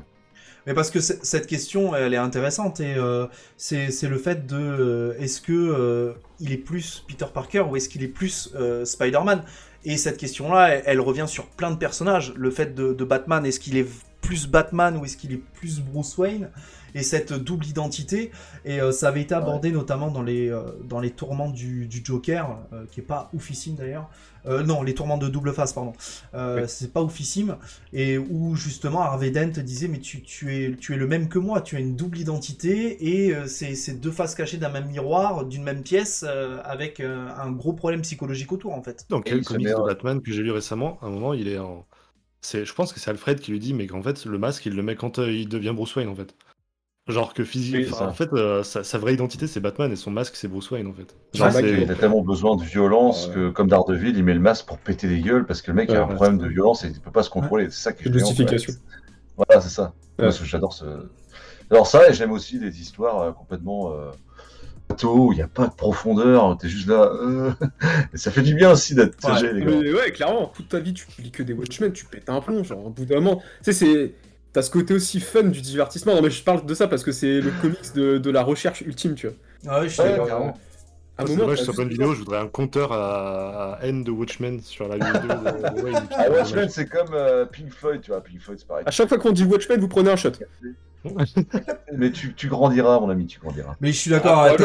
Mais 0.65 0.73
parce 0.73 0.91
que 0.91 1.01
cette 1.01 1.47
question, 1.47 1.93
elle 1.95 2.13
est 2.13 2.17
intéressante 2.17 2.79
et 2.79 2.95
euh, 2.95 3.27
c'est 3.57 3.91
c'est 3.91 4.07
le 4.07 4.17
fait 4.17 4.47
de 4.47 4.55
euh, 4.57 5.13
est-ce 5.19 5.41
que 5.41 5.51
euh, 5.51 6.13
il 6.39 6.53
est 6.53 6.57
plus 6.57 7.03
Peter 7.07 7.25
Parker 7.33 7.61
ou 7.61 7.75
est-ce 7.75 7.89
qu'il 7.89 8.01
est 8.03 8.07
plus 8.07 8.49
euh, 8.55 8.85
Spider-Man? 8.85 9.43
Et 9.83 9.97
cette 9.97 10.15
question-là, 10.17 10.69
elle, 10.69 10.83
elle 10.85 11.01
revient 11.01 11.25
sur 11.27 11.47
plein 11.47 11.71
de 11.71 11.75
personnages. 11.75 12.33
Le 12.37 12.49
fait 12.49 12.73
de, 12.73 12.93
de 12.93 13.03
Batman, 13.03 13.45
est-ce 13.45 13.59
qu'il 13.59 13.75
est 13.75 13.87
plus 14.23 14.47
Batman 14.47 14.97
ou 14.97 15.05
est-ce 15.05 15.17
qu'il 15.17 15.31
est 15.33 15.37
plus 15.37 15.81
Bruce 15.81 16.17
Wayne 16.17 16.49
Et 16.95 17.03
cette 17.03 17.33
double 17.33 17.65
identité. 17.67 18.31
Et 18.65 18.81
euh, 18.81 18.91
ça 18.91 19.09
avait 19.09 19.21
été 19.21 19.35
abordé 19.35 19.71
notamment 19.71 20.09
dans 20.11 20.23
les, 20.23 20.49
euh, 20.49 20.63
dans 20.83 20.99
les 20.99 21.11
tourments 21.11 21.49
du, 21.49 21.87
du 21.87 22.01
Joker, 22.03 22.57
euh, 22.73 22.85
qui 22.91 23.01
est 23.01 23.03
pas 23.03 23.29
oufissime 23.33 23.75
d'ailleurs. 23.75 24.09
Euh, 24.45 24.63
non, 24.63 24.81
les 24.83 24.93
tourments 24.93 25.17
de 25.17 25.27
double 25.29 25.53
face, 25.53 25.73
pardon. 25.73 25.93
Euh, 26.33 26.65
Oui. 26.65 26.67
C'est 26.67 26.91
pas 26.91 27.01
oufissime 27.01 27.57
et 27.93 28.17
où 28.17 28.55
justement 28.55 29.01
Harvey 29.01 29.31
Dent 29.31 29.61
disait 29.63 29.87
mais 29.87 29.99
tu, 29.99 30.21
tu, 30.21 30.55
es, 30.55 30.75
tu 30.75 30.93
es 30.93 30.97
le 30.97 31.07
même 31.07 31.29
que 31.29 31.39
moi, 31.39 31.61
tu 31.61 31.75
as 31.75 31.79
une 31.79 31.95
double 31.95 32.17
identité 32.19 33.25
et 33.25 33.33
euh, 33.35 33.47
c'est 33.47 33.99
deux 33.99 34.11
faces 34.11 34.35
cachées 34.35 34.57
d'un 34.57 34.69
même 34.69 34.87
miroir, 34.87 35.45
d'une 35.45 35.63
même 35.63 35.83
pièce, 35.83 36.25
euh, 36.27 36.59
avec 36.63 36.99
euh, 36.99 37.29
un 37.37 37.51
gros 37.51 37.73
problème 37.73 38.01
psychologique 38.01 38.51
autour 38.51 38.73
en 38.73 38.81
fait. 38.83 39.07
Donc, 39.09 39.25
Et 39.25 39.29
quel 39.29 39.43
comics 39.43 39.75
de 39.75 39.81
Batman 39.81 40.21
que 40.21 40.31
j'ai 40.31 40.41
lu 40.43 40.51
récemment, 40.51 40.97
à 41.01 41.05
un 41.07 41.09
moment, 41.09 41.33
il 41.33 41.47
est 41.47 41.57
en. 41.59 41.85
C'est, 42.45 42.65
je 42.65 42.73
pense 42.73 42.91
que 42.91 42.99
c'est 42.99 43.09
Alfred 43.09 43.39
qui 43.39 43.51
lui 43.51 43.59
dit, 43.59 43.73
mais 43.73 43.87
qu'en 43.87 44.01
fait, 44.01 44.25
le 44.25 44.37
masque, 44.37 44.65
il 44.65 44.75
le 44.75 44.83
met 44.83 44.95
quand 44.95 45.17
euh, 45.17 45.31
il 45.31 45.47
devient 45.47 45.71
Bruce 45.73 45.95
Wayne, 45.95 46.09
en 46.09 46.15
fait. 46.15 46.35
Genre 47.07 47.33
que 47.33 47.41
Oui, 47.41 47.47
physiquement, 47.47 48.01
en 48.01 48.13
fait, 48.13 48.31
euh, 48.33 48.63
sa, 48.63 48.83
sa 48.83 48.97
vraie 48.97 49.13
identité, 49.13 49.47
c'est 49.47 49.59
Batman 49.59 49.91
et 49.91 49.95
son 49.95 50.11
masque, 50.11 50.35
c'est 50.35 50.47
Bruce 50.49 50.69
Wayne, 50.69 50.87
en 50.87 50.93
fait. 50.93 51.15
Genre, 51.33 51.47
le 51.47 51.53
mec, 51.53 51.65
il 51.81 51.91
a 51.91 51.95
tellement 51.95 52.21
besoin 52.21 52.55
de 52.57 52.63
violence 52.63 53.27
Ouais. 53.27 53.33
que, 53.33 53.49
comme 53.49 53.67
Daredevil, 53.69 54.17
il 54.17 54.23
met 54.23 54.33
le 54.33 54.39
masque 54.41 54.65
pour 54.65 54.77
péter 54.77 55.07
des 55.07 55.21
gueules 55.21 55.45
parce 55.45 55.61
que 55.61 55.71
le 55.71 55.75
mec 55.75 55.89
a 55.89 56.03
un 56.03 56.07
ouais, 56.07 56.15
problème 56.15 56.37
de 56.37 56.47
violence 56.47 56.83
et 56.83 56.89
il 56.89 56.99
peut 56.99 57.11
pas 57.11 57.23
se 57.23 57.29
contrôler. 57.29 57.69
C'est 57.69 57.81
ça 57.81 57.93
qui 57.93 58.07
est 58.07 58.13
justification. 58.13 58.73
Voilà, 59.37 59.61
c'est 59.61 59.69
ça. 59.69 59.93
Ouais. 60.19 60.25
Parce 60.25 60.39
que 60.39 60.45
j'adore 60.45 60.73
ce. 60.73 60.85
J'adore 61.69 61.87
ça 61.87 62.09
et 62.09 62.13
j'aime 62.13 62.31
aussi 62.31 62.59
des 62.59 62.81
histoires 62.81 63.21
euh, 63.21 63.31
complètement. 63.31 63.93
Euh... 65.01 65.07
bateau, 65.07 65.31
il 65.31 65.35
n'y 65.35 65.41
a 65.41 65.47
pas 65.47 65.67
de 65.67 65.73
profondeur, 65.73 66.57
t'es 66.57 66.69
juste 66.69 66.87
là. 66.87 67.11
euh, 67.13 67.51
Et 68.13 68.17
ça 68.17 68.31
fait 68.31 68.41
du 68.41 68.53
bien 68.55 68.71
aussi 68.71 68.95
d'être 68.95 69.17
Ouais. 69.23 69.31
piégé, 69.31 69.53
les 69.53 69.65
gars. 69.65 69.71
Mais 69.81 69.93
ouais, 69.93 70.11
clairement, 70.11 70.47
toute 70.47 70.69
ta 70.69 70.79
vie, 70.79 70.93
tu 70.93 71.05
lis 71.19 71.31
que 71.31 71.43
des 71.43 71.53
Watchmen, 71.53 71.91
tu 71.93 72.05
pètes 72.05 72.29
un 72.29 72.41
plomb, 72.41 72.63
genre, 72.63 72.85
au 72.85 72.89
bout 72.89 73.05
d'un 73.05 73.19
moment. 73.19 73.39
Tu 73.63 73.71
sais, 73.71 73.73
c'est. 73.73 74.13
T'as 74.53 74.61
ce 74.61 74.69
côté 74.69 74.93
aussi 74.93 75.19
fun 75.19 75.43
du 75.43 75.61
divertissement. 75.61 76.13
Non, 76.15 76.21
mais 76.21 76.29
je 76.29 76.43
parle 76.43 76.63
de 76.65 76.73
ça 76.75 76.87
parce 76.87 77.03
que 77.03 77.11
c'est 77.11 77.41
le 77.41 77.51
comics 77.61 77.93
de, 77.95 78.19
de 78.19 78.29
la 78.29 78.43
recherche 78.43 78.81
ultime, 78.81 79.15
tu 79.15 79.27
vois. 79.27 79.35
Ah 79.67 79.79
ouais, 79.81 79.89
je 79.89 79.93
suis 79.93 80.01
Ouais, 80.03 80.09
d'accord. 80.11 80.27
carrément. 80.27 80.57
À 81.17 81.23
un 81.23 81.25
moment, 81.25 81.47
t'as 81.47 81.55
sur 81.57 81.73
juste 81.73 81.79
une 81.83 81.89
vidéo, 81.89 82.13
je 82.13 82.19
voudrais 82.19 82.39
un 82.39 82.47
compteur 82.47 82.91
à, 82.91 83.73
à 83.75 83.85
N 83.85 84.03
de 84.03 84.11
Watchmen 84.11 84.59
sur 84.61 84.87
la 84.87 84.95
vidéo 84.97 85.13
de, 85.13 85.75
de 85.75 85.81
Wayne. 85.81 86.07
Ah, 86.11 86.29
Watchmen, 86.29 86.69
c'est 86.69 86.85
comme 86.87 87.13
euh, 87.13 87.45
Pink 87.45 87.71
Floyd, 87.73 88.01
tu 88.01 88.11
vois. 88.11 88.21
Pink 88.21 88.39
Floyd, 88.41 88.59
c'est 88.59 88.67
pareil. 88.67 88.83
À 88.87 88.91
chaque 88.91 89.09
fois 89.09 89.17
qu'on 89.17 89.31
dit 89.31 89.43
Watchmen, 89.43 89.79
vous 89.79 89.87
prenez 89.87 90.11
un 90.11 90.15
shot. 90.15 90.31
Mais 91.97 92.11
tu, 92.11 92.33
tu 92.33 92.47
grandiras, 92.47 92.99
mon 92.99 93.09
ami, 93.09 93.25
tu 93.27 93.39
grandiras. 93.39 93.75
Mais 93.81 93.91
je 93.91 93.97
suis 93.97 94.09
d'accord, 94.11 94.39
Ah, 94.39 94.55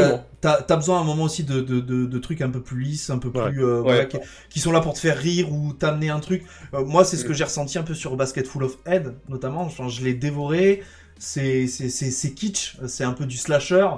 t'as- 0.41 0.63
t'as 0.63 0.77
besoin 0.77 0.99
à 0.99 1.01
un 1.01 1.05
moment 1.05 1.25
aussi 1.25 1.45
de, 1.45 1.61
de, 1.61 1.81
de, 1.81 2.07
de 2.07 2.19
trucs 2.19 2.41
un 2.43 2.51
peu 2.51 2.61
plus 2.63 2.81
lisses, 2.81 3.11
un 3.11 3.19
peu 3.19 3.31
plus. 3.31 3.41
Ouais. 3.41 3.53
euh, 3.59 3.81
voilà, 3.83 4.01
Ouais. 4.01 4.09
qui, 4.09 4.19
qui 4.51 4.61
sont 4.61 4.73
là 4.73 4.81
pour 4.81 4.95
te 4.95 4.99
faire 4.99 5.17
rire 5.19 5.53
ou 5.53 5.73
t'amener 5.73 6.11
un 6.11 6.21
truc. 6.21 6.45
Euh, 6.75 6.85
moi, 6.85 7.05
c'est 7.05 7.17
ce 7.17 7.25
que 7.25 7.33
Mm. 7.33 7.37
j'ai 7.37 7.45
ressenti 7.45 7.79
un 7.79 7.83
peu 7.83 7.95
sur 7.95 8.17
Basket 8.17 8.47
Full 8.47 8.65
of 8.65 8.79
Head, 8.87 9.15
notamment. 9.29 9.63
Enfin, 9.63 9.89
je 9.89 10.03
l'ai 10.05 10.15
dévoré. 10.15 10.83
C'est 11.19 11.67
c'est- 11.67 11.89
c'est- 11.89 12.13
c'est 12.13 12.33
kitsch, 12.33 12.77
c'est 12.87 13.05
un 13.05 13.13
peu 13.13 13.27
du 13.27 13.37
slasher. 13.37 13.89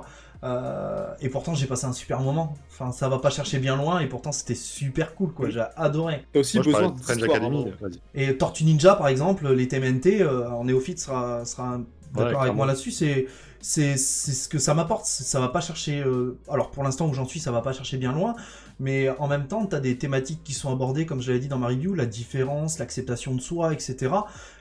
euh, 0.43 1.07
et 1.21 1.29
pourtant, 1.29 1.53
j'ai 1.55 1.67
passé 1.67 1.85
un 1.85 1.93
super 1.93 2.21
moment. 2.21 2.55
Enfin, 2.71 2.93
ça 2.93 3.11
va 3.11 3.19
pas 3.19 3.29
chercher 3.29 3.59
bien 3.59 3.77
loin, 3.77 4.01
et 4.01 4.07
pourtant, 4.07 4.33
c'était 4.33 4.55
super 4.55 5.15
cool, 5.15 5.33
quoi. 5.35 5.49
Mm. 5.49 5.51
J'ai 5.51 5.65
adoré. 5.77 6.25
T'as 6.33 6.41
aussi 6.41 6.57
Moi, 6.57 6.65
besoin 6.65 6.89
de 6.93 7.03
Strange. 7.03 7.23
Academy. 7.25 7.67
hein. 7.69 7.75
Vas-y. 7.79 8.01
Et 8.15 8.39
Tortue 8.39 8.65
Ninja, 8.65 8.95
par 8.95 9.09
exemple, 9.09 9.53
les 9.53 9.69
TMNT, 9.69 10.23
euh, 10.23 10.49
en 10.51 10.65
néophyte, 10.65 10.99
sera, 10.99 11.45
sera 11.45 11.75
un 11.75 11.85
d'accord 12.15 12.41
avec 12.43 12.55
clairement. 12.55 12.55
moi 12.55 12.67
là-dessus. 12.67 12.91
C'est 12.91 13.27
c'est 13.61 13.97
c'est 13.97 14.33
ce 14.33 14.49
que 14.49 14.59
ça 14.59 14.75
m'apporte. 14.75 15.05
Ça 15.07 15.41
va 15.41 15.49
pas 15.49 15.61
chercher. 15.61 16.01
euh, 16.03 16.39
Alors 16.51 16.71
pour 16.71 16.83
l'instant 16.85 17.09
où 17.09 17.15
j'en 17.15 17.27
suis, 17.27 17.41
ça 17.41 17.53
va 17.53 17.61
pas 17.63 17.73
chercher 17.73 17.97
bien 17.99 18.13
loin. 18.13 18.35
Mais 18.79 19.09
en 19.19 19.29
même 19.29 19.47
temps, 19.47 19.67
tu 19.67 19.77
as 19.77 19.81
des 19.81 19.99
thématiques 19.99 20.43
qui 20.43 20.55
sont 20.55 20.73
abordées, 20.73 21.05
comme 21.07 21.21
je 21.21 21.29
l'avais 21.29 21.41
dit 21.41 21.49
dans 21.49 21.59
ma 21.59 21.69
review, 21.69 21.95
la 21.95 22.07
différence, 22.07 22.79
l'acceptation 22.79 23.35
de 23.35 23.41
soi, 23.41 23.73
etc. 23.75 24.15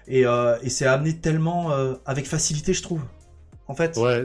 Et, 0.07 0.25
euh, 0.25 0.57
et 0.61 0.69
c'est 0.69 0.85
amené 0.85 1.17
tellement 1.19 1.71
euh, 1.71 1.93
avec 2.05 2.27
facilité, 2.27 2.73
je 2.73 2.81
trouve. 2.83 3.01
En 3.67 3.75
fait. 3.75 3.95
Ouais, 3.97 4.23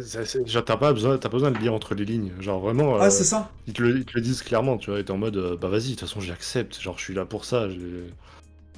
t'as 0.64 0.76
pas 0.76 0.92
besoin, 0.92 1.16
besoin 1.18 1.50
de 1.50 1.58
lire 1.58 1.74
entre 1.74 1.94
les 1.94 2.04
lignes. 2.04 2.32
Genre 2.40 2.60
vraiment, 2.60 2.96
Ah, 2.98 3.10
c'est 3.10 3.24
ça. 3.24 3.50
ils, 3.66 3.72
te 3.74 3.82
le, 3.82 3.98
ils 3.98 4.04
te 4.04 4.12
le 4.14 4.20
disent 4.22 4.42
clairement, 4.42 4.78
tu 4.78 4.90
vois. 4.90 5.00
Et 5.00 5.04
t'es 5.04 5.10
en 5.12 5.18
mode, 5.18 5.36
euh, 5.36 5.56
bah 5.56 5.68
vas-y, 5.68 5.82
de 5.84 5.90
toute 5.90 6.00
façon, 6.00 6.20
j'accepte. 6.20 6.80
Genre, 6.80 6.96
je 6.98 7.04
suis 7.04 7.14
là 7.14 7.24
pour 7.26 7.44
ça. 7.44 7.66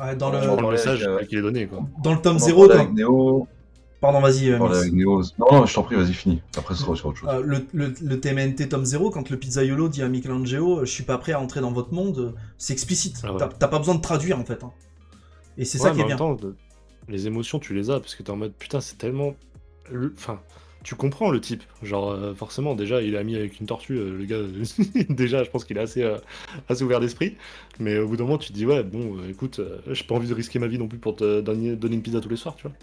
Ouais, 0.00 0.16
dans, 0.16 0.30
Ouais, 0.30 0.40
le, 0.40 0.66
message 0.70 1.02
avec, 1.02 1.22
euh, 1.22 1.24
qu'il 1.26 1.38
est 1.38 1.42
donné, 1.42 1.66
quoi. 1.68 1.88
dans 1.98 2.14
le 2.14 2.20
tome 2.20 2.38
On 2.38 2.42
en 2.42 2.48
0, 2.48 2.66
parlait 2.66 2.74
quand... 2.74 2.80
avec. 2.80 2.92
Pardon, 4.00 4.20
vas-y. 4.20 4.50
euh. 4.50 4.58
Non, 4.58 5.46
non, 5.52 5.66
je 5.66 5.74
t'en 5.74 5.82
prie, 5.82 5.96
vas-y, 5.96 6.12
finis. 6.14 6.40
Après, 6.56 6.74
ce 6.74 6.82
sera 6.82 6.94
sur 6.96 7.06
autre 7.08 7.18
chose. 7.18 7.30
Euh, 7.30 7.42
le, 7.42 7.66
le, 7.72 7.94
le 8.02 8.20
TMNT 8.20 8.68
tome 8.68 8.84
0, 8.84 9.10
quand 9.10 9.30
le 9.30 9.36
pizzaiolo 9.38 9.88
dit 9.88 10.02
à 10.02 10.08
Michelangelo, 10.08 10.78
euh, 10.80 10.84
je 10.84 10.90
suis 10.92 11.04
pas 11.04 11.18
prêt 11.18 11.32
à 11.32 11.40
entrer 11.40 11.60
dans 11.60 11.72
votre 11.72 11.92
monde, 11.92 12.34
c'est 12.58 12.72
explicite. 12.72 13.16
Ah 13.24 13.32
ouais. 13.32 13.38
T'as 13.58 13.68
pas 13.68 13.78
besoin 13.78 13.94
de 13.94 14.00
traduire 14.00 14.38
en 14.38 14.44
fait. 14.44 14.62
hein. 14.64 14.72
Et 15.58 15.64
c'est 15.64 15.78
Ouais, 15.78 15.88
ça 15.88 15.90
qui 15.92 16.00
est 16.00 16.04
en 16.04 16.08
bien. 16.08 16.16
temps, 16.16 16.36
les 17.08 17.26
émotions, 17.26 17.58
tu 17.58 17.74
les 17.74 17.90
as 17.90 18.00
parce 18.00 18.14
que 18.14 18.22
t'es 18.22 18.30
en 18.30 18.36
mode 18.36 18.54
putain, 18.54 18.80
c'est 18.80 18.96
tellement. 18.98 19.36
le- 19.90 20.14
Enfin, 20.18 20.40
tu 20.84 20.94
comprends 20.96 21.30
le 21.30 21.40
type. 21.40 21.62
Genre, 21.82 22.10
euh, 22.10 22.34
forcément, 22.34 22.74
déjà, 22.74 23.02
il 23.02 23.14
est 23.14 23.18
ami 23.18 23.36
avec 23.36 23.60
une 23.60 23.66
tortue. 23.66 23.94
euh, 23.98 24.16
le 24.18 24.24
gars, 24.26 24.42
déjà, 25.10 25.44
je 25.44 25.50
pense 25.50 25.64
qu'il 25.64 25.76
est 25.78 25.80
assez, 25.80 26.02
euh, 26.02 26.18
assez 26.68 26.82
ouvert 26.84 27.00
d'esprit. 27.00 27.36
Mais 27.80 27.98
au 27.98 28.08
bout 28.08 28.16
d'un 28.16 28.24
moment, 28.24 28.38
tu 28.38 28.48
te 28.48 28.54
dis, 28.54 28.66
ouais, 28.66 28.82
bon, 28.84 29.24
écoute, 29.28 29.60
euh, 29.60 29.78
j'ai 29.88 30.04
pas 30.04 30.14
envie 30.14 30.28
de 30.28 30.34
risquer 30.34 30.58
ma 30.58 30.66
vie 30.68 30.78
non 30.78 30.88
plus 30.88 30.98
pour 30.98 31.16
te 31.16 31.40
donner, 31.40 31.76
donner 31.76 31.96
une 31.96 32.02
pizza 32.02 32.20
tous 32.20 32.28
les 32.30 32.36
soirs, 32.36 32.56
tu 32.56 32.64
vois. 32.68 32.76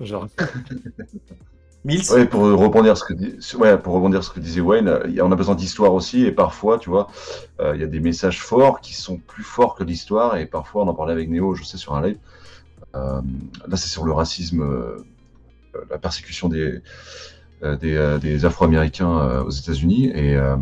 Genre, 0.00 0.28
Mills 1.84 2.10
Ouais, 2.12 2.26
pour 2.26 2.40
rebondir 2.42 2.96
ce 2.96 3.04
que 3.04 3.12
dis- 3.12 3.36
ouais, 3.56 3.78
pour 3.78 3.94
rebondir 3.94 4.24
ce 4.24 4.30
que 4.30 4.40
disait 4.40 4.60
Wayne, 4.60 4.88
euh, 4.88 5.22
on 5.22 5.30
a 5.30 5.36
besoin 5.36 5.54
d'histoire 5.54 5.94
aussi 5.94 6.24
et 6.24 6.32
parfois, 6.32 6.78
tu 6.78 6.90
vois, 6.90 7.08
euh, 7.60 7.72
il 7.76 7.80
y 7.80 7.84
a 7.84 7.86
des 7.86 8.00
messages 8.00 8.40
forts 8.42 8.80
qui 8.80 8.94
sont 8.94 9.18
plus 9.18 9.44
forts 9.44 9.76
que 9.76 9.84
l'histoire 9.84 10.36
et 10.36 10.46
parfois 10.46 10.82
on 10.82 10.88
en 10.88 10.94
parlait 10.94 11.12
avec 11.12 11.28
Néo, 11.30 11.54
je 11.54 11.62
sais 11.64 11.76
sur 11.78 11.94
un 11.94 12.02
live. 12.02 12.18
Euh, 12.96 13.20
là, 13.68 13.76
c'est 13.76 13.88
sur 13.88 14.04
le 14.04 14.12
racisme, 14.12 14.62
euh, 14.62 14.96
euh, 15.76 15.80
la 15.90 15.98
persécution 15.98 16.48
des 16.48 16.80
euh, 17.64 17.76
des, 17.76 17.96
euh, 17.96 18.18
des 18.18 18.44
Afro-Américains 18.44 19.18
euh, 19.20 19.44
aux 19.44 19.50
États-Unis 19.50 20.10
et 20.14 20.36
euh, 20.36 20.56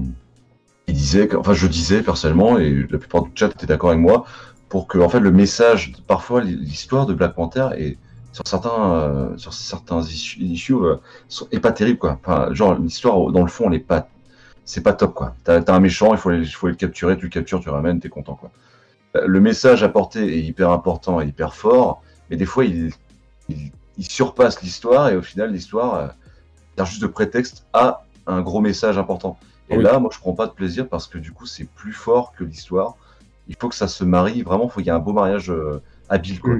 il 0.86 0.94
disait, 0.94 1.28
que- 1.28 1.36
enfin, 1.36 1.54
je 1.54 1.66
disais 1.66 2.02
personnellement 2.02 2.58
et 2.58 2.86
la 2.90 2.98
plupart 2.98 3.22
du 3.22 3.30
chat 3.34 3.46
était 3.48 3.66
d'accord 3.66 3.90
avec 3.90 4.02
moi 4.02 4.24
pour 4.68 4.86
que 4.88 4.98
en 4.98 5.08
fait 5.08 5.20
le 5.20 5.30
message, 5.30 5.92
parfois 6.06 6.42
l'histoire 6.42 7.06
de 7.06 7.14
Black 7.14 7.34
Panther 7.34 7.68
est 7.76 7.98
sur 8.34 8.46
certains 8.46 8.92
euh, 8.94 9.36
sur 9.38 9.54
certains 9.54 10.02
issues, 10.02 10.40
issues, 10.40 10.74
euh, 10.74 10.96
sont- 11.28 11.48
est 11.52 11.60
pas 11.60 11.72
terrible 11.72 11.98
quoi. 11.98 12.18
Enfin, 12.22 12.52
genre 12.52 12.74
l'histoire 12.74 13.30
dans 13.32 13.40
le 13.42 13.48
fond 13.48 13.68
elle 13.68 13.76
est 13.76 13.78
pas 13.78 14.08
c'est 14.66 14.82
pas 14.82 14.92
top 14.92 15.14
quoi. 15.14 15.34
T'as 15.44 15.60
as 15.60 15.72
un 15.72 15.80
méchant, 15.80 16.12
il 16.12 16.18
faut 16.18 16.30
faut 16.52 16.68
le 16.68 16.74
capturer, 16.74 17.16
tu 17.16 17.24
le 17.24 17.30
captures, 17.30 17.60
tu 17.60 17.66
le 17.66 17.72
ramènes, 17.72 18.00
t'es 18.00 18.08
content 18.10 18.34
quoi. 18.34 18.50
Euh, 19.16 19.24
Le 19.26 19.40
message 19.40 19.82
apporté 19.82 20.20
est 20.38 20.42
hyper 20.42 20.70
important 20.70 21.20
et 21.22 21.26
hyper 21.26 21.54
fort, 21.54 22.02
mais 22.28 22.36
des 22.36 22.46
fois 22.46 22.64
il, 22.66 22.90
il, 23.48 23.70
il 23.98 24.06
surpasse 24.06 24.60
l'histoire 24.62 25.08
et 25.10 25.16
au 25.16 25.22
final 25.22 25.52
l'histoire 25.52 25.94
euh, 25.94 26.06
sert 26.76 26.86
juste 26.86 27.02
de 27.02 27.06
prétexte 27.06 27.64
à 27.72 28.04
un 28.26 28.40
gros 28.42 28.60
message 28.60 28.98
important. 28.98 29.38
Et 29.70 29.76
Oui. 29.78 29.84
là, 29.84 29.98
moi 29.98 30.10
je 30.12 30.18
prends 30.18 30.32
pas 30.34 30.46
de 30.46 30.52
plaisir 30.52 30.88
parce 30.88 31.06
que 31.06 31.18
du 31.18 31.30
coup 31.32 31.46
c'est 31.46 31.68
plus 31.68 31.92
fort 31.92 32.32
que 32.36 32.42
l'histoire. 32.44 32.96
Il 33.48 33.56
faut 33.60 33.68
que 33.68 33.74
ça 33.74 33.88
se 33.88 34.02
marie, 34.04 34.42
vraiment, 34.42 34.64
il 34.64 34.70
faut 34.70 34.80
qu'il 34.80 34.86
y 34.86 34.88
ait 34.88 34.92
un 34.92 34.98
beau 34.98 35.12
mariage 35.12 35.50
euh, 35.50 35.80
habile 36.08 36.40
quoi. 36.40 36.54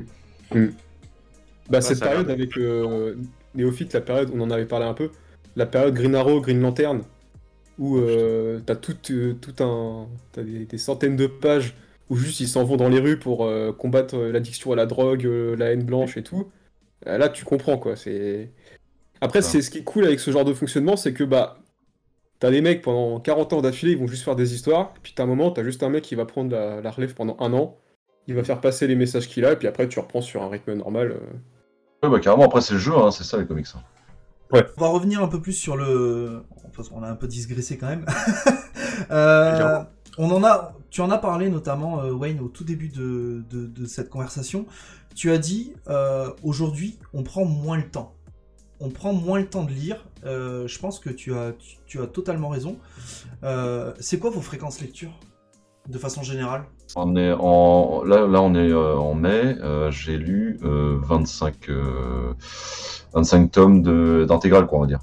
Mm. 0.55 0.69
Bah, 1.71 1.81
cette 1.81 2.01
période 2.01 2.31
avec 2.31 2.57
euh, 2.59 3.17
Néophyte, 3.55 3.93
la 3.95 4.01
période, 4.03 4.31
on 4.35 4.41
en 4.41 4.51
avait 4.51 4.67
parlé 4.67 4.87
un 4.87 4.95
peu, 4.95 5.11
la 5.57 5.67
période 5.67 5.95
Green 5.95 6.15
Arrow, 6.15 6.41
Green 6.41 6.61
Lantern, 6.61 7.03
où 7.79 7.97
euh, 7.99 8.61
t'as 8.65 8.77
tout, 8.77 8.97
euh, 9.11 9.35
tout 9.35 9.55
un. 9.63 10.09
T'as 10.33 10.43
des, 10.43 10.67
des 10.67 10.79
centaines 10.79 11.17
de 11.17 11.27
pages 11.27 11.75
où 12.11 12.17
juste 12.17 12.41
ils 12.41 12.49
s'en 12.49 12.65
vont 12.65 12.77
dans 12.77 12.89
les 12.89 13.01
rues 13.01 13.19
pour 13.19 13.45
euh, 13.47 13.73
combattre 13.73 14.17
l'addiction 14.19 14.73
à 14.73 14.77
la 14.77 14.87
drogue, 14.87 15.25
la 15.25 15.73
haine 15.73 15.85
blanche 15.85 16.17
et 16.17 16.23
tout. 16.23 16.51
Là, 17.07 17.29
tu 17.29 17.45
comprends 17.45 17.79
quoi. 17.79 17.97
C'est. 17.97 18.53
Après, 19.21 19.43
c'est 19.43 19.63
ce 19.63 19.71
qui 19.71 19.79
est 19.79 19.85
cool 19.85 20.05
avec 20.05 20.21
ce 20.21 20.31
genre 20.31 20.45
de 20.45 20.55
fonctionnement, 20.55 20.97
c'est 20.97 21.13
que 21.15 21.25
bah. 21.25 21.59
T'as 22.41 22.51
des 22.51 22.61
mecs 22.61 22.83
pendant 22.83 23.21
40 23.21 23.53
ans 23.55 23.63
d'affilée, 23.63 23.93
ils 23.93 23.99
vont 23.99 24.07
juste 24.07 24.25
faire 24.25 24.37
des 24.37 24.55
histoires, 24.55 24.93
et 24.97 25.01
puis 25.03 25.13
t'as 25.15 25.23
un 25.23 25.27
moment, 25.27 25.51
t'as 25.53 25.65
juste 25.65 25.83
un 25.83 25.89
mec 25.89 26.03
qui 26.05 26.15
va 26.15 26.27
prendre 26.27 26.51
la, 26.53 26.81
la 26.81 26.91
relève 26.91 27.15
pendant 27.15 27.37
un 27.41 27.53
an, 27.55 27.79
il 28.27 28.35
va 28.35 28.45
faire 28.45 28.61
passer 28.61 28.87
les 28.87 28.97
messages 28.97 29.29
qu'il 29.29 29.45
a, 29.47 29.53
et 29.53 29.57
puis 29.57 29.69
après 29.69 29.89
tu 29.89 29.99
reprends 30.01 30.21
sur 30.21 30.43
un 30.43 30.49
rythme 30.51 30.75
normal. 30.75 31.13
euh. 31.13 31.21
Ouais, 32.05 32.11
bah 32.11 32.21
carrément, 32.21 32.45
après 32.45 32.61
c'est 32.61 32.75
le 32.75 32.81
jeu, 32.81 32.93
hein, 32.97 33.11
c'est 33.11 33.25
ça 33.25 33.39
les 33.39 33.47
comics. 33.47 33.67
hein. 33.75 33.81
On 34.77 34.81
va 34.81 34.89
revenir 34.89 35.23
un 35.23 35.29
peu 35.29 35.41
plus 35.41 35.53
sur 35.55 35.77
le. 35.77 36.43
Parce 36.77 36.89
qu'on 36.89 37.03
a 37.03 37.09
un 37.09 37.15
peu 37.17 37.27
digressé 37.27 37.77
quand 37.79 37.89
même. 37.89 38.07
Euh, 39.11 39.83
on 40.19 40.31
en 40.31 40.45
a. 40.45 40.75
Tu 40.91 41.01
en 41.01 41.11
as 41.11 41.19
parlé 41.19 41.51
notamment, 41.51 42.01
euh, 42.01 42.13
Wayne, 42.13 42.39
au 42.41 42.47
tout 42.49 42.63
début 42.63 42.89
de, 42.89 43.43
de- 43.51 43.67
de 43.67 43.87
cette 43.87 44.09
conversation. 44.09 44.67
Tu 45.17 45.33
as 45.33 45.39
dit 45.39 45.73
euh, 45.89 46.31
aujourd'hui, 46.45 46.99
on 47.13 47.25
prend 47.25 47.45
moins 47.45 47.77
le 47.77 47.89
temps. 47.91 48.15
On 48.81 48.91
prend 48.91 49.13
moins 49.13 49.41
le 49.41 49.47
temps 49.47 49.65
de 49.65 49.73
lire. 49.73 50.05
Euh, 50.25 50.69
je 50.69 50.79
pense 50.79 51.01
que 51.01 51.11
tu 51.11 51.35
as, 51.35 51.53
tu, 51.59 51.77
tu 51.87 52.01
as 52.01 52.07
totalement 52.07 52.49
raison. 52.51 52.79
Euh, 53.43 53.93
C'est 53.99 54.19
quoi 54.21 54.31
vos 54.31 54.41
fréquences 54.41 54.81
lecture 54.81 55.11
de 55.89 55.99
façon 55.99 56.23
générale 56.23 56.65
On 56.97 57.15
est 57.17 57.33
en 57.33 58.03
là, 58.05 58.27
là 58.27 58.41
on 58.41 58.55
est 58.55 58.71
euh, 58.73 58.97
en 58.97 59.15
mai. 59.15 59.57
euh, 59.61 59.91
J'ai 59.91 60.17
lu 60.17 60.59
euh, 60.65 60.99
25 61.03 61.69
euh, 61.69 62.33
25 63.13 63.51
tomes 63.51 63.83
de 63.83 64.25
d'intégrale 64.29 64.67
quoi 64.67 64.79
on 64.79 64.81
va 64.83 64.87
dire. 64.87 65.01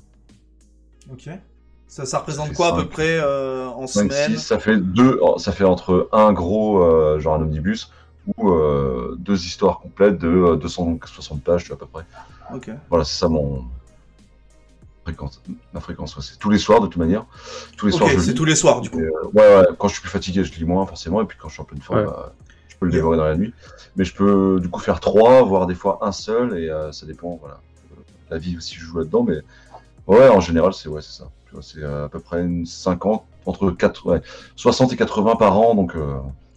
Ok. 1.11 1.29
Ça, 1.87 2.05
ça 2.05 2.19
représente 2.19 2.53
quoi 2.53 2.69
à 2.69 2.75
peu 2.75 2.87
près 2.87 3.19
en 3.21 3.85
5 3.85 4.11
semaine 4.11 4.37
6 4.37 4.39
ça 4.39 4.59
fait 4.59 4.77
deux 4.77 5.19
ça 5.37 5.51
fait 5.51 5.65
entre 5.65 6.07
un 6.13 6.31
gros 6.33 7.19
genre 7.19 7.35
un 7.35 7.41
omnibus 7.41 7.91
ou 8.37 8.51
deux 9.17 9.45
histoires 9.45 9.79
complètes 9.79 10.17
de 10.17 10.27
euh, 10.29 10.55
260 10.55 11.43
pages 11.43 11.63
tu 11.63 11.69
vois, 11.69 11.77
à 11.77 11.79
peu 11.79 11.85
près. 11.87 12.03
Ok. 12.55 12.69
Voilà 12.89 13.03
c'est 13.03 13.17
ça 13.19 13.27
mon 13.27 13.65
fréquence 15.03 15.41
ma 15.73 15.79
fréquence 15.79 16.15
ouais, 16.15 16.21
c'est 16.23 16.37
tous 16.37 16.49
les 16.49 16.57
soirs 16.59 16.79
de 16.81 16.87
toute 16.87 16.97
manière. 16.97 17.25
Tous 17.77 17.85
les 17.87 17.91
soirs 17.91 18.09
c'est 18.19 18.33
tous 18.33 18.45
les 18.45 18.55
soirs 18.55 18.81
du 18.81 18.89
coup. 18.89 18.99
Et, 18.99 19.03
euh, 19.03 19.11
ouais, 19.33 19.55
ouais, 19.57 19.67
quand 19.77 19.87
je 19.87 19.93
suis 19.93 20.01
plus 20.01 20.09
fatigué, 20.11 20.43
je 20.43 20.53
lis 20.53 20.65
moins 20.65 20.85
forcément, 20.85 21.21
et 21.21 21.25
puis 21.25 21.37
quand 21.41 21.47
je 21.49 21.53
suis 21.53 21.61
en 21.61 21.65
pleine 21.65 21.81
forme, 21.81 21.99
Ouais. 21.99 22.05
bah, 22.05 22.33
je 22.67 22.75
peux 22.77 22.85
le 22.85 22.91
dévorer 22.91 23.17
dans 23.17 23.25
la 23.25 23.35
nuit. 23.35 23.53
Mais 23.95 24.05
je 24.05 24.13
peux 24.15 24.59
du 24.61 24.69
coup 24.69 24.79
faire 24.79 24.99
trois, 24.99 25.41
voire 25.43 25.65
des 25.67 25.75
fois 25.75 25.99
un 26.01 26.11
seul, 26.11 26.57
et 26.57 26.69
euh, 26.69 26.91
ça 26.91 27.05
dépend, 27.05 27.37
voilà. 27.41 27.59
Euh, 27.91 28.01
La 28.29 28.37
vie 28.37 28.55
aussi, 28.57 28.75
je 28.75 28.81
joue 28.85 28.97
là-dedans, 28.99 29.23
mais 29.23 29.39
ouais, 30.07 30.29
en 30.29 30.39
général, 30.39 30.73
c'est 30.73 30.87
ouais, 30.89 31.01
c'est 31.01 31.17
ça. 31.17 31.29
Tu 31.47 31.53
vois, 31.53 31.63
C'est 31.63 31.83
à 31.83 32.07
peu 32.09 32.19
près 32.19 32.41
une 32.43 32.65
50, 32.65 33.23
entre 33.45 33.71
4, 33.71 34.05
ouais, 34.07 34.21
60 34.55 34.93
et 34.93 34.95
80 34.97 35.35
par 35.35 35.57
an, 35.59 35.73
donc 35.75 35.95
euh, 35.95 36.13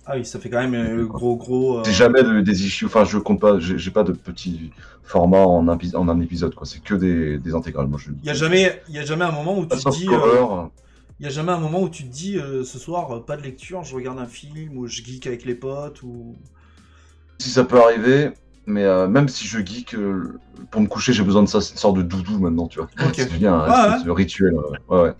Ah 0.06 0.16
oui, 0.16 0.24
ça 0.24 0.38
fait 0.38 0.50
quand 0.50 0.60
même 0.60 0.74
euh, 0.74 0.96
le 0.96 1.06
gros 1.06 1.36
gros. 1.36 1.78
euh, 1.78 1.84
c'est 1.84 1.92
jamais 1.92 2.22
de- 2.22 2.40
des 2.40 2.66
issues, 2.66 2.86
enfin, 2.86 3.04
je 3.04 3.18
compte 3.18 3.40
pas, 3.40 3.58
j'ai 3.58 3.90
pas 3.90 4.02
de 4.04 4.12
petits 4.12 4.70
formats 5.02 5.46
en 5.46 5.68
un, 5.68 5.78
en 5.94 6.08
un 6.08 6.20
épisode, 6.20 6.54
quoi. 6.54 6.66
C'est 6.66 6.82
que 6.82 6.94
des, 6.94 7.38
des 7.38 7.54
intégrales, 7.54 7.86
moi 7.88 7.98
je 7.98 8.10
Il 8.22 8.26
y 8.26 8.30
a 8.30 8.34
jamais, 8.34 8.82
il 8.88 8.94
y 8.94 8.98
a 8.98 9.04
jamais 9.04 9.24
un 9.24 9.30
moment 9.30 9.56
où 9.58 9.66
tu 9.66 9.84
te 9.84 9.88
dis, 9.90 10.14
euh, 10.14 10.42
il 11.20 11.24
y 11.24 11.28
a 11.28 11.30
jamais 11.30 11.52
un 11.52 11.58
moment 11.60 11.82
où 11.82 11.88
tu 11.88 12.04
te 12.04 12.08
dis, 12.12 12.38
euh, 12.38 12.64
ce 12.64 12.78
soir, 12.78 13.10
euh, 13.12 13.20
pas 13.24 13.36
de 13.36 13.42
lecture, 13.42 13.84
je 13.84 13.94
regarde 13.94 14.18
un 14.18 14.26
film 14.26 14.76
ou 14.78 14.86
je 14.88 15.02
geek 15.02 15.26
avec 15.26 15.44
les 15.44 15.54
potes 15.54 16.02
ou. 16.02 16.36
Si 17.38 17.50
ça 17.50 17.64
peut 17.64 17.80
arriver, 17.80 18.30
mais 18.66 18.84
euh, 18.84 19.06
même 19.08 19.28
si 19.28 19.46
je 19.46 19.58
geek, 19.64 19.94
euh, 19.94 20.40
pour 20.70 20.80
me 20.80 20.86
coucher, 20.86 21.12
j'ai 21.12 21.22
besoin 21.22 21.42
de 21.42 21.48
ça, 21.48 21.60
c'est 21.60 21.72
une 21.72 21.78
sorte 21.78 21.96
de 21.96 22.02
doudou 22.02 22.38
maintenant, 22.38 22.68
tu 22.68 22.78
vois. 22.78 22.88
Ok. 23.00 23.14
Ça 23.16 23.24
devient 23.26 23.46
un 23.48 23.66
Ouais, 23.66 23.72
espèce 23.90 24.02
de 24.04 24.10
rituel. 24.10 24.54
ouais. 24.54 24.78
Ouais, 24.88 25.02
ouais. 25.02 25.14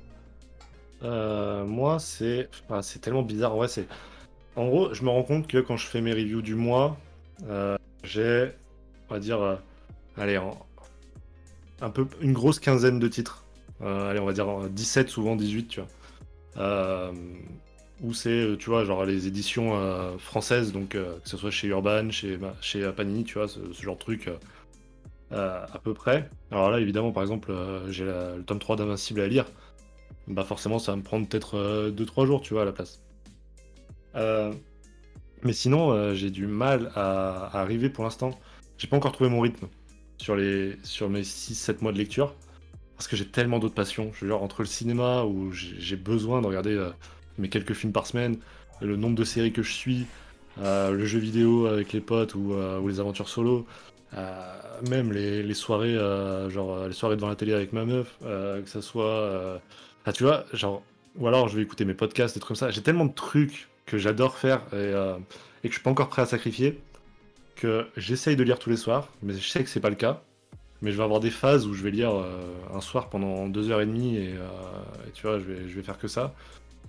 Euh, 1.02 1.64
moi, 1.64 1.98
c'est 1.98 2.48
ah, 2.70 2.82
c'est 2.82 2.98
tellement 3.00 3.22
bizarre. 3.22 3.56
Ouais, 3.56 3.68
c'est 3.68 3.86
en 4.56 4.66
gros, 4.66 4.94
je 4.94 5.02
me 5.02 5.10
rends 5.10 5.22
compte 5.22 5.46
que 5.46 5.58
quand 5.58 5.76
je 5.76 5.86
fais 5.86 6.00
mes 6.00 6.12
reviews 6.12 6.42
du 6.42 6.54
mois, 6.54 6.96
euh, 7.48 7.76
j'ai, 8.04 8.52
on 9.08 9.14
va 9.14 9.20
dire, 9.20 9.40
euh, 9.40 9.56
allez, 10.16 10.38
une 12.20 12.32
grosse 12.32 12.60
quinzaine 12.60 12.98
de 12.98 13.08
titres. 13.08 13.44
Euh, 13.82 14.10
allez, 14.10 14.20
on 14.20 14.26
va 14.26 14.32
dire 14.32 14.48
euh, 14.48 14.68
17, 14.68 15.08
souvent 15.08 15.36
18, 15.36 15.68
tu 15.68 15.80
vois. 15.80 17.12
Où 18.02 18.12
c'est, 18.12 18.56
tu 18.58 18.70
vois, 18.70 18.84
genre 18.84 19.04
les 19.04 19.28
éditions 19.28 20.18
françaises, 20.18 20.72
donc 20.72 20.90
que 20.90 21.20
ce 21.24 21.36
soit 21.36 21.50
chez 21.50 21.68
Urban, 21.68 22.10
chez, 22.10 22.36
bah, 22.36 22.54
chez 22.60 22.90
Panini, 22.92 23.24
tu 23.24 23.34
vois, 23.34 23.48
ce, 23.48 23.60
genre 23.80 23.94
de 23.94 24.00
truc. 24.00 24.30
à 25.30 25.80
peu 25.82 25.94
près. 25.94 26.28
Alors 26.50 26.70
là, 26.70 26.80
évidemment, 26.80 27.12
par 27.12 27.22
exemple, 27.22 27.52
j'ai 27.88 28.04
le 28.04 28.42
tome 28.44 28.58
3 28.58 28.76
d'Invincible 28.76 29.20
à 29.20 29.28
lire 29.28 29.46
bah 30.26 30.44
forcément 30.44 30.78
ça 30.78 30.92
va 30.92 30.96
me 30.96 31.02
prendre 31.02 31.28
peut-être 31.28 31.90
2-3 31.90 32.26
jours, 32.26 32.40
tu 32.40 32.54
vois, 32.54 32.62
à 32.62 32.64
la 32.64 32.72
place. 32.72 33.03
Euh, 34.16 34.52
mais 35.42 35.52
sinon, 35.52 35.92
euh, 35.92 36.14
j'ai 36.14 36.30
du 36.30 36.46
mal 36.46 36.90
à, 36.94 37.58
arriver 37.58 37.90
pour 37.90 38.04
l'instant. 38.04 38.38
J'ai 38.78 38.88
pas 38.88 38.96
encore 38.96 39.12
trouvé 39.12 39.30
mon 39.30 39.40
rythme 39.40 39.66
sur, 40.18 40.36
les, 40.36 40.76
sur 40.82 41.10
mes 41.10 41.22
6-7 41.22 41.82
mois 41.82 41.92
de 41.92 41.98
lecture. 41.98 42.34
Parce 42.96 43.08
que 43.08 43.16
j'ai 43.16 43.26
tellement 43.26 43.58
d'autres 43.58 43.74
passions. 43.74 44.12
Je 44.14 44.30
entre 44.30 44.62
le 44.62 44.66
cinéma, 44.66 45.24
où 45.24 45.52
j'ai 45.52 45.96
besoin 45.96 46.40
de 46.40 46.46
regarder 46.46 46.74
euh, 46.74 46.90
mes 47.38 47.48
quelques 47.48 47.74
films 47.74 47.92
par 47.92 48.06
semaine, 48.06 48.38
le 48.80 48.96
nombre 48.96 49.16
de 49.16 49.24
séries 49.24 49.52
que 49.52 49.62
je 49.62 49.72
suis, 49.72 50.06
le 50.56 51.04
jeu 51.04 51.18
vidéo 51.18 51.66
avec 51.66 51.92
les 51.92 52.00
potes 52.00 52.34
ou, 52.36 52.54
les 52.86 53.00
aventures 53.00 53.28
solo, 53.28 53.66
même 54.88 55.12
les, 55.12 55.42
les 55.42 55.54
soirées, 55.54 55.94
genre 56.48 56.86
les 56.86 56.92
soirées 56.92 57.16
devant 57.16 57.28
la 57.28 57.34
télé 57.34 57.52
avec 57.52 57.72
ma 57.72 57.84
meuf, 57.84 58.16
que 58.20 58.62
ça 58.66 58.82
soit, 58.82 59.60
ah, 60.04 60.12
tu 60.12 60.22
vois, 60.24 60.44
genre, 60.52 60.82
ou 61.16 61.26
alors 61.26 61.48
je 61.48 61.56
vais 61.56 61.62
écouter 61.62 61.84
mes 61.84 61.94
podcasts, 61.94 62.34
des 62.34 62.40
trucs 62.40 62.48
comme 62.48 62.68
ça. 62.68 62.70
J'ai 62.70 62.82
tellement 62.82 63.06
de 63.06 63.14
trucs 63.14 63.68
que 63.86 63.98
j'adore 63.98 64.38
faire 64.38 64.60
et, 64.72 64.76
euh, 64.76 65.16
et 65.62 65.68
que 65.68 65.74
je 65.74 65.78
suis 65.78 65.82
pas 65.82 65.90
encore 65.90 66.08
prêt 66.08 66.22
à 66.22 66.26
sacrifier 66.26 66.80
que 67.56 67.86
j'essaye 67.96 68.36
de 68.36 68.42
lire 68.44 68.58
tous 68.58 68.70
les 68.70 68.76
soirs, 68.76 69.08
mais 69.22 69.34
je 69.34 69.48
sais 69.48 69.62
que 69.64 69.70
c'est 69.70 69.80
pas 69.80 69.90
le 69.90 69.96
cas. 69.96 70.22
Mais 70.82 70.92
je 70.92 70.98
vais 70.98 71.04
avoir 71.04 71.20
des 71.20 71.30
phases 71.30 71.66
où 71.66 71.74
je 71.74 71.82
vais 71.82 71.90
lire 71.92 72.12
euh, 72.14 72.54
un 72.74 72.80
soir 72.82 73.08
pendant 73.10 73.48
deux 73.48 73.70
heures 73.70 73.80
et 73.82 73.86
demie 73.86 74.16
et, 74.16 74.34
euh, 74.34 75.08
et 75.08 75.12
tu 75.12 75.26
vois, 75.26 75.38
je 75.40 75.44
vais, 75.44 75.68
je 75.68 75.76
vais 75.76 75.82
faire 75.82 75.98
que 75.98 76.08
ça. 76.08 76.34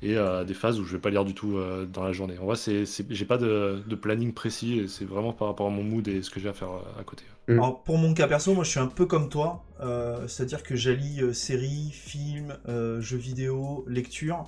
Et 0.02 0.18
euh, 0.18 0.43
des 0.46 0.54
phases 0.56 0.80
où 0.80 0.86
je 0.86 0.93
vais 0.93 1.02
pas 1.02 1.10
lire 1.12 1.26
du 1.26 1.34
tout 1.36 1.58
euh, 1.58 1.86
dans 1.86 2.04
la 2.04 2.14
journée. 2.14 2.38
En 2.39 2.46
vrai, 2.46 2.56
c'est, 2.58 2.86
c'est- 2.86 3.06
j'ai 3.12 3.26
pas 3.26 3.38
de, 3.38 3.84
de 3.88 3.96
planning 3.96 4.34
précis 4.34 4.80
et 4.80 4.88
c'est 4.89 5.06
vraiment 5.06 5.34
par 5.34 5.48
rapport 5.50 5.68
à 5.68 5.72
mon 5.72 5.84
mood 5.84 6.08
et 6.08 6.22
ce 6.24 6.32
que 6.32 6.39
j'ai 6.39 6.50
à 6.50 6.54
faire 6.54 6.72
euh, 6.72 7.02
à 7.02 7.04
côté. 7.04 7.26
Mm. 7.48 7.60
Alors, 7.60 7.84
pour 7.84 7.98
mon 7.98 8.14
cas 8.14 8.28
perso, 8.28 8.54
moi 8.54 8.64
je 8.64 8.70
suis 8.72 8.80
un 8.80 8.88
peu 8.88 9.06
comme 9.06 9.30
toi, 9.30 9.64
euh, 9.80 10.28
c'est-à-dire 10.28 10.62
que 10.64 10.76
j'allie 10.76 11.22
euh, 11.22 11.32
séries, 11.34 11.89
films, 11.93 12.58
euh, 12.68 13.00
jeux 13.02 13.18
vidéo, 13.18 13.86
lecture. 13.88 14.46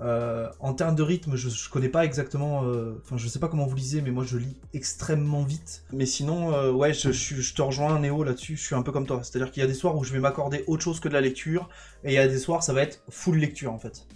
Euh, 0.00 0.48
en 0.58 0.74
termes 0.74 0.96
de 0.96 1.02
rythme, 1.04 1.36
je, 1.36 1.48
je 1.48 1.70
connais 1.70 1.88
pas 1.88 2.04
exactement, 2.04 2.64
euh, 2.64 3.00
enfin 3.04 3.16
je 3.16 3.28
sais 3.28 3.38
pas 3.38 3.48
comment 3.48 3.66
vous 3.66 3.76
lisez, 3.76 4.02
mais 4.02 4.10
moi 4.10 4.24
je 4.24 4.38
lis 4.38 4.56
extrêmement 4.72 5.44
vite. 5.44 5.84
Mais 5.92 6.04
sinon, 6.06 6.52
euh, 6.52 6.72
ouais, 6.72 6.92
je, 6.92 7.12
je, 7.12 7.18
suis- 7.18 7.42
je 7.42 7.54
te 7.54 7.62
rejoins 7.62 7.98
Néo 8.00 8.24
là-dessus, 8.24 8.56
je 8.56 8.62
suis 8.64 8.74
un 8.74 8.82
peu 8.82 8.90
comme 8.92 9.06
toi. 9.06 9.22
C'est-à-dire 9.22 9.52
qu'il 9.52 9.60
y 9.62 9.64
a 9.64 9.68
des 9.68 9.74
soirs 9.74 9.96
où 9.96 10.02
je 10.04 10.12
vais 10.12 10.18
m'accorder 10.20 10.64
autre 10.66 10.82
chose 10.82 10.98
que 11.00 11.08
de 11.08 11.14
la 11.14 11.20
lecture, 11.20 11.68
et 12.02 12.10
il 12.10 12.14
y 12.14 12.18
a 12.18 12.26
des 12.28 12.38
soirs 12.38 12.62
ça 12.64 12.72
va 12.72 12.82
être 12.82 13.02
full 13.08 13.36
lecture 13.38 13.72
en 13.72 13.78
fait. 13.78 14.06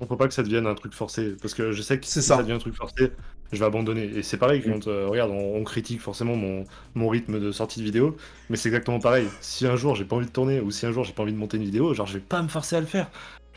On 0.00 0.06
faut 0.06 0.16
pas 0.16 0.28
que 0.28 0.34
ça 0.34 0.42
devienne 0.42 0.66
un 0.66 0.74
truc 0.74 0.94
forcé 0.94 1.36
parce 1.40 1.52
que 1.54 1.72
je 1.72 1.82
sais 1.82 2.00
que 2.00 2.06
C'est 2.06 2.22
si 2.22 2.22
ça. 2.22 2.36
ça 2.36 2.42
devient 2.42 2.54
un 2.54 2.58
truc 2.58 2.74
forcé, 2.74 3.12
je 3.52 3.58
vais 3.58 3.64
abandonner. 3.66 4.04
Et 4.04 4.22
c'est 4.22 4.38
pareil 4.38 4.62
quand, 4.62 4.86
euh, 4.88 5.06
regarde, 5.08 5.30
on, 5.30 5.56
on 5.56 5.62
critique 5.64 6.00
forcément 6.00 6.36
mon, 6.36 6.64
mon 6.94 7.08
rythme 7.10 7.38
de 7.38 7.52
sortie 7.52 7.80
de 7.80 7.84
vidéo, 7.84 8.16
mais 8.48 8.56
c'est 8.56 8.70
exactement 8.70 8.98
pareil. 9.00 9.36
Si 9.40 9.66
un 9.66 9.76
jour 9.76 9.94
j'ai 9.96 10.06
pas 10.06 10.16
envie 10.16 10.24
de 10.26 10.30
tourner 10.32 10.60
ou 10.60 10.70
si 10.70 10.86
un 10.86 10.92
jour 10.92 11.04
j'ai 11.04 11.12
pas 11.12 11.22
envie 11.22 11.34
de 11.34 11.38
monter 11.38 11.58
une 11.58 11.64
vidéo, 11.64 11.92
genre 11.92 12.06
je 12.06 12.14
vais 12.14 12.24
pas 12.24 12.40
me 12.42 12.48
forcer 12.48 12.76
à 12.76 12.80
le 12.80 12.86
faire. 12.86 13.10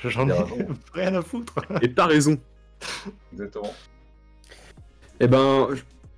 J'en 0.03 0.27
ai 0.29 0.33
rien 0.93 1.15
à 1.15 1.21
foutre. 1.21 1.55
Et 1.81 1.91
t'as 1.91 2.05
raison. 2.07 2.37
Exactement. 3.31 3.73
Eh 5.19 5.27
ben, 5.27 5.67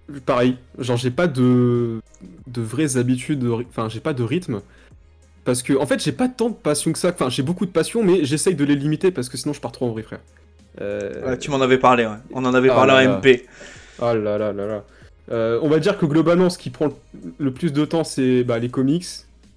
je- 0.09 0.19
pareil. 0.19 0.57
Genre, 0.79 0.97
j'ai 0.97 1.11
pas 1.11 1.27
de, 1.27 1.99
de 2.47 2.61
vraies 2.61 2.97
habitudes, 2.97 3.45
enfin, 3.69 3.89
j'ai 3.89 3.99
pas 3.99 4.13
de 4.13 4.23
rythme. 4.23 4.61
Parce 5.43 5.61
que, 5.61 5.73
en 5.73 5.85
fait, 5.85 6.01
j'ai 6.03 6.11
pas 6.11 6.27
tant 6.27 6.49
de 6.49 6.55
passion 6.55 6.91
que 6.91 6.97
ça. 6.97 7.09
Enfin, 7.09 7.29
j'ai 7.29 7.43
beaucoup 7.43 7.65
de 7.67 7.71
passion, 7.71 8.03
mais 8.03 8.25
j'essaye 8.25 8.55
de 8.55 8.63
les 8.65 8.75
limiter 8.75 9.11
parce 9.11 9.29
que 9.29 9.37
sinon 9.37 9.53
je 9.53 9.61
pars 9.61 9.71
trop 9.71 9.87
en 9.87 9.91
vrille, 9.91 10.03
frère. 10.05 10.19
Euh, 10.81 11.23
Ouais, 11.29 11.37
tu 11.37 11.51
m'en 11.51 11.61
avais 11.61 11.77
parlé, 11.77 12.05
ouais. 12.05 12.15
On 12.33 12.43
en 12.45 12.53
avait 12.55 12.69
Ah 12.69 12.75
parlé 12.75 12.93
là. 13.05 13.17
MP. 13.19 13.45
Oh 13.99 14.05
là 14.13 14.37
là 14.37 14.51
là 14.51 14.65
là. 14.65 14.83
Euh, 15.31 15.59
on 15.61 15.69
va 15.69 15.79
dire 15.79 15.97
que 15.97 16.05
globalement, 16.05 16.49
ce 16.49 16.57
qui 16.57 16.69
prend 16.71 16.87
le- 16.87 16.93
le 17.37 17.51
plus 17.53 17.71
de 17.73 17.85
temps, 17.85 18.03
c'est 18.03 18.43
bah, 18.43 18.57
les 18.59 18.69
comics, 18.69 19.05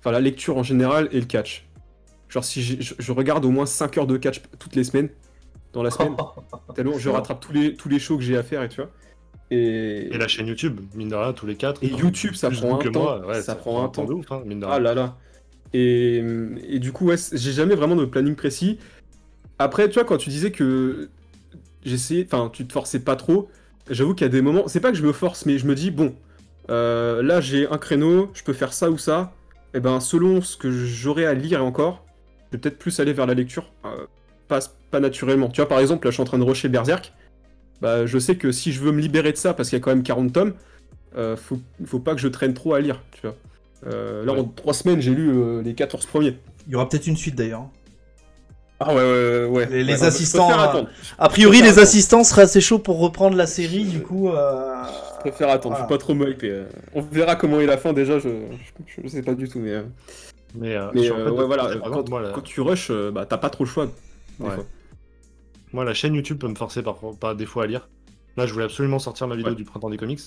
enfin 0.00 0.12
la 0.12 0.20
lecture 0.20 0.56
en 0.58 0.62
général 0.62 1.08
et 1.12 1.20
le 1.20 1.26
catch. 1.26 1.66
Genre, 2.28 2.44
si 2.44 2.62
je, 2.62 2.94
je 2.98 3.12
regarde 3.12 3.44
au 3.44 3.50
moins 3.50 3.66
5 3.66 3.96
heures 3.98 4.06
de 4.06 4.16
catch 4.16 4.42
toutes 4.58 4.76
les 4.76 4.84
semaines, 4.84 5.08
dans 5.72 5.82
la 5.82 5.90
semaine, 5.90 6.14
tellement 6.74 6.98
je 6.98 7.08
rattrape 7.08 7.40
tous 7.40 7.52
les, 7.52 7.74
tous 7.74 7.88
les 7.88 7.98
shows 7.98 8.16
que 8.18 8.22
j'ai 8.24 8.36
à 8.36 8.42
faire 8.42 8.62
et 8.62 8.68
tu 8.68 8.80
vois. 8.80 8.90
Et, 9.50 10.08
Et 10.14 10.18
la 10.18 10.28
chaîne 10.28 10.46
YouTube, 10.46 10.80
mine 10.94 11.08
de 11.08 11.14
rien, 11.14 11.32
tous 11.32 11.46
les 11.46 11.56
quatre. 11.56 11.82
Et 11.82 11.88
YouTube, 11.88 12.34
ça 12.34 12.50
prend 12.50 12.76
que 12.76 12.88
un 12.88 12.92
temps. 12.92 13.02
moi, 13.02 13.26
ouais, 13.26 13.42
Ça 13.42 13.54
prend 13.54 13.82
un 13.84 13.88
temps. 13.88 14.04
de 14.04 14.12
ouf, 14.12 14.30
hein, 14.30 14.42
mine 14.44 14.60
de 14.60 14.66
Ah 14.66 14.72
rien. 14.72 14.80
là 14.80 14.94
là. 14.94 15.16
Et, 15.72 16.22
et 16.68 16.78
du 16.78 16.92
coup, 16.92 17.06
ouais, 17.06 17.16
j'ai 17.32 17.52
jamais 17.52 17.74
vraiment 17.74 17.96
de 17.96 18.04
planning 18.04 18.34
précis. 18.34 18.78
Après, 19.58 19.88
tu 19.88 19.94
vois, 19.94 20.04
quand 20.04 20.18
tu 20.18 20.28
disais 20.30 20.50
que 20.52 21.08
j'essayais, 21.84 22.24
enfin, 22.30 22.50
tu 22.52 22.66
te 22.66 22.72
forçais 22.72 23.00
pas 23.00 23.16
trop, 23.16 23.48
j'avoue 23.90 24.14
qu'il 24.14 24.26
y 24.26 24.30
a 24.30 24.32
des 24.32 24.42
moments, 24.42 24.68
c'est 24.68 24.80
pas 24.80 24.90
que 24.90 24.96
je 24.98 25.02
me 25.04 25.12
force, 25.12 25.46
mais 25.46 25.58
je 25.58 25.66
me 25.66 25.74
dis, 25.74 25.90
bon, 25.90 26.14
euh, 26.70 27.22
là 27.22 27.40
j'ai 27.40 27.66
un 27.68 27.78
créneau, 27.78 28.30
je 28.34 28.42
peux 28.42 28.52
faire 28.52 28.72
ça 28.72 28.90
ou 28.90 28.98
ça, 28.98 29.32
et 29.74 29.80
ben 29.80 30.00
selon 30.00 30.40
ce 30.42 30.56
que 30.56 30.70
j'aurai 30.70 31.26
à 31.26 31.34
lire 31.34 31.58
et 31.60 31.62
encore, 31.62 32.04
je 32.50 32.56
vais 32.56 32.60
peut-être 32.60 32.78
plus 32.78 32.98
aller 33.00 33.12
vers 33.12 33.26
la 33.26 33.34
lecture, 33.34 33.70
euh, 33.84 34.06
pas, 34.48 34.60
pas 34.90 35.00
naturellement. 35.00 35.48
Tu 35.48 35.60
vois, 35.60 35.68
par 35.68 35.80
exemple, 35.80 36.06
là 36.06 36.10
je 36.10 36.14
suis 36.14 36.22
en 36.22 36.26
train 36.26 36.38
de 36.38 36.44
rusher 36.44 36.68
Berserk, 36.68 37.12
bah, 37.80 38.06
je 38.06 38.18
sais 38.18 38.36
que 38.36 38.50
si 38.52 38.72
je 38.72 38.80
veux 38.80 38.92
me 38.92 39.00
libérer 39.00 39.32
de 39.32 39.36
ça, 39.36 39.54
parce 39.54 39.68
qu'il 39.68 39.78
y 39.78 39.80
a 39.80 39.84
quand 39.84 39.90
même 39.90 40.02
40 40.02 40.32
tomes, 40.32 40.54
euh, 41.16 41.36
faut, 41.36 41.58
faut 41.86 41.98
pas 42.00 42.14
que 42.14 42.20
je 42.20 42.28
traîne 42.28 42.54
trop 42.54 42.74
à 42.74 42.80
lire, 42.80 43.00
tu 43.12 43.20
vois. 43.22 43.36
Euh, 43.86 44.24
là, 44.24 44.32
Ouais. 44.32 44.40
en 44.40 44.44
3 44.44 44.74
semaines, 44.74 45.00
j'ai 45.00 45.14
lu 45.14 45.30
euh, 45.30 45.62
les 45.62 45.74
14 45.74 46.06
premiers. 46.06 46.36
Il 46.66 46.72
y 46.72 46.76
aura 46.76 46.88
peut-être 46.88 47.06
une 47.06 47.16
suite 47.16 47.34
d'ailleurs. 47.36 47.66
Ah 48.80 48.94
ouais, 48.94 49.00
ouais, 49.02 49.44
ouais. 49.46 49.66
Les- 49.70 49.82
les 49.84 49.92
Ouais, 49.94 49.98
je 49.98 50.04
assistants, 50.04 50.48
attendre. 50.50 50.88
A 51.18 51.28
priori, 51.28 51.62
les 51.62 51.78
assistants 51.80 52.22
seraient 52.24 52.42
assez 52.42 52.60
chauds 52.60 52.78
pour 52.78 52.98
reprendre 53.00 53.36
la 53.36 53.46
série, 53.46 53.84
du 53.84 54.00
coup. 54.02 54.28
euh, 54.28 54.64
Je 55.16 55.20
préfère 55.20 55.48
attendre, 55.50 55.74
je 55.76 55.82
voilà. 55.82 55.86
suis 55.86 55.88
pas 55.88 55.98
trop 55.98 56.14
euh. 56.44 56.64
On 56.94 57.00
verra 57.02 57.34
comment 57.36 57.60
est 57.60 57.66
la 57.66 57.76
fin 57.76 57.92
déjà, 57.92 58.18
je, 58.20 58.28
je, 58.86 59.02
je 59.02 59.08
sais 59.08 59.22
pas 59.22 59.34
du 59.34 59.48
tout, 59.48 59.58
mais. 59.58 59.82
Mais, 60.54 60.74
euh, 60.76 60.90
Mais 60.94 61.10
euh, 61.10 61.30
ouais, 61.30 61.44
voilà, 61.44 61.64
par 61.64 61.72
quand, 61.80 61.88
exemple, 61.88 62.10
moi, 62.10 62.22
la- 62.22 62.30
quand 62.32 62.40
tu 62.40 62.60
rushes, 62.60 62.88
euh, 62.90 63.10
bah 63.10 63.26
t'as 63.26 63.38
pas 63.38 63.50
trop 63.50 63.64
le 63.64 63.68
choix. 63.70 63.86
des 63.86 64.44
Ouais. 64.46 64.54
fois. 64.54 64.64
Moi, 65.72 65.84
la 65.84 65.94
chaîne 65.94 66.14
YouTube 66.14 66.38
peut 66.38 66.48
me 66.48 66.54
forcer 66.54 66.82
par, 66.82 66.96
par 67.20 67.34
des 67.36 67.44
fois 67.46 67.64
à 67.64 67.66
lire. 67.66 67.88
Là, 68.36 68.46
je 68.46 68.52
voulais 68.52 68.64
absolument 68.64 68.98
sortir 68.98 69.26
ma 69.28 69.36
vidéo 69.36 69.50
Ouais. 69.50 69.56
du 69.56 69.64
printemps 69.64 69.90
des 69.90 69.96
comics. 69.98 70.20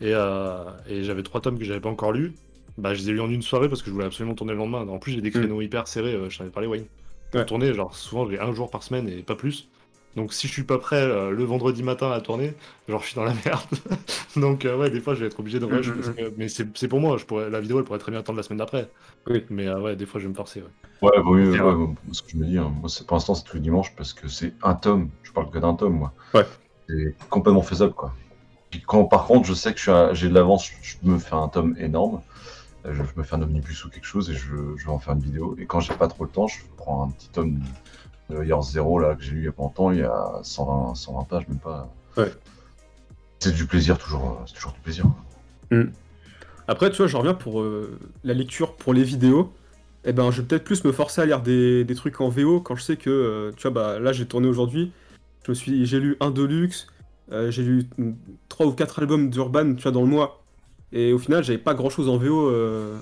Et, 0.00 0.12
euh, 0.14 0.64
et 0.88 1.04
j'avais 1.04 1.22
trois 1.22 1.40
tomes 1.40 1.58
que 1.58 1.64
j'avais 1.64 1.80
pas 1.80 1.88
encore 1.88 2.12
lus. 2.12 2.32
Bah, 2.78 2.94
je 2.94 3.00
les 3.00 3.10
ai 3.10 3.12
lus 3.12 3.20
en 3.20 3.30
une 3.30 3.42
soirée 3.42 3.68
parce 3.68 3.82
que 3.82 3.88
je 3.88 3.92
voulais 3.92 4.06
absolument 4.06 4.34
tourner 4.34 4.52
le 4.52 4.58
lendemain. 4.58 4.86
En 4.88 4.98
plus, 4.98 5.12
j'ai 5.12 5.20
des 5.20 5.30
créneaux 5.30 5.60
hyper 5.60 5.88
serrés, 5.88 6.14
euh, 6.14 6.28
je 6.30 6.38
t'en 6.38 6.44
avais 6.44 6.52
parlé, 6.52 6.66
Wayne. 6.68 6.84
Pour 7.30 7.40
Ouais. 7.40 7.46
tourner, 7.46 7.72
genre, 7.74 7.94
souvent, 7.94 8.28
j'ai 8.28 8.40
un 8.40 8.52
jour 8.52 8.70
par 8.70 8.82
semaine 8.82 9.08
et 9.08 9.22
pas 9.22 9.36
plus. 9.36 9.68
Donc, 10.16 10.32
si 10.32 10.48
je 10.48 10.52
suis 10.52 10.64
pas 10.64 10.78
prêt 10.78 11.00
euh, 11.02 11.30
le 11.30 11.44
vendredi 11.44 11.82
matin 11.82 12.10
à 12.10 12.20
tourner, 12.20 12.54
genre, 12.88 13.00
je 13.00 13.06
suis 13.06 13.14
dans 13.14 13.24
la 13.24 13.32
merde. 13.44 13.60
Donc, 14.36 14.64
euh, 14.64 14.76
ouais, 14.76 14.90
des 14.90 15.00
fois, 15.00 15.14
je 15.14 15.20
vais 15.20 15.26
être 15.26 15.38
obligé 15.40 15.60
de 15.60 15.64
rush. 15.64 15.88
Mhm, 15.88 15.94
parce 15.94 16.08
que- 16.16 16.32
Mais 16.36 16.48
c'est 16.48 16.88
pour 16.88 17.00
moi, 17.00 17.16
je 17.16 17.24
pourrais... 17.24 17.48
la 17.48 17.60
vidéo, 17.60 17.78
elle 17.78 17.84
pourrait 17.84 17.98
très 18.00 18.10
bien 18.10 18.20
attendre 18.20 18.36
la 18.36 18.42
semaine 18.42 18.58
d'après. 18.58 18.90
Oui. 19.28 19.44
Mais 19.50 19.68
euh, 19.68 19.80
ouais, 19.80 19.96
des 19.96 20.06
fois, 20.06 20.20
je 20.20 20.26
vais 20.26 20.30
me 20.30 20.34
forcer. 20.36 20.62
ouais. 20.62 20.68
Ouais, 21.08 21.20
vaut 21.22 21.34
mieux, 21.34 21.52
C'est 21.54 21.60
ouais, 21.62 21.86
ce 22.12 22.22
que 22.22 22.30
je 22.30 22.36
me 22.36 22.44
dis, 22.46 22.58
hein, 22.58 22.72
moi, 22.80 22.90
pour 23.06 23.16
l'instant, 23.16 23.34
c'est 23.34 23.44
tous 23.44 23.54
les 23.56 23.62
dimanches 23.62 23.94
parce 23.96 24.12
que 24.12 24.28
c'est 24.28 24.52
un 24.62 24.74
tome. 24.74 25.10
Je 25.22 25.32
parle 25.32 25.48
que 25.50 25.58
d'un 25.58 25.74
tome, 25.74 25.94
moi. 25.98 26.12
Ouais. 26.34 26.44
C'est 26.88 27.14
complètement 27.30 27.62
faisable, 27.62 27.92
quoi. 27.94 28.12
Puis 28.70 28.82
quand, 28.86 29.04
par 29.04 29.26
contre, 29.26 29.46
je 29.46 29.54
sais 29.54 29.74
que 29.74 29.80
j'ai 30.12 30.28
de 30.28 30.34
l'avance, 30.34 30.70
je 30.82 30.96
me 31.02 31.18
fais 31.18 31.34
un 31.34 31.48
tome 31.48 31.74
énorme. 31.78 32.20
Je, 32.84 32.92
je 32.94 33.02
me 33.16 33.22
fais 33.22 33.34
un 33.36 33.42
omnibus 33.42 33.84
ou 33.84 33.90
quelque 33.90 34.06
chose 34.06 34.30
et 34.30 34.34
je, 34.34 34.46
je 34.76 34.86
vais 34.86 34.90
en 34.92 34.98
faire 34.98 35.14
une 35.14 35.20
vidéo. 35.20 35.54
Et 35.58 35.66
quand 35.66 35.80
j'ai 35.80 35.94
pas 35.94 36.08
trop 36.08 36.24
le 36.24 36.30
temps, 36.30 36.46
je 36.46 36.58
prends 36.76 37.04
un 37.04 37.10
petit 37.10 37.28
tome 37.28 37.60
de 38.30 38.44
Year 38.44 38.62
Zero 38.62 38.98
là, 38.98 39.14
que 39.14 39.22
j'ai 39.22 39.32
lu 39.32 39.40
il 39.40 39.44
y 39.44 39.48
a 39.48 39.52
pas 39.52 39.62
longtemps, 39.62 39.90
il 39.90 39.98
y 39.98 40.02
a 40.02 40.40
120, 40.42 40.94
120 40.94 41.24
pages, 41.24 41.48
même 41.48 41.58
pas. 41.58 41.92
Ouais. 42.16 42.32
C'est 43.40 43.54
du 43.54 43.66
plaisir, 43.66 43.98
toujours, 43.98 44.24
euh, 44.24 44.44
c'est 44.46 44.54
toujours 44.54 44.72
du 44.72 44.80
plaisir. 44.80 45.04
Après, 46.70 46.90
tu 46.90 46.98
vois, 46.98 47.06
je 47.06 47.16
reviens 47.16 47.34
pour 47.34 47.60
euh, 47.60 47.98
la 48.24 48.34
lecture 48.34 48.74
pour 48.76 48.94
les 48.94 49.02
vidéos. 49.02 49.52
Eh 50.04 50.12
ben, 50.12 50.30
je 50.30 50.40
vais 50.40 50.46
peut-être 50.46 50.64
plus 50.64 50.84
me 50.84 50.92
forcer 50.92 51.20
à 51.20 51.26
lire 51.26 51.42
des, 51.42 51.84
des 51.84 51.94
trucs 51.94 52.20
en 52.20 52.28
VO 52.28 52.60
quand 52.60 52.76
je 52.76 52.82
sais 52.82 52.96
que, 52.96 53.10
euh, 53.10 53.52
tu 53.56 53.62
vois, 53.62 53.70
bah 53.72 53.98
là 53.98 54.12
j'ai 54.12 54.24
tourné 54.24 54.46
aujourd'hui. 54.46 54.92
Je 55.44 55.50
me 55.50 55.54
suis, 55.54 55.84
j'ai 55.84 56.00
lu 56.00 56.16
un 56.20 56.30
Deluxe, 56.30 56.86
euh, 57.32 57.50
j'ai 57.50 57.62
lu 57.62 57.88
trois 58.48 58.66
ou 58.66 58.72
quatre 58.72 59.00
albums 59.00 59.30
d'Urban, 59.30 59.74
tu 59.74 59.82
vois, 59.82 59.92
dans 59.92 60.02
le 60.02 60.06
mois. 60.06 60.42
Et 60.92 61.12
au 61.12 61.18
final, 61.18 61.44
j'avais 61.44 61.58
pas 61.58 61.74
grand 61.74 61.90
chose 61.90 62.08
en 62.08 62.16
VO 62.16 62.52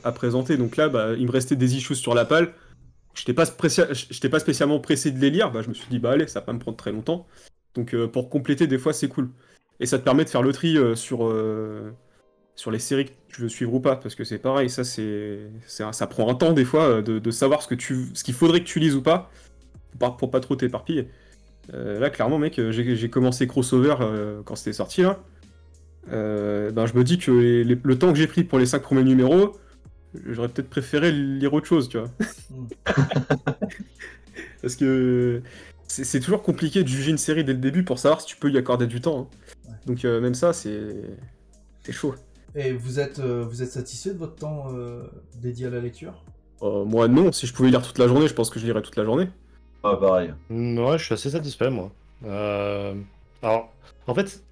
à 0.04 0.12
présenter. 0.12 0.56
Donc 0.56 0.76
là, 0.76 0.88
bah, 0.88 1.14
il 1.18 1.26
me 1.26 1.30
restait 1.30 1.56
des 1.56 1.76
issues 1.76 1.94
sur 1.94 2.14
la 2.14 2.24
palle. 2.24 2.52
Spécia- 3.44 3.88
j'étais 3.92 4.28
pas 4.28 4.38
spécialement 4.40 4.80
pressé 4.80 5.10
de 5.10 5.18
les 5.18 5.30
lire. 5.30 5.50
Bah, 5.50 5.62
je 5.62 5.68
me 5.68 5.74
suis 5.74 5.88
dit, 5.90 5.98
bah 5.98 6.12
allez, 6.12 6.26
ça 6.26 6.40
va 6.40 6.46
pas 6.46 6.52
me 6.52 6.58
prendre 6.58 6.76
très 6.76 6.92
longtemps. 6.92 7.26
Donc 7.74 7.94
euh, 7.94 8.08
pour 8.08 8.30
compléter, 8.30 8.66
des 8.66 8.78
fois, 8.78 8.92
c'est 8.92 9.08
cool. 9.08 9.30
Et 9.80 9.86
ça 9.86 9.98
te 9.98 10.04
permet 10.04 10.24
de 10.24 10.28
faire 10.28 10.42
le 10.42 10.52
tri 10.52 10.76
euh, 10.76 10.94
sur, 10.96 11.26
euh, 11.26 11.92
sur 12.56 12.70
les 12.70 12.78
séries 12.78 13.06
que 13.06 13.12
tu 13.28 13.42
veux 13.42 13.48
suivre 13.48 13.74
ou 13.74 13.80
pas. 13.80 13.96
Parce 13.96 14.14
que 14.14 14.24
c'est 14.24 14.38
pareil, 14.38 14.70
ça, 14.70 14.84
c'est, 14.84 15.38
ça 15.66 16.06
prend 16.06 16.28
un 16.28 16.34
temps 16.34 16.52
des 16.52 16.64
fois 16.64 17.02
de, 17.02 17.30
savoir 17.30 17.62
ce, 17.62 17.74
qu'il 17.74 18.34
faudrait 18.34 18.60
que 18.60 18.66
tu 18.66 18.80
lises 18.80 18.96
ou 18.96 19.02
pas. 19.02 19.30
Pour 19.98 20.30
pas, 20.30 20.40
trop 20.40 20.56
t'éparpiller. 20.56 21.08
Là, 21.72 22.10
clairement, 22.10 22.38
mec, 22.38 22.60
j'ai, 22.70 23.10
commencé 23.10 23.46
Crossover 23.46 23.96
quand 24.44 24.56
c'était 24.56 24.72
sorti 24.72 25.02
là. 25.02 25.18
Ben, 26.06 26.86
je 26.86 26.94
me 26.94 27.04
dis 27.04 27.18
que 27.18 27.30
le 27.30 27.98
temps 27.98 28.12
que 28.12 28.18
j'ai 28.18 28.26
pris 28.26 28.44
pour 28.44 28.58
les 28.58 28.66
5 28.66 28.80
premiers 28.80 29.04
numéros, 29.04 29.56
j'aurais 30.26 30.48
peut-être 30.48 30.70
préféré 30.70 31.12
lire 31.12 31.52
autre 31.54 31.66
chose, 31.66 31.88
tu 31.88 31.98
vois. 31.98 32.10
Mm. 32.50 32.66
Parce 34.62 34.76
que 34.76 35.42
c'est 35.86 36.20
toujours 36.20 36.42
compliqué 36.42 36.82
de 36.82 36.88
juger 36.88 37.10
une 37.10 37.18
série 37.18 37.44
dès 37.44 37.52
le 37.52 37.58
début 37.58 37.82
pour 37.84 37.98
savoir 37.98 38.20
si 38.20 38.26
tu 38.26 38.36
peux 38.36 38.50
y 38.50 38.58
accorder 38.58 38.86
du 38.86 39.00
temps. 39.00 39.30
hein. 39.66 39.72
Donc 39.86 40.04
euh, 40.04 40.20
même 40.20 40.34
ça, 40.34 40.52
c'est 40.52 40.94
c'est 41.82 41.92
chaud. 41.92 42.14
Et 42.54 42.72
vous 42.72 42.98
êtes, 42.98 43.18
euh, 43.18 43.44
vous 43.44 43.62
êtes 43.62 43.70
satisfait 43.70 44.12
de 44.12 44.18
votre 44.18 44.36
temps 44.36 44.66
euh, 44.72 45.02
dédié 45.40 45.66
à 45.66 45.70
la 45.70 45.80
lecture? 45.80 46.24
Euh, 46.62 46.84
moi 46.84 47.08
non, 47.08 47.30
si 47.32 47.46
je 47.46 47.54
pouvais 47.54 47.70
lire 47.70 47.82
toute 47.82 47.98
la 47.98 48.08
journée, 48.08 48.26
je 48.28 48.34
pense 48.34 48.50
que 48.50 48.58
je 48.58 48.66
lirais 48.66 48.82
toute 48.82 48.96
la 48.96 49.04
journée. 49.04 49.28
Ah, 49.82 49.96
pareil. 49.96 50.34
Mm, 50.50 50.78
Ouais, 50.78 50.98
je 50.98 51.04
suis 51.04 51.14
assez 51.14 51.30
satisfait, 51.30 51.70
moi. 51.70 51.92
Euh, 52.24 52.94
Alors, 53.42 53.72
en 54.06 54.14
fait, 54.14 54.42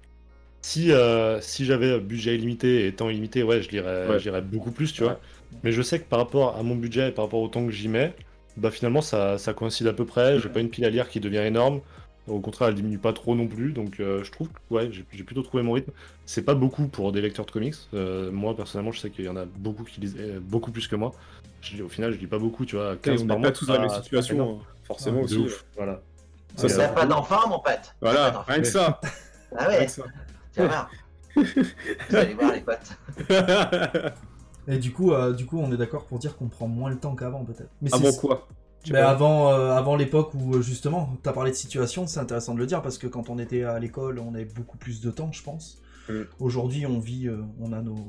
si, 0.61 0.91
euh, 0.91 1.41
si 1.41 1.65
j'avais 1.65 1.99
budget 1.99 2.35
illimité 2.35 2.87
et 2.87 2.95
temps 2.95 3.09
illimité, 3.09 3.43
ouais, 3.43 3.61
je 3.61 3.69
lirais, 3.69 4.07
Ouais. 4.07 4.19
je 4.19 4.25
lirais 4.25 4.41
beaucoup 4.41 4.71
plus, 4.71 4.93
tu 4.93 5.03
Ouais. 5.03 5.09
vois. 5.09 5.19
Mais 5.63 5.71
je 5.71 5.81
sais 5.81 5.99
que 5.99 6.05
par 6.05 6.19
rapport 6.19 6.55
à 6.57 6.63
mon 6.63 6.75
budget 6.75 7.09
et 7.09 7.11
par 7.11 7.25
rapport 7.25 7.39
au 7.41 7.47
temps 7.47 7.65
que 7.65 7.71
j'y 7.71 7.87
mets, 7.87 8.13
bah 8.57 8.71
finalement, 8.71 9.01
ça, 9.01 9.37
ça 9.37 9.53
coïncide 9.53 9.87
à 9.87 9.93
peu 9.93 10.05
près. 10.05 10.39
J'ai 10.39 10.49
pas 10.49 10.59
une 10.59 10.69
pile 10.69 10.85
à 10.85 10.89
lire 10.89 11.09
qui 11.09 11.19
devient 11.19 11.37
énorme. 11.37 11.81
Au 12.27 12.39
contraire, 12.41 12.67
elle 12.67 12.75
diminue 12.75 12.97
pas 12.97 13.13
trop 13.13 13.35
non 13.35 13.47
plus. 13.47 13.71
Donc 13.71 13.99
euh, 13.99 14.23
je 14.23 14.31
trouve 14.31 14.49
que 14.49 14.59
ouais, 14.73 14.89
j'ai 14.91 15.23
plutôt 15.23 15.41
trouvé 15.43 15.63
mon 15.63 15.71
rythme. 15.73 15.91
C'est 16.25 16.41
pas 16.41 16.55
beaucoup 16.55 16.87
pour 16.87 17.11
des 17.13 17.21
lecteurs 17.21 17.45
de 17.45 17.51
comics. 17.51 17.75
Euh, 17.93 18.31
moi 18.31 18.55
personnellement, 18.55 18.91
je 18.91 18.99
sais 18.99 19.09
qu'il 19.09 19.23
y 19.25 19.29
en 19.29 19.37
a 19.37 19.45
beaucoup 19.45 19.83
qui 19.83 20.01
lisent 20.01 20.17
euh, 20.19 20.39
beaucoup 20.41 20.71
plus 20.71 20.87
que 20.87 20.95
moi. 20.97 21.11
Je, 21.61 21.81
au 21.81 21.87
final, 21.89 22.11
je 22.11 22.17
lis 22.17 22.27
pas 22.27 22.37
beaucoup, 22.39 22.65
tu 22.65 22.75
vois. 22.75 22.93
Et 22.93 22.97
15 22.97 23.21
on 23.23 23.27
par 23.27 23.35
n'est 23.37 23.41
mois, 23.43 23.51
pas 23.51 23.57
tous 23.57 23.65
c'est 23.65 23.71
dans 23.71 23.81
la 23.81 23.87
même 23.87 24.03
situation, 24.03 24.59
hein, 24.59 24.63
forcément 24.83 25.21
aussi. 25.21 25.37
ouf, 25.37 25.65
Voilà. 25.77 26.01
Ça, 26.55 26.67
ça- 26.69 26.77
T'as 26.87 26.93
pas 26.93 27.05
d'enfant, 27.05 27.47
mon 27.47 27.59
pote 27.59 27.95
Voilà, 28.01 28.43
rien 28.47 28.57
que 28.61 28.67
ça. 28.67 28.99
Ah 29.57 29.67
rien 29.67 29.79
ouais, 29.79 29.85
que 29.85 29.91
ça. 29.91 30.03
tiens 30.51 30.67
voir. 30.67 30.91
Vous 31.35 32.15
allez 32.15 32.33
voir 32.33 32.51
les 32.53 32.61
potes. 32.61 32.97
Et 34.67 34.77
du 34.77 34.91
coup, 34.91 35.11
euh, 35.11 35.33
du 35.33 35.45
coup, 35.45 35.57
on 35.59 35.71
est 35.71 35.77
d'accord 35.77 36.05
pour 36.05 36.19
dire 36.19 36.37
qu'on 36.37 36.47
prend 36.47 36.67
moins 36.67 36.89
le 36.89 36.97
temps 36.97 37.15
qu'avant, 37.15 37.43
peut-être. 37.45 37.69
Mais 37.81 37.93
Avant 37.93 38.11
quoi? 38.13 38.47
Mais 38.87 38.99
pas. 38.99 39.09
avant, 39.09 39.51
euh, 39.51 39.71
avant 39.71 39.95
l'époque 39.95 40.33
où 40.33 40.55
euh, 40.55 40.61
justement, 40.61 41.09
t'as 41.23 41.33
parlé 41.33 41.51
de 41.51 41.55
situation, 41.55 42.07
c'est 42.07 42.19
intéressant 42.19 42.53
de 42.53 42.59
le 42.59 42.65
dire 42.65 42.81
parce 42.81 42.97
que 42.97 43.07
quand 43.07 43.29
on 43.29 43.37
était 43.37 43.63
à 43.63 43.79
l'école, 43.79 44.19
on 44.19 44.33
avait 44.33 44.45
beaucoup 44.45 44.77
plus 44.77 45.01
de 45.01 45.11
temps, 45.11 45.31
je 45.31 45.43
pense. 45.43 45.81
Mm. 46.09 46.21
Aujourd'hui, 46.39 46.85
on 46.85 46.99
vit, 46.99 47.27
euh, 47.27 47.41
on 47.59 47.73
a 47.73 47.81
nos, 47.81 48.07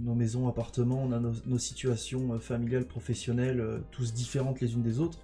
nos 0.00 0.14
maisons, 0.14 0.48
appartements, 0.48 1.02
on 1.02 1.12
a 1.12 1.20
nos, 1.20 1.32
nos 1.46 1.58
situations 1.58 2.34
euh, 2.34 2.38
familiales, 2.38 2.86
professionnelles, 2.86 3.60
euh, 3.60 3.78
tous 3.90 4.14
différentes 4.14 4.60
les 4.60 4.72
unes 4.74 4.82
des 4.82 5.00
autres, 5.00 5.18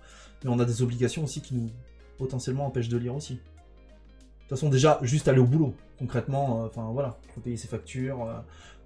mais 0.45 0.51
on 0.51 0.59
a 0.59 0.65
des 0.65 0.83
obligations 0.83 1.25
aussi 1.25 1.41
qui 1.41 1.55
nous 1.55 1.71
potentiellement 2.19 2.67
empêchent 2.67 2.89
de 2.89 2.99
lire 2.99 3.15
aussi. 3.15 3.35
De 3.35 4.57
toute 4.57 4.59
façon, 4.59 4.69
déjà, 4.69 4.99
juste 5.03 5.29
aller 5.29 5.39
au 5.39 5.47
boulot, 5.47 5.75
concrètement, 5.99 6.65
euh, 6.65 6.67
enfin 6.67 6.91
voilà, 6.93 7.17
faut 7.35 7.41
payer 7.41 7.57
ses 7.57 7.69
factures, 7.69 8.25
euh, 8.25 8.35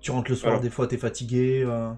tu 0.04 0.10
rentres 0.10 0.30
le 0.30 0.36
soir, 0.36 0.60
des 0.60 0.70
fois 0.70 0.86
t'es 0.86 0.98
fatigué, 0.98 1.64
euh, 1.66 1.90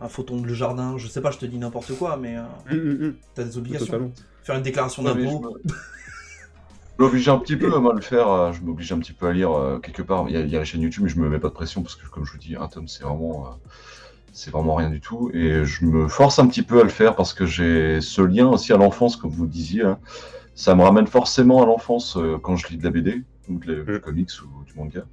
un 0.00 0.08
faut 0.08 0.22
tondre 0.22 0.46
le 0.46 0.54
jardin, 0.54 0.96
je 0.96 1.08
sais 1.08 1.20
pas, 1.20 1.30
je 1.30 1.38
te 1.38 1.46
dis 1.46 1.58
n'importe 1.58 1.92
quoi, 1.98 2.16
mais 2.16 2.36
euh, 2.38 2.42
hum, 2.70 3.14
t'as 3.34 3.44
des 3.44 3.58
obligations. 3.58 3.86
Totalement. 3.86 4.12
Faire 4.44 4.56
une 4.56 4.62
déclaration 4.62 5.02
d'impôt. 5.02 5.56
je 6.98 7.04
m'oblige 7.04 7.28
un 7.28 7.38
petit 7.38 7.56
peu 7.56 7.76
moi, 7.78 7.92
à 7.92 7.94
le 7.96 8.00
faire, 8.02 8.28
euh, 8.28 8.52
je 8.52 8.62
m'oblige 8.62 8.92
un 8.92 8.98
petit 8.98 9.12
peu 9.12 9.26
à 9.26 9.32
lire 9.32 9.52
euh, 9.52 9.78
quelque 9.78 10.02
part. 10.02 10.26
Il 10.28 10.34
y, 10.34 10.36
a, 10.36 10.40
il 10.40 10.48
y 10.50 10.56
a 10.56 10.60
la 10.60 10.64
chaîne 10.64 10.80
YouTube, 10.82 11.02
mais 11.04 11.08
je 11.10 11.18
me 11.18 11.28
mets 11.28 11.38
pas 11.38 11.48
de 11.48 11.54
pression 11.54 11.82
parce 11.82 11.96
que, 11.96 12.06
comme 12.08 12.24
je 12.24 12.32
vous 12.32 12.38
dis, 12.38 12.56
un 12.56 12.68
tome 12.68 12.88
c'est 12.88 13.02
vraiment, 13.02 13.46
euh, 13.46 13.50
c'est 14.32 14.50
vraiment 14.50 14.74
rien 14.76 14.90
du 14.90 15.00
tout. 15.00 15.30
Et 15.34 15.64
je 15.64 15.84
me 15.84 16.08
force 16.08 16.38
un 16.38 16.46
petit 16.46 16.62
peu 16.62 16.80
à 16.80 16.82
le 16.84 16.88
faire 16.90 17.16
parce 17.16 17.34
que 17.34 17.46
j'ai 17.46 18.00
ce 18.00 18.22
lien 18.22 18.48
aussi 18.48 18.72
à 18.72 18.76
l'enfance, 18.76 19.16
comme 19.16 19.30
vous 19.30 19.46
disiez. 19.46 19.82
hein. 19.82 19.98
Ça 20.54 20.74
me 20.74 20.82
ramène 20.82 21.06
forcément 21.06 21.62
à 21.62 21.66
l'enfance 21.66 22.16
euh, 22.16 22.38
quand 22.42 22.56
je 22.56 22.68
lis 22.68 22.76
de 22.76 22.84
la 22.84 22.90
BD 22.90 23.22
ou 23.48 23.58
de 23.58 23.72
la- 23.72 23.94
du 23.94 24.00
comics 24.00 24.30
ou 24.44 24.64
du 24.64 24.74
manga. 24.74 25.04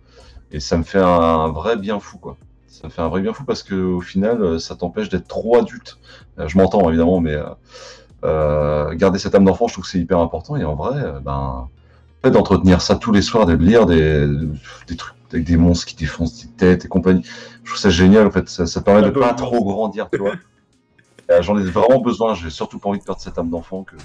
Et 0.51 0.59
ça 0.59 0.77
me 0.77 0.83
fait 0.83 0.99
un 0.99 1.49
vrai 1.49 1.77
bien 1.77 1.99
fou, 1.99 2.17
quoi. 2.17 2.37
Ça 2.67 2.87
me 2.87 2.91
fait 2.91 3.01
un 3.01 3.07
vrai 3.07 3.21
bien 3.21 3.33
fou 3.33 3.43
parce 3.43 3.63
que 3.63 3.73
au 3.73 4.01
final, 4.01 4.41
euh, 4.41 4.59
ça 4.59 4.75
t'empêche 4.75 5.09
d'être 5.09 5.27
trop 5.27 5.57
adulte. 5.57 5.97
Euh, 6.37 6.47
je 6.47 6.57
m'entends 6.57 6.87
évidemment, 6.89 7.19
mais 7.19 7.35
euh, 8.23 8.93
garder 8.93 9.17
cette 9.17 9.33
âme 9.33 9.45
d'enfant, 9.45 9.67
je 9.67 9.73
trouve 9.73 9.85
que 9.85 9.89
c'est 9.89 9.99
hyper 9.99 10.19
important. 10.19 10.55
Et 10.57 10.63
en 10.63 10.75
vrai, 10.75 10.93
ben, 11.23 11.69
fait 12.23 12.29
d'entretenir 12.31 12.81
ça 12.81 12.95
tous 12.95 13.11
les 13.11 13.23
soirs, 13.23 13.47
de 13.47 13.53
lire 13.53 13.85
des, 13.87 14.27
des 14.87 14.95
trucs 14.95 15.15
avec 15.33 15.43
des 15.43 15.57
monstres 15.57 15.87
qui 15.87 15.95
défoncent 15.95 16.45
des 16.45 16.51
têtes 16.53 16.85
et 16.85 16.87
compagnie, 16.87 17.23
je 17.63 17.69
trouve 17.71 17.79
ça 17.79 17.89
génial. 17.89 18.27
En 18.27 18.31
fait, 18.31 18.47
ça, 18.47 18.65
ça 18.67 18.81
permet 18.81 19.01
de 19.01 19.09
pas 19.09 19.33
trop 19.33 19.63
grandir, 19.65 20.09
tu 20.11 20.19
vois. 20.19 20.35
J'en 21.41 21.57
ai 21.57 21.63
vraiment 21.63 21.99
besoin. 21.99 22.35
J'ai 22.35 22.49
surtout 22.49 22.79
pas 22.79 22.89
envie 22.89 22.99
de 22.99 23.03
perdre 23.03 23.19
cette 23.21 23.37
âme 23.37 23.49
d'enfant 23.49 23.83
que. 23.83 23.95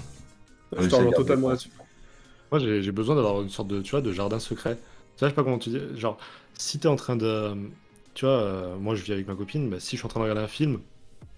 Je 0.75 0.77
réussi 0.79 0.89
te 0.89 0.95
à 0.95 0.97
rejoins 0.97 1.11
garder. 1.11 1.25
totalement 1.25 1.49
là-dessus. 1.49 1.69
Moi, 2.51 2.59
j'ai 2.59 2.81
j'ai 2.81 2.91
besoin 2.91 3.15
d'avoir 3.15 3.41
une 3.41 3.49
sorte 3.49 3.67
de, 3.67 3.81
tu 3.81 3.91
vois, 3.91 4.01
de 4.01 4.11
jardin 4.11 4.39
secret. 4.39 4.77
Ça, 5.17 5.27
je 5.27 5.29
sais 5.31 5.35
pas 5.35 5.43
comment 5.43 5.59
tu 5.59 5.69
dis. 5.69 5.79
Genre, 5.95 6.17
si 6.57 6.79
t'es 6.79 6.87
en 6.87 6.95
train 6.95 7.15
de, 7.15 7.53
tu 8.13 8.25
vois, 8.25 8.35
euh, 8.35 8.75
moi, 8.77 8.95
je 8.95 9.03
vis 9.03 9.13
avec 9.13 9.27
ma 9.27 9.35
copine. 9.35 9.69
Bah, 9.69 9.77
si 9.79 9.95
je 9.95 9.97
suis 10.01 10.05
en 10.05 10.09
train 10.09 10.19
de 10.19 10.23
regarder 10.25 10.43
un 10.43 10.47
film, 10.47 10.79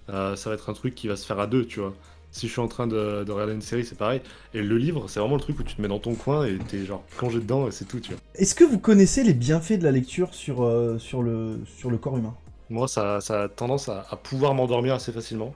euh, 0.10 0.36
ça 0.36 0.50
va 0.50 0.56
être 0.56 0.70
un 0.70 0.74
truc 0.74 0.96
qui 0.96 1.08
va 1.08 1.16
se 1.16 1.26
faire 1.26 1.40
à 1.40 1.48
deux, 1.48 1.66
tu 1.66 1.80
vois. 1.80 1.94
Si 2.32 2.48
je 2.48 2.52
suis 2.52 2.62
en 2.62 2.68
train 2.68 2.86
de, 2.88 3.24
de 3.24 3.32
regarder 3.32 3.54
une 3.54 3.62
série, 3.62 3.86
c'est 3.86 3.98
pareil. 3.98 4.22
Et 4.54 4.62
le 4.62 4.78
livre, 4.78 5.06
c'est 5.08 5.20
vraiment 5.22 5.36
le 5.36 5.42
truc 5.42 5.60
où 5.60 5.64
tu 5.64 5.76
te 5.76 5.82
mets 5.82 5.88
dans 5.88 6.00
ton 6.00 6.16
coin 6.16 6.46
et 6.46 6.58
t'es 6.58 6.86
genre 6.86 7.02
plongé 7.18 7.40
dedans 7.40 7.68
et 7.68 7.72
c'est 7.72 7.86
tout, 7.86 8.00
tu 8.02 8.12
vois. 8.12 8.20
Est-ce 8.36 8.56
que 8.56 8.66
vous 8.66 8.78
connaissez 8.80 9.24
les 9.24 9.34
bienfaits 9.34 9.80
de 9.80 9.84
la 9.86 9.92
lecture 9.92 10.34
sur, 10.34 10.64
euh, 10.64 11.00
sur, 11.00 11.24
le, 11.24 11.62
sur 11.78 11.90
le 11.90 11.98
corps 11.98 12.18
humain? 12.18 12.36
Moi, 12.70 12.88
ça, 12.90 13.22
ça 13.22 13.44
a 13.44 13.48
tendance 13.48 13.88
à, 13.88 14.06
à 14.10 14.16
pouvoir 14.18 14.54
m'endormir 14.54 14.96
assez 14.96 15.14
facilement. 15.14 15.54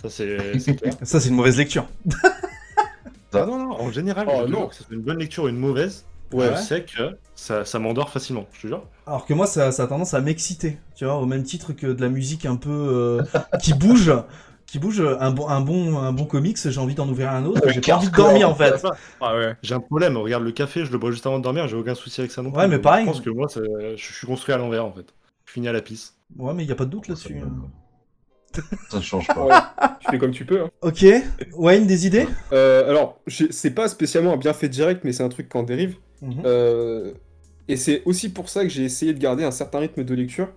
Ça, 0.00 0.08
c'est 0.08 0.58
c'est. 0.60 0.78
Ça, 1.04 1.20
c'est 1.20 1.28
une 1.28 1.34
mauvaise 1.34 1.58
lecture. 1.58 1.86
Ah 3.32 3.44
non, 3.44 3.58
non, 3.58 3.72
en 3.72 3.90
général, 3.92 4.26
Oh, 4.30 4.44
je 4.46 4.52
non. 4.52 4.58
jure 4.60 4.68
que 4.70 4.74
ce 4.76 4.84
soit 4.84 4.94
une 4.94 5.02
bonne 5.02 5.18
lecture 5.18 5.44
ou 5.44 5.48
une 5.48 5.58
mauvaise, 5.58 6.06
Ouais. 6.32 6.50
je 6.56 6.60
sais 6.60 6.84
que 6.84 7.16
ça, 7.34 7.64
ça 7.64 7.78
m'endort 7.78 8.10
facilement, 8.10 8.46
je 8.52 8.62
te 8.62 8.66
jure. 8.66 8.84
Alors 9.06 9.24
que 9.24 9.32
moi, 9.34 9.46
ça, 9.46 9.72
ça 9.72 9.84
a 9.84 9.86
tendance 9.86 10.12
à 10.14 10.20
m'exciter, 10.20 10.78
tu 10.94 11.04
vois, 11.04 11.14
au 11.16 11.26
même 11.26 11.42
titre 11.42 11.72
que 11.72 11.86
de 11.86 12.00
la 12.02 12.08
musique 12.08 12.44
un 12.46 12.56
peu 12.56 12.70
euh, 12.70 13.22
qui 13.62 13.72
bouge, 13.74 14.12
qui 14.66 14.78
bouge. 14.78 15.00
Un 15.20 15.30
bon, 15.30 15.48
un 15.48 15.60
bon, 15.62 15.96
un 15.98 16.12
bon 16.12 16.24
comics, 16.26 16.58
j'ai 16.62 16.78
envie 16.80 16.94
d'en 16.94 17.08
ouvrir 17.08 17.30
un 17.32 17.44
autre. 17.46 17.62
J'ai 17.70 17.80
pas 17.80 17.94
envie 17.96 18.10
de 18.10 18.14
dormir 18.16 18.50
en 18.50 18.54
fait. 18.54 18.74
Ah 19.20 19.34
ouais. 19.36 19.56
J'ai 19.62 19.74
un 19.74 19.80
problème, 19.80 20.16
regarde 20.18 20.42
le 20.44 20.52
café, 20.52 20.84
je 20.84 20.92
le 20.92 20.98
bois 20.98 21.10
juste 21.10 21.26
avant 21.26 21.38
de 21.38 21.44
dormir, 21.44 21.66
j'ai 21.68 21.76
aucun 21.76 21.94
souci 21.94 22.20
avec 22.20 22.30
ça 22.32 22.42
non 22.42 22.50
plus. 22.50 22.58
Ouais, 22.60 22.68
mais 22.68 22.78
pareil. 22.78 23.06
Je 23.06 23.10
pense 23.10 23.20
que 23.20 23.30
moi, 23.30 23.46
je 23.50 23.96
suis 23.96 24.26
construit 24.26 24.54
à 24.54 24.58
l'envers 24.58 24.84
en 24.84 24.92
fait. 24.92 25.06
Je 25.46 25.52
finis 25.52 25.68
à 25.68 25.72
la 25.72 25.80
pisse. 25.80 26.14
Ouais, 26.36 26.52
mais 26.52 26.64
il 26.64 26.68
y 26.68 26.72
a 26.72 26.74
pas 26.74 26.84
de 26.84 26.90
doute 26.90 27.08
là-dessus. 27.08 27.40
ça 28.90 28.96
ne 28.98 29.02
change 29.02 29.26
pas. 29.28 29.44
Ouais. 29.44 29.54
Tu 30.00 30.10
fais 30.10 30.18
comme 30.18 30.30
tu 30.32 30.44
peux. 30.44 30.62
hein. 30.62 30.70
Ok, 30.82 31.04
Wayne, 31.54 31.86
des 31.86 32.06
idées? 32.06 32.26
Euh, 32.52 32.88
alors, 32.90 33.20
c'est 33.26 33.70
pas 33.70 33.88
spécialement 33.88 34.32
un 34.34 34.36
bienfait 34.36 34.68
direct, 34.68 35.04
mais 35.04 35.12
c'est 35.12 35.22
un 35.22 35.28
truc 35.28 35.48
qui 35.48 35.56
en 35.56 35.62
dérive. 35.62 35.96
Mhm. 36.22 36.42
Euh, 36.44 37.12
et 37.68 37.76
c'est 37.76 38.02
aussi 38.04 38.28
pour 38.30 38.48
ça 38.48 38.62
que 38.62 38.68
j'ai 38.68 38.84
essayé 38.84 39.12
de 39.14 39.18
garder 39.18 39.44
un 39.44 39.50
certain 39.50 39.78
rythme 39.80 40.04
de 40.04 40.14
lecture. 40.14 40.48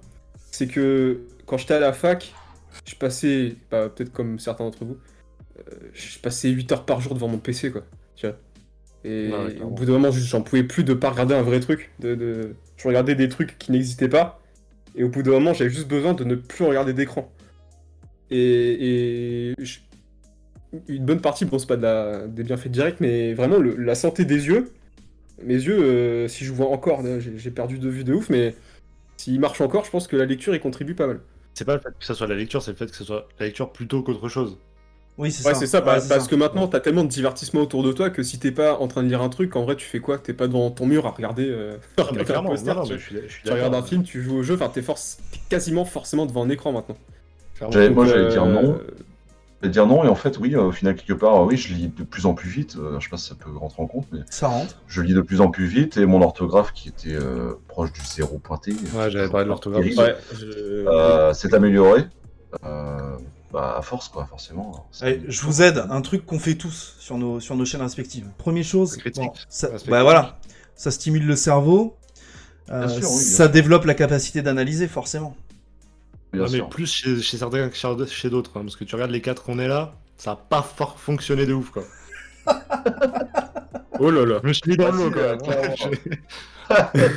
C'est 0.51 0.67
que 0.67 1.21
quand 1.45 1.57
j'étais 1.57 1.73
à 1.75 1.79
la 1.79 1.93
fac, 1.93 2.33
je 2.85 2.95
passais, 2.95 3.55
bah, 3.69 3.89
peut-être 3.89 4.11
comme 4.11 4.39
certains 4.39 4.63
d'entre 4.63 4.85
vous, 4.85 4.97
euh, 5.59 5.75
je 5.93 6.19
passais 6.19 6.49
8 6.49 6.71
heures 6.71 6.85
par 6.85 7.01
jour 7.01 7.13
devant 7.13 7.27
mon 7.27 7.37
PC, 7.37 7.71
quoi. 7.71 7.83
Tu 8.15 8.25
vois. 8.27 8.37
Et 9.03 9.31
au 9.63 9.69
bout 9.69 9.85
d'un 9.85 9.93
moment, 9.93 10.11
j'en 10.11 10.41
pouvais 10.41 10.63
plus 10.63 10.83
de 10.83 10.93
pas 10.93 11.09
regarder 11.09 11.33
un 11.35 11.41
vrai 11.41 11.59
truc. 11.59 11.91
De, 11.99 12.15
de... 12.15 12.55
Je 12.77 12.87
regardais 12.87 13.15
des 13.15 13.29
trucs 13.29 13.57
qui 13.57 13.71
n'existaient 13.71 14.09
pas. 14.09 14.39
Et 14.95 15.03
au 15.03 15.09
bout 15.09 15.23
d'un 15.23 15.31
moment, 15.31 15.53
j'avais 15.53 15.69
juste 15.69 15.87
besoin 15.87 16.13
de 16.13 16.23
ne 16.23 16.35
plus 16.35 16.65
regarder 16.65 16.93
d'écran. 16.93 17.31
Et, 18.29 19.49
et 19.49 19.55
je- 19.59 19.79
une 20.87 21.03
bonne 21.05 21.19
partie, 21.21 21.45
bon, 21.45 21.59
c'est 21.59 21.67
pas 21.67 21.77
de 21.77 21.81
la- 21.81 22.27
des 22.27 22.43
bienfaits 22.43 22.69
directs, 22.69 22.99
mais 23.01 23.33
vraiment 23.33 23.57
le- 23.57 23.75
la 23.75 23.95
santé 23.95 24.23
des 24.25 24.47
yeux. 24.47 24.71
Mes 25.45 25.55
yeux, 25.55 25.79
euh, 25.79 26.27
si 26.27 26.45
je 26.45 26.51
vois 26.53 26.67
encore, 26.69 27.01
j'ai 27.19 27.51
perdu 27.51 27.79
de 27.79 27.89
vue 27.89 28.03
de 28.03 28.13
ouf, 28.13 28.29
mais 28.29 28.55
s'ils 29.17 29.39
marchent 29.39 29.61
encore, 29.61 29.85
je 29.85 29.91
pense 29.91 30.07
que 30.07 30.15
la 30.15 30.25
lecture 30.25 30.55
y 30.55 30.59
contribue 30.59 30.95
pas 30.95 31.07
mal. 31.07 31.19
C'est 31.53 31.65
pas 31.65 31.75
le 31.75 31.81
fait 31.81 31.89
que 31.89 32.05
ça 32.05 32.13
soit 32.15 32.27
la 32.27 32.35
lecture, 32.35 32.61
c'est 32.61 32.71
le 32.71 32.77
fait 32.77 32.89
que 32.89 32.95
ce 32.95 33.03
soit 33.03 33.27
la 33.39 33.45
lecture 33.47 33.71
plutôt 33.71 34.01
qu'autre 34.03 34.29
chose. 34.29 34.57
Oui, 35.17 35.31
c'est 35.31 35.45
Ouais, 35.45 35.53
ça. 35.53 35.59
c'est 35.59 35.67
ça, 35.67 35.79
Ouais, 35.79 35.85
bah, 35.85 35.99
c'est 35.99 36.09
parce 36.09 36.23
ça. 36.23 36.29
que 36.31 36.35
maintenant, 36.35 36.67
t'as 36.67 36.79
tellement 36.79 37.03
de 37.03 37.09
divertissement 37.09 37.61
autour 37.61 37.83
de 37.83 37.91
toi 37.91 38.09
que 38.09 38.23
si 38.23 38.39
t'es 38.39 38.51
pas 38.51 38.79
en 38.79 38.87
train 38.87 39.03
de 39.03 39.09
lire 39.09 39.21
un 39.21 39.29
truc, 39.29 39.55
en 39.55 39.63
vrai, 39.63 39.75
tu 39.75 39.85
fais 39.85 39.99
quoi? 39.99 40.17
T'es 40.17 40.33
pas 40.33 40.47
devant 40.47 40.71
ton 40.71 40.85
mur 40.85 41.05
à 41.05 41.11
regarder, 41.11 41.47
euh, 41.49 41.75
Ah, 41.97 42.03
un 42.11 42.23
clairement, 42.23 42.49
poster, 42.51 42.73
non, 42.73 42.81
non, 42.81 42.85
tu, 42.87 42.93
mais 42.93 42.99
je 42.99 43.03
suis, 43.05 43.15
je 43.27 43.33
suis 43.33 43.43
tu 43.43 43.51
regardes 43.51 43.75
un 43.75 43.83
film, 43.83 44.03
tu 44.03 44.21
joues 44.23 44.37
au 44.37 44.43
jeu, 44.43 44.55
enfin, 44.55 44.69
t'es 44.69 44.81
force- 44.81 45.17
t'es 45.31 45.39
quasiment 45.49 45.85
forcément 45.85 46.25
devant 46.25 46.43
un 46.45 46.49
écran 46.49 46.71
maintenant. 46.71 46.97
J'allais- 47.69 47.89
moi, 47.89 48.05
j'allais 48.05 48.29
dire 48.29 48.43
euh, 48.45 48.53
non. 48.53 48.79
Dire 49.63 49.85
non, 49.85 50.03
et 50.03 50.07
en 50.07 50.15
fait, 50.15 50.39
oui, 50.39 50.55
euh, 50.55 50.63
au 50.63 50.71
final, 50.71 50.95
quelque 50.95 51.13
part, 51.13 51.43
oui, 51.43 51.55
je 51.55 51.73
lis 51.73 51.87
de 51.87 52.03
plus 52.03 52.25
en 52.25 52.33
plus 52.33 52.49
vite. 52.49 52.77
euh, 52.77 52.99
je 52.99 53.03
sais 53.05 53.09
pas 53.11 53.17
si 53.17 53.29
ça 53.29 53.35
peut 53.35 53.55
rentrer 53.55 53.83
en 53.83 53.87
compte, 53.87 54.07
mais 54.11 54.19
Ça 54.29 54.47
rentre. 54.47 54.75
je 54.87 55.01
lis 55.01 55.13
de 55.13 55.21
plus 55.21 55.39
en 55.39 55.49
plus 55.51 55.65
vite, 55.67 55.97
et 55.97 56.05
mon 56.07 56.21
orthographe, 56.21 56.73
qui 56.73 56.89
était 56.89 57.13
euh, 57.13 57.53
proche 57.67 57.93
du 57.93 58.01
zéro 58.01 58.39
pointé, 58.39 58.71
Ouais, 58.95 59.11
j'avais 59.11 59.29
parlé 59.29 59.43
de 59.45 59.49
l'orthographe. 59.49 59.85
Ouais, 59.85 60.15
je- 60.33 60.85
euh, 60.87 61.33
s'est 61.33 61.53
amélioré. 61.53 62.05
Euh, 62.65 62.97
bah, 63.53 63.75
à 63.77 63.81
force, 63.81 64.07
quoi, 64.09 64.25
forcément. 64.25 64.87
Allez, 65.01 65.21
je 65.27 65.41
vous 65.41 65.61
aide, 65.61 65.85
un 65.89 66.01
truc 66.01 66.25
qu'on 66.25 66.39
fait 66.39 66.55
tous 66.55 66.95
sur 66.99 67.17
nos, 67.17 67.39
sur 67.39 67.55
nos 67.55 67.65
chaînes 67.65 67.81
respectives. 67.81 68.27
Première 68.37 68.63
chose, 68.65 68.97
bon, 69.15 69.31
ça, 69.49 69.69
bah 69.87 70.03
voilà, 70.03 70.39
ça 70.75 70.89
stimule 70.89 71.25
le 71.27 71.35
cerveau, 71.35 71.95
euh, 72.71 72.87
sûr, 72.87 73.09
oui, 73.11 73.23
ça 73.23 73.47
développe 73.47 73.85
la 73.85 73.93
capacité 73.93 74.41
d'analyser 74.41 74.87
forcément. 74.87 75.35
Bien 76.33 76.43
Ouais, 76.43 76.49
mais 76.51 76.57
sûr. 76.57 76.69
plus 76.69 76.87
chez, 76.91 77.21
chez 77.21 77.37
certains 77.37 77.69
que 77.69 77.75
chez- 77.75 78.07
chez 78.07 78.29
d'autres, 78.29 78.51
hein, 78.57 78.61
parce 78.63 78.75
que 78.75 78.83
tu 78.85 78.95
regardes 78.95 79.11
les 79.11 79.21
quatre 79.21 79.43
qu'on 79.43 79.59
est 79.59 79.67
là, 79.67 79.93
ça 80.17 80.31
a 80.31 80.35
pas 80.35 80.61
fort 80.61 80.99
fonctionné 80.99 81.45
de 81.45 81.53
ouf 81.53 81.71
quoi. 81.71 81.83
Oh 83.99 84.09
là 84.09 84.25
là. 84.25 84.39
Je 84.43 84.47
me 84.47 84.53
suis 84.53 84.69
mis 84.71 84.77
dans 84.77 84.87
Ah, 84.87 84.91
l'eau 84.91 85.07
si, 85.07 85.11
quand 85.11 85.19
euh, 85.19 85.35
même. 85.35 85.41
clairement. 85.41 85.75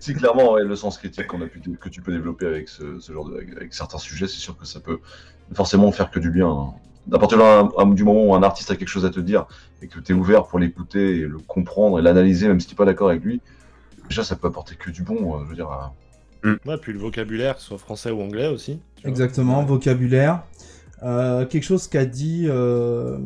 Si 0.00 0.14
clairement, 0.14 0.52
ouais, 0.52 0.64
le 0.64 0.76
sens 0.76 0.98
critique 0.98 1.26
qu'on 1.26 1.40
a 1.42 1.46
pu 1.46 1.60
que 1.80 1.88
tu 1.88 2.02
peux 2.02 2.12
développer 2.12 2.46
avec 2.46 2.68
ce, 2.68 2.98
ce 3.00 3.12
genre 3.12 3.28
de, 3.28 3.36
avec, 3.36 3.72
certains 3.74 3.98
sujets, 3.98 4.26
c'est 4.26 4.38
sûr 4.38 4.56
que 4.56 4.66
ça 4.66 4.80
peut 4.80 4.98
forcément 5.54 5.90
faire 5.92 6.10
que 6.10 6.18
du 6.20 6.30
bien. 6.30 6.48
hein. 6.48 6.72
À 7.12 7.18
partir 7.18 7.38
du 7.38 7.44
moment- 7.44 7.78
un- 7.78 7.86
du 7.94 8.04
moment 8.04 8.24
où 8.24 8.34
un 8.34 8.42
artiste 8.42 8.70
a 8.70 8.76
quelque 8.76 8.88
chose 8.88 9.04
à 9.04 9.10
te 9.10 9.20
dire 9.20 9.46
et 9.82 9.88
que 9.88 9.98
tu 9.98 10.12
es 10.12 10.14
ouvert 10.14 10.46
pour 10.46 10.58
l'écouter 10.58 11.16
et 11.16 11.26
le 11.26 11.38
comprendre 11.38 11.98
et 11.98 12.02
l'analyser, 12.02 12.48
même 12.48 12.60
si 12.60 12.66
tu 12.66 12.74
n'es 12.74 12.76
pas 12.76 12.84
d'accord 12.84 13.08
avec 13.10 13.22
lui, 13.24 13.40
déjà 14.08 14.24
ça 14.24 14.36
peut 14.36 14.48
apporter 14.48 14.76
que 14.76 14.90
du 14.90 15.02
bon. 15.02 15.36
euh, 15.38 15.44
Je 15.44 15.50
veux 15.50 15.54
dire, 15.56 15.70
Ouais, 16.44 16.78
puis 16.80 16.92
le 16.92 16.98
vocabulaire, 16.98 17.56
que 17.56 17.60
ce 17.60 17.68
soit 17.68 17.78
français 17.78 18.10
ou 18.10 18.20
anglais 18.20 18.48
aussi. 18.48 18.80
Exactement, 19.04 19.62
vocabulaire. 19.64 20.44
Euh, 21.02 21.46
quelque 21.46 21.64
chose 21.64 21.88
qu'a 21.88 22.04
dit, 22.04 22.46
euh, 22.48 23.18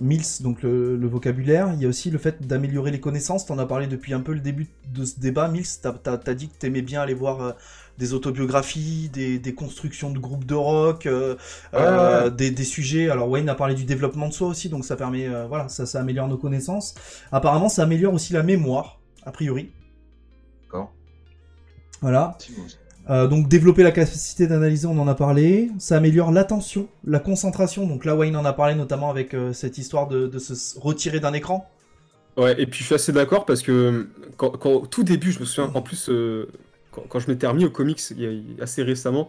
Mills, 0.00 0.42
donc 0.42 0.62
le, 0.62 0.96
le 0.96 1.08
vocabulaire. 1.08 1.70
Il 1.74 1.82
y 1.82 1.86
a 1.86 1.88
aussi 1.88 2.10
le 2.10 2.18
fait 2.18 2.46
d'améliorer 2.46 2.90
les 2.90 3.00
connaissances. 3.00 3.46
T'en 3.46 3.58
as 3.58 3.66
parlé 3.66 3.86
depuis 3.86 4.14
un 4.14 4.20
peu 4.20 4.32
le 4.32 4.40
début 4.40 4.68
de 4.92 5.04
ce 5.04 5.18
débat. 5.18 5.48
Mills, 5.48 5.66
t'as 5.82 5.94
as, 6.04 6.34
dit 6.34 6.48
que 6.48 6.56
t'aimais 6.58 6.82
bien 6.82 7.00
aller 7.00 7.14
voir 7.14 7.42
euh, 7.42 7.52
des 7.98 8.12
autobiographies, 8.12 9.10
des, 9.12 9.38
des, 9.38 9.54
constructions 9.54 10.10
de 10.10 10.18
groupes 10.18 10.46
de 10.46 10.54
rock, 10.54 11.06
euh, 11.06 11.36
Ouais, 11.72 11.80
ouais. 11.80 12.30
Des, 12.30 12.50
des 12.50 12.64
sujets. 12.64 13.10
Alors 13.10 13.28
Wayne 13.28 13.48
a 13.48 13.54
parlé 13.54 13.74
du 13.74 13.84
développement 13.84 14.28
de 14.28 14.32
soi 14.32 14.48
aussi, 14.48 14.68
donc 14.68 14.84
ça 14.84 14.96
permet, 14.96 15.26
euh, 15.26 15.46
voilà, 15.46 15.68
ça, 15.68 15.86
ça 15.86 16.00
améliore 16.00 16.28
nos 16.28 16.38
connaissances. 16.38 16.94
Apparemment, 17.32 17.68
ça 17.68 17.82
améliore 17.82 18.14
aussi 18.14 18.32
la 18.32 18.42
mémoire, 18.42 19.00
a 19.24 19.32
priori. 19.32 19.70
D'accord. 20.62 20.92
Voilà. 22.00 22.36
Euh, 23.10 23.26
donc 23.26 23.48
développer 23.48 23.82
la 23.82 23.90
capacité 23.90 24.46
d'analyser, 24.46 24.86
on 24.86 24.98
en 24.98 25.08
a 25.08 25.14
parlé. 25.14 25.70
Ça 25.78 25.96
améliore 25.96 26.30
l'attention, 26.30 26.88
la 27.04 27.18
concentration. 27.18 27.86
Donc 27.86 28.04
là, 28.04 28.14
Wayne 28.14 28.36
en 28.36 28.44
a 28.44 28.52
parlé 28.52 28.74
notamment 28.74 29.08
avec 29.10 29.34
euh, 29.34 29.52
cette 29.52 29.78
histoire 29.78 30.08
de, 30.08 30.26
de 30.26 30.38
se 30.38 30.78
retirer 30.78 31.18
d'un 31.20 31.32
écran. 31.32 31.68
Ouais, 32.36 32.60
et 32.60 32.66
puis 32.66 32.80
je 32.80 32.84
suis 32.84 32.94
assez 32.94 33.12
d'accord 33.12 33.46
parce 33.46 33.62
que 33.62 34.08
quand, 34.36 34.86
tout 34.86 35.02
début, 35.02 35.32
je 35.32 35.40
me 35.40 35.44
souviens, 35.44 35.72
en 35.74 35.82
plus, 35.82 36.08
euh, 36.08 36.46
quand, 36.92 37.02
quand 37.08 37.18
je 37.18 37.28
m'étais 37.30 37.46
remis 37.46 37.64
aux 37.64 37.70
comics 37.70 37.98
il 38.10 38.20
y 38.22 38.26
a- 38.60 38.62
assez 38.62 38.82
récemment, 38.82 39.28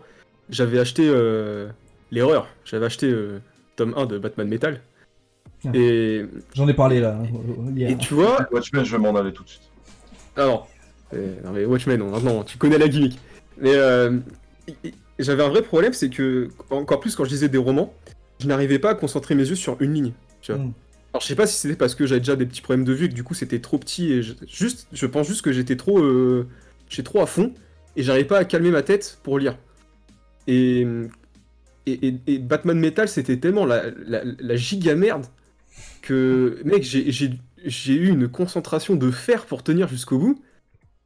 j'avais 0.50 0.78
acheté 0.78 1.08
euh, 1.10 1.70
l'erreur. 2.12 2.48
J'avais 2.66 2.86
acheté 2.86 3.08
euh, 3.08 3.40
tome 3.78 3.94
1 3.98 4.06
de 4.06 4.20
Batman 4.20 4.48
Metal. 4.48 4.82
Ah. 5.66 5.70
Et, 5.74 6.26
J'en 6.54 6.68
ai 6.68 6.74
parlé 6.74 7.00
là. 7.00 7.18
hier. 7.76 7.90
et 7.90 7.98
tu 7.98 8.14
vois, 8.14 8.38
Watchmen, 8.52 8.84
je 8.86 8.92
vais 8.92 9.02
m'en 9.02 9.16
aller 9.16 9.34
tout 9.34 9.44
de 9.44 9.50
suite. 9.50 9.64
Ah 10.38 10.48
non. 11.14 11.52
Mais 11.54 11.66
Watchmen, 11.66 12.00
non, 12.00 12.10
maintenant, 12.12 12.44
tu 12.44 12.58
connais 12.58 12.78
la 12.78 12.88
gimmick. 12.88 13.20
Mais 13.58 13.74
euh, 13.76 14.18
j'avais 15.18 15.44
un 15.44 15.50
vrai 15.50 15.62
problème, 15.62 15.94
c'est 15.94 16.10
que, 16.10 16.50
encore 16.70 17.00
plus 17.00 17.16
quand 17.16 17.26
je 17.26 17.30
lisais 17.32 17.50
des 17.50 17.58
romans, 17.58 17.94
je 18.40 18.48
n'arrivais 18.48 18.80
pas 18.80 18.92
à 18.92 18.96
concentrer 18.96 19.36
mes 19.36 19.48
yeux 19.48 19.56
sur 19.56 19.78
une 19.82 19.94
ligne. 19.94 20.12
Tu 20.42 20.54
vois. 20.54 20.62
Mm. 20.64 20.74
Alors 21.14 21.22
je 21.22 21.28
sais 21.28 21.36
pas 21.36 21.48
si 21.48 21.58
c'était 21.60 21.76
parce 21.76 21.96
que 21.96 22.06
j'avais 22.06 22.20
déjà 22.22 22.36
des 22.36 22.46
petits 22.46 22.62
problèmes 22.62 22.86
de 22.86 22.94
vue 22.94 23.06
et 23.06 23.10
que 23.10 23.16
du 23.16 23.24
coup 23.24 23.34
c'était 23.34 23.60
trop 23.60 23.80
petit 23.80 24.14
et 24.14 24.22
je, 24.22 24.34
juste, 24.48 24.88
je 24.94 25.06
pense 25.08 25.28
juste 25.28 25.42
que 25.42 25.52
j'étais 25.52 25.76
trop, 25.76 25.98
euh, 26.00 26.48
j'étais 26.88 27.02
trop 27.04 27.20
à 27.22 27.26
fond 27.26 27.52
et 27.96 28.04
j'arrivais 28.04 28.28
pas 28.28 28.38
à 28.38 28.46
calmer 28.46 28.70
ma 28.70 28.84
tête 28.84 29.18
pour 29.24 29.40
lire. 29.40 29.58
Et, 30.46 30.86
et, 31.88 32.08
et- 32.08 32.16
et 32.28 32.38
Batman 32.38 32.80
Metal 32.80 33.10
c'était 33.10 33.38
tellement 33.38 33.66
la, 33.66 33.86
la, 34.06 34.22
la 34.24 34.56
giga 34.56 34.94
merde 34.96 35.26
que 36.04 36.62
mec 36.64 36.84
j'ai 36.84 37.94
eu 37.94 38.08
une 38.10 38.28
concentration 38.28 38.96
de 38.96 39.10
fer 39.10 39.46
pour 39.48 39.64
tenir 39.64 39.88
jusqu'au 39.88 40.20
bout. 40.20 40.40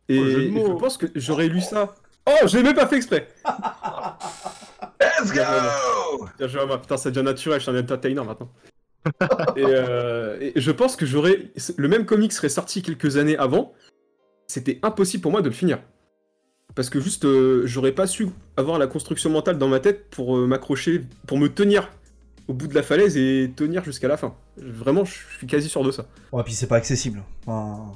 Et 0.10 0.52
Oh, 0.56 0.68
je 0.68 0.74
pense 0.74 0.98
que 0.98 1.08
j'aurais 1.16 1.48
lu 1.48 1.62
ça. 1.62 1.96
Oh, 2.26 2.48
je 2.48 2.58
l'ai 2.58 2.64
même 2.64 2.76
pas 2.76 2.88
fait 2.88 2.98
exprès! 2.98 3.28
Let's 5.00 5.34
go 5.34 6.28
Bien 6.38 6.48
joué 6.48 6.62
à 6.62 6.66
moi, 6.66 6.82
putain, 6.82 6.98
ça 6.98 7.10
devient 7.12 7.26
naturel, 7.26 7.60
je 7.60 7.64
suis 7.64 7.72
un 7.72 7.80
entertainer 7.80 8.24
maintenant. 8.24 8.50
et, 9.58 9.64
euh, 9.66 10.38
et 10.40 10.54
je 10.56 10.72
pense 10.72 10.96
que 10.96 11.06
j'aurais. 11.06 11.52
Le 11.76 11.88
même 11.88 12.06
comic 12.06 12.32
serait 12.32 12.50
sorti 12.50 12.82
quelques 12.82 13.18
années 13.18 13.38
avant, 13.38 13.74
c'était 14.48 14.80
impossible 14.82 15.22
pour 15.22 15.32
moi 15.32 15.42
de 15.42 15.50
le 15.50 15.54
finir. 15.54 15.80
Parce 16.76 16.90
que 16.90 17.00
juste, 17.00 17.26
euh, 17.26 17.64
j'aurais 17.66 17.92
pas 17.92 18.08
su 18.08 18.30
avoir 18.58 18.80
la 18.80 18.88
construction 18.88 19.30
mentale 19.30 19.58
dans 19.58 19.68
ma 19.68 19.80
tête 19.80 20.10
pour 20.10 20.38
euh, 20.38 20.48
m'accrocher, 20.48 21.04
pour 21.28 21.38
me 21.38 21.48
tenir 21.48 21.92
au 22.48 22.54
bout 22.54 22.68
de 22.68 22.76
la 22.76 22.84
falaise 22.84 23.16
et 23.16 23.52
tenir 23.56 23.84
jusqu'à 23.84 24.08
la 24.08 24.18
fin. 24.18 24.36
Vraiment, 24.58 25.06
je 25.06 25.14
suis 25.38 25.48
quasi 25.48 25.70
sûr 25.70 25.84
de 25.84 25.92
ça. 25.92 26.06
Ouais, 26.32 26.44
puis 26.44 26.54
c'est 26.54 26.68
pas 26.68 26.78
accessible. 26.78 27.24
Enfin, 27.46 27.94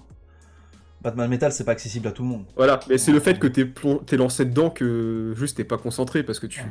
Batman 1.09 1.29
Metal, 1.29 1.51
c'est 1.53 1.63
pas 1.63 1.71
accessible 1.71 2.07
à 2.07 2.11
tout 2.11 2.23
le 2.23 2.29
monde. 2.29 2.45
Voilà, 2.55 2.79
mais 2.89 2.97
c'est 2.97 3.11
le 3.11 3.19
fait 3.19 3.39
que 3.39 3.47
t'es 3.47 3.65
plon- 3.65 3.99
t'es 3.99 4.17
lancé 4.17 4.45
dedans 4.45 4.69
que 4.69 5.34
juste 5.38 5.57
t'es 5.57 5.63
pas 5.63 5.77
concentré 5.77 6.23
parce 6.23 6.39
que 6.39 6.47
tu. 6.47 6.61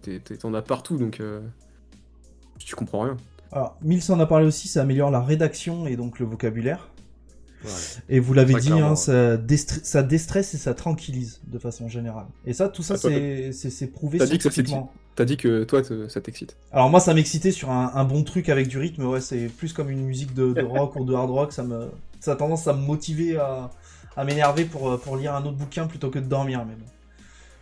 t'es- 0.00 0.18
t'es- 0.20 0.36
T'en 0.36 0.54
as 0.54 0.62
partout 0.62 0.96
donc. 0.96 1.20
euh, 1.20 1.40
Tu 2.58 2.74
comprends 2.76 3.00
rien. 3.02 3.16
Alors, 3.50 3.76
Mills 3.82 4.02
en 4.10 4.20
a 4.20 4.26
parlé 4.26 4.46
aussi, 4.46 4.68
ça 4.68 4.82
améliore 4.82 5.10
la 5.10 5.20
rédaction 5.20 5.86
et 5.86 5.96
donc 5.96 6.18
le 6.20 6.26
vocabulaire. 6.26 6.88
Et 8.08 8.18
vous 8.18 8.34
l'avez 8.34 8.54
dit, 8.54 8.72
hein, 8.72 8.96
ça, 8.96 9.36
déstresse 10.02 10.54
et 10.54 10.58
ça 10.58 10.74
tranquillise 10.74 11.40
de 11.46 11.58
façon 11.58 11.88
générale. 11.88 12.26
Et 12.46 12.52
ça, 12.54 12.68
tout 12.68 12.82
ça, 12.82 12.94
Ah, 12.94 12.98
c'est 12.98 13.52
c'est- 13.52 13.70
c'est 13.70 13.86
prouvé 13.88 14.18
t'as 14.18 14.26
dit 14.26 14.40
scientifiquement. 14.40 14.92
T'as 15.14 15.24
dit 15.26 15.36
que 15.36 15.62
toi, 15.64 15.82
te- 15.82 16.08
ça 16.08 16.20
t'excite. 16.20 16.56
Alors 16.72 16.88
moi, 16.90 16.98
ça 16.98 17.12
m'excitait 17.14 17.50
sur 17.52 17.70
un, 17.70 17.92
un 17.94 18.04
bon 18.04 18.22
truc 18.24 18.48
avec 18.48 18.66
du 18.68 18.78
rythme. 18.78 19.04
Ouais, 19.06 19.20
c'est 19.20 19.46
plus 19.48 19.72
comme 19.74 19.90
une 19.90 20.02
musique 20.04 20.32
de, 20.34 20.52
de 20.54 20.62
rock 20.62 20.96
ou 20.96 21.04
de 21.04 21.12
hard 21.14 21.30
rock. 21.30 21.52
Ça 21.52 21.62
me, 21.62 21.88
ça 22.22 22.32
a 22.32 22.36
tendance 22.36 22.68
à 22.68 22.72
me 22.72 22.80
motiver 22.80 23.36
à, 23.36 23.70
à 24.16 24.24
m'énerver 24.24 24.64
pour, 24.64 24.90
euh, 24.92 24.96
pour 24.96 25.16
lire 25.16 25.34
un 25.34 25.42
autre 25.44 25.56
bouquin 25.56 25.86
plutôt 25.88 26.08
que 26.08 26.20
de 26.20 26.24
dormir. 26.26 26.64
Mais 26.66 26.74
bon, 26.74 26.86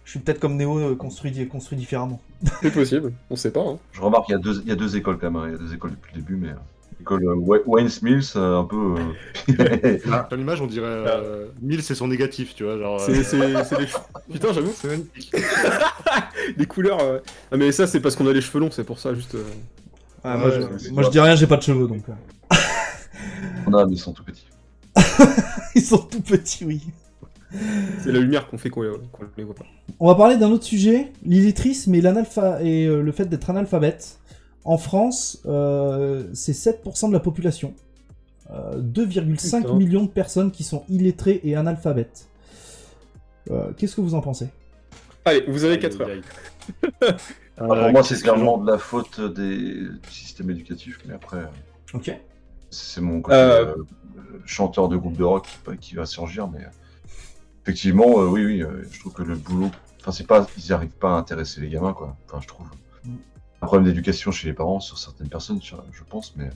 je 0.04 0.10
suis 0.10 0.20
peut-être 0.20 0.38
comme 0.40 0.56
Néo, 0.56 0.78
euh, 0.78 0.94
construit, 0.94 1.48
construit 1.48 1.78
différemment. 1.78 2.20
C'est 2.62 2.70
possible, 2.72 3.12
on 3.30 3.36
sait 3.36 3.50
pas. 3.52 3.60
Hein. 3.62 3.78
Je 3.92 4.00
remarque 4.02 4.26
qu'il 4.26 4.34
y, 4.34 4.38
a 4.38 4.40
deux- 4.40 4.60
il 4.62 4.68
y 4.68 4.72
a 4.72 4.76
deux 4.76 4.96
écoles 4.96 5.18
quand 5.18 5.30
même. 5.30 5.42
Il 5.48 5.52
y 5.52 5.54
a 5.54 5.58
deux 5.58 5.72
écoles 5.74 5.92
depuis 5.92 6.12
le 6.14 6.20
début, 6.20 6.36
mais. 6.36 6.50
L'école 6.98 7.24
euh, 7.26 7.34
Wa- 7.34 7.60
Wayne 7.64 7.88
euh, 8.36 8.58
un 8.60 8.64
peu. 8.64 8.94
euh, 9.48 9.98
Dans 10.30 10.36
l'image, 10.36 10.60
on 10.60 10.66
dirait 10.66 10.84
euh, 10.86 11.46
1000, 11.62 11.82
c'est 11.82 11.94
son 11.94 12.08
négatif, 12.08 12.54
tu 12.54 12.64
vois. 12.64 12.76
Genre, 12.76 13.00
C'est 13.00 13.24
cheveux. 13.24 13.54
Putain, 14.30 14.52
j'avoue, 14.52 14.72
c'est 14.74 14.88
magnifique. 14.88 15.34
des 16.58 16.66
couleurs. 16.66 17.00
euh. 17.00 17.20
Ah, 17.50 17.56
mais 17.56 17.72
ça, 17.72 17.86
c'est 17.86 18.00
parce 18.00 18.16
qu'on 18.16 18.26
a 18.26 18.34
les 18.34 18.42
cheveux 18.42 18.60
longs, 18.60 18.70
c'est 18.70 18.84
pour 18.84 18.98
ça, 18.98 19.14
juste. 19.14 19.34
euh. 19.34 19.44
Ouais, 20.26 20.36
moi, 20.36 20.48
Ouais, 20.50 20.60
je, 20.78 20.90
moi, 20.90 21.02
je 21.04 21.08
dis 21.08 21.20
rien, 21.20 21.34
j'ai 21.36 21.46
pas 21.46 21.56
de 21.56 21.62
cheveux 21.62 21.88
donc. 21.88 22.02
on 23.66 23.72
a, 23.72 23.86
mais 23.86 23.94
ils 23.94 23.98
sont 23.98 24.12
tout 24.12 24.24
petits. 24.24 24.44
Ils 25.74 25.82
sont 25.82 25.98
tout 25.98 26.20
petits, 26.20 26.64
oui. 26.64 26.82
C'est 28.02 28.12
la 28.12 28.20
lumière 28.20 28.46
qu'on 28.48 28.58
fait 28.58 28.70
qu'on 28.70 28.82
qu'on 29.12 29.24
les 29.36 29.44
voit 29.44 29.54
pas. 29.54 29.64
On 29.98 30.06
va 30.06 30.14
parler 30.14 30.36
d'un 30.36 30.50
autre 30.50 30.64
sujet, 30.64 31.10
l'illettrisme 31.24 31.94
et, 31.94 31.98
et 31.98 32.86
euh, 32.86 33.02
le 33.02 33.12
fait 33.12 33.26
d'être 33.26 33.50
analphabète. 33.50 34.18
En 34.64 34.78
France, 34.78 35.40
euh, 35.46 36.24
c'est 36.32 36.52
7% 36.52 37.08
de 37.08 37.12
la 37.12 37.20
population. 37.20 37.74
Euh, 38.52 38.80
2,5 38.80 39.62
Putain. 39.62 39.74
millions 39.74 40.04
de 40.04 40.10
personnes 40.10 40.50
qui 40.50 40.64
sont 40.64 40.84
illettrées 40.88 41.40
et 41.44 41.56
analphabètes. 41.56 42.28
Euh, 43.50 43.72
Qu'est-ce 43.76 43.96
que 43.96 44.00
vous 44.00 44.14
en 44.14 44.20
pensez? 44.20 44.48
Allez, 45.24 45.44
vous 45.48 45.64
avez 45.64 45.74
Aïe, 45.74 45.80
4 45.80 46.00
heures. 46.02 46.08
Ah, 47.02 47.16
Euh, 47.62 47.66
pour 47.66 47.90
moi, 47.92 48.02
c'est 48.02 48.20
clairement 48.22 48.58
de 48.58 48.70
la 48.70 48.78
faute 48.78 49.20
des... 49.20 49.74
du 49.82 50.10
système 50.10 50.50
éducatif, 50.50 50.98
mais 51.06 51.14
après, 51.14 51.38
euh, 51.38 51.46
Ok. 51.94 52.10
C'est 52.70 53.00
mon 53.00 53.20
côté 53.20 53.36
Euh. 53.36 53.74
euh, 53.76 53.84
chanteur 54.46 54.88
de 54.88 54.96
groupe 54.96 55.16
de 55.16 55.24
rock 55.24 55.46
qui, 55.64 55.76
qui 55.78 55.94
va 55.94 56.06
surgir, 56.06 56.48
mais 56.48 56.60
effectivement, 57.62 58.20
euh, 58.20 58.26
oui, 58.26 58.44
oui, 58.44 58.62
euh, 58.62 58.82
je 58.90 59.00
trouve 59.00 59.12
que 59.12 59.22
le 59.22 59.36
boulot, 59.36 59.70
enfin, 60.00 60.12
c'est 60.12 60.26
pas, 60.26 60.46
ils 60.56 60.64
n'y 60.64 60.72
arrivent 60.72 60.90
pas 60.90 61.14
à 61.14 61.18
intéresser 61.18 61.60
les 61.60 61.68
gamins, 61.68 61.92
quoi. 61.92 62.16
Enfin, 62.26 62.38
je 62.40 62.48
trouve. 62.48 62.66
Un 63.62 63.66
problème 63.66 63.84
d'éducation 63.86 64.30
chez 64.32 64.48
les 64.48 64.54
parents 64.54 64.80
sur 64.80 64.98
certaines 64.98 65.28
personnes, 65.28 65.60
je, 65.62 65.74
je 65.92 66.02
pense, 66.08 66.34
mais 66.36 66.48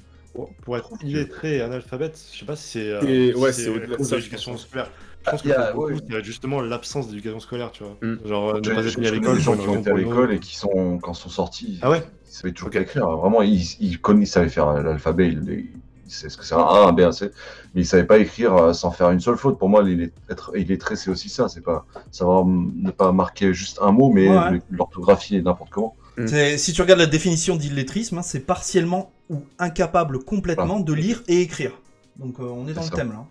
Pour, 0.63 0.77
être 0.77 0.91
illettré 1.03 1.57
et 1.57 1.61
analphabète, 1.61 2.19
je 2.33 2.39
sais 2.39 2.47
pas 2.47 2.57
si 2.57 2.69
c'est. 2.71 2.91
euh, 2.91 3.35
ouais, 3.37 3.53
si 3.53 3.63
c'est 3.65 3.69
au-delà 3.69 3.97
de 3.99 4.03
je 4.05 4.15
l'éducation 4.15 4.57
scolaire. 4.57 4.91
Je 5.27 5.31
pense 5.31 5.41
Ah, 5.41 5.43
que 5.43 5.49
y 5.49 5.53
a- 5.53 5.65
pour 5.73 5.83
beaucoup, 5.89 5.93
ouais. 5.95 6.01
c'est 6.11 6.25
justement 6.25 6.61
l'absence 6.63 7.09
d'éducation 7.09 7.41
scolaire, 7.41 7.71
tu 7.73 7.85
vois. 7.85 7.97
Mm. 8.03 8.27
Genre, 8.27 8.49
euh, 8.57 8.61
ne 8.61 8.65
je, 8.65 8.71
pas 8.75 8.83
je- 8.83 8.89
être 8.89 8.99
mis 8.99 9.05
je 9.05 9.11
à 9.11 9.15
l'école. 9.15 9.37
des 9.37 9.43
gens 9.43 9.57
qui 9.57 9.69
ont 9.69 9.79
été 9.81 9.91
à 9.91 9.95
l'école 9.95 10.33
et 10.33 10.39
qui 10.41 10.57
sont, 10.57 10.99
quand 10.99 11.13
sont 11.15 11.29
sortis, 11.29 11.79
Ah 11.83 11.91
ouais 11.91 12.03
ils 12.27 12.33
savaient 12.35 12.53
toujours 12.53 12.69
Ok. 12.69 12.75
pas 12.75 12.81
écrire. 12.81 13.09
Vraiment, 13.11 13.43
ils, 13.43 13.63
ils, 13.81 14.01
connaissent, 14.01 14.31
ils 14.31 14.33
savaient 14.33 14.49
faire 14.49 14.73
l'alphabet, 14.73 15.29
ils, 15.29 15.67
savaient 16.13 16.29
ce 16.31 16.37
que 16.37 16.45
c'est 16.45 16.55
un 16.55 16.59
A, 16.59 16.87
un 16.89 16.93
B, 16.93 17.01
un 17.01 17.13
C, 17.13 17.31
mais 17.75 17.83
ils 17.83 17.87
savaient 17.87 18.05
pas 18.05 18.19
écrire 18.19 18.55
euh, 18.55 18.73
sans 18.73 18.91
faire 18.91 19.11
une 19.11 19.21
seule 19.21 19.37
faute. 19.37 19.59
Pour 19.59 19.69
moi, 19.69 19.83
les- 19.83 20.11
être 20.31 20.57
illettré, 20.57 20.97
c'est 20.97 21.11
aussi 21.11 21.29
ça. 21.29 21.49
C'est 21.49 21.61
pas 21.63 21.87
savoir 22.11 22.45
ne 22.47 22.91
pas 22.91 23.13
marquer 23.13 23.55
juste 23.55 23.79
un 23.83 23.93
mot, 23.93 24.11
mais 24.13 24.29
Ouais. 24.29 24.51
le- 24.53 24.61
l'orthographie 24.71 25.37
et 25.37 25.43
n'importe 25.43 25.71
comment. 25.71 25.95
Mm. 26.17 26.27
C'est- 26.27 26.59
Si 26.59 26.73
tu 26.73 26.83
regardes 26.83 27.01
la 27.01 27.07
définition 27.07 27.57
d'illettrisme, 27.57 28.19
hein, 28.19 28.23
c'est 28.23 28.41
partiellement 28.41 29.11
ou 29.31 29.43
incapable 29.59 30.23
complètement 30.25 30.81
de 30.81 30.93
lire 30.93 31.23
et 31.29 31.41
écrire. 31.41 31.73
Donc 32.17 32.39
euh, 32.41 32.45
on 32.45 32.69
est 32.69 32.73
dans 32.75 32.83
C'est 32.83 32.91
le 32.91 32.97
ça. 32.97 33.03
thème 33.03 33.13
là. 33.13 33.25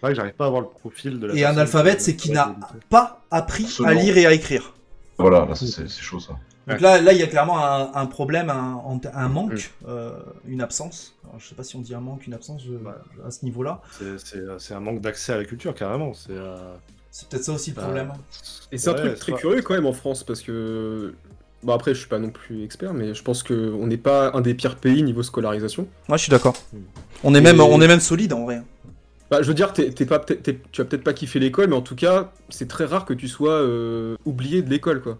C'est 0.00 0.02
vrai 0.02 0.12
que 0.12 0.16
j'arrive 0.16 0.34
pas 0.34 0.46
à 0.46 0.50
voir 0.50 0.60
le 0.62 0.68
profil 0.68 1.18
de 1.18 1.26
la 1.26 1.34
Et 1.34 1.44
analphabète, 1.44 1.98
qui- 1.98 2.04
c'est 2.04 2.14
qui 2.14 2.30
n'a 2.30 2.54
pas 2.88 3.24
appris 3.32 3.64
Absolument. 3.64 3.98
à 3.98 4.00
lire 4.00 4.16
et 4.16 4.26
à 4.26 4.32
écrire. 4.32 4.72
Voilà, 5.18 5.44
là, 5.44 5.56
c'est 5.56 5.66
c'est 5.66 5.88
chaud 5.88 6.20
ça. 6.20 6.34
Donc 6.68 6.80
là, 6.80 7.00
là, 7.00 7.12
il 7.12 7.18
y 7.18 7.22
a 7.22 7.26
clairement 7.26 7.64
un, 7.64 7.90
un 7.94 8.06
problème, 8.06 8.50
un, 8.50 9.28
manque, 9.28 9.70
euh, 9.88 10.12
une 10.46 10.60
absence. 10.60 11.14
Alors, 11.24 11.40
je 11.40 11.46
sais 11.48 11.54
pas 11.54 11.62
si 11.64 11.76
on 11.76 11.80
dit 11.80 11.94
un 11.94 12.00
manque, 12.00 12.26
une 12.26 12.34
absence 12.34 12.62
je- 12.64 12.72
Ouais. 12.72 12.92
à 13.26 13.30
ce 13.30 13.44
niveau-là. 13.44 13.80
C'est- 14.18 14.44
C'est 14.58 14.74
un 14.74 14.80
manque 14.80 15.00
d'accès 15.00 15.32
à 15.32 15.36
la 15.36 15.44
culture, 15.44 15.74
carrément. 15.74 16.12
C'est. 16.14 16.30
euh, 16.32 16.74
peut-être 17.30 17.44
ça 17.44 17.52
aussi 17.52 17.70
le 17.70 17.76
bah, 17.76 17.82
problème. 17.82 18.12
Et 18.70 18.78
c'est 18.78 18.90
un 18.90 18.92
ouais, 18.94 19.00
truc 19.00 19.18
très 19.18 19.32
curieux 19.32 19.62
quand 19.62 19.74
même 19.74 19.86
en 19.86 19.92
France 19.92 20.24
parce 20.24 20.42
que. 20.42 21.14
Bon, 21.64 21.72
après, 21.72 21.92
je 21.92 21.98
suis 21.98 22.08
pas 22.08 22.20
non 22.20 22.30
plus 22.30 22.62
expert, 22.62 22.94
mais 22.94 23.14
je 23.14 23.22
pense 23.24 23.42
qu'on 23.42 23.86
n'est 23.88 23.96
pas 23.96 24.30
un 24.32 24.40
des 24.40 24.54
pires 24.54 24.76
pays 24.76 25.02
niveau 25.02 25.24
scolarisation. 25.24 25.88
Moi, 26.08 26.16
je 26.16 26.22
suis 26.22 26.30
d'accord. 26.30 26.54
Hmm. 26.72 26.78
On 27.24 27.34
est 27.34 27.38
Et- 27.38 27.40
même, 27.40 27.60
on 27.60 27.80
est 27.80 27.88
même 27.88 27.98
solide 28.00 28.32
en 28.32 28.44
vrai. 28.44 28.62
Bah, 29.30 29.42
je 29.42 29.48
veux 29.48 29.54
dire, 29.54 29.72
t'es- 29.72 29.90
pas, 30.06 30.20
tu 30.20 30.80
as 30.80 30.84
peut-être 30.84 31.02
pas 31.04 31.12
kiffé 31.12 31.38
l'école, 31.40 31.68
mais 31.68 31.76
en 31.76 31.82
tout 31.82 31.96
cas, 31.96 32.30
c'est 32.48 32.68
très 32.68 32.84
rare 32.84 33.04
que 33.04 33.12
tu 33.12 33.26
sois 33.28 33.52
euh, 33.54 34.16
oublié 34.24 34.62
de 34.62 34.70
l'école, 34.70 35.02
quoi. 35.02 35.18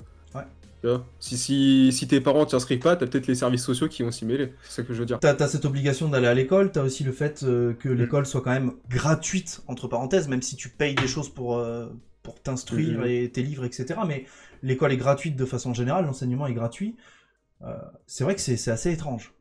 Ouais. 0.85 0.91
Tu 0.91 0.97
vois 0.97 1.07
si, 1.19 1.37
si, 1.37 1.93
si 1.93 2.07
tes 2.09 2.21
parents 2.21 2.47
t'inscrivent 2.47 2.79
pas, 2.81 2.97
t'as 2.97 3.07
peut-être 3.07 3.27
les 3.27 3.35
services 3.35 3.65
sociaux 3.65 3.89
qui 3.89 4.03
vont 4.03 4.11
s'y 4.11 4.25
mêler. 4.25 4.53
C'est 4.63 4.77
ça 4.77 4.83
que 4.83 4.95
je 4.95 5.01
veux 5.01 5.07
dire. 5.07 5.19
T'as 5.21 5.35
as 5.35 5.49
cette 5.49 5.65
obligation 5.65 6.09
d'aller 6.09 6.27
à 6.29 6.35
l'école, 6.35 6.71
t'as 6.73 6.83
aussi 6.83 7.05
le 7.05 7.13
fait 7.13 7.43
euh, 7.43 7.73
Mm. 7.73 7.77
que 7.77 7.89
l'école 7.89 8.27
soit 8.27 8.41
quand 8.41 8.53
même 8.53 8.73
gratuite, 8.89 9.61
entre 9.67 9.89
parenthèses, 9.89 10.29
même 10.29 10.43
si 10.43 10.57
tu 10.57 10.69
payes 10.69 10.95
des 10.95 11.09
choses 11.09 11.29
pour, 11.29 11.59
euh, 11.59 11.87
pour 12.23 12.41
t'instruire 12.43 13.01
Mhm. 13.01 13.07
et 13.07 13.31
tes 13.31 13.43
livres, 13.43 13.65
etc. 13.65 14.01
Mais 14.07 14.27
l'école 14.63 14.93
est 14.93 14.97
gratuite 14.97 15.37
de 15.37 15.45
façon 15.45 15.75
générale, 15.75 16.05
l'enseignement 16.07 16.47
est 16.47 16.55
gratuit. 16.55 16.97
Euh, 17.63 17.75
c'est 18.07 18.25
vrai 18.25 18.35
que 18.35 18.41
c'est 18.41 18.57
c'est 18.57 18.71
assez 18.71 18.93
étrange. 18.93 19.33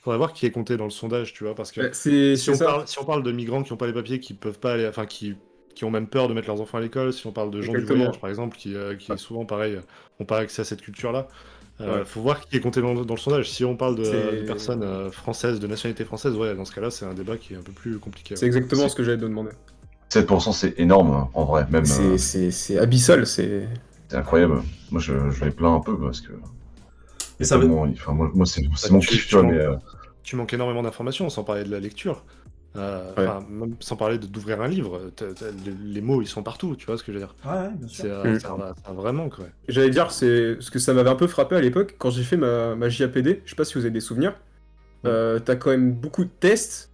Faudrait 0.00 0.18
voir 0.18 0.32
qui 0.32 0.46
est 0.46 0.50
compté 0.50 0.76
dans 0.78 0.84
le 0.84 0.90
sondage, 0.90 1.32
tu 1.34 1.44
vois, 1.44 1.54
parce 1.54 1.70
que 1.72 1.92
C'est 1.92 2.36
si 2.36 2.50
on, 2.50 2.56
parle, 2.58 2.88
si 2.88 2.98
on 2.98 3.04
parle 3.04 3.22
de 3.22 3.32
migrants 3.32 3.62
qui 3.62 3.72
n'ont 3.72 3.76
pas 3.76 3.86
les 3.86 3.92
papiers, 3.92 4.18
qui 4.20 4.32
peuvent 4.32 4.58
pas 4.60 4.72
aller, 4.74 4.86
enfin 4.86 5.04
qui, 5.06 5.34
qui 5.74 5.84
ont 5.84 5.90
même 5.90 6.06
peur 6.06 6.28
de 6.28 6.34
mettre 6.34 6.48
leurs 6.48 6.60
enfants 6.60 6.78
à 6.78 6.80
l'école, 6.80 7.12
si 7.12 7.26
on 7.26 7.32
parle 7.32 7.50
de 7.50 7.60
gens 7.60 7.72
du 7.72 7.78
Exactement. 7.78 8.04
voyage 8.04 8.20
par 8.20 8.30
exemple, 8.30 8.56
qui, 8.56 8.74
euh, 8.74 8.94
qui 8.96 9.16
souvent 9.18 9.44
pareil 9.44 9.78
n'ont 10.20 10.26
pas 10.26 10.38
accès 10.38 10.62
à 10.62 10.64
cette 10.64 10.80
culture-là, 10.82 11.28
euh, 11.80 11.98
Ouais. 12.00 12.04
faut 12.04 12.20
voir 12.20 12.40
qui 12.40 12.56
est 12.56 12.60
compté 12.60 12.80
dans, 12.80 12.94
dans 12.94 13.14
le 13.14 13.20
sondage. 13.20 13.50
Si 13.50 13.64
on 13.64 13.76
parle 13.76 13.96
de, 13.96 14.44
personnes 14.46 14.82
euh, 14.82 15.10
françaises, 15.10 15.58
de 15.60 15.66
nationalité 15.66 16.04
française, 16.04 16.34
ouais, 16.36 16.54
dans 16.54 16.64
ce 16.64 16.72
cas-là, 16.72 16.90
c'est 16.90 17.04
un 17.04 17.14
débat 17.14 17.36
qui 17.36 17.54
est 17.54 17.56
un 17.56 17.62
peu 17.62 17.72
plus 17.72 17.98
compliqué. 17.98 18.36
C'est 18.36 18.46
exactement 18.46 18.88
ce 18.88 18.94
que 18.94 19.02
j'allais 19.02 19.16
te 19.18 19.22
demander. 19.22 19.50
7% 20.10 20.52
c'est 20.52 20.78
énorme 20.78 21.28
en 21.34 21.44
vrai, 21.44 21.66
même 21.70 21.84
C'est- 21.86 22.02
euh, 22.02 22.16
C'est 22.18 22.50
c'est 22.52 22.78
abyssal. 22.78 23.26
C'est. 23.26 23.66
c'est 24.08 24.16
incroyable. 24.16 24.62
Moi 24.92 25.00
je, 25.00 25.12
je 25.30 25.44
les 25.44 25.50
plains 25.50 25.74
un 25.74 25.80
peu 25.80 25.98
parce 25.98 26.20
que. 26.20 26.32
Et 27.40 27.44
ça 27.44 27.58
veut- 27.58 27.68
enfin, 27.68 28.12
moi, 28.12 28.30
moi, 28.32 28.46
c'est 28.46 28.62
Bah, 28.62 28.68
mon 28.92 29.00
kiff, 29.00 29.26
tu 29.26 29.34
vois, 29.34 29.42
mais. 29.42 29.58
euh, 29.58 29.74
Tu 30.22 30.36
manques 30.36 30.52
énormément 30.54 30.82
d'informations, 30.82 31.28
sans 31.28 31.42
parler 31.42 31.64
de 31.64 31.70
la 31.70 31.80
lecture. 31.80 32.24
Euh, 32.76 33.12
Ouais. 33.16 33.26
enfin, 33.26 33.46
même 33.48 33.76
sans 33.80 33.94
parler 33.96 34.18
d'ouvrir 34.18 34.60
un 34.60 34.66
livre, 34.68 35.00
les, 35.20 35.72
les 35.94 36.00
mots 36.00 36.20
ils 36.22 36.26
sont 36.26 36.42
partout, 36.42 36.74
tu 36.76 36.86
vois 36.86 36.98
ce 36.98 37.04
que 37.04 37.12
je 37.12 37.18
veux 37.18 37.24
dire. 37.24 37.34
Ouais, 37.44 37.68
bien 37.72 37.86
sûr. 37.88 38.06
Euh, 38.06 38.24
Mm. 38.34 38.40
c'est 38.40 38.46
un, 38.46 38.74
c'est 38.76 38.90
un 38.90 38.94
vrai 38.94 39.12
manque, 39.12 39.38
ouais. 39.38 39.50
J'allais 39.68 39.90
dire, 39.90 40.10
c'est 40.10 40.56
ce 40.60 40.70
que 40.72 40.78
ça 40.80 40.92
m'avait 40.92 41.10
un 41.10 41.14
peu 41.14 41.28
frappé 41.28 41.54
à 41.54 41.60
l'époque 41.60 41.94
quand 41.98 42.10
j'ai 42.10 42.24
fait 42.24 42.36
ma, 42.36 42.74
ma 42.74 42.88
JAPD. 42.88 43.42
Je 43.44 43.50
sais 43.50 43.56
pas 43.56 43.64
si 43.64 43.74
vous 43.74 43.80
avez 43.84 43.90
des 43.92 44.00
souvenirs. 44.00 44.34
Euh, 45.06 45.38
T'as 45.38 45.54
quand 45.56 45.70
même 45.70 45.92
beaucoup 45.92 46.24
de 46.24 46.30
tests. 46.40 46.90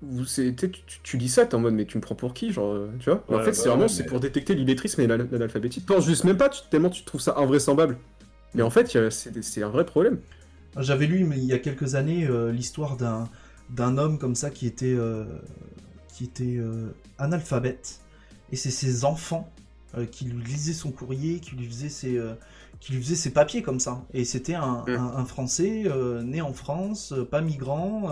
Vous, 0.00 0.24
tu, 0.24 0.54
tu, 0.56 0.70
tu 1.02 1.16
lis 1.16 1.28
ça, 1.28 1.46
t'es 1.46 1.54
en 1.54 1.60
mode, 1.60 1.74
mais 1.74 1.84
tu 1.84 1.96
me 1.96 2.02
prends 2.02 2.14
pour 2.16 2.34
qui 2.34 2.50
genre, 2.52 2.72
euh, 2.72 2.90
tu 2.98 3.08
vois 3.10 3.22
En 3.28 3.38
fait, 3.40 3.46
bah 3.46 3.52
c'est 3.52 3.68
vraiment 3.68 3.82
ouais, 3.82 3.88
c'est 3.88 4.02
mais- 4.02 4.08
pour 4.08 4.18
détecter 4.18 4.54
l'illettrisme 4.54 5.00
et 5.02 5.06
l'analphabétisme. 5.06 5.86
Tu 5.86 5.94
penses 5.94 6.06
juste 6.06 6.24
même 6.24 6.36
pas, 6.38 6.48
tu- 6.48 6.62
tellement 6.70 6.90
tu 6.90 7.04
trouves 7.04 7.20
ça 7.20 7.34
invraisemblable. 7.38 7.98
Mais 8.54 8.62
en 8.62 8.70
fait, 8.70 8.96
c'est 9.10 9.62
un 9.62 9.68
vrai 9.68 9.84
problème. 9.86 10.18
J'avais 10.78 11.06
lu 11.06 11.24
mais 11.24 11.36
il 11.38 11.44
y 11.44 11.52
a 11.52 11.58
quelques 11.58 11.94
années 11.96 12.26
euh, 12.26 12.50
l'histoire 12.50 12.96
d'un 12.96 13.28
d'un 13.72 13.98
homme 13.98 14.18
comme 14.18 14.34
ça 14.34 14.50
qui 14.50 14.66
était 14.66 14.94
euh, 14.94 15.24
qui 16.14 16.24
était 16.24 16.56
euh, 16.58 16.94
analphabète 17.18 18.00
et 18.52 18.56
c'est 18.56 18.70
ses 18.70 19.04
enfants 19.04 19.50
euh, 19.96 20.04
qui 20.06 20.26
lui 20.26 20.42
lisaient 20.44 20.72
son 20.74 20.90
courrier, 20.90 21.40
qui 21.40 21.56
lui 21.56 21.66
faisaient 21.66 21.88
ses 21.88 22.20
qui 22.80 22.92
lui 22.92 23.02
faisaient 23.02 23.14
ses 23.16 23.30
papiers 23.30 23.62
comme 23.62 23.78
ça. 23.80 24.04
Et 24.12 24.24
c'était 24.24 24.54
un, 24.54 24.84
Mm. 24.86 24.90
un- 24.96 25.16
un 25.16 25.24
Français 25.24 25.84
né 26.24 26.40
en 26.42 26.52
France, 26.52 27.14
pas 27.30 27.40
migrant. 27.40 28.10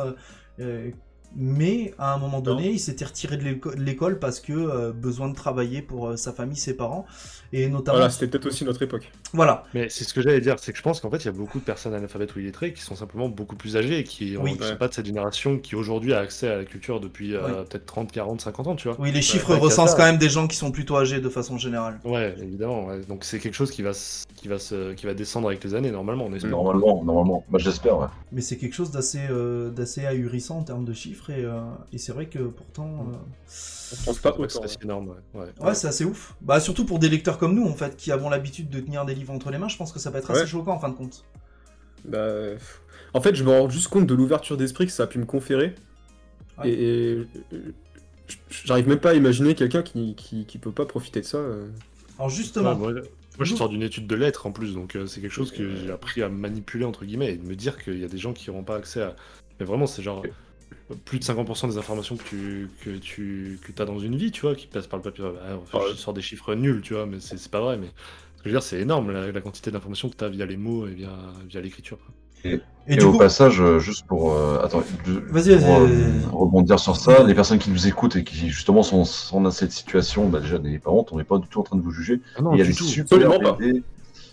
Euh, 1.37 1.41
euh, 1.41 1.53
mais 1.53 1.95
à 1.99 2.15
un 2.15 2.19
moment 2.19 2.41
donné, 2.41 2.71
il 2.71 2.79
s'était 2.81 3.05
retiré 3.05 3.37
de 3.37 3.45
l'éco- 3.45 3.75
de 3.75 3.81
l'école 3.83 4.19
parce 4.19 4.41
que 4.41 4.53
euh, 4.53 4.93
besoin 4.93 5.29
de 5.29 5.35
travailler 5.35 5.83
pour 5.83 6.09
euh, 6.09 6.17
sa 6.17 6.33
famille, 6.33 6.57
ses 6.57 6.75
parents, 6.77 7.07
et 7.53 7.69
notamment. 7.69 7.99
Voilà, 7.99 8.11
c'était 8.11 8.27
peut-être 8.29 8.47
aussi 8.47 8.65
notre 8.65 8.83
époque. 8.83 9.11
Voilà. 9.33 9.65
Mais 9.75 9.89
c'est 9.89 10.05
ce 10.05 10.13
que 10.15 10.23
j'allais 10.23 10.41
dire, 10.41 10.57
c'est 10.59 10.73
que 10.73 10.79
je 10.79 10.83
pense 10.83 11.01
qu'en 11.01 11.11
fait, 11.11 11.19
il 11.19 11.27
y 11.27 11.29
a 11.29 11.33
beaucoup 11.33 11.59
de 11.59 11.65
personnes 11.65 11.95
analphabètes 11.95 12.35
ou 12.35 12.41
illettrées 12.41 12.73
qui 12.73 12.83
sont 12.83 12.97
simplement 12.97 13.29
beaucoup 13.29 13.57
plus 13.57 13.77
âgées 13.77 13.99
et 13.99 14.05
qui 14.05 14.33
ne 14.33 14.39
Oui. 14.39 14.57
sont 14.61 14.77
pas 14.77 14.89
de 14.89 14.95
cette 14.95 15.07
génération 15.07 15.59
qui 15.59 15.77
aujourd'hui 15.77 16.13
a 16.15 16.19
accès 16.21 16.49
à 16.49 16.57
la 16.57 16.65
culture 16.65 17.01
depuis 17.01 17.35
euh, 17.35 17.41
Oui. 17.45 17.53
peut-être 17.69 17.87
30, 17.87 18.13
40, 18.13 18.41
50 18.41 18.67
ans, 18.67 18.77
tu 18.77 18.89
vois. 18.89 18.97
Oui, 19.01 19.13
les 19.13 19.23
chiffres 19.23 19.51
ouais, 19.51 19.59
recensent 19.59 19.95
quand 19.95 20.05
même 20.05 20.19
des 20.19 20.29
gens 20.29 20.47
qui 20.49 20.57
sont 20.57 20.71
plutôt 20.73 20.97
âgés 20.97 21.21
de 21.21 21.29
façon 21.29 21.59
générale. 21.59 22.01
Ouais, 22.05 22.35
évidemment. 22.43 22.87
ouais. 22.87 23.01
Donc 23.09 23.25
c'est 23.25 23.39
quelque 23.39 23.55
chose 23.55 23.71
qui 23.71 23.83
va, 23.83 23.93
qui, 24.37 24.49
va 24.49 24.59
se, 24.59 24.93
qui 24.95 25.07
va 25.07 25.15
descendre 25.15 25.49
avec 25.49 25.63
les 25.65 25.75
années, 25.75 25.91
normalement, 25.91 26.25
on 26.27 26.33
espère. 26.33 26.51
Normalement, 26.51 27.03
normalement. 27.05 27.45
Bah, 27.51 27.59
j'espère, 27.59 27.99
ouais. 27.99 28.07
Mais 28.33 28.41
c'est 28.41 28.57
quelque 28.57 28.75
chose 28.75 28.91
d'assez 28.91 29.21
euh, 29.31 29.71
d'assez 29.71 30.07
ahurissant 30.07 30.59
en 30.59 30.63
termes 30.65 30.85
de 30.85 30.93
chiffres 30.93 31.20
et, 31.29 31.45
euh, 31.45 31.61
et 31.93 31.99
c'est 31.99 32.13
vrai 32.13 32.27
que 32.27 32.39
pourtant 32.39 33.09
euh, 33.11 33.17
Je 33.99 34.05
pense 34.07 34.19
pas 34.21 34.31
Ouais, 34.31 34.45
autant. 34.45 34.61
C'est 34.61 34.65
assez 34.65 34.79
énorme, 34.83 35.09
ouais. 35.35 35.41
ouais. 35.43 35.49
ouais 35.61 35.75
c'est 35.75 35.89
assez 35.89 36.05
ouf. 36.07 36.35
Bah 36.41 36.61
surtout 36.61 36.87
pour 36.87 36.99
des 36.99 37.11
lecteurs 37.11 37.37
comme 37.37 37.55
nous 37.55 37.67
en 37.67 37.75
fait 37.75 37.97
qui 37.97 38.11
avons 38.13 38.31
l'habitude 38.31 38.71
de 38.71 38.81
tenir 38.81 39.05
des 39.05 39.15
livres 39.15 39.33
entre 39.35 39.51
les 39.51 39.59
mains, 39.59 39.69
je 39.69 39.77
pense 39.77 39.93
que 39.93 39.99
ça 39.99 40.11
peut 40.11 40.19
être 40.19 40.31
assez 40.31 40.41
Ouais. 40.43 40.47
choquant 40.47 40.73
en 40.73 40.79
fin 40.79 40.89
de 40.89 40.95
compte. 40.95 41.25
Bah, 42.07 42.29
en 43.13 43.21
fait, 43.21 43.35
je 43.35 43.45
me 43.45 43.51
rends 43.51 43.69
juste 43.69 43.89
compte 43.89 44.07
de 44.07 44.15
l'ouverture 44.15 44.57
d'esprit 44.57 44.87
que 44.87 44.93
ça 44.93 45.03
a 45.03 45.07
pu 45.07 45.19
me 45.19 45.27
conférer. 45.27 45.75
Ouais. 46.59 46.71
Et, 46.71 47.27
j'arrive 48.65 48.89
même 48.89 49.01
pas 49.01 49.11
à 49.11 49.15
imaginer 49.15 49.55
quelqu'un 49.55 49.83
qui, 49.83 50.15
qui, 50.15 50.47
qui 50.47 50.59
peut 50.59 50.73
pas 50.73 50.87
profiter 50.87 51.21
de 51.21 51.27
ça. 51.27 51.39
euh. 51.39 51.69
Alors 52.19 52.31
justement, 52.31 52.75
moi, 52.77 52.93
moi, 52.93 53.03
je 53.41 53.55
sors 53.55 53.69
d'une 53.69 53.83
étude 53.83 54.07
de 54.07 54.15
lettres 54.15 54.47
en 54.47 54.53
plus, 54.53 54.75
donc 54.75 54.95
euh, 54.97 55.07
c'est 55.07 55.21
quelque 55.21 55.33
chose 55.33 55.53
que 55.53 55.75
j'ai 55.75 55.91
appris 55.91 56.23
à 56.23 56.29
manipuler 56.29 56.85
entre 56.85 57.05
guillemets 57.05 57.33
et 57.33 57.37
de 57.37 57.47
me 57.47 57.57
dire 57.57 57.83
qu'il 57.83 57.99
y 57.99 58.05
a 58.05 58.09
des 58.09 58.19
gens 58.19 58.33
qui 58.33 58.51
n'auront 58.51 58.65
pas 58.65 58.77
accès 58.77 59.03
à. 59.03 59.17
Mais 59.59 59.67
vraiment, 59.67 59.87
c'est 59.87 60.03
genre 60.03 60.23
plus 61.05 61.19
de 61.19 61.25
50% 61.25 61.69
des 61.69 61.79
informations 61.79 62.17
que 62.17 62.25
tu 62.25 62.71
que 62.83 62.91
tu 62.99 63.59
que 63.63 63.83
as 63.83 63.87
dans 63.87 63.99
une 63.99 64.17
vie, 64.17 64.31
tu 64.33 64.43
vois, 64.43 64.55
qui 64.55 64.67
passent 64.67 64.87
par 64.87 64.99
le 64.99 65.03
papier. 65.03 65.25
Ah, 65.43 65.57
enfin, 65.63 65.79
Ouais. 65.79 65.81
Je 65.81 65.95
sors 65.97 66.15
des 66.15 66.23
chiffres 66.23 66.55
nuls, 66.55 66.81
tu 66.83 66.95
vois, 66.95 67.07
mais 67.07 67.21
c'est 67.21 67.39
c'est 67.39 67.51
pas 67.51 67.61
vrai. 67.61 67.77
Mais 67.79 67.89
ce 68.37 68.43
que 68.43 68.49
je 68.49 68.51
veux 68.51 68.55
dire, 68.55 68.63
c'est 68.63 68.81
énorme 68.81 69.11
la, 69.13 69.31
la 69.33 69.41
quantité 69.41 69.71
d'informations 69.71 70.09
que 70.11 70.17
tu 70.17 70.25
as 70.25 70.29
via 70.29 70.47
les 70.47 70.57
mots 70.57 70.87
et 70.89 70.95
via 70.95 71.17
via 71.49 71.61
l'écriture. 71.61 71.99
et, 72.45 72.63
Et, 72.95 72.97
du 72.97 73.07
au 73.07 73.15
coup, 73.15 73.19
passage, 73.19 73.61
euh, 73.61 73.79
juste 73.79 74.07
pour, 74.07 74.33
euh, 74.35 74.61
attends, 74.63 74.83
de- 75.07 75.25
Vas-y, 75.31 75.51
vas-y, 75.55 75.65
pour, 75.65 75.77
euh, 75.81 75.89
rebondir 76.33 76.79
sur 76.81 76.97
ça, 76.97 77.23
les 77.25 77.35
personnes 77.35 77.59
qui 77.59 77.71
nous 77.71 77.87
écoutent 77.87 78.17
et 78.17 78.25
qui 78.25 78.49
justement 78.51 78.83
sont, 78.83 79.05
sont 79.05 79.41
dans 79.43 79.51
cette 79.51 79.73
situation, 79.73 80.29
bah, 80.29 80.41
déjà 80.41 80.59
n'ayez 80.59 80.79
pas 80.79 80.91
honte, 80.91 81.13
on 81.13 81.19
n'est 81.19 81.25
pas 81.25 81.39
du 81.39 81.49
tout 81.49 81.61
en 81.61 81.63
train 81.65 81.77
de 81.77 81.83
vous 81.83 81.91
juger. 81.91 82.21
Ah 82.35 82.43
non, 82.43 82.57
il 82.57 82.59
y 82.59 82.63
a 82.63 82.65
du 82.65 82.73
des 82.73 82.75
tout. 82.75 82.97
super 82.97 82.99
Absolument 83.01 83.41
pas. 83.41 83.61
BD, 83.61 83.85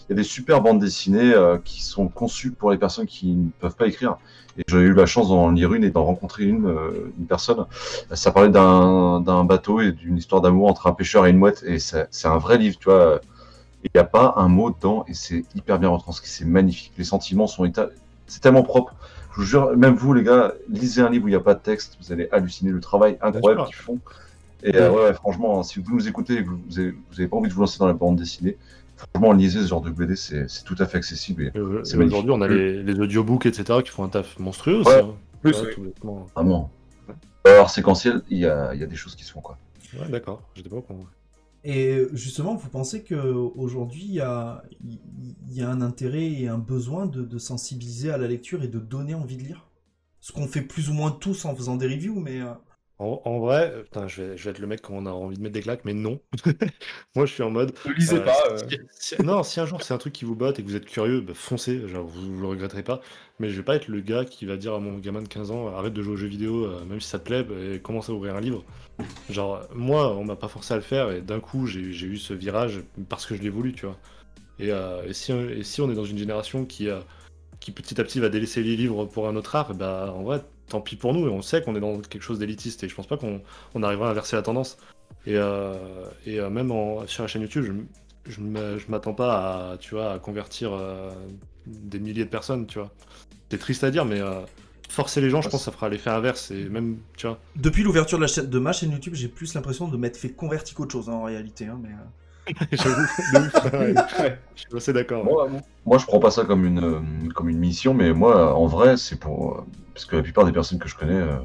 il 0.08 0.14
y 0.14 0.14
a 0.14 0.16
des 0.16 0.24
super 0.24 0.62
bandes 0.62 0.80
dessinées 0.80 1.34
euh, 1.34 1.58
qui 1.64 1.84
sont 1.84 2.08
conçues 2.08 2.52
pour 2.52 2.72
les 2.72 2.78
personnes 2.78 3.06
qui 3.06 3.34
ne 3.34 3.50
peuvent 3.60 3.76
pas 3.76 3.88
écrire. 3.88 4.18
Et 4.58 4.64
j'ai 4.68 4.78
eu 4.78 4.94
la 4.94 5.06
chance 5.06 5.30
d'en 5.30 5.52
lire 5.52 5.74
une 5.74 5.84
et 5.84 5.92
d'en 5.92 6.06
rencontrer 6.06 6.46
une, 6.46 6.66
euh, 6.66 7.12
une 7.20 7.26
personne. 7.26 7.66
Ça 8.12 8.32
parlait 8.32 8.50
d'un 8.50 9.44
bateau 9.44 9.82
et 9.82 9.92
d'une 9.92 10.18
histoire 10.18 10.42
d'amour 10.42 10.70
entre 10.70 10.88
un 10.88 10.94
pêcheur 10.94 11.26
et 11.28 11.30
une 11.30 11.38
mouette. 11.38 11.64
Et 11.68 11.78
c'est 11.80 12.08
un 12.26 12.38
vrai 12.38 12.58
livre, 12.58 12.78
tu 12.80 12.86
vois. 12.86 13.20
Il 13.84 13.92
n'y 13.94 14.02
a 14.02 14.06
pas 14.06 14.34
un 14.38 14.48
mot 14.48 14.72
dedans 14.72 15.06
et 15.08 15.14
c'est 15.14 15.46
hyper 15.56 15.78
bien 15.78 15.90
retranscrit. 15.90 16.30
C'est 16.30 16.46
magnifique. 16.46 16.94
Les 16.98 17.04
sentiments 17.04 17.46
sont 17.46 17.72
c'est 18.26 18.42
tellement 18.42 18.64
propre. 18.64 18.96
Je 19.34 19.42
vous 19.42 19.46
jure, 19.46 19.78
même 19.78 19.96
vous, 19.96 20.14
les 20.14 20.24
gars, 20.24 20.54
lisez 20.70 21.02
un 21.02 21.10
livre 21.10 21.26
où 21.26 21.28
il 21.28 21.32
n'y 21.32 21.38
a 21.38 21.42
pas 21.42 21.54
de 21.54 21.60
texte, 21.60 21.98
vous 22.02 22.12
allez 22.12 22.28
halluciner 22.32 22.72
le 22.72 22.80
travail 22.80 23.18
incroyable 23.22 23.66
qu'ils 23.66 23.76
font. 23.76 24.00
Et 24.64 24.76
euh, 24.76 24.92
ouais, 24.92 25.14
franchement, 25.14 25.62
si 25.62 25.80
vous 25.80 25.94
nous 25.94 26.08
écoutez 26.08 26.40
et 26.40 26.44
que 26.44 26.50
vous 26.50 26.58
n'avez 27.12 27.28
pas 27.28 27.38
envie 27.38 27.48
de 27.48 27.54
vous 27.54 27.62
lancer 27.62 27.78
dans 27.78 27.86
la 27.86 27.94
bande 27.94 28.16
dessinée, 28.16 28.58
franchement, 28.98 29.32
lisez 29.34 29.61
ce 29.61 29.68
genre 29.68 29.82
de 29.82 29.90
BD, 29.90 30.15
c'est 30.15 30.48
tout 30.65 30.76
à 30.80 30.86
fait 30.86 30.98
accessible. 30.98 31.44
Et 31.44 31.52
Et, 31.56 31.60
euh, 31.60 31.84
et 31.84 31.98
aujourd'hui, 31.98 32.32
on 32.32 32.41
a 32.41 32.48
les, 32.48 32.84
les 32.84 32.99
audiobooks, 32.99 33.45
etc., 33.45 33.80
qui 33.84 33.91
font 33.91 34.03
un 34.03 34.10
taf 34.10 34.38
monstrueux 34.40 34.78
aussi. 34.80 34.90
Ouais. 34.90 35.02
hein. 35.02 35.15
Plus, 35.41 35.53
Ouais, 35.56 35.68
ouais. 35.68 35.74
tout 35.74 35.82
bêtement. 35.82 36.28
vraiment, 36.36 36.72
alors 37.45 37.69
séquentiel, 37.69 38.22
il 38.30 38.40
y 38.40 38.45
a, 38.45 38.74
il 38.74 38.82
y 38.82 38.84
a 38.84 38.88
des 38.88 38.95
choses 38.95 39.15
qui 39.15 39.24
se 39.24 39.32
font, 39.32 39.41
quoi. 39.41 39.57
Ouais, 39.99 40.10
d'accord. 40.10 40.41
J'étais 40.56 40.69
pas 40.69 40.78
au 40.78 40.82
courant. 40.82 41.06
Et 41.64 42.03
justement, 42.14 42.56
vous 42.56 42.69
pensez 42.69 43.03
que 43.03 43.15
aujourd'hui 43.15 44.03
il 44.03 44.14
y 44.14 44.22
a, 44.22 44.64
il 44.84 45.53
y 45.53 45.61
a 45.61 45.69
un 45.69 45.82
intérêt 45.82 46.26
et 46.32 46.48
un 46.48 46.57
besoin 46.57 47.06
de, 47.07 47.24
de 47.24 47.38
sensibiliser 47.38 48.10
à 48.11 48.18
la 48.18 48.28
lecture 48.28 48.64
et 48.64 48.68
de 48.68 48.80
donner 48.80 49.15
envie 49.15 49.38
de 49.38 49.44
lire? 49.44 49.68
Ce 50.22 50.32
qu'on 50.32 50.48
fait 50.48 50.61
plus 50.61 50.90
ou 50.90 50.94
moins 50.94 51.11
tous 51.11 51.45
en 51.45 51.56
faisant 51.56 51.76
des 51.76 51.88
reviews, 51.88 52.19
mais 52.19 52.41
euh, 52.41 52.48
En, 52.99 53.22
en 53.26 53.40
vrai, 53.40 53.72
euh, 53.74 53.84
putain, 53.84 54.07
je 54.07 54.24
vais, 54.24 54.38
je 54.38 54.44
vais 54.44 54.49
être 54.52 54.60
le 54.60 54.65
mec 54.65 54.82
qu'on 54.82 55.06
a 55.06 55.11
envie 55.11 55.38
de 55.38 55.41
mettre 55.41 55.53
des 55.53 55.61
claques, 55.61 55.86
mais 55.86 55.94
non. 55.94 56.19
Moi, 57.15 57.28
je 57.28 57.34
suis 57.34 57.44
en 57.44 57.52
mode. 57.52 57.78
Ne 57.86 57.94
lisez 57.94 58.15
euh, 58.15 58.24
pas. 58.24 58.44
euh. 58.49 58.68
si- 58.69 59.15
si- 59.15 59.22
non, 59.24 59.44
si 59.44 59.60
un 59.60 59.65
jour 59.68 59.84
c'est 59.84 59.94
un 59.94 59.99
truc 59.99 60.14
qui 60.14 60.26
vous 60.26 60.36
botte 60.36 60.57
et 60.60 60.64
que 60.64 60.68
vous 60.68 60.76
êtes 60.76 60.86
curieux, 60.86 61.22
bah, 61.22 61.34
foncez, 61.36 61.88
genre, 61.88 62.07
vous, 62.07 62.36
vous 62.36 62.41
le 62.41 62.48
regretterez 62.48 62.82
pas. 62.84 63.02
Mais 63.40 63.49
je 63.49 63.57
vais 63.57 63.64
pas 63.64 63.76
être 63.76 63.88
le 63.88 64.02
gars 64.02 64.26
qui 64.26 64.45
va 64.48 64.57
dire 64.57 64.74
à 64.74 64.80
mon 64.80 64.98
gamin 64.98 65.22
de 65.22 65.28
15 65.28 65.52
ans 65.52 65.68
arrête 65.68 65.94
de 65.94 66.02
jouer 66.02 66.14
aux 66.14 66.18
jeux 66.18 66.28
vidéo, 66.28 66.65
euh, 66.65 66.86
même 66.86 66.99
si 66.99 67.07
ça 67.10 67.19
te 67.19 67.26
plaît, 67.26 67.44
bah, 67.44 67.53
et 67.76 67.80
commence 67.80 68.10
à 68.10 68.14
ouvrir 68.14 68.36
un 68.36 68.41
livre. 68.41 68.64
Genre, 69.30 69.61
moi, 69.76 70.15
on 70.18 70.26
m'a 70.26 70.36
pas 70.36 70.48
forcé 70.49 70.74
à 70.74 70.78
le 70.78 70.84
faire 70.84 71.11
et 71.11 71.22
d'un 71.22 71.40
coup, 71.41 71.68
j'ai 71.68 71.91
j'ai 71.94 72.07
eu 72.07 72.18
ce 72.18 72.34
virage 72.34 72.84
parce 73.10 73.26
que 73.26 73.36
je 73.36 73.41
l'ai 73.44 73.49
voulu, 73.49 73.74
tu 73.74 73.86
vois. 73.86 73.98
Et, 74.60 74.72
euh, 74.72 75.03
et, 75.07 75.14
si, 75.14 75.32
et 75.34 75.64
si 75.64 75.82
on 75.82 75.91
est 75.91 75.95
dans 75.95 76.06
une 76.06 76.18
génération 76.18 76.65
qui, 76.65 76.90
euh, 76.90 77.02
qui 77.60 77.72
petit 77.72 77.99
à 77.99 78.03
petit 78.03 78.19
va 78.19 78.30
délaisser 78.30 78.64
les 78.64 78.76
livres 78.76 79.06
pour 79.06 79.28
un 79.28 79.36
autre 79.36 79.56
art, 79.56 79.74
bah 79.76 80.14
en 80.15 80.24
vrai, 80.24 80.41
tant 80.69 80.81
pis 80.81 80.95
pour 80.95 81.14
nous. 81.14 81.27
Et 81.27 81.30
on 81.30 81.41
sait 81.41 81.61
qu'on 81.61 81.76
est 81.76 81.80
dans 81.80 81.99
quelque 81.99 82.22
chose 82.22 82.39
d'élitiste 82.39 82.84
et 82.84 82.89
je 82.89 82.95
pense 82.95 83.07
pas 83.07 83.18
qu'on 83.18 83.41
on 83.76 83.84
arrivera 83.84 84.07
à 84.07 84.11
inverser 84.11 84.35
la 84.35 84.41
tendance. 84.41 84.77
Et, 85.26 85.35
euh, 85.35 85.76
et 86.26 86.39
euh, 86.39 86.49
même 86.49 86.72
sur 87.07 87.23
la 87.23 87.27
chaîne 87.27 87.41
YouTube, 87.41 87.84
je, 88.26 88.31
je 88.31 88.91
m'attends 88.91 89.14
pas 89.14 89.72
à, 89.73 89.77
tu 89.77 89.95
vois, 89.95 90.14
à 90.14 90.19
convertir 90.19 90.73
euh, 90.73 91.11
des 91.65 91.99
milliers 91.99 92.26
de 92.26 92.30
personnes, 92.30 92.65
tu 92.68 92.80
vois. 92.80 92.91
C'est 93.49 93.57
triste 93.57 93.84
à 93.84 93.91
dire, 93.91 94.03
mais 94.03 94.19
forcer 94.89 95.22
les 95.22 95.30
gens, 95.30 95.41
je 95.41 95.49
pense 95.49 95.61
que 95.61 95.65
ça 95.65 95.72
fera 95.72 95.88
l'effet 95.88 96.10
inverse. 96.10 96.52
Et 96.52 96.65
même, 96.68 96.98
tu 97.15 97.27
vois. 97.27 97.39
depuis 97.56 97.84
l'ouverture 97.84 98.19
de 98.19 98.60
ma 98.60 98.73
chaîne 98.73 98.91
YouTube, 98.91 99.14
j'ai 99.15 99.30
plus 99.30 99.53
l'impression 99.53 99.88
de 99.88 99.95
m'être 99.95 100.18
fait 100.18 100.30
convertir 100.30 100.76
qu'autre 100.76 100.91
chose 100.91 101.07
hein, 101.10 101.14
en 101.14 101.23
réalité. 101.23 101.65
hein, 101.65 101.80
mais, 101.81 101.89
je 102.72 102.78
suis 104.56 104.78
assez 104.78 104.94
d'accord. 104.94 105.24
Moi, 105.24 105.49
moi, 105.86 105.98
je 105.98 106.06
prends 106.06 106.19
pas 106.19 106.32
ça 106.32 106.45
comme 106.45 106.65
une, 106.65 107.32
comme 107.34 107.49
une 107.49 107.57
mission, 107.60 107.94
mais 107.94 108.14
moi, 108.14 108.56
en 108.56 108.65
vrai, 108.68 108.98
c'est 108.98 109.19
pour. 109.19 109.57
euh, 109.57 109.61
Parce 109.94 110.06
que 110.06 110.15
la 110.15 110.24
plupart 110.24 110.45
des 110.45 110.52
personnes 110.52 110.80
que 110.80 110.88
je 110.88 110.95
connais 110.95 111.14
euh, 111.15 111.38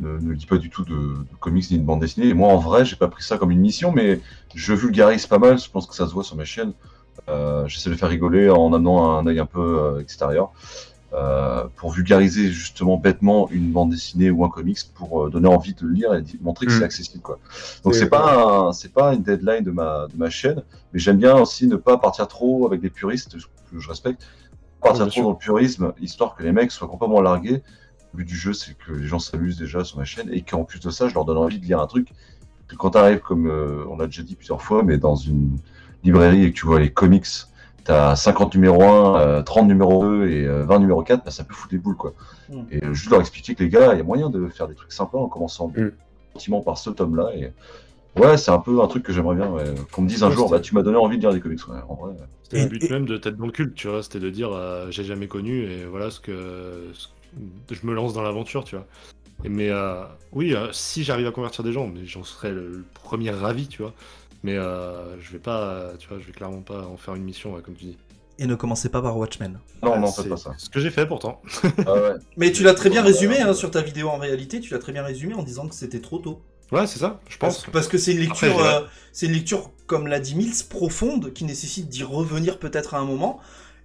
ne, 0.00 0.18
ne 0.18 0.32
lisent 0.32 0.46
pas 0.46 0.58
du 0.58 0.70
tout 0.70 0.84
de, 0.84 0.94
de 0.94 1.36
comics 1.40 1.70
ni 1.70 1.78
de 1.78 1.84
bande 1.84 2.00
dessinée. 2.00 2.28
Et 2.28 2.34
moi, 2.34 2.48
en 2.52 2.58
vrai, 2.58 2.84
j'ai 2.84 2.96
pas 2.96 3.08
pris 3.08 3.22
ça 3.22 3.38
comme 3.38 3.50
une 3.50 3.60
mission, 3.60 3.92
mais 3.92 4.20
je 4.54 4.72
vulgarise 4.72 5.26
pas 5.26 5.38
mal. 5.38 5.58
Je 5.58 5.70
pense 5.70 5.86
que 5.86 5.94
ça 5.94 6.06
se 6.06 6.12
voit 6.12 6.24
sur 6.24 6.36
ma 6.36 6.44
chaîne. 6.44 6.72
Euh, 7.28 7.66
J'essaie 7.68 7.90
de 7.90 7.94
faire 7.96 8.08
rigoler 8.08 8.50
en 8.50 8.72
amenant 8.72 9.16
un 9.18 9.26
œil 9.26 9.40
un 9.40 9.46
peu 9.46 9.98
extérieur. 10.00 10.52
Euh, 11.12 11.64
pour 11.76 11.90
vulgariser 11.90 12.50
justement 12.52 12.96
bêtement 12.96 13.48
une 13.50 13.72
bande 13.72 13.90
dessinée 13.90 14.30
ou 14.30 14.44
un 14.44 14.48
comics 14.48 14.78
pour 14.94 15.24
euh, 15.26 15.30
donner 15.30 15.48
envie 15.48 15.74
de 15.74 15.84
le 15.84 15.92
lire 15.92 16.14
et 16.14 16.22
montrer 16.40 16.66
que 16.66 16.72
Mm. 16.72 16.78
c'est 16.78 16.84
accessible 16.84 17.22
quoi. 17.22 17.38
Donc 17.84 17.94
C'est- 17.94 18.08
pas 18.08 18.70
c'est 18.72 18.92
pas 18.92 19.12
une 19.14 19.22
deadline 19.22 19.64
de 19.64 19.70
ma 19.72 20.06
de 20.06 20.16
ma 20.16 20.30
chaîne, 20.30 20.62
mais 20.92 21.00
j'aime 21.00 21.16
bien 21.18 21.36
aussi 21.36 21.66
ne 21.66 21.76
pas 21.76 21.98
partir 21.98 22.28
trop 22.28 22.64
avec 22.66 22.80
des 22.80 22.90
puristes 22.90 23.36
que 23.70 23.78
je 23.80 23.88
respecte 23.88 24.22
partir 24.80 25.04
trop 25.06 25.10
sûr. 25.12 25.22
dans 25.24 25.30
le 25.30 25.36
purisme, 25.36 25.92
histoire 26.00 26.34
que 26.36 26.42
les 26.42 26.52
mecs 26.52 26.70
soient 26.70 26.88
complètement 26.88 27.20
largués. 27.20 27.62
Le 28.12 28.18
but 28.18 28.24
du 28.24 28.34
jeu, 28.36 28.52
c'est 28.52 28.74
que 28.76 28.92
les 28.92 29.06
gens 29.06 29.18
s'amusent 29.18 29.58
déjà 29.58 29.84
sur 29.84 29.98
ma 29.98 30.04
chaîne 30.04 30.28
et 30.32 30.42
qu'en 30.42 30.64
plus 30.64 30.80
de 30.80 30.90
ça, 30.90 31.08
je 31.08 31.14
leur 31.14 31.24
donne 31.24 31.36
envie 31.36 31.58
de 31.60 31.64
lire 31.64 31.80
un 31.80 31.86
truc. 31.86 32.08
Que 32.66 32.76
quand 32.76 32.90
t'arrives, 32.90 33.18
comme 33.20 33.46
euh, 33.48 33.84
on 33.88 33.96
l'a 33.96 34.06
déjà 34.06 34.22
dit 34.22 34.36
plusieurs 34.36 34.62
fois, 34.62 34.82
mais 34.82 34.96
dans 34.96 35.16
une 35.16 35.56
librairie 36.02 36.44
et 36.44 36.52
que 36.52 36.56
tu 36.56 36.66
vois 36.66 36.80
les 36.80 36.90
comics, 36.92 37.26
t'as 37.84 38.16
50 38.16 38.54
numéros 38.54 38.82
1, 38.82 39.20
euh, 39.20 39.42
30 39.42 39.68
numéros 39.68 40.02
2 40.04 40.28
et 40.28 40.44
euh, 40.46 40.64
20 40.64 40.78
numéros 40.80 41.02
4, 41.02 41.24
bah, 41.24 41.30
ça 41.30 41.44
peut 41.44 41.54
foutre 41.54 41.70
des 41.72 41.78
boules 41.78 41.96
quoi. 41.96 42.12
Mm. 42.48 42.60
Et 42.70 42.84
euh, 42.84 42.92
juste 42.94 43.10
leur 43.10 43.20
expliquer 43.20 43.54
que 43.54 43.62
les 43.62 43.68
gars, 43.70 43.92
il 43.94 43.98
y 43.98 44.00
a 44.00 44.04
moyen 44.04 44.30
de 44.30 44.48
faire 44.48 44.68
des 44.68 44.74
trucs 44.74 44.92
sympas 44.92 45.18
en 45.18 45.28
commençant 45.28 45.68
Mm. 45.76 45.88
gentiment 46.34 46.60
par 46.60 46.78
ce 46.78 46.90
tome-là. 46.90 47.30
Et 47.34 47.52
ouais, 48.20 48.36
c'est 48.36 48.50
un 48.50 48.58
peu 48.58 48.80
un 48.82 48.86
truc 48.86 49.02
que 49.02 49.12
j'aimerais 49.12 49.36
bien, 49.36 49.48
ouais, 49.50 49.64
qu'on 49.92 50.02
me 50.02 50.08
dise 50.08 50.22
un 50.22 50.28
Ouais, 50.28 50.34
jour, 50.34 50.50
bah 50.50 50.60
tu 50.60 50.74
m'as 50.74 50.82
donné 50.82 50.96
envie 50.96 51.16
de 51.16 51.22
lire 51.22 51.32
des 51.32 51.40
comics. 51.40 51.66
Ouais, 51.68 51.78
en 51.88 51.94
vrai. 51.94 52.12
C'était 52.44 52.62
le 52.64 52.68
but 52.68 52.84
et- 52.84 52.88
même 52.88 53.06
de 53.06 53.16
tête 53.16 53.36
dans 53.36 53.46
le 53.46 53.52
culte, 53.52 53.74
tu 53.74 53.88
vois. 53.88 54.02
C'était 54.02 54.20
de 54.20 54.30
dire 54.30 54.50
euh, 54.52 54.90
j'ai 54.90 55.04
jamais 55.04 55.26
connu 55.28 55.62
et 55.64 55.84
voilà 55.84 56.10
ce 56.10 56.18
que, 56.20 56.90
ce 56.94 57.06
que- 57.68 57.74
je 57.74 57.86
me 57.86 57.94
lance 57.94 58.12
dans 58.12 58.22
l'aventure, 58.22 58.64
tu 58.64 58.74
vois. 58.76 58.86
Et 59.44 59.48
mais 59.48 59.70
euh, 59.70 60.02
oui, 60.32 60.54
euh, 60.54 60.68
si 60.72 61.02
j'arrive 61.04 61.26
à 61.26 61.30
convertir 61.30 61.64
des 61.64 61.72
gens, 61.72 61.86
mais 61.86 62.04
j'en 62.04 62.24
serais 62.24 62.50
le, 62.50 62.68
le 62.68 62.84
premier 62.94 63.30
ravi, 63.30 63.68
tu 63.68 63.80
vois. 63.82 63.94
Mais 64.42 64.56
euh, 64.56 65.20
je 65.20 65.32
vais 65.32 65.38
pas, 65.38 65.92
tu 65.98 66.08
vois, 66.08 66.18
je 66.18 66.26
vais 66.26 66.32
clairement 66.32 66.62
pas 66.62 66.86
en 66.86 66.96
faire 66.96 67.14
une 67.14 67.24
mission, 67.24 67.54
ouais, 67.54 67.62
comme 67.62 67.74
tu 67.74 67.84
dis. 67.84 67.98
Et 68.38 68.46
ne 68.46 68.54
commencez 68.54 68.88
pas 68.88 69.02
par 69.02 69.16
Watchmen. 69.18 69.60
Non, 69.82 69.92
Ah, 69.92 69.98
non, 69.98 70.06
c'est 70.06 70.22
faites 70.22 70.30
pas 70.30 70.36
ça. 70.36 70.54
Ce 70.56 70.70
que 70.70 70.80
j'ai 70.80 70.90
fait 70.90 71.06
pourtant. 71.06 71.42
Ah 71.86 71.92
ouais. 71.94 72.14
Mais 72.36 72.52
tu 72.52 72.62
l'as 72.62 72.74
très 72.74 72.88
bien 72.88 73.02
résumé 73.02 73.40
hein, 73.40 73.52
sur 73.52 73.70
ta 73.70 73.82
vidéo 73.82 74.08
en 74.08 74.16
réalité, 74.18 74.60
tu 74.60 74.72
l'as 74.72 74.78
très 74.78 74.92
bien 74.92 75.02
résumé 75.02 75.34
en 75.34 75.42
disant 75.42 75.68
que 75.68 75.74
c'était 75.74 76.00
trop 76.00 76.18
tôt. 76.18 76.40
Ouais, 76.72 76.86
c'est 76.86 77.00
ça, 77.00 77.20
je 77.28 77.36
pense. 77.36 77.58
Parce, 77.62 77.72
parce 77.72 77.88
que 77.88 77.98
c'est 77.98 78.12
une 78.12 78.20
lecture, 78.20 78.58
euh, 78.60 78.82
c'est 79.12 79.26
une 79.26 79.32
lecture 79.32 79.70
comme 79.86 80.06
l'a 80.06 80.20
dit 80.20 80.36
Mills, 80.36 80.64
profonde, 80.68 81.32
qui 81.32 81.44
nécessite 81.44 81.88
d'y 81.88 82.04
revenir 82.04 82.58
peut-être 82.58 82.94
à 82.94 82.98
un 82.98 83.04
moment. 83.04 83.40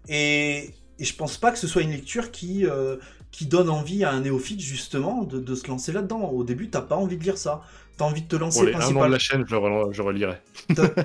Et, 0.08 0.76
et 1.00 1.04
je 1.04 1.16
pense 1.16 1.38
pas 1.38 1.52
que 1.52 1.58
ce 1.58 1.68
soit 1.68 1.82
une 1.82 1.92
lecture 1.92 2.32
qui 2.32 2.66
euh, 2.66 2.98
qui 3.32 3.48
donne 3.48 3.70
envie 3.70 4.04
à 4.04 4.12
un 4.12 4.22
néophyte 4.22 4.62
justement 4.62 5.24
de, 5.24 5.40
de 5.40 5.56
se 5.56 5.68
lancer 5.68 5.92
là-dedans. 5.92 6.22
Au 6.30 6.44
début, 6.44 6.70
t'as 6.70 6.82
pas 6.82 6.96
envie 6.96 7.18
de 7.18 7.24
lire 7.24 7.38
ça. 7.38 7.64
T'as 7.98 8.06
envie 8.06 8.22
de 8.24 8.28
te 8.28 8.36
lancer 8.36 8.60
Pour 8.60 8.66
les 8.66 8.74
de 8.74 9.12
la 9.12 9.20
chaîne, 9.20 9.46
je 9.48 9.56
relirai. 10.02 10.38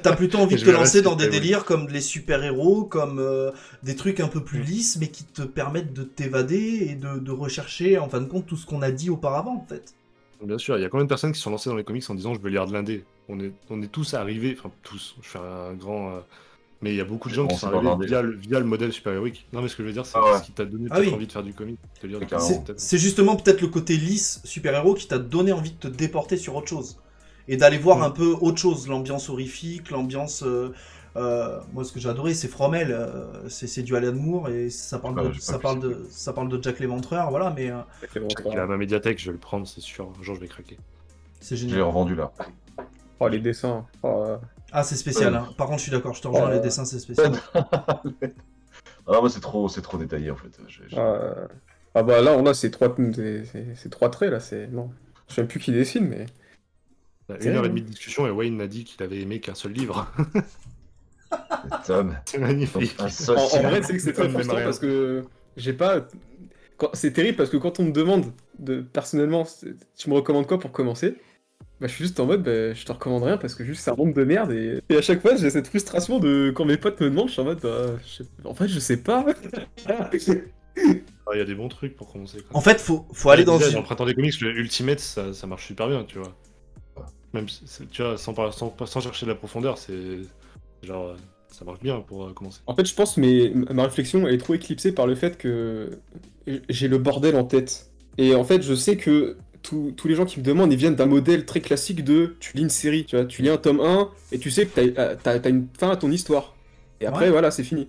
T'as 0.02 0.16
plutôt 0.16 0.38
envie 0.40 0.56
de 0.56 0.64
te 0.64 0.70
lancer 0.70 1.02
dans 1.02 1.14
des 1.16 1.26
oui. 1.26 1.30
délires 1.30 1.64
comme 1.64 1.88
les 1.88 2.00
super-héros, 2.00 2.84
comme 2.84 3.18
euh, 3.20 3.52
des 3.82 3.94
trucs 3.96 4.20
un 4.20 4.28
peu 4.28 4.42
plus 4.42 4.60
Mm. 4.60 4.62
lisses, 4.62 4.96
mais 4.98 5.08
qui 5.08 5.24
te 5.24 5.42
permettent 5.42 5.92
de 5.92 6.02
t'évader 6.02 6.88
et 6.90 6.94
de, 6.96 7.18
de 7.18 7.30
rechercher, 7.30 7.98
en 7.98 8.08
fin 8.08 8.20
de 8.20 8.26
compte, 8.26 8.46
tout 8.46 8.56
ce 8.56 8.66
qu'on 8.66 8.82
a 8.82 8.90
dit 8.90 9.10
auparavant, 9.10 9.56
en 9.56 9.66
fait. 9.66 9.94
Bien 10.42 10.58
sûr, 10.58 10.78
il 10.78 10.82
y 10.82 10.84
a 10.84 10.88
combien 10.88 11.04
de 11.04 11.08
personnes 11.08 11.32
qui 11.32 11.38
se 11.38 11.42
sont 11.44 11.50
lancées 11.50 11.68
dans 11.68 11.76
les 11.76 11.84
comics 11.84 12.08
en 12.08 12.14
disant 12.14 12.32
je 12.34 12.40
veux 12.40 12.48
lire 12.48 12.66
de 12.66 12.72
l'indé? 12.72 13.04
On 13.28 13.38
est, 13.40 13.52
on 13.68 13.82
est 13.82 13.88
tous 13.88 14.14
arrivés, 14.14 14.56
enfin 14.58 14.72
tous, 14.82 15.16
je 15.22 15.28
fais 15.28 15.38
un 15.38 15.74
grand. 15.74 16.16
euh, 16.16 16.20
mais 16.82 16.90
il 16.90 16.96
y 16.96 17.00
a 17.00 17.04
beaucoup 17.04 17.28
de 17.28 17.34
gens 17.34 17.42
Bon, 17.44 17.48
qui 17.48 17.56
sont 17.56 17.66
arrivés 17.68 18.06
via 18.06 18.22
le, 18.22 18.32
via 18.36 18.58
le 18.58 18.64
modèle 18.64 18.92
super-héroïque. 18.92 19.46
Non, 19.52 19.60
mais 19.62 19.68
ce 19.68 19.76
que 19.76 19.82
je 19.82 19.88
veux 19.88 19.92
dire, 19.92 20.06
c'est 20.06 20.16
Ah 20.18 20.32
ouais. 20.32 20.38
ce 20.38 20.44
qui 20.44 20.52
t'a 20.52 20.64
donné 20.64 20.86
Ah 20.90 21.00
oui. 21.00 21.12
envie 21.12 21.26
de 21.26 21.32
faire 21.32 21.42
du 21.42 21.52
comic. 21.52 21.78
C'est- 22.76 22.98
justement 22.98 23.36
peut-être 23.36 23.60
le 23.60 23.68
côté 23.68 23.96
lisse 23.96 24.40
super-héros 24.44 24.94
qui 24.94 25.06
t'a 25.08 25.18
donné 25.18 25.52
envie 25.52 25.72
de 25.72 25.76
te 25.76 25.88
déporter 25.88 26.36
sur 26.36 26.56
autre 26.56 26.68
chose. 26.68 26.98
Et 27.48 27.56
d'aller 27.56 27.78
voir 27.78 27.98
Mm. 27.98 28.02
un 28.02 28.10
peu 28.10 28.36
autre 28.40 28.58
chose, 28.58 28.88
l'ambiance 28.88 29.28
horrifique, 29.28 29.90
l'ambiance... 29.90 30.42
euh, 30.42 30.72
euh, 31.16 31.58
moi, 31.72 31.82
ce 31.82 31.90
que 31.92 31.98
j'ai 31.98 32.08
adoré, 32.08 32.34
c'est 32.34 32.46
Fromel, 32.46 32.92
euh, 32.92 33.48
c'est 33.48 33.66
c'est 33.66 33.82
du 33.82 33.96
Alan 33.96 34.12
Moore, 34.12 34.48
et 34.48 34.70
ça 34.70 35.00
parle, 35.00 35.18
Ouais, 35.18 35.28
de, 35.30 35.40
ça, 35.40 35.58
parle 35.58 35.80
de, 35.80 36.06
ça 36.08 36.32
parle 36.32 36.48
de 36.48 36.62
Jack 36.62 36.78
l'Éventreur, 36.78 37.30
voilà, 37.30 37.50
mais 37.50 37.68
euh, 37.72 37.78
Il 38.46 38.56
a 38.56 38.66
ma 38.66 38.76
médiathèque, 38.76 39.18
je 39.18 39.26
vais 39.26 39.32
le 39.32 39.38
prendre, 39.38 39.66
c'est 39.66 39.80
sûr. 39.80 40.08
Un 40.20 40.22
jour, 40.22 40.36
je 40.36 40.40
vais 40.40 40.46
craquer. 40.46 40.78
c'est 41.40 41.56
Je 41.56 41.64
l'ai 41.64 41.70
génial. 41.70 41.86
revendu 41.88 42.14
là. 42.14 42.30
Oh, 43.18 43.26
les 43.26 43.40
dessins. 43.40 43.84
Oh, 44.04 44.36
Ah, 44.72 44.82
c'est 44.82 44.96
spécial, 44.96 45.34
hein. 45.34 45.48
par 45.56 45.66
contre, 45.66 45.78
je 45.78 45.82
suis 45.84 45.92
d'accord, 45.92 46.14
je 46.14 46.22
te 46.22 46.28
rejoins, 46.28 46.48
Ouais. 46.48 46.54
les 46.54 46.60
dessins, 46.60 46.84
c'est 46.84 46.98
spécial. 46.98 47.32
Ah, 49.06 49.18
moi, 49.20 49.28
c'est 49.28 49.40
trop, 49.40 49.68
c'est 49.68 49.82
trop 49.82 49.98
détaillé 49.98 50.30
en 50.30 50.36
fait. 50.36 50.56
Euh, 50.96 51.46
Ah 51.94 52.02
bah 52.04 52.20
là, 52.22 52.32
on 52.36 52.46
a 52.46 52.54
ces 52.54 52.70
trois, 52.70 52.94
ces 53.14 53.90
trois 53.90 54.08
traits 54.10 54.30
là, 54.30 54.38
c'est. 54.40 54.68
Non. 54.68 54.90
Je 55.28 55.34
sais 55.34 55.40
même 55.40 55.48
plus 55.48 55.58
qui 55.58 55.72
dessine, 55.72 56.06
mais. 56.06 56.26
Une 57.40 57.56
heure 57.56 57.64
et 57.64 57.68
demie 57.68 57.82
de 57.82 57.88
discussion 57.88 58.26
et 58.26 58.30
Wayne 58.30 58.56
m'a 58.56 58.66
dit 58.68 58.84
qu'il 58.84 59.02
avait 59.02 59.20
aimé 59.20 59.40
qu'un 59.40 59.54
seul 59.54 59.72
livre. 59.72 60.06
Tom. 61.86 62.16
c'est 62.26 62.38
magnifique. 62.38 62.94
En, 63.00 63.04
en 63.04 63.62
vrai, 63.62 63.82
c'est 63.82 63.94
que 63.94 63.98
c'est 63.98 64.12
très 64.12 64.28
frustrant 64.28 64.56
parce 64.56 64.78
que 64.78 65.24
j'ai 65.56 65.72
pas. 65.72 66.06
C'est 66.92 67.12
terrible 67.12 67.36
parce 67.36 67.50
que 67.50 67.56
quand 67.56 67.80
on 67.80 67.84
me 67.84 67.92
demande 67.92 68.26
de 68.58 68.80
personnellement, 68.80 69.46
tu 69.96 70.10
me 70.10 70.14
recommandes 70.14 70.46
quoi 70.46 70.58
pour 70.58 70.72
commencer? 70.72 71.16
Bah, 71.80 71.86
je 71.86 71.94
suis 71.94 72.04
juste 72.04 72.20
en 72.20 72.26
mode, 72.26 72.42
bah, 72.42 72.74
je 72.74 72.84
te 72.84 72.92
recommande 72.92 73.22
rien 73.22 73.38
parce 73.38 73.54
que 73.54 73.64
juste 73.64 73.82
c'est 73.82 73.90
un 73.90 73.96
monde 73.96 74.12
de 74.12 74.24
merde 74.24 74.52
et, 74.52 74.80
et 74.90 74.96
à 74.96 75.02
chaque 75.02 75.22
fois 75.22 75.36
j'ai 75.36 75.48
cette 75.50 75.66
frustration 75.68 76.18
de 76.18 76.52
quand 76.54 76.64
mes 76.66 76.76
potes 76.76 77.00
me 77.00 77.08
demandent, 77.10 77.28
je 77.28 77.32
suis 77.32 77.40
en 77.42 77.44
mode, 77.46 77.60
bah, 77.62 77.96
je 78.06 78.22
sais- 78.22 78.30
en 78.44 78.54
fait 78.54 78.68
je 78.68 78.78
sais 78.78 78.98
pas. 78.98 79.24
Ah, 79.88 80.10
Il 81.34 81.38
y 81.38 81.40
a 81.40 81.44
des 81.44 81.54
bons 81.54 81.68
trucs 81.68 81.96
pour 81.96 82.12
commencer. 82.12 82.38
quoi. 82.42 82.58
En 82.58 82.60
fait, 82.60 82.80
faut, 82.80 83.06
faut 83.12 83.30
aller 83.30 83.44
dans 83.44 83.58
Déjà, 83.58 83.70
une... 83.70 83.76
le 83.78 83.82
printemps 83.82 84.04
des 84.06 84.14
comics, 84.14 84.40
le 84.40 84.56
Ultimate, 84.58 84.98
ça, 85.00 85.32
ça 85.32 85.46
marche 85.46 85.66
super 85.66 85.88
bien, 85.88 86.04
tu 86.04 86.18
vois. 86.18 86.32
Même, 87.32 87.46
tu 87.92 88.02
vois, 88.02 88.18
sans, 88.18 88.34
sans, 88.52 88.74
sans 88.86 89.00
chercher 89.00 89.26
de 89.26 89.30
la 89.30 89.36
profondeur, 89.36 89.78
c'est 89.78 90.18
genre, 90.82 91.14
ça 91.48 91.64
marche 91.64 91.80
bien 91.80 92.00
pour 92.00 92.24
euh, 92.26 92.32
commencer. 92.32 92.60
En 92.66 92.74
fait, 92.74 92.84
je 92.86 92.94
pense 92.94 93.16
mais 93.16 93.52
ma 93.70 93.84
réflexion 93.84 94.26
elle 94.26 94.34
est 94.34 94.38
trop 94.38 94.54
éclipsée 94.54 94.92
par 94.92 95.06
le 95.06 95.14
fait 95.14 95.38
que 95.38 95.90
j'ai 96.68 96.88
le 96.88 96.98
bordel 96.98 97.36
en 97.36 97.44
tête. 97.44 97.90
Et 98.18 98.34
en 98.34 98.44
fait, 98.44 98.62
je 98.62 98.74
sais 98.74 98.96
que 98.96 99.36
tous 99.62 99.92
tous 99.96 100.08
les 100.08 100.14
gens 100.14 100.24
qui 100.24 100.38
me 100.40 100.44
demandent, 100.44 100.72
ils 100.72 100.78
viennent 100.78 100.96
d'un 100.96 101.06
modèle 101.06 101.44
très 101.46 101.60
classique 101.60 102.02
de 102.04 102.36
tu 102.40 102.56
lis 102.56 102.62
une 102.62 102.70
série, 102.70 103.04
tu 103.04 103.16
vois, 103.16 103.24
tu 103.24 103.42
lis 103.42 103.48
un 103.50 103.56
tome 103.56 103.80
1 103.80 104.08
et 104.32 104.38
tu 104.38 104.50
sais 104.50 104.66
que 104.66 104.74
t'as 104.92 105.02
euh, 105.02 105.16
t'as- 105.22 105.48
une 105.50 105.66
fin 105.78 105.90
à 105.90 105.96
ton 105.96 106.10
histoire. 106.10 106.54
Et 107.00 107.06
après, 107.06 107.26
Ouais. 107.26 107.30
voilà, 107.30 107.50
c'est 107.50 107.64
fini. 107.64 107.88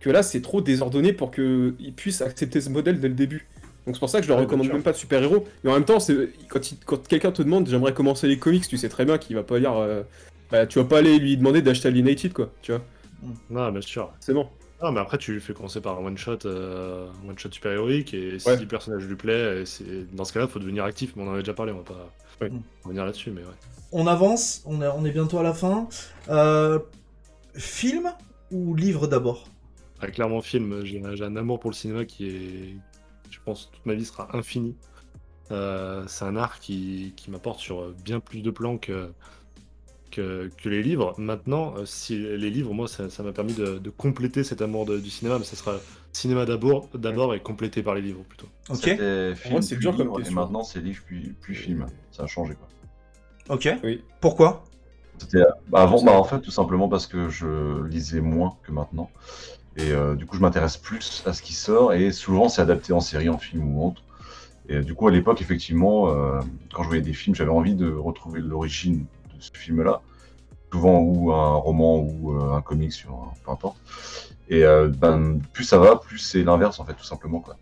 Que 0.00 0.10
là, 0.10 0.22
c'est 0.22 0.40
trop 0.42 0.60
désordonné 0.60 1.12
pour 1.12 1.30
qu'ils 1.30 1.92
puissent 1.96 2.20
accepter 2.22 2.60
ce 2.60 2.68
modèle 2.70 3.00
dès 3.00 3.08
le 3.08 3.14
début. 3.14 3.46
Donc 3.86 3.96
c'est 3.96 4.00
pour 4.00 4.08
ça 4.10 4.18
que 4.18 4.24
je 4.24 4.28
leur 4.28 4.38
Ouais, 4.38 4.44
recommande 4.44 4.68
même 4.68 4.82
pas 4.82 4.92
de 4.92 4.96
super-héros. 4.96 5.46
Mais 5.62 5.70
en 5.70 5.74
même 5.74 5.84
temps, 5.84 5.98
quand, 6.48 6.70
il- 6.72 6.78
quand 6.84 7.06
quelqu'un 7.06 7.32
te 7.32 7.42
demande 7.42 7.68
j'aimerais 7.68 7.92
commencer 7.94 8.26
les 8.28 8.38
comics, 8.38 8.66
tu 8.66 8.76
sais 8.76 8.88
très 8.88 9.04
bien 9.04 9.18
qu'il 9.18 9.36
va 9.36 9.42
pas 9.42 9.58
lire. 9.58 9.74
euh, 9.76 10.02
bah, 10.50 10.66
tu 10.66 10.78
vas 10.78 10.84
pas 10.84 10.98
aller 10.98 11.18
lui 11.18 11.36
demander 11.36 11.62
d'acheter 11.62 11.88
Alienated, 11.88 12.32
quoi, 12.32 12.52
tu 12.62 12.72
vois. 12.72 12.82
Non, 13.50 13.70
bien 13.72 13.80
sûr. 13.80 14.12
C'est 14.20 14.34
bon. 14.34 14.46
Non, 14.84 14.92
mais 14.92 15.00
après, 15.00 15.16
tu 15.16 15.32
lui 15.32 15.40
fais 15.40 15.54
commencer 15.54 15.80
par 15.80 15.98
un 15.98 16.04
one-shot 16.04 16.40
euh, 16.44 17.08
one 17.26 17.38
shot 17.38 17.50
super-héroïque, 17.50 18.12
et 18.12 18.38
si 18.38 18.46
Ouais. 18.50 18.56
le 18.58 18.66
personnage 18.68 19.04
lui 19.06 19.16
plaît, 19.16 19.62
et 19.62 19.66
c'est- 19.66 20.04
dans 20.14 20.26
ce 20.26 20.32
cas-là, 20.34 20.46
faut 20.46 20.58
devenir 20.58 20.84
actif, 20.84 21.16
mais 21.16 21.22
on 21.22 21.28
en 21.28 21.32
avait 21.32 21.40
déjà 21.42 21.54
parlé, 21.54 21.72
on 21.72 21.78
va 21.78 21.84
pas 21.84 22.10
Oui. 22.42 22.48
revenir 22.84 23.06
là-dessus, 23.06 23.30
mais 23.30 23.40
ouais. 23.40 23.56
On 23.92 24.06
avance, 24.06 24.62
on 24.66 24.82
est, 24.82 24.86
on 24.88 25.02
est 25.06 25.10
bientôt 25.10 25.38
à 25.38 25.42
la 25.42 25.54
fin. 25.54 25.88
Euh, 26.28 26.78
film 27.54 28.12
ou 28.50 28.74
livre 28.74 29.06
d'abord? 29.06 29.48
Ah, 30.00 30.08
clairement, 30.08 30.42
film, 30.42 30.84
j'ai 30.84 31.00
j'ai 31.14 31.24
un 31.24 31.36
amour 31.36 31.60
pour 31.60 31.70
le 31.70 31.74
cinéma 31.76 32.04
qui 32.04 32.28
est, 32.28 32.76
je 33.30 33.38
pense, 33.42 33.70
toute 33.72 33.86
ma 33.86 33.94
vie 33.94 34.04
sera 34.04 34.36
infini. 34.36 34.76
Euh, 35.50 36.04
c'est 36.08 36.26
un 36.26 36.36
art 36.36 36.60
qui, 36.60 37.14
qui 37.16 37.30
m'apporte 37.30 37.58
sur 37.58 37.88
bien 38.04 38.20
plus 38.20 38.42
de 38.42 38.50
plans 38.50 38.76
que, 38.76 39.12
que, 40.14 40.50
que 40.62 40.68
les 40.68 40.82
livres. 40.82 41.14
Maintenant, 41.18 41.74
euh, 41.78 41.84
si 41.86 42.16
les 42.18 42.50
livres, 42.50 42.72
moi, 42.74 42.88
ça 42.88 43.22
m'a 43.22 43.32
permis 43.32 43.54
de, 43.54 43.78
de 43.78 43.90
compléter 43.90 44.44
cet 44.44 44.62
amour 44.62 44.86
de- 44.86 44.98
du 45.00 45.10
cinéma, 45.10 45.38
mais 45.38 45.44
ça 45.44 45.56
sera 45.56 45.80
cinéma 46.12 46.46
d'abord, 46.46 46.88
d'abord 46.94 47.34
et 47.34 47.40
complété 47.42 47.82
par 47.82 47.94
les 47.94 48.02
livres 48.02 48.24
plutôt. 48.24 48.48
Ok, 48.68 48.86
Ouais, 49.44 49.62
c'est 49.62 49.76
dur 49.78 49.96
comme 49.96 50.12
et 50.24 50.30
maintenant 50.30 50.64
c'est 50.64 50.80
livre 50.80 51.02
puis, 51.06 51.34
puis 51.40 51.54
film. 51.54 51.86
Ça 52.10 52.24
a 52.24 52.26
changé 52.26 52.54
quoi. 52.54 52.68
ok. 53.48 53.68
Oui. 53.82 54.02
Pourquoi? 54.20 54.64
C'était 55.18 55.44
bah, 55.68 55.82
avant, 55.82 56.02
bah, 56.02 56.12
en 56.12 56.24
fait, 56.24 56.40
tout 56.40 56.50
simplement 56.50 56.88
parce 56.88 57.06
que 57.06 57.28
je 57.28 57.82
lisais 57.84 58.20
moins 58.20 58.58
que 58.62 58.72
maintenant. 58.72 59.10
Et 59.76 59.92
euh, 59.92 60.16
du 60.16 60.26
coup, 60.26 60.36
je 60.36 60.42
m'intéresse 60.42 60.76
plus 60.78 61.22
à 61.26 61.32
ce 61.32 61.42
qui 61.42 61.54
sort 61.54 61.92
et 61.94 62.12
souvent 62.12 62.48
c'est 62.48 62.62
adapté 62.62 62.92
en 62.92 63.00
série, 63.00 63.28
en 63.28 63.38
film 63.38 63.76
ou 63.76 63.86
autre. 63.88 64.02
Et 64.68 64.76
euh, 64.76 64.82
du 64.84 64.94
coup, 64.94 65.08
à 65.08 65.12
l'époque, 65.12 65.40
effectivement, 65.42 66.10
euh, 66.10 66.40
quand 66.72 66.82
je 66.84 66.88
voyais 66.88 67.02
des 67.02 67.14
films, 67.14 67.36
j'avais 67.36 67.50
envie 67.50 67.74
de 67.76 67.92
retrouver 67.92 68.40
l'origine 68.40 69.06
ce 69.44 69.58
film-là. 69.58 70.00
Souvent, 70.72 70.98
ou 71.00 71.32
un 71.32 71.54
roman 71.54 71.98
ou 72.00 72.36
euh, 72.36 72.52
un 72.54 72.60
comic 72.62 72.92
sur 72.92 73.10
un, 73.14 73.32
peu 73.44 73.52
importe. 73.52 73.76
Et 74.48 74.64
euh, 74.64 74.88
ben, 74.88 75.38
plus 75.52 75.64
ça 75.64 75.78
va, 75.78 75.96
plus 75.96 76.18
c'est 76.18 76.42
l'inverse, 76.42 76.80
en 76.80 76.84
fait, 76.84 76.94
tout 76.94 77.04
simplement. 77.04 77.40
quoi. 77.40 77.56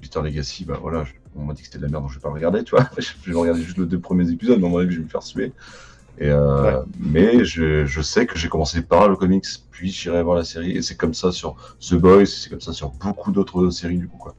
Mister 0.00 0.20
Legacy, 0.22 0.64
bah 0.64 0.78
voilà, 0.80 1.04
je- 1.04 1.12
on 1.36 1.44
m'a 1.44 1.52
dit 1.54 1.60
que 1.60 1.66
c'était 1.66 1.78
de 1.78 1.82
la 1.84 1.88
merde, 1.90 2.04
donc 2.04 2.10
je 2.10 2.16
vais 2.16 2.22
pas 2.22 2.28
le 2.28 2.34
regarder, 2.34 2.64
tu 2.64 2.70
vois. 2.74 2.88
je 2.98 3.30
vais 3.30 3.36
regarder 3.38 3.62
juste 3.62 3.78
les 3.78 3.86
deux 3.86 4.00
premiers 4.00 4.30
épisodes, 4.30 4.58
mais 4.60 4.66
à 4.66 4.70
mon 4.70 4.78
avis, 4.78 4.92
je 4.92 4.98
vais 4.98 5.04
me 5.04 5.08
faire 5.10 5.22
suer. 5.22 5.52
Et 6.18 6.28
euh, 6.28 6.80
Mais 6.98 7.44
je, 7.44 7.84
je 7.86 8.00
sais 8.00 8.24
que 8.26 8.38
j'ai 8.38 8.48
commencé 8.48 8.82
par 8.82 9.08
le 9.08 9.16
comics, 9.16 9.44
puis 9.70 9.90
j'irai 9.90 10.22
voir 10.22 10.36
la 10.36 10.44
série, 10.44 10.72
et 10.72 10.82
c'est 10.82 10.96
comme 10.96 11.12
ça 11.14 11.32
sur 11.32 11.56
The 11.80 11.94
Boys, 11.96 12.26
c'est 12.26 12.50
comme 12.50 12.60
ça 12.60 12.72
sur 12.72 12.90
beaucoup 12.90 13.30
d'autres 13.32 13.68
séries, 13.70 13.98
du 13.98 14.08
coup, 14.08 14.16
quoi. 14.18 14.34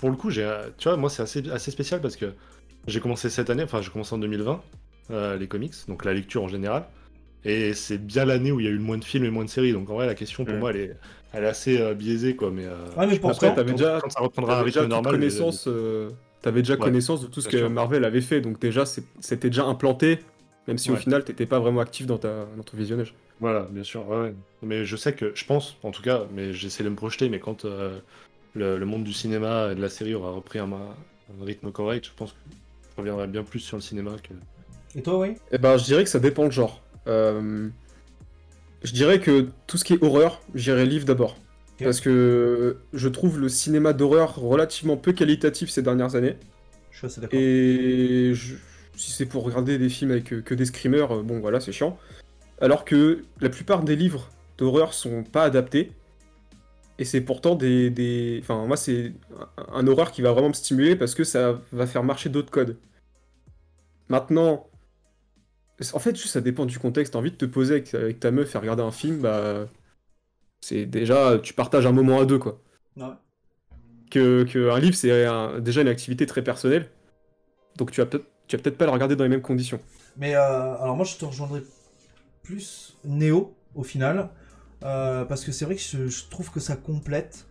Pour 0.00 0.10
le 0.10 0.16
coup, 0.16 0.30
j'ai, 0.30 0.50
tu 0.76 0.88
vois, 0.88 0.96
moi, 0.96 1.08
c'est 1.10 1.22
assez, 1.22 1.48
assez 1.50 1.70
spécial 1.70 2.00
parce 2.00 2.16
que 2.16 2.34
j'ai 2.86 3.00
commencé 3.00 3.28
cette 3.30 3.48
année, 3.50 3.62
enfin, 3.62 3.80
j'ai 3.82 3.90
commencé 3.90 4.14
en 4.14 4.18
2020, 4.18 4.60
euh, 5.10 5.36
les 5.36 5.48
comics, 5.48 5.74
donc 5.88 6.04
la 6.04 6.14
lecture 6.14 6.42
en 6.42 6.48
général. 6.48 6.84
Et 7.44 7.72
c'est 7.72 7.98
bien 7.98 8.26
l'année 8.26 8.52
où 8.52 8.60
il 8.60 8.66
y 8.66 8.68
a 8.68 8.70
eu 8.72 8.76
le 8.76 8.82
moins 8.82 8.98
de 8.98 9.04
films 9.04 9.24
et 9.24 9.30
moins 9.30 9.44
de 9.44 9.50
séries. 9.50 9.72
Donc 9.72 9.88
en 9.90 9.94
vrai, 9.94 10.06
la 10.06 10.14
question 10.14 10.44
pour 10.44 10.54
Mm. 10.54 10.58
moi, 10.58 10.70
elle 10.70 10.76
est, 10.76 10.96
elle 11.32 11.44
est 11.44 11.48
assez 11.48 11.80
euh, 11.80 11.94
biaisée, 11.94 12.36
quoi. 12.36 12.50
Mais, 12.50 12.66
euh, 12.66 12.74
mais 13.08 13.18
que 13.18 13.54
t'avais 13.54 13.72
déjà- 13.72 13.98
quand 14.02 14.10
ça 14.10 14.20
reprendra 14.20 14.54
un 14.54 14.58
T'avais 14.58 14.70
déjà 14.70 14.86
normal, 14.86 15.12
connaissance, 15.14 15.66
euh, 15.66 16.10
t'avais 16.42 16.60
déjà 16.60 16.74
Ouais, 16.74 16.80
connaissance 16.80 17.22
de 17.22 17.28
tout 17.28 17.40
ce 17.40 17.48
que 17.48 17.56
sûr. 17.56 17.70
Marvel 17.70 18.04
avait 18.04 18.20
fait, 18.20 18.40
donc 18.40 18.60
déjà 18.60 18.84
c'était 18.84 19.48
déjà 19.48 19.64
implanté, 19.64 20.18
même 20.68 20.76
si 20.78 20.90
au 20.90 20.96
final 20.96 21.24
t'étais 21.24 21.46
pas 21.46 21.58
vraiment 21.60 21.80
actif 21.80 22.06
dans, 22.06 22.18
ta, 22.18 22.46
dans 22.56 22.62
ton 22.62 22.76
visionnage. 22.76 23.14
Voilà, 23.40 23.66
bien 23.70 23.84
sûr. 23.84 24.04
Mais 24.62 24.84
je 24.84 24.96
sais 24.96 25.14
que, 25.14 25.32
je 25.34 25.44
pense, 25.46 25.76
en 25.82 25.92
tout 25.92 26.02
cas, 26.02 26.26
mais 26.34 26.52
j'essaie 26.52 26.84
de 26.84 26.90
me 26.90 26.96
projeter, 26.96 27.30
mais 27.30 27.40
quand, 27.40 27.64
euh, 27.64 27.98
le, 28.54 28.76
le 28.76 28.86
monde 28.86 29.04
du 29.04 29.12
cinéma 29.14 29.70
et 29.72 29.74
de 29.74 29.80
la 29.80 29.88
série 29.88 30.14
aura 30.14 30.30
repris 30.32 30.58
un, 30.58 30.70
un 30.70 31.44
rythme 31.44 31.72
correct, 31.72 32.06
je 32.06 32.10
pense 32.14 32.32
que 32.32 32.38
je 32.50 32.96
reviendrai 32.98 33.28
bien 33.28 33.44
plus 33.44 33.60
sur 33.60 33.76
le 33.78 33.82
cinéma 33.82 34.10
que. 34.22 34.34
Et 34.96 35.02
toi, 35.02 35.18
oui 35.20 35.36
Eh 35.52 35.58
ben, 35.58 35.76
je 35.76 35.84
dirais 35.84 36.04
que 36.04 36.10
ça 36.10 36.18
dépend 36.20 36.44
le 36.44 36.50
genre. 36.50 36.82
Euh, 37.06 37.68
Je 38.82 38.92
dirais 38.92 39.20
que 39.20 39.48
tout 39.66 39.76
ce 39.76 39.84
qui 39.84 39.92
est 39.94 40.02
horreur, 40.02 40.40
j'irais 40.54 40.86
livre 40.86 41.04
d'abord. 41.04 41.36
Parce 41.78 42.00
que 42.00 42.78
je 42.92 43.08
trouve 43.08 43.38
le 43.40 43.48
cinéma 43.48 43.92
d'horreur 43.94 44.36
relativement 44.36 44.96
peu 44.98 45.12
qualitatif 45.12 45.70
ces 45.70 45.80
dernières 45.82 46.14
années. 46.14 46.36
Je 46.90 46.98
suis 46.98 47.06
assez 47.06 47.20
d'accord. 47.22 47.38
Et 47.40 48.32
je- 48.34 48.56
si 48.96 49.10
c'est 49.12 49.24
pour 49.24 49.44
regarder 49.44 49.78
des 49.78 49.88
films 49.88 50.10
avec 50.10 50.32
euh, 50.32 50.42
que 50.42 50.54
des 50.54 50.66
screamers, 50.66 51.10
euh, 51.12 51.22
bon 51.22 51.40
voilà, 51.40 51.58
c'est 51.60 51.72
chiant. 51.72 51.98
Alors 52.60 52.84
que 52.84 53.22
la 53.40 53.48
plupart 53.48 53.82
des 53.82 53.96
livres 53.96 54.28
d'horreur 54.58 54.92
sont 54.92 55.22
pas 55.24 55.44
adaptés. 55.44 55.92
Et 56.98 57.04
c'est 57.06 57.22
pourtant 57.22 57.54
des, 57.54 57.88
des- 57.88 58.40
Enfin, 58.42 58.66
moi, 58.66 58.76
c'est 58.76 59.14
un 59.72 59.86
horreur 59.86 60.10
qui 60.12 60.20
va 60.20 60.32
vraiment 60.32 60.48
me 60.48 60.54
stimuler 60.54 60.96
parce 60.96 61.14
que 61.14 61.24
ça 61.24 61.58
va 61.72 61.86
faire 61.86 62.02
marcher 62.04 62.28
d'autres 62.28 62.50
codes. 62.50 62.76
Maintenant, 64.10 64.66
en 65.94 65.98
fait, 65.98 66.16
juste 66.16 66.30
ça 66.34 66.40
dépend 66.40 66.66
du 66.66 66.78
contexte. 66.78 67.12
T'as 67.14 67.18
envie 67.18 67.30
de 67.32 67.36
te 67.36 67.44
poser 67.46 67.74
avec, 67.76 67.94
avec 67.94 68.20
ta 68.20 68.30
meuf 68.30 68.54
et 68.54 68.58
regarder 68.58 68.82
un 68.82 68.90
film, 68.92 69.20
bah. 69.20 69.66
C'est 70.62 70.86
déjà. 70.86 71.38
Tu 71.42 71.54
partages 71.54 71.86
un 71.86 71.92
moment 71.92 72.20
à 72.20 72.24
deux, 72.26 72.38
quoi 72.38 72.62
Ouais. 72.96 73.16
que, 74.10 74.44
que 74.44 74.70
un 74.70 74.78
livre, 74.78 74.94
c'est 74.96 75.24
un- 75.26 75.60
déjà 75.60 75.82
une 75.82 75.88
activité 75.88 76.26
très 76.26 76.42
personnelle. 76.42 76.88
Donc 77.76 77.92
tu 77.92 78.00
vas 78.00 78.06
peut-être 78.06 78.26
tu 78.48 78.56
vas 78.56 78.62
peut-être 78.62 78.78
pas 78.78 78.86
le 78.86 78.92
regarder 78.92 79.16
dans 79.16 79.24
les 79.24 79.30
mêmes 79.30 79.42
conditions. 79.42 79.80
Mais 80.16 80.34
euh, 80.34 80.40
alors 80.76 80.96
moi 80.96 81.04
je 81.04 81.16
te 81.16 81.24
rejoindrai 81.24 81.62
plus 82.42 82.96
Néo 83.04 83.54
au 83.74 83.82
final. 83.82 84.30
Euh, 84.82 85.24
parce 85.24 85.44
que 85.44 85.52
c'est 85.52 85.64
vrai 85.64 85.76
que 85.76 85.82
je, 85.82 86.08
je 86.08 86.24
trouve 86.30 86.50
que 86.50 86.60
ça 86.60 86.76
complète 86.76 87.46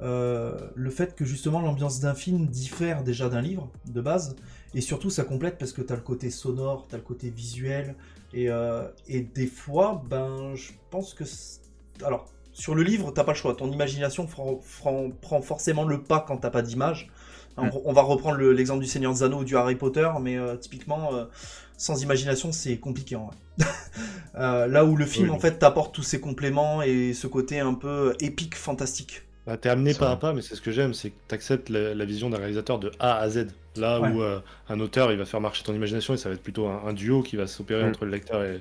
euh, 0.00 0.56
le 0.76 0.90
fait 0.90 1.16
que 1.16 1.24
justement 1.24 1.60
l'ambiance 1.60 1.98
d'un 1.98 2.14
film 2.14 2.46
diffère 2.46 3.02
déjà 3.02 3.28
d'un 3.28 3.40
livre 3.40 3.68
de 3.86 4.00
base. 4.00 4.36
Et 4.74 4.80
surtout 4.80 5.10
ça 5.10 5.24
complète 5.24 5.58
parce 5.58 5.72
que 5.72 5.82
tu 5.82 5.92
as 5.92 5.96
le 5.96 6.02
côté 6.02 6.30
sonore, 6.30 6.86
tu 6.88 6.94
as 6.94 6.98
le 6.98 7.04
côté 7.04 7.30
visuel. 7.30 7.96
Et, 8.32 8.48
euh, 8.48 8.86
et 9.08 9.22
des 9.22 9.46
fois, 9.46 10.02
ben 10.08 10.54
je 10.54 10.72
pense 10.90 11.14
que... 11.14 11.24
Alors 12.04 12.28
sur 12.52 12.74
le 12.74 12.82
livre, 12.82 13.12
t'as 13.12 13.24
pas 13.24 13.32
le 13.32 13.38
choix. 13.38 13.54
Ton 13.54 13.70
imagination 13.70 14.26
prend 14.26 14.60
forcément 15.42 15.84
le 15.84 16.02
pas 16.02 16.24
quand 16.26 16.38
t'as 16.38 16.50
pas 16.50 16.62
d'image. 16.62 17.10
On, 17.56 17.92
va 17.92 18.02
reprendre 18.02 18.36
le- 18.36 18.52
l'exemple 18.52 18.82
du 18.84 18.88
Seigneur 18.88 19.12
des 19.12 19.24
Anneaux 19.24 19.40
ou 19.40 19.44
du 19.44 19.56
Harry 19.56 19.74
Potter, 19.74 20.08
mais 20.20 20.38
typiquement, 20.60 21.10
sans 21.78 22.02
imagination, 22.02 22.52
c'est 22.52 22.76
compliqué 22.76 23.16
en 23.16 23.26
vrai. 23.28 23.36
Euh, 24.36 24.68
là 24.68 24.84
où 24.84 24.94
le 24.94 25.04
film, 25.04 25.30
Oui. 25.30 25.34
en 25.34 25.40
fait, 25.40 25.58
t'apporte 25.58 25.92
tous 25.92 26.04
ces 26.04 26.20
compléments 26.20 26.80
et 26.82 27.12
ce 27.12 27.26
côté 27.26 27.58
un 27.58 27.74
peu 27.74 28.14
épique, 28.20 28.54
fantastique. 28.54 29.22
Bah, 29.46 29.56
t'es 29.56 29.68
amené 29.68 29.94
pas 29.94 30.12
à 30.12 30.16
pas, 30.16 30.32
mais 30.32 30.42
c'est 30.42 30.54
ce 30.54 30.60
que 30.60 30.70
j'aime, 30.70 30.94
c'est 30.94 31.10
que 31.10 31.16
t'acceptes 31.26 31.70
la, 31.70 31.92
la 31.94 32.04
vision 32.04 32.30
d'un 32.30 32.36
réalisateur 32.38 32.78
de 32.78 32.92
A 33.00 33.16
à 33.18 33.28
Z. 33.30 33.48
Là 33.76 33.98
Ouais. 34.00 34.10
où 34.10 34.22
euh, 34.22 34.38
un 34.68 34.78
auteur, 34.78 35.10
il 35.10 35.18
va 35.18 35.24
faire 35.24 35.40
marcher 35.40 35.64
ton 35.64 35.74
imagination 35.74 36.14
et 36.14 36.18
ça 36.18 36.28
va 36.28 36.36
être 36.36 36.42
plutôt 36.42 36.68
un, 36.68 36.82
un 36.86 36.92
duo 36.92 37.22
qui 37.22 37.34
va 37.34 37.48
s'opérer 37.48 37.82
Mm. 37.84 37.88
entre 37.88 38.04
le 38.04 38.12
lecteur 38.12 38.44
et, 38.44 38.60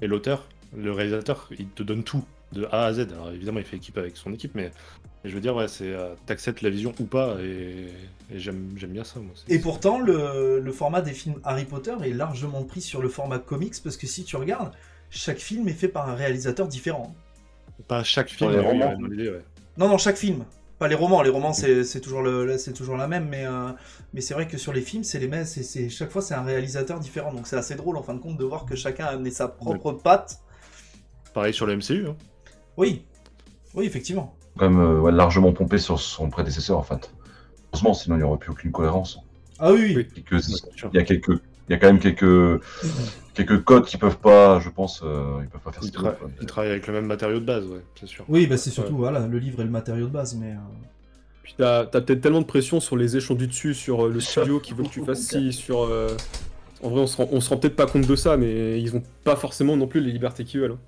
et 0.00 0.06
l'auteur. 0.06 0.46
Le 0.76 0.92
réalisateur, 0.92 1.48
il 1.58 1.66
te 1.70 1.82
donne 1.82 2.04
tout, 2.04 2.22
de 2.52 2.66
A 2.70 2.84
à 2.84 2.92
Z. 2.92 3.08
Alors 3.12 3.30
évidemment, 3.30 3.58
il 3.58 3.64
fait 3.64 3.78
équipe 3.78 3.98
avec 3.98 4.16
son 4.16 4.32
équipe, 4.32 4.52
mais, 4.54 4.70
mais 5.26 5.30
je 5.30 5.34
veux 5.34 5.40
dire, 5.40 5.56
ouais, 5.56 5.66
c'est 5.66 5.92
euh, 5.92 6.14
t'acceptes 6.24 6.62
la 6.62 6.70
vision 6.70 6.94
ou 7.00 7.04
pas, 7.04 7.36
et, 7.42 7.88
et 8.32 8.38
j'aime 8.38 8.70
j'aime 8.76 8.92
bien 8.92 9.02
ça, 9.02 9.18
moi. 9.18 9.32
Et 9.48 9.58
pourtant, 9.58 9.98
le, 9.98 10.60
le 10.60 10.72
format 10.72 11.02
des 11.02 11.10
films 11.12 11.40
Harry 11.42 11.64
Potter 11.64 11.94
est 12.04 12.10
largement 12.12 12.62
pris 12.62 12.80
sur 12.80 13.02
le 13.02 13.08
format 13.08 13.40
comics, 13.40 13.74
parce 13.82 13.96
que 13.96 14.06
si 14.06 14.22
tu 14.22 14.36
regardes, 14.36 14.70
chaque 15.10 15.38
film 15.38 15.66
est 15.66 15.72
fait 15.72 15.88
par 15.88 16.08
un 16.08 16.14
réalisateur 16.14 16.68
différent. 16.68 17.12
Pas 17.88 18.04
chaque 18.04 18.28
film, 18.30 18.52
les 18.52 18.60
romans. 18.60 18.92
l'idée, 19.10 19.30
ouais. 19.30 19.42
Non, 19.76 19.88
non, 19.88 19.98
chaque 19.98 20.16
film. 20.16 20.44
Pas 20.78 20.86
les 20.86 20.94
romans. 20.94 21.22
Les 21.22 21.30
romans, 21.30 21.52
c'est 21.52 21.82
c'est 21.82 22.00
toujours, 22.00 22.22
le, 22.22 22.56
c'est 22.56 22.72
toujours 22.72 22.96
la 22.96 23.08
même, 23.08 23.28
mais, 23.28 23.46
euh, 23.46 23.70
mais 24.14 24.20
c'est 24.20 24.34
vrai 24.34 24.46
que 24.46 24.58
sur 24.58 24.72
les 24.72 24.80
films, 24.82 25.02
c'est 25.02 25.18
les 25.18 25.26
mêmes. 25.26 25.44
c'est- 25.44 25.64
c'est- 25.64 25.88
chaque 25.88 26.10
fois, 26.10 26.22
c'est 26.22 26.34
un 26.34 26.42
réalisateur 26.44 27.00
différent. 27.00 27.32
Donc 27.34 27.48
c'est 27.48 27.56
assez 27.56 27.74
drôle, 27.74 27.96
en 27.96 28.02
fin 28.04 28.14
de 28.14 28.20
compte, 28.20 28.36
de 28.38 28.44
voir 28.44 28.64
que 28.64 28.76
chacun 28.76 29.06
a 29.06 29.08
amené 29.08 29.30
sa 29.32 29.48
propre 29.48 29.90
patte. 29.92 30.38
Pareil 31.34 31.52
sur 31.52 31.66
le 31.66 31.72
MCU. 31.76 32.06
Hein. 32.06 32.16
Oui, 32.76 33.04
oui, 33.74 33.86
effectivement. 33.86 34.35
Quand 34.58 34.70
même 34.70 34.80
euh, 34.80 35.00
ouais, 35.00 35.12
largement 35.12 35.52
pompé 35.52 35.78
sur 35.78 36.00
son 36.00 36.30
prédécesseur 36.30 36.78
en 36.78 36.82
fait. 36.82 37.10
Heureusement, 37.72 37.94
sinon 37.94 38.16
il 38.16 38.18
n'y 38.18 38.24
aurait 38.24 38.38
plus 38.38 38.50
aucune 38.50 38.72
cohérence. 38.72 39.18
Ah 39.58 39.72
oui, 39.72 39.94
oui. 39.96 40.06
Et 40.16 40.22
que 40.22 40.36
il 40.36 40.96
y 40.96 40.98
a 40.98 41.04
quelques, 41.04 41.28
il 41.68 41.72
y 41.72 41.74
a 41.74 41.78
quand 41.78 41.86
même 41.88 41.98
quelques, 41.98 42.62
quelques 43.34 43.64
codes 43.64 43.84
qui 43.86 43.96
peuvent 43.96 44.18
pas, 44.18 44.60
je 44.60 44.70
pense, 44.70 45.02
euh, 45.02 45.40
ils 45.42 45.48
peuvent 45.48 45.60
pas 45.60 45.72
faire 45.72 45.82
Il, 45.82 45.86
ce 45.86 45.92
qu'ils 45.92 46.00
veulent, 46.00 46.12
tra- 46.12 46.18
quoi. 46.18 46.30
il 46.40 46.46
travaille 46.46 46.70
avec 46.70 46.86
le 46.86 46.92
même 46.94 47.06
matériau 47.06 47.38
de 47.40 47.44
base, 47.44 47.66
ouais, 47.66 47.80
c'est 48.00 48.06
sûr. 48.06 48.24
Oui, 48.28 48.46
bah 48.46 48.56
c'est 48.56 48.70
surtout 48.70 48.96
voilà, 48.96 49.26
le 49.26 49.38
livre 49.38 49.60
est 49.60 49.64
le 49.64 49.70
matériau 49.70 50.06
de 50.06 50.12
base, 50.12 50.34
mais 50.36 50.52
euh, 50.52 50.56
Puis 51.42 51.54
t'as 51.56 51.86
t'as 51.86 52.00
peut-être 52.00 52.20
tellement 52.20 52.40
de 52.40 52.46
pression 52.46 52.80
sur 52.80 52.96
les 52.96 53.16
échelons 53.16 53.36
du 53.36 53.46
dessus, 53.46 53.74
sur 53.74 54.06
euh, 54.06 54.10
le 54.10 54.20
studio 54.20 54.60
qui 54.60 54.74
veut 54.74 54.84
que 54.84 54.88
tu 54.90 55.00
fasses 55.02 55.22
ci, 55.22 55.52
sur. 55.52 55.82
euh, 55.84 56.16
En 56.82 56.90
vrai, 56.90 57.00
on 57.02 57.06
se 57.06 57.16
rend, 57.16 57.28
on 57.32 57.40
se 57.40 57.50
rend 57.50 57.58
peut-être 57.58 57.76
pas 57.76 57.86
compte 57.86 58.06
de 58.06 58.16
ça, 58.16 58.36
mais 58.36 58.80
ils 58.80 58.96
ont 58.96 59.02
pas 59.24 59.36
forcément 59.36 59.76
non 59.76 59.86
plus 59.86 60.00
les 60.00 60.12
libertés 60.12 60.44
qu'ils 60.44 60.60
veulent. 60.60 60.72
hein. 60.72 60.78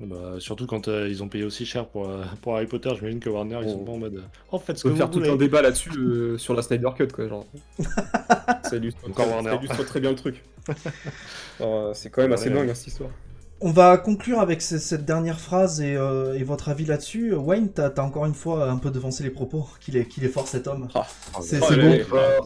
Bah, 0.00 0.34
surtout 0.40 0.66
quand 0.66 0.88
euh, 0.88 1.08
ils 1.08 1.22
ont 1.22 1.28
payé 1.28 1.44
aussi 1.44 1.64
cher 1.64 1.86
pour, 1.86 2.08
euh, 2.08 2.24
pour 2.42 2.56
Harry 2.56 2.66
Potter, 2.66 2.90
j'imagine 2.96 3.20
que 3.20 3.28
Warner, 3.30 3.60
ils 3.62 3.70
sont 3.70 3.84
pas 3.84 3.92
en 3.92 3.98
mode. 3.98 4.16
euh, 4.16 4.22
Oh, 4.50 4.58
faites 4.58 4.76
ce 4.78 4.82
On 4.82 4.82
que 4.82 4.88
peut 4.88 4.94
vous 4.94 4.96
faire 4.98 5.10
tout 5.10 5.18
voulez. 5.20 5.30
un 5.30 5.36
débat 5.36 5.62
là-dessus 5.62 5.90
euh, 5.96 6.36
sur 6.36 6.52
la 6.54 6.62
Snyder 6.62 6.88
Cut, 6.96 7.06
quoi. 7.08 7.28
Genre. 7.28 7.46
ça, 7.78 8.76
illustre, 8.76 9.00
Encore 9.08 9.26
ça 9.26 9.30
Warner. 9.30 9.54
illustre 9.56 9.84
très 9.86 10.00
bien 10.00 10.10
le 10.10 10.16
truc. 10.16 10.42
Alors, 11.60 11.74
euh, 11.88 11.94
c'est 11.94 12.10
quand 12.10 12.22
même 12.22 12.32
assez 12.32 12.48
Ouais. 12.48 12.54
dingue 12.54 12.70
hein, 12.70 12.74
cette 12.74 12.88
histoire. 12.88 13.10
on 13.60 13.70
va 13.70 13.96
conclure 13.98 14.40
avec 14.40 14.62
ce- 14.62 14.78
cette 14.78 15.04
dernière 15.04 15.38
phrase 15.38 15.80
et, 15.80 15.94
euh, 15.96 16.34
et 16.34 16.42
votre 16.42 16.68
avis 16.70 16.86
là-dessus. 16.86 17.32
Wayne, 17.32 17.68
t'as 17.72 17.88
as 17.96 18.00
encore 18.02 18.26
une 18.26 18.34
fois 18.34 18.68
un 18.68 18.78
peu 18.78 18.90
devancé 18.90 19.22
les 19.22 19.30
propos. 19.30 19.66
Qu'il 19.80 19.96
est, 19.96 20.06
qu'il 20.06 20.24
est 20.24 20.28
fort 20.28 20.48
cet 20.48 20.66
homme. 20.66 20.88
C'est 21.40 21.60
Oh, 21.62 21.66
c'est 21.68 21.76
beau. 21.76 22.16
là, 22.16 22.38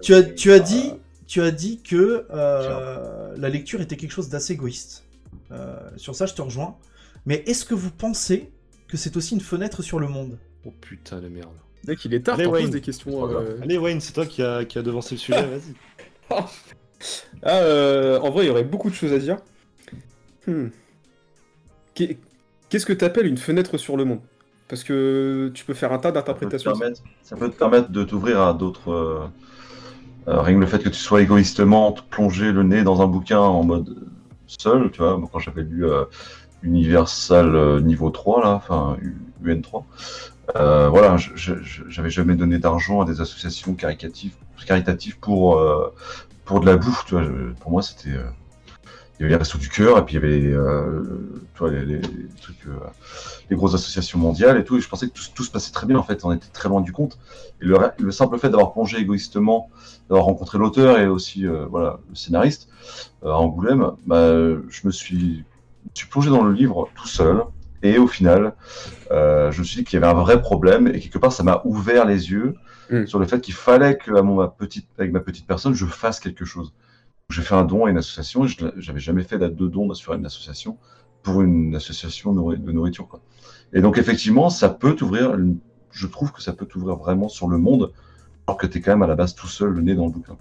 Tu 0.00 0.14
as, 0.14 0.22
tu 0.22 0.52
as 0.52 0.60
dit, 0.60 0.92
tu 1.26 1.42
as 1.42 1.50
dit 1.50 1.80
que 1.82 2.26
euh, 2.30 3.34
la 3.36 3.48
lecture 3.48 3.80
était 3.80 3.96
quelque 3.96 4.12
chose 4.12 4.28
d'assez 4.28 4.52
égoïste. 4.52 5.03
Euh, 5.52 5.78
sur 5.96 6.14
ça, 6.14 6.26
je 6.26 6.34
te 6.34 6.42
rejoins. 6.42 6.76
Mais 7.26 7.42
est-ce 7.46 7.64
que 7.64 7.74
vous 7.74 7.90
pensez 7.90 8.50
que 8.88 8.96
c'est 8.96 9.16
aussi 9.16 9.34
une 9.34 9.40
fenêtre 9.40 9.82
sur 9.82 9.98
le 9.98 10.08
monde? 10.08 10.38
Oh 10.66 10.72
putain 10.80 11.20
de 11.20 11.28
merde. 11.28 11.52
Mec, 11.86 12.04
il 12.04 12.14
est 12.14 12.20
tard, 12.20 12.36
Allez, 12.36 12.46
Wayne. 12.46 12.70
des 12.70 12.80
questions. 12.80 13.28
Euh, 13.28 13.58
Allez, 13.62 13.76
Wayne, 13.78 14.00
c'est 14.00 14.12
toi 14.12 14.24
qui 14.26 14.42
a, 14.42 14.64
qui 14.64 14.78
a 14.78 14.82
devancé 14.82 15.14
le 15.16 15.18
sujet, 15.20 15.42
vas-y. 15.46 16.44
Ah, 17.42 17.58
euh, 17.58 18.18
en 18.20 18.30
vrai, 18.30 18.44
il 18.44 18.48
y 18.48 18.50
aurait 18.50 18.64
beaucoup 18.64 18.88
de 18.88 18.94
choses 18.94 19.12
à 19.12 19.18
dire. 19.18 19.36
Hmm. 20.46 20.68
Qu'est- 21.94 22.18
Qu'est-ce 22.70 22.86
que 22.86 22.92
t'appelles 22.92 23.26
une 23.26 23.36
fenêtre 23.38 23.76
sur 23.78 23.96
le 23.96 24.04
monde? 24.04 24.20
Parce 24.68 24.82
que 24.82 25.50
tu 25.54 25.64
peux 25.64 25.74
faire 25.74 25.92
un 25.92 25.98
tas 25.98 26.08
Ça 26.08 26.12
d'interprétations. 26.14 26.72
permettre, 26.76 27.02
ça 27.22 27.36
peut 27.36 27.48
te 27.50 27.56
permettre 27.56 27.90
de 27.90 28.02
t'ouvrir 28.02 28.40
à 28.40 28.54
d'autres. 28.54 28.90
euh, 28.90 29.28
rien 30.26 30.54
que 30.56 30.60
le 30.60 30.66
fait 30.66 30.78
que 30.82 30.88
tu 30.88 30.98
sois 30.98 31.20
égoïstement 31.22 31.92
te 31.92 32.00
plonger 32.02 32.50
le 32.50 32.62
nez 32.62 32.82
dans 32.82 33.02
un 33.02 33.06
bouquin 33.06 33.38
en 33.38 33.62
mode 33.62 33.94
seul, 34.58 34.90
tu 34.90 34.98
vois. 35.00 35.20
Quand 35.32 35.38
j'avais 35.38 35.62
lu 35.62 35.86
euh, 35.86 36.04
Universal 36.62 37.54
euh, 37.54 37.80
niveau 37.80 38.10
3, 38.10 38.42
là, 38.42 38.52
enfin 38.54 38.96
U- 39.02 39.16
UN3, 39.44 39.86
euh, 40.56 40.88
voilà, 40.88 41.16
j'avais 41.18 42.10
jamais 42.10 42.36
donné 42.36 42.58
d'argent 42.58 43.02
à 43.02 43.04
des 43.06 43.20
associations 43.20 43.74
caritatives, 43.74 44.34
pour, 45.20 45.60
pour 46.44 46.60
de 46.60 46.66
la 46.66 46.76
bouffe, 46.76 47.04
tu 47.06 47.14
vois. 47.14 47.24
Pour 47.60 47.70
moi, 47.72 47.82
c'était. 47.82 48.10
il 48.10 49.22
y 49.22 49.22
avait 49.22 49.30
les 49.30 49.36
Restos 49.36 49.58
du 49.58 49.68
Cœur, 49.68 49.98
et 49.98 50.04
puis 50.04 50.16
il 50.16 50.22
y 50.22 50.24
avait 50.24 50.56
tu 51.54 51.58
vois, 51.58 51.70
les, 51.70 51.84
les- 51.84 52.00
les 53.50 53.56
grosses 53.56 53.74
associations 53.74 54.18
mondiales 54.18 54.58
et 54.58 54.64
tout, 54.64 54.76
et 54.76 54.80
je 54.80 54.88
pensais 54.88 55.08
que 55.08 55.12
tout, 55.34 55.44
se 55.44 55.50
passait 55.50 55.72
très 55.72 55.86
bien 55.86 55.96
en 55.98 56.02
fait, 56.02 56.24
on 56.24 56.32
était 56.32 56.48
très 56.52 56.68
loin 56.68 56.80
du 56.80 56.92
compte. 56.92 57.18
Et 57.60 57.66
le 57.98 58.12
simple 58.12 58.38
fait 58.38 58.50
d'avoir 58.50 58.72
plongé 58.72 58.98
égoïstement, 58.98 59.70
d'avoir 60.08 60.26
rencontré 60.26 60.58
l'auteur 60.58 60.98
et 60.98 61.06
aussi 61.06 61.46
euh, 61.46 61.66
voilà, 61.66 62.00
le 62.08 62.14
scénariste 62.14 62.68
euh, 63.24 63.30
à 63.30 63.36
Angoulême, 63.36 63.92
bah, 64.06 64.32
je 64.68 64.86
me 64.86 64.90
suis, 64.90 65.44
suis 65.94 66.08
plongé 66.08 66.30
dans 66.30 66.44
le 66.44 66.52
livre 66.52 66.88
tout 66.94 67.08
seul, 67.08 67.42
et 67.82 67.98
au 67.98 68.06
final, 68.06 68.54
euh, 69.10 69.50
je 69.50 69.60
me 69.60 69.64
suis 69.64 69.78
dit 69.78 69.84
qu'il 69.84 70.00
y 70.00 70.02
avait 70.02 70.12
un 70.12 70.18
vrai 70.18 70.40
problème, 70.40 70.88
et 70.88 71.00
quelque 71.00 71.18
part 71.18 71.32
ça 71.32 71.42
m'a 71.42 71.62
ouvert 71.64 72.04
les 72.04 72.30
yeux 72.30 72.54
Mm. 72.90 73.06
sur 73.06 73.18
le 73.18 73.26
fait 73.26 73.40
qu'il 73.40 73.54
fallait 73.54 73.96
que, 73.96 74.14
à 74.14 74.22
mon, 74.22 74.36
ma 74.36 74.48
petite, 74.48 74.88
avec 74.98 75.12
ma 75.12 75.20
petite 75.20 75.46
personne, 75.46 75.74
je 75.74 75.86
fasse 75.86 76.20
quelque 76.20 76.44
chose. 76.44 76.72
J'ai 77.30 77.42
fait 77.42 77.54
un 77.54 77.64
don 77.64 77.86
à 77.86 77.90
une 77.90 77.96
association, 77.96 78.46
je 78.46 78.56
j'avais 78.76 79.00
jamais 79.00 79.22
fait 79.22 79.38
de 79.38 79.68
don 79.68 79.92
sur 79.94 80.12
une 80.12 80.26
association 80.26 80.78
pour 81.22 81.40
une 81.40 81.74
association 81.74 82.34
de 82.34 82.72
nourriture. 82.72 83.08
Quoi. 83.08 83.20
Et 83.72 83.80
donc 83.80 83.96
effectivement, 83.96 84.50
ça 84.50 84.68
peut 84.68 84.94
t'ouvrir, 84.94 85.36
je 85.90 86.06
trouve 86.06 86.32
que 86.32 86.42
ça 86.42 86.52
peut 86.52 86.66
t'ouvrir 86.66 86.96
vraiment 86.96 87.28
sur 87.28 87.48
le 87.48 87.56
monde, 87.56 87.92
alors 88.46 88.58
que 88.58 88.66
tu 88.66 88.78
es 88.78 88.80
quand 88.80 88.92
même 88.92 89.02
à 89.02 89.06
la 89.06 89.14
base 89.16 89.34
tout 89.34 89.48
seul, 89.48 89.70
le 89.70 89.82
nez 89.82 89.94
dans 89.94 90.06
le 90.06 90.12
bouquin. 90.12 90.36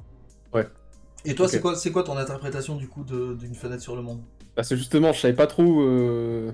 Et 1.25 1.35
toi, 1.35 1.47
c'est 1.47 1.61
quoi, 1.61 1.75
c'est 1.75 1.91
quoi 1.91 2.03
ton 2.03 2.17
interprétation 2.17 2.75
du 2.75 2.89
coup 2.89 3.03
de- 3.05 3.33
d'une 3.35 3.55
fenêtre 3.55 3.81
sur 3.81 3.95
le 3.95 4.01
monde? 4.01 4.21
Bah, 4.57 4.63
c'est 4.63 4.75
justement, 4.75 5.13
je 5.13 5.21
savais 5.21 5.33
pas 5.33 5.47
trop 5.47 5.81
euh, 5.81 6.51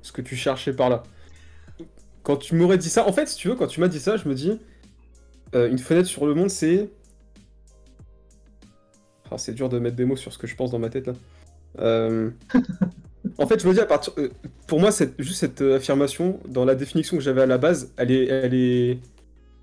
ce 0.00 0.12
que 0.12 0.22
tu 0.22 0.34
cherchais 0.34 0.72
par 0.72 0.88
là. 0.88 1.02
Quand 2.22 2.38
tu 2.38 2.54
m'aurais 2.54 2.78
dit 2.78 2.88
ça, 2.88 3.06
en 3.06 3.12
fait, 3.12 3.28
si 3.28 3.36
tu 3.36 3.48
veux, 3.48 3.54
quand 3.54 3.66
tu 3.66 3.80
m'as 3.80 3.88
dit 3.88 4.00
ça, 4.00 4.16
je 4.16 4.26
me 4.26 4.34
dis, 4.34 4.58
euh, 5.54 5.68
une 5.70 5.78
fenêtre 5.78 6.08
sur 6.08 6.26
le 6.26 6.34
monde, 6.34 6.48
c'est. 6.48 6.88
Ah, 9.30 9.36
c'est 9.36 9.52
dur 9.52 9.68
de 9.68 9.78
mettre 9.78 9.96
des 9.96 10.06
mots 10.06 10.16
sur 10.16 10.32
ce 10.32 10.38
que 10.38 10.46
je 10.46 10.56
pense 10.56 10.70
dans 10.70 10.78
ma 10.78 10.88
tête 10.88 11.06
là. 11.06 11.12
Euh, 11.80 12.30
En 13.38 13.46
fait, 13.46 13.60
je 13.62 13.68
me 13.68 13.74
dis, 13.74 13.80
à 13.80 13.86
partir... 13.86 14.14
euh, 14.18 14.30
pour 14.66 14.80
moi, 14.80 14.90
cette... 14.90 15.20
juste 15.20 15.38
cette 15.40 15.60
affirmation, 15.60 16.40
dans 16.48 16.64
la 16.64 16.74
définition 16.74 17.16
que 17.18 17.22
j'avais 17.22 17.42
à 17.42 17.46
la 17.46 17.58
base, 17.58 17.92
elle 17.98 18.10
est, 18.10 18.24
elle 18.26 18.54
est, 18.54 18.98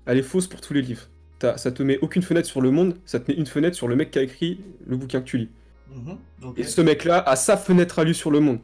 elle 0.06 0.18
est 0.18 0.22
fausse 0.22 0.46
pour 0.46 0.60
tous 0.60 0.72
les 0.72 0.82
livres. 0.82 1.08
T'as- 1.38 1.56
ça 1.58 1.70
te 1.70 1.82
met 1.82 1.98
aucune 2.00 2.22
fenêtre 2.22 2.48
sur 2.48 2.60
le 2.62 2.70
monde, 2.70 2.94
ça 3.04 3.20
te 3.20 3.30
met 3.30 3.36
une 3.36 3.46
fenêtre 3.46 3.76
sur 3.76 3.88
le 3.88 3.96
mec 3.96 4.10
qui 4.10 4.18
a 4.18 4.22
écrit 4.22 4.58
le 4.86 4.96
bouquin 4.96 5.20
que 5.20 5.26
tu 5.26 5.36
lis. 5.38 5.48
Mhm. 5.94 6.16
Et 6.56 6.64
ce 6.64 6.80
mec-là 6.80 7.18
a 7.26 7.36
sa 7.36 7.56
fenêtre 7.56 7.98
à 7.98 8.04
lui 8.04 8.14
sur 8.14 8.30
le 8.30 8.40
monde. 8.40 8.58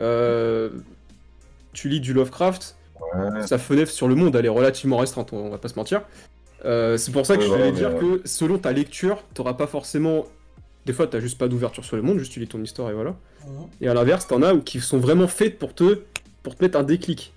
Euh, 0.00 0.70
tu 1.72 1.88
lis 1.88 2.00
du 2.00 2.12
Lovecraft, 2.12 2.76
Ouais. 3.14 3.46
sa 3.46 3.58
fenêtre 3.58 3.90
sur 3.90 4.06
le 4.08 4.14
monde, 4.14 4.34
elle 4.36 4.46
est 4.46 4.50
relativement 4.50 4.96
restreinte, 4.98 5.32
on 5.32 5.48
va 5.50 5.58
pas 5.58 5.68
se 5.68 5.74
mentir. 5.76 6.02
Euh, 6.64 6.96
c'est 6.96 7.12
pour 7.12 7.24
ça 7.26 7.36
que 7.36 7.40
Ouais, 7.42 7.46
je 7.46 7.50
voulais 7.52 7.64
ouais, 7.66 7.72
dire 7.72 7.96
que 7.98 8.20
selon 8.24 8.58
ta 8.58 8.72
lecture, 8.72 9.22
t'auras 9.34 9.54
pas 9.54 9.66
forcément. 9.66 10.26
Des 10.86 10.92
fois, 10.92 11.06
t'as 11.06 11.20
juste 11.20 11.38
pas 11.38 11.48
d'ouverture 11.48 11.84
sur 11.84 11.96
le 11.96 12.02
monde, 12.02 12.18
juste 12.18 12.32
tu 12.32 12.40
lis 12.40 12.48
ton 12.48 12.62
histoire 12.62 12.90
et 12.90 12.94
voilà. 12.94 13.14
Mhm. 13.46 13.66
Et 13.80 13.88
à 13.88 13.94
l'inverse, 13.94 14.26
t'en 14.26 14.42
as 14.42 14.56
qui 14.58 14.80
sont 14.80 14.98
vraiment 14.98 15.28
faites 15.28 15.58
pour 15.58 15.74
te, 15.74 16.00
pour 16.42 16.56
te 16.56 16.64
mettre 16.64 16.78
un 16.78 16.82
déclic. 16.82 17.32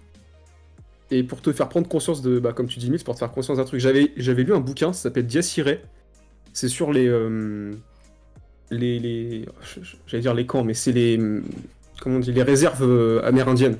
Et 1.11 1.23
pour 1.23 1.41
te 1.41 1.51
faire 1.51 1.69
prendre 1.69 1.87
conscience 1.87 2.21
de. 2.21 2.39
Bah, 2.39 2.53
comme 2.53 2.67
tu 2.67 2.79
dis, 2.79 2.89
Miss, 2.89 3.03
pour 3.03 3.13
te 3.13 3.19
faire 3.19 3.31
conscience 3.31 3.57
d'un 3.57 3.65
truc. 3.65 3.79
J'avais, 3.81 4.13
j'avais 4.15 4.43
lu 4.43 4.53
un 4.53 4.59
bouquin, 4.61 4.93
ça 4.93 5.03
s'appelle 5.03 5.27
Dias 5.27 5.53
Irae. 5.57 5.77
C'est 6.53 6.69
sur 6.69 6.91
les. 6.93 7.07
euh, 7.07 7.73
les. 8.71 8.97
les 8.99 9.45
J'allais 10.07 10.21
dire 10.21 10.33
les 10.33 10.45
camps, 10.45 10.63
mais 10.63 10.73
c'est 10.73 10.93
les. 10.93 11.19
Comment 11.99 12.15
on 12.15 12.19
dit 12.19 12.31
Les 12.31 12.43
réserves 12.43 12.83
euh, 12.83 13.21
amérindiennes. 13.23 13.77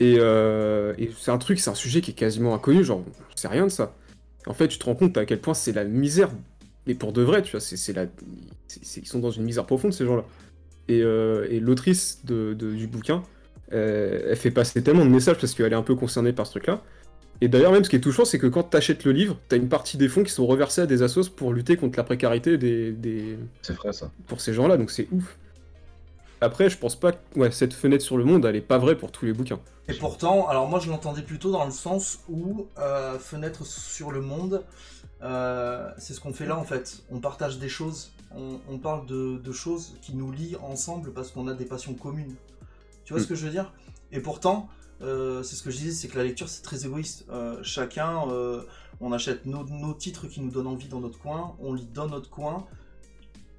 Et, 0.00 0.16
euh, 0.18 0.94
et 0.98 1.10
c'est 1.18 1.30
un 1.30 1.38
truc, 1.38 1.60
c'est 1.60 1.70
un 1.70 1.74
sujet 1.74 2.00
qui 2.00 2.10
est 2.10 2.14
quasiment 2.14 2.54
inconnu, 2.54 2.82
genre, 2.84 3.04
sait 3.36 3.48
rien 3.48 3.64
de 3.66 3.70
ça. 3.70 3.94
En 4.46 4.54
fait, 4.54 4.66
tu 4.68 4.78
te 4.78 4.84
rends 4.86 4.94
compte 4.94 5.16
à 5.18 5.26
quel 5.26 5.40
point 5.40 5.52
c'est 5.54 5.72
la 5.72 5.84
misère, 5.84 6.30
mais 6.86 6.94
pour 6.94 7.12
de 7.12 7.20
vrai, 7.22 7.42
tu 7.42 7.50
vois, 7.52 7.60
c'est 7.60 7.76
c'est 7.76 7.94
c'est- 8.66 8.80
c'est- 8.82 9.00
ils 9.00 9.06
sont 9.06 9.18
dans 9.18 9.30
une 9.30 9.44
misère 9.44 9.66
profonde, 9.66 9.92
ces 9.92 10.06
gens-là. 10.06 10.24
Et, 10.88 11.02
l'autrice 11.60 12.24
du 12.24 12.86
bouquin, 12.86 13.22
elle 13.70 14.36
fait 14.36 14.50
passer 14.50 14.82
tellement 14.82 15.04
de 15.04 15.10
messages 15.10 15.38
parce 15.38 15.54
qu'elle 15.54 15.72
est 15.72 15.76
un 15.76 15.82
peu 15.82 15.94
concernée 15.94 16.32
par 16.32 16.46
ce 16.46 16.52
truc-là. 16.52 16.82
Et 17.40 17.48
d'ailleurs, 17.48 17.72
même 17.72 17.84
ce 17.84 17.88
qui 17.90 17.96
est 17.96 18.00
touchant, 18.00 18.24
c'est 18.24 18.38
que 18.38 18.46
quand 18.46 18.64
tu 18.64 18.76
achètes 18.76 19.04
le 19.04 19.12
livre, 19.12 19.38
tu 19.48 19.54
as 19.54 19.58
une 19.58 19.68
partie 19.68 19.96
des 19.96 20.08
fonds 20.08 20.22
qui 20.22 20.32
sont 20.32 20.46
reversés 20.46 20.82
à 20.82 20.86
des 20.86 21.02
assos 21.02 21.30
pour 21.34 21.52
lutter 21.52 21.76
contre 21.76 21.98
la 21.98 22.04
précarité 22.04 22.58
des, 22.58 22.92
des... 22.92 23.38
C'est 23.62 23.74
frais 23.74 23.92
ça. 23.94 24.10
pour 24.26 24.40
ces 24.40 24.52
gens-là, 24.52 24.76
donc 24.76 24.90
c'est 24.90 25.08
ouf. 25.10 25.38
Après, 26.42 26.68
je 26.70 26.76
pense 26.76 26.96
pas 26.96 27.12
que 27.12 27.18
ouais, 27.36 27.50
cette 27.50 27.72
fenêtre 27.72 28.04
sur 28.04 28.16
le 28.18 28.24
monde, 28.24 28.44
elle 28.44 28.56
est 28.56 28.60
pas 28.60 28.78
vraie 28.78 28.96
pour 28.96 29.10
tous 29.10 29.24
les 29.24 29.32
bouquins. 29.32 29.60
Et 29.88 29.94
pourtant, 29.94 30.48
alors 30.48 30.68
moi 30.68 30.80
je 30.80 30.88
l'entendais 30.88 31.22
plutôt 31.22 31.50
dans 31.50 31.64
le 31.64 31.70
sens 31.70 32.20
où 32.28 32.66
euh, 32.78 33.18
fenêtre 33.18 33.66
sur 33.66 34.10
le 34.10 34.20
monde, 34.20 34.62
euh, 35.22 35.90
c'est 35.98 36.14
ce 36.14 36.20
qu'on 36.20 36.32
fait 36.32 36.46
là 36.46 36.56
en 36.56 36.64
fait. 36.64 37.02
On 37.10 37.20
partage 37.20 37.58
des 37.58 37.68
choses, 37.68 38.12
on, 38.34 38.58
on 38.70 38.78
parle 38.78 39.06
de, 39.06 39.38
de 39.38 39.52
choses 39.52 39.94
qui 40.00 40.14
nous 40.14 40.30
lient 40.30 40.56
ensemble 40.62 41.12
parce 41.12 41.30
qu'on 41.30 41.48
a 41.48 41.54
des 41.54 41.64
passions 41.64 41.94
communes. 41.94 42.34
Tu 43.10 43.14
vois 43.14 43.20
Mm. 43.22 43.24
ce 43.24 43.28
que 43.28 43.34
je 43.34 43.44
veux 43.46 43.50
dire? 43.50 43.72
Et 44.12 44.20
pourtant, 44.20 44.68
euh, 45.02 45.42
c'est 45.42 45.56
ce 45.56 45.64
que 45.64 45.70
je 45.72 45.78
disais, 45.78 45.90
c'est 45.90 46.06
que 46.06 46.16
la 46.16 46.22
lecture 46.22 46.48
c'est 46.48 46.62
très 46.62 46.86
égoïste. 46.86 47.24
Euh, 47.28 47.58
chacun, 47.64 48.28
euh, 48.30 48.62
on 49.00 49.10
achète 49.12 49.46
nos, 49.46 49.64
nos 49.64 49.94
titres 49.94 50.28
qui 50.28 50.40
nous 50.40 50.50
donnent 50.52 50.68
envie 50.68 50.86
dans 50.86 51.00
notre 51.00 51.18
coin, 51.18 51.56
on 51.58 51.74
lit 51.74 51.88
dans 51.92 52.06
notre 52.06 52.30
coin. 52.30 52.68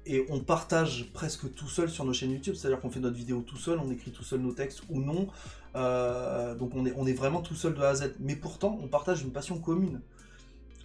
Et 0.06 0.24
on 0.30 0.40
partage 0.40 1.10
presque 1.12 1.52
tout 1.54 1.68
seul 1.68 1.90
sur 1.90 2.06
nos 2.06 2.14
chaînes 2.14 2.30
YouTube, 2.30 2.54
c'est-à-dire 2.54 2.80
qu'on 2.80 2.88
fait 2.88 2.98
notre 2.98 3.16
vidéo 3.18 3.42
tout 3.46 3.58
seul, 3.58 3.78
on 3.78 3.90
écrit 3.90 4.10
tout 4.10 4.24
seul 4.24 4.40
nos 4.40 4.52
textes 4.52 4.80
ou 4.88 4.98
non, 5.02 5.26
donc 6.58 6.72
on 6.74 6.86
est, 6.86 6.94
on 6.96 7.06
est 7.06 7.12
vraiment 7.12 7.42
tout 7.42 7.54
seul 7.54 7.74
de 7.74 7.80
A 7.82 7.90
à 7.90 7.94
Z. 7.94 8.14
Mais 8.20 8.34
pourtant, 8.36 8.78
on 8.82 8.88
partage 8.88 9.20
une 9.22 9.32
passion 9.32 9.58
commune. 9.58 10.00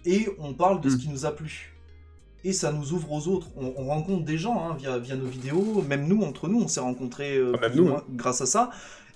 Et 0.04 0.28
on 0.38 0.52
parle 0.52 0.82
de 0.82 0.90
ce 0.90 0.96
Mm. 0.96 0.98
qui 0.98 1.08
nous 1.08 1.24
a 1.24 1.32
plu. 1.34 1.72
Et 2.44 2.52
ça 2.52 2.72
nous 2.72 2.92
ouvre 2.92 3.10
aux 3.12 3.28
autres. 3.28 3.48
On, 3.56 3.72
on 3.76 3.86
rencontre 3.88 4.24
des 4.24 4.38
gens 4.38 4.68
hein, 4.70 4.76
via, 4.78 4.98
via 4.98 5.16
nos 5.16 5.26
vidéos. 5.26 5.82
Même 5.88 6.06
nous, 6.06 6.22
entre 6.22 6.48
nous, 6.48 6.60
on 6.62 6.68
s'est 6.68 6.80
rencontrés 6.80 7.36
euh, 7.36 7.52
Ah, 7.62 7.68
nous, 7.68 7.92
grâce 8.10 8.40
à 8.40 8.46
ça. 8.46 8.70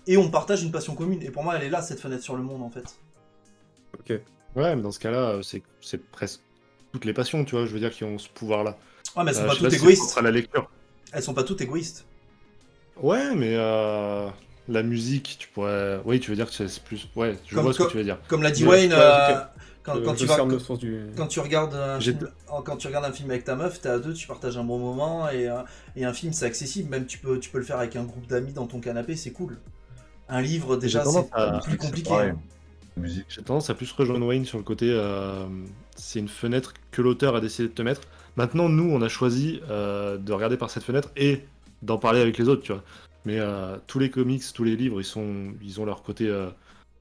Et 0.06 0.16
on 0.16 0.28
partage 0.30 0.62
une 0.64 0.72
passion 0.72 0.94
commune. 0.96 1.22
Et 1.22 1.30
pour 1.30 1.44
moi, 1.44 1.54
elle 1.56 1.62
est 1.62 1.70
là, 1.70 1.82
cette 1.82 2.00
fenêtre 2.00 2.22
sur 2.24 2.36
le 2.36 2.42
monde, 2.42 2.62
en 2.62 2.70
fait. 2.70 2.96
Ok. 3.98 4.20
Ouais, 4.56 4.74
mais 4.76 4.82
dans 4.82 4.90
ce 4.90 4.98
cas-là, 4.98 5.18
euh, 5.38 5.42
c'est 5.42 5.62
presque 6.10 6.40
toutes 6.92 7.04
les 7.04 7.12
passions, 7.14 7.44
tu 7.44 7.54
vois, 7.54 7.64
je 7.64 7.72
veux 7.72 7.78
dire, 7.78 7.90
qui 7.90 8.04
ont 8.04 8.18
ce 8.18 8.28
pouvoir-là. 8.28 8.76
Ah, 9.16 9.22
mais 9.24 9.30
elles 9.30 9.36
sont 9.36 9.42
Euh, 9.44 9.46
pas 9.48 9.54
toutes 9.56 9.70
si 9.70 9.76
égoïstes. 9.76 10.02
propre 10.02 10.18
à 10.18 10.22
la 10.22 10.30
lecture. 10.30 10.70
Elles 11.12 11.22
sont 11.22 11.34
pas 11.34 11.44
toutes 11.44 11.60
égoïstes. 11.60 12.04
Ouais, 13.00 13.34
mais 13.34 13.54
euh, 13.56 14.28
la 14.68 14.82
musique, 14.82 15.36
tu 15.38 15.48
pourrais. 15.48 16.00
Oui, 16.04 16.20
tu 16.20 16.30
veux 16.30 16.36
dire 16.36 16.50
que 16.50 16.52
c'est 16.68 16.82
plus. 16.82 17.08
Ouais, 17.16 17.36
je 17.46 17.54
Comme- 17.54 17.64
vois 17.64 17.72
ce 17.72 17.78
que 17.84 17.90
tu 17.90 17.96
veux 17.98 18.04
dire. 18.04 18.18
Comme 18.28 18.42
l'a 18.42 18.50
dit 18.50 18.64
Ouais, 18.64 18.70
Wayne, 18.80 18.92
ouais, 18.92 18.98
euh. 18.98 19.40
Quand, 19.82 20.14
tu 20.14 20.26
vas, 20.26 20.36
cerne 20.36 20.50
le 20.52 20.58
sens 20.58 20.78
du... 20.78 21.00
quand 21.16 21.26
tu 21.26 21.40
regardes 21.40 21.74
un 21.74 21.98
film, 22.00 22.28
quand 22.64 22.76
tu 22.76 22.86
regardes 22.86 23.04
un 23.04 23.12
film 23.12 23.30
avec 23.30 23.44
ta 23.44 23.56
meuf, 23.56 23.80
t'es 23.80 23.88
à 23.88 23.98
deux, 23.98 24.12
tu 24.14 24.26
partages 24.26 24.56
un 24.56 24.64
bon 24.64 24.78
moment 24.78 25.28
et, 25.28 25.48
euh, 25.48 25.62
et 25.96 26.04
un 26.04 26.12
film 26.12 26.32
c'est 26.32 26.46
accessible, 26.46 26.88
même 26.90 27.06
tu 27.06 27.18
peux, 27.18 27.38
tu 27.38 27.50
peux 27.50 27.58
le 27.58 27.64
faire 27.64 27.78
avec 27.78 27.96
un 27.96 28.04
groupe 28.04 28.26
d'amis 28.26 28.52
dans 28.52 28.66
ton 28.66 28.80
canapé, 28.80 29.16
c'est 29.16 29.32
cool. 29.32 29.58
Un 30.28 30.40
livre 30.40 30.76
déjà 30.76 31.04
c'est 31.04 31.28
à- 31.32 31.60
plus 31.64 31.76
compliqué. 31.76 32.12
hein. 32.12 32.38
Musique. 32.96 33.24
J'ai 33.28 33.42
tendance 33.42 33.70
à 33.70 33.74
plus 33.74 33.90
rejoindre 33.92 34.26
Wayne 34.26 34.44
sur 34.44 34.58
le 34.58 34.64
côté. 34.64 34.86
euh, 34.90 35.46
c'est 35.96 36.18
une 36.18 36.28
fenêtre 36.28 36.74
que 36.90 37.00
l'auteur 37.00 37.34
a 37.34 37.40
décidé 37.40 37.68
de 37.68 37.72
te 37.72 37.80
mettre. 37.82 38.02
Maintenant, 38.36 38.68
nous, 38.68 38.90
on 38.90 39.00
a 39.00 39.08
choisi 39.08 39.60
euh, 39.70 40.18
de 40.18 40.32
regarder 40.32 40.58
par 40.58 40.68
cette 40.68 40.82
fenêtre 40.82 41.10
et 41.16 41.44
d'en 41.80 41.96
parler 41.96 42.20
avec 42.20 42.36
les 42.36 42.48
autres, 42.48 42.62
tu 42.62 42.72
vois. 42.72 42.82
Mais 43.24 43.38
euh, 43.40 43.78
tous 43.86 43.98
les 43.98 44.10
comics, 44.10 44.42
tous 44.54 44.64
les 44.64 44.76
livres, 44.76 45.00
ils, 45.00 45.04
sont, 45.04 45.54
ils 45.62 45.80
ont 45.80 45.86
leur 45.86 46.02
côté 46.02 46.28
euh, 46.28 46.48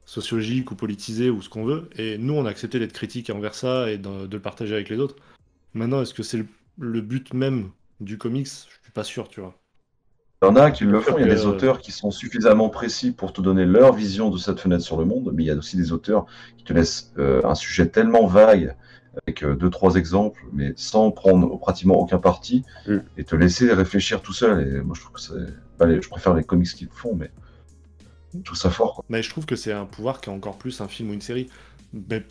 sociologique 0.06 0.72
ou 0.72 0.76
politisé 0.76 1.30
ou 1.30 1.42
ce 1.42 1.50
qu'on 1.50 1.64
veut. 1.66 1.90
Et 1.98 2.18
nous, 2.18 2.34
on 2.34 2.46
a 2.46 2.50
accepté 2.50 2.80
d'être 2.80 2.94
critiques 2.94 3.30
envers 3.30 3.56
ça 3.56 3.90
et 3.90 3.98
de, 3.98 4.28
de 4.28 4.36
le 4.36 4.42
partager 4.42 4.74
avec 4.74 4.90
les 4.90 4.98
autres. 4.98 5.16
Maintenant, 5.74 6.02
est-ce 6.02 6.14
que 6.14 6.24
c'est 6.24 6.38
le, 6.38 6.48
le 6.80 7.02
but 7.02 7.34
même 7.34 7.70
du 8.00 8.18
comics? 8.18 8.48
Je 8.48 8.84
suis 8.84 8.92
pas 8.94 9.04
sûr, 9.04 9.28
tu 9.30 9.40
vois. 9.42 9.56
Il 10.44 10.48
y 10.48 10.50
en 10.50 10.56
a 10.56 10.72
qui 10.72 10.86
le 10.86 11.00
font, 11.00 11.18
il 11.20 11.22
y 11.28 11.30
a 11.30 11.34
des 11.36 11.46
auteurs 11.46 11.80
qui 11.80 11.92
sont 11.92 12.10
suffisamment 12.10 12.70
précis 12.70 13.12
pour 13.12 13.32
te 13.32 13.42
donner 13.42 13.64
leur 13.66 13.94
vision 13.94 14.32
de 14.32 14.40
cette 14.40 14.60
fenêtre 14.60 14.84
sur 14.84 14.98
le 14.98 15.06
monde, 15.06 15.32
mais 15.34 15.44
il 15.44 15.46
y 15.46 15.52
a 15.52 15.56
aussi 15.56 15.78
des 15.78 15.92
auteurs 15.92 16.26
qui 16.58 16.64
te 16.64 16.74
laissent 16.74 17.14
euh, 17.20 17.42
un 17.46 17.54
sujet 17.54 17.88
tellement 17.88 18.26
vague, 18.26 18.76
avec 19.22 19.44
euh, 19.44 19.56
deux, 19.56 19.70
trois 19.70 19.96
exemples, 19.98 20.44
mais 20.52 20.74
sans 20.78 21.12
prendre 21.12 21.60
pratiquement 21.60 21.94
aucun 21.96 22.18
parti, 22.18 22.64
Mm. 22.88 22.98
et 23.18 23.24
te 23.24 23.36
laisser 23.36 23.72
réfléchir 23.72 24.22
tout 24.24 24.34
seul. 24.34 24.68
Et 24.68 24.82
moi, 24.82 24.96
je 24.96 25.02
trouve 25.02 25.14
que 25.14 25.22
c'est. 25.22 26.02
je 26.02 26.10
préfère 26.10 26.34
les 26.34 26.44
comics 26.44 26.74
qui 26.74 26.86
le 26.86 26.92
font, 26.92 27.14
mais 27.16 27.30
je 28.34 28.42
trouve 28.44 28.58
ça 28.58 28.70
fort. 28.70 28.96
Quoi. 28.96 29.06
Mais 29.10 29.22
je 29.24 29.30
trouve 29.30 29.46
que 29.46 29.56
c'est 29.56 29.72
un 29.74 29.86
pouvoir 29.86 30.22
qui 30.22 30.30
est 30.30 30.34
encore 30.34 30.58
plus 30.58 30.82
un 30.82 30.88
film 30.88 31.10
ou 31.10 31.14
une 31.14 31.22
série, 31.22 31.50
mais 31.94 32.24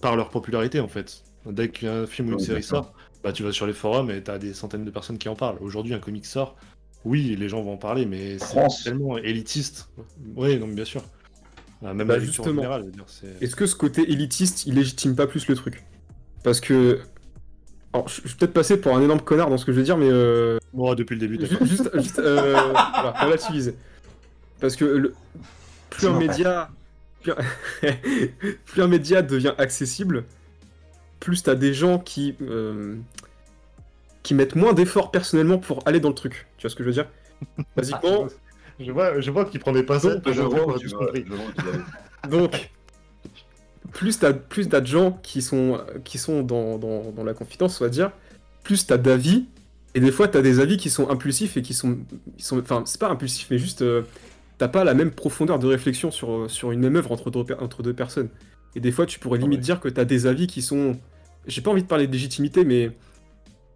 par 0.00 0.16
leur 0.16 0.30
popularité 0.30 0.80
en 0.80 0.88
fait. 0.88 1.22
Dès 1.46 1.68
qu'un 1.68 2.06
film 2.06 2.28
ou 2.28 2.32
une 2.32 2.38
Oui, 2.38 2.44
série 2.44 2.62
sort, 2.62 2.92
bah 3.22 3.32
tu 3.32 3.42
vas 3.44 3.52
sur 3.52 3.66
les 3.66 3.72
forums 3.72 4.10
et 4.10 4.20
t'as 4.22 4.38
des 4.38 4.52
centaines 4.52 4.84
de 4.84 4.90
personnes 4.90 5.18
qui 5.18 5.28
en 5.28 5.36
parlent. 5.36 5.58
Aujourd'hui, 5.60 5.94
un 5.94 6.00
comic 6.00 6.26
sort, 6.26 6.56
oui, 7.04 7.36
les 7.38 7.48
gens 7.48 7.62
vont 7.62 7.74
en 7.74 7.76
parler, 7.76 8.04
mais 8.04 8.38
c'est 8.38 8.60
tellement 8.84 9.16
élitiste. 9.16 9.88
Oui, 10.34 10.58
non, 10.58 10.66
mais 10.66 10.74
bien 10.74 10.84
sûr. 10.84 11.02
Euh, 11.84 11.94
Même 11.94 12.08
Bah, 12.08 12.14
la 12.14 12.20
lecture 12.24 12.42
en 12.42 12.46
justement. 12.46 12.62
général, 12.62 12.80
je 12.80 12.86
veux 12.86 12.92
dire, 12.92 13.04
c'est. 13.06 13.40
Est-ce 13.40 13.54
que 13.54 13.66
ce 13.66 13.76
côté 13.76 14.10
élitiste, 14.10 14.66
il 14.66 14.74
légitime 14.74 15.14
pas 15.14 15.26
plus 15.28 15.46
le 15.46 15.54
truc? 15.54 15.84
Parce 16.42 16.60
que... 16.60 17.00
Alors, 17.92 18.08
je 18.08 18.22
vais 18.22 18.28
peut-être 18.38 18.52
passer 18.52 18.80
pour 18.80 18.94
un 18.96 19.00
énorme 19.02 19.20
connard 19.20 19.50
dans 19.50 19.56
ce 19.56 19.64
que 19.64 19.72
je 19.72 19.78
vais 19.78 19.84
dire, 19.84 19.96
mais... 19.96 20.08
Euh... 20.10 20.58
Moi, 20.74 20.94
depuis 20.96 21.14
le 21.14 21.20
début, 21.20 21.38
juste, 21.64 21.88
juste, 21.96 22.18
euh, 22.18 22.52
voilà, 22.72 23.12
relativiser. 23.22 23.76
Parce 24.60 24.76
que 24.76 24.84
le, 24.84 25.14
plus 25.90 26.06
un 26.06 26.18
média, 26.18 26.70
plus 27.22 27.32
un, 27.32 27.36
plus 28.64 28.82
un 28.82 28.88
média 28.88 29.22
devient 29.22 29.54
accessible, 29.58 30.24
plus 31.20 31.42
t'as 31.42 31.54
des 31.54 31.74
gens 31.74 31.98
qui 31.98 32.36
euh, 32.40 32.96
qui 34.22 34.34
mettent 34.34 34.56
moins 34.56 34.72
d'efforts 34.72 35.10
personnellement 35.10 35.58
pour 35.58 35.86
aller 35.86 36.00
dans 36.00 36.08
le 36.08 36.14
truc. 36.14 36.46
Tu 36.56 36.62
vois 36.62 36.70
ce 36.70 36.76
que 36.76 36.82
je 36.82 36.88
veux 36.88 36.94
dire? 36.94 37.08
Basiquement, 37.76 38.26
Je 38.80 38.90
vois, 38.90 39.20
je 39.20 39.30
vois 39.30 39.44
qu'il 39.44 39.60
prend 39.60 39.72
des 39.72 39.82
pincettes. 39.82 40.22
Je 40.30 40.40
vois 40.40 40.76
je 40.82 40.94
vois 40.94 41.08
aller. 41.10 41.24
donc 42.30 42.70
plus 43.92 44.18
t'as 44.18 44.32
plus 44.32 44.68
t'as 44.68 44.80
de 44.80 44.86
gens 44.86 45.12
qui 45.22 45.42
sont 45.42 45.80
qui 46.04 46.18
sont 46.18 46.42
dans, 46.42 46.78
dans, 46.78 47.12
dans 47.12 47.24
la 47.24 47.34
confidence, 47.34 47.80
on 47.80 47.84
va 47.84 47.90
dire, 47.90 48.10
plus 48.64 48.86
t'as 48.86 48.98
d'avis. 48.98 49.46
Et 49.94 50.00
des 50.00 50.12
fois, 50.12 50.28
t'as 50.28 50.42
des 50.42 50.60
avis 50.60 50.76
qui 50.76 50.90
sont 50.90 51.08
impulsifs 51.08 51.56
et 51.56 51.62
qui 51.62 51.72
sont, 51.72 51.96
ils 52.36 52.44
sont 52.44 52.58
enfin, 52.58 52.82
c'est 52.84 53.00
pas 53.00 53.08
impulsif, 53.08 53.46
mais 53.50 53.56
juste, 53.56 53.80
euh, 53.80 54.02
t'as 54.58 54.68
pas 54.68 54.84
la 54.84 54.94
même 54.94 55.10
profondeur 55.10 55.58
de 55.58 55.66
réflexion 55.66 56.10
sur, 56.10 56.50
sur 56.50 56.72
une 56.72 56.80
même 56.80 56.96
œuvre 56.96 57.12
entre 57.12 57.30
deux, 57.30 57.44
entre 57.60 57.82
deux 57.82 57.94
personnes. 57.94 58.28
Et 58.74 58.80
des 58.80 58.92
fois, 58.92 59.06
tu 59.06 59.18
pourrais 59.18 59.38
limite 59.38 59.58
ouais. 59.60 59.64
dire 59.64 59.80
que 59.80 59.88
t'as 59.88 60.04
des 60.04 60.26
avis 60.26 60.46
qui 60.46 60.62
sont, 60.62 60.92
j'ai 61.46 61.60
pas 61.62 61.70
envie 61.70 61.82
de 61.82 61.88
parler 61.88 62.06
de 62.06 62.12
légitimité, 62.12 62.64
mais 62.64 62.90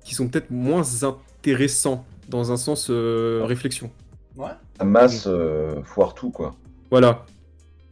qui 0.05 0.15
sont 0.15 0.29
peut-être 0.29 0.51
moins 0.51 0.83
intéressants 1.05 2.05
dans 2.29 2.53
un 2.53 2.57
sens 2.57 2.89
euh, 2.91 3.43
réflexion. 3.45 3.91
Ouais. 4.37 4.51
La 4.79 4.85
masse 4.85 5.25
euh, 5.27 5.83
foire 5.85 6.15
tout, 6.15 6.31
quoi. 6.31 6.57
Voilà. 6.91 7.25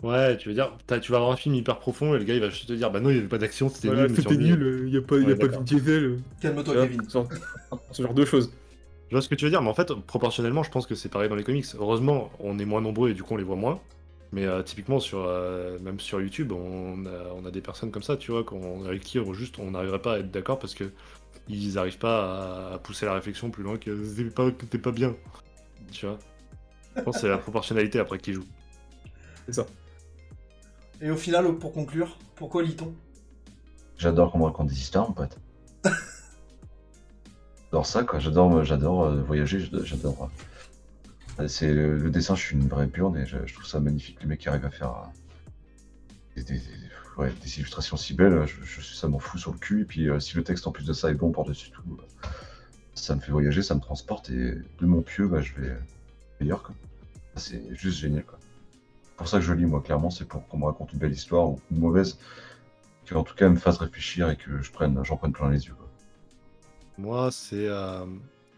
Ouais, 0.03 0.37
tu 0.37 0.49
veux 0.49 0.55
dire, 0.55 0.77
t'as- 0.87 1.01
tu 1.01 1.11
vas 1.11 1.19
avoir 1.19 1.33
un 1.33 1.37
film 1.37 1.55
hyper 1.57 1.79
profond 1.81 2.15
et 2.15 2.19
le 2.19 2.25
gars 2.25 2.35
il 2.35 2.41
va 2.41 2.51
juste 2.51 2.69
te 2.69 2.73
dire 2.73 2.91
bah 2.93 3.01
non, 3.01 3.11
il 3.11 3.17
y 3.17 3.19
avait 3.19 3.27
pas 3.27 3.39
d'action, 3.39 3.69
c'était 3.69 3.89
Voilà, 3.89 4.03
nul. 4.07 4.13
mais 4.13 4.17
c'était 4.23 4.37
nul, 4.37 4.89
y 4.93 4.97
a 4.97 5.03
pas, 5.03 5.19
y 5.19 5.25
a 5.25 5.27
Ouais, 5.27 5.35
pas 5.35 5.49
de 5.49 5.63
diesel. 5.65 6.05
euh. 6.05 6.19
Calme-toi, 6.41 6.75
Kevin. 6.87 7.03
ce 7.91 8.03
genre 8.03 8.15
de 8.15 8.25
choses. 8.25 8.53
Je 9.09 9.15
vois 9.15 9.23
ce 9.23 9.29
que 9.29 9.35
tu 9.35 9.45
veux 9.45 9.51
dire, 9.51 9.63
mais 9.63 9.71
en 9.71 9.75
fait, 9.75 9.93
proportionnellement, 9.95 10.63
je 10.63 10.71
pense 10.71 10.87
que 10.87 10.95
c'est 10.95 11.09
pareil 11.09 11.29
dans 11.29 11.35
les 11.35 11.45
comics. 11.45 11.65
Heureusement, 11.79 12.31
on 12.41 12.59
est 12.59 12.65
moins 12.67 12.81
nombreux 12.83 13.11
et 13.11 13.15
du 13.15 13.23
coup, 13.23 13.35
on 13.35 13.37
les 13.39 13.45
voit 13.45 13.57
moins. 13.57 13.81
Mais 14.33 14.45
euh, 14.45 14.63
typiquement, 14.63 15.01
sur, 15.01 15.21
euh, 15.25 15.79
même 15.79 15.99
sur 16.01 16.21
YouTube, 16.21 16.53
on 16.53 17.07
a, 17.07 17.33
on 17.35 17.47
a 17.47 17.51
des 17.51 17.63
personnes 17.63 17.91
comme 17.91 18.03
ça, 18.03 18.19
tu 18.19 18.31
vois, 18.33 18.45
qu'on- 18.45 18.85
avec 18.85 19.03
qui 19.03 19.19
on, 19.19 19.33
juste, 19.33 19.59
on 19.59 19.71
n'arriverait 19.71 20.03
pas 20.03 20.15
à 20.15 20.19
être 20.19 20.31
d'accord 20.31 20.59
parce 20.59 20.75
que 20.75 20.93
ils 21.49 21.75
n'arrivent 21.75 21.97
pas 21.99 22.71
à, 22.71 22.75
à 22.75 22.79
pousser 22.79 23.07
la 23.07 23.15
réflexion 23.15 23.51
plus 23.51 23.63
loin 23.63 23.79
que 23.79 24.05
c'est 24.05 24.25
pas, 24.25 24.51
que 24.51 24.67
t'es 24.67 24.77
pas 24.77 24.93
bien. 24.93 25.17
Tu 25.91 26.05
vois 26.05 26.19
Je 26.95 27.01
pense 27.01 27.15
que 27.17 27.21
c'est 27.23 27.29
la 27.29 27.39
proportionnalité 27.39 27.99
après 27.99 28.19
qui 28.19 28.35
joue. 28.35 28.45
C'est 29.47 29.55
ça. 29.55 29.67
Et 31.01 31.11
au 31.11 31.17
final, 31.17 31.51
pour 31.57 31.73
conclure, 31.73 32.19
pourquoi 32.35 32.63
lit-on? 32.63 32.93
J'adore 33.97 34.31
qu'on 34.31 34.39
me 34.41 34.45
raconte 34.45 34.67
des 34.67 34.79
histoires, 34.79 35.09
mon 35.09 35.15
pote. 35.15 35.39
J'adore 37.71 37.87
ça, 37.87 38.03
quoi. 38.03 38.19
J'adore, 38.19 38.65
j'adore 38.65 39.05
euh, 39.05 39.23
voyager, 39.23 39.61
j'adore- 39.61 40.31
euh, 41.39 41.49
C'est 41.49 41.75
le, 41.75 42.11
dessin, 42.11 42.35
je 42.35 42.41
suis 42.41 42.57
une 42.57 42.67
vraie 42.67 42.87
pure, 42.87 43.15
et 43.15 43.27
je, 43.27 43.37
trouve 43.53 43.67
ça 43.67 43.79
magnifique, 43.79 44.19
les 44.23 44.27
mecs 44.27 44.41
qui 44.41 44.49
arrivent 44.49 44.65
à 44.65 44.71
faire 44.71 45.11
euh, 46.39 46.43
des, 46.43 47.59
illustrations 47.59 47.99
si 47.99 48.15
belles. 48.15 48.47
Ça 48.81 49.07
m'en 49.09 49.19
fout 49.19 49.39
sur 49.39 49.53
le 49.53 49.59
cul, 49.59 49.83
et 49.83 49.85
puis 49.85 50.09
euh, 50.09 50.19
si 50.19 50.35
le 50.35 50.45
texte 50.45 50.67
en 50.67 50.73
plus 50.73 50.87
de 50.87 50.95
ça 50.95 51.11
est 51.11 51.15
bon 51.15 51.31
par-dessus 51.31 51.71
tout, 51.71 51.83
euh, 51.91 52.29
ça 52.95 53.15
me 53.15 53.21
fait 53.21 53.33
voyager, 53.33 53.61
ça 53.61 53.75
me 53.75 53.81
transporte, 53.81 54.31
et 54.31 54.55
de 54.81 54.87
mon 54.87 55.03
pieu, 55.03 55.29
bah, 55.29 55.43
je 55.43 55.53
vais 55.53 55.77
meilleur. 56.41 56.73
C'est 57.37 57.63
juste 57.75 57.99
génial. 57.99 58.25
C'est 58.31 59.17
pour 59.17 59.29
ça 59.29 59.41
que 59.41 59.45
je 59.45 59.53
lis, 59.53 59.67
moi, 59.67 59.83
clairement, 59.83 60.09
c'est 60.09 60.25
pour 60.25 60.49
qu'on 60.49 60.57
me 60.57 60.65
raconte 60.65 60.95
une 60.95 61.01
belle 61.01 61.13
histoire 61.13 61.51
ou 61.51 61.61
une 61.71 61.81
mauvaise, 61.81 62.19
qu'en 63.07 63.25
tout 63.25 63.35
cas, 63.35 63.51
me 63.51 63.57
fasse 63.57 63.77
réfléchir 63.77 64.31
et 64.31 64.37
que 64.37 64.63
je 64.63 64.73
prenne, 64.73 64.99
j'en 65.05 65.19
prenne 65.19 65.33
plein 65.33 65.51
les 65.51 65.67
yeux. 65.67 65.75
Moi, 66.99 67.31
c'est. 67.31 67.67
euh, 67.69 68.05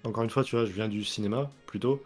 Encore 0.04 0.24
une 0.24 0.30
fois, 0.30 0.44
tu 0.44 0.56
vois, 0.56 0.64
je 0.66 0.72
viens 0.72 0.88
du 0.88 1.04
cinéma 1.04 1.50
plutôt. 1.66 2.02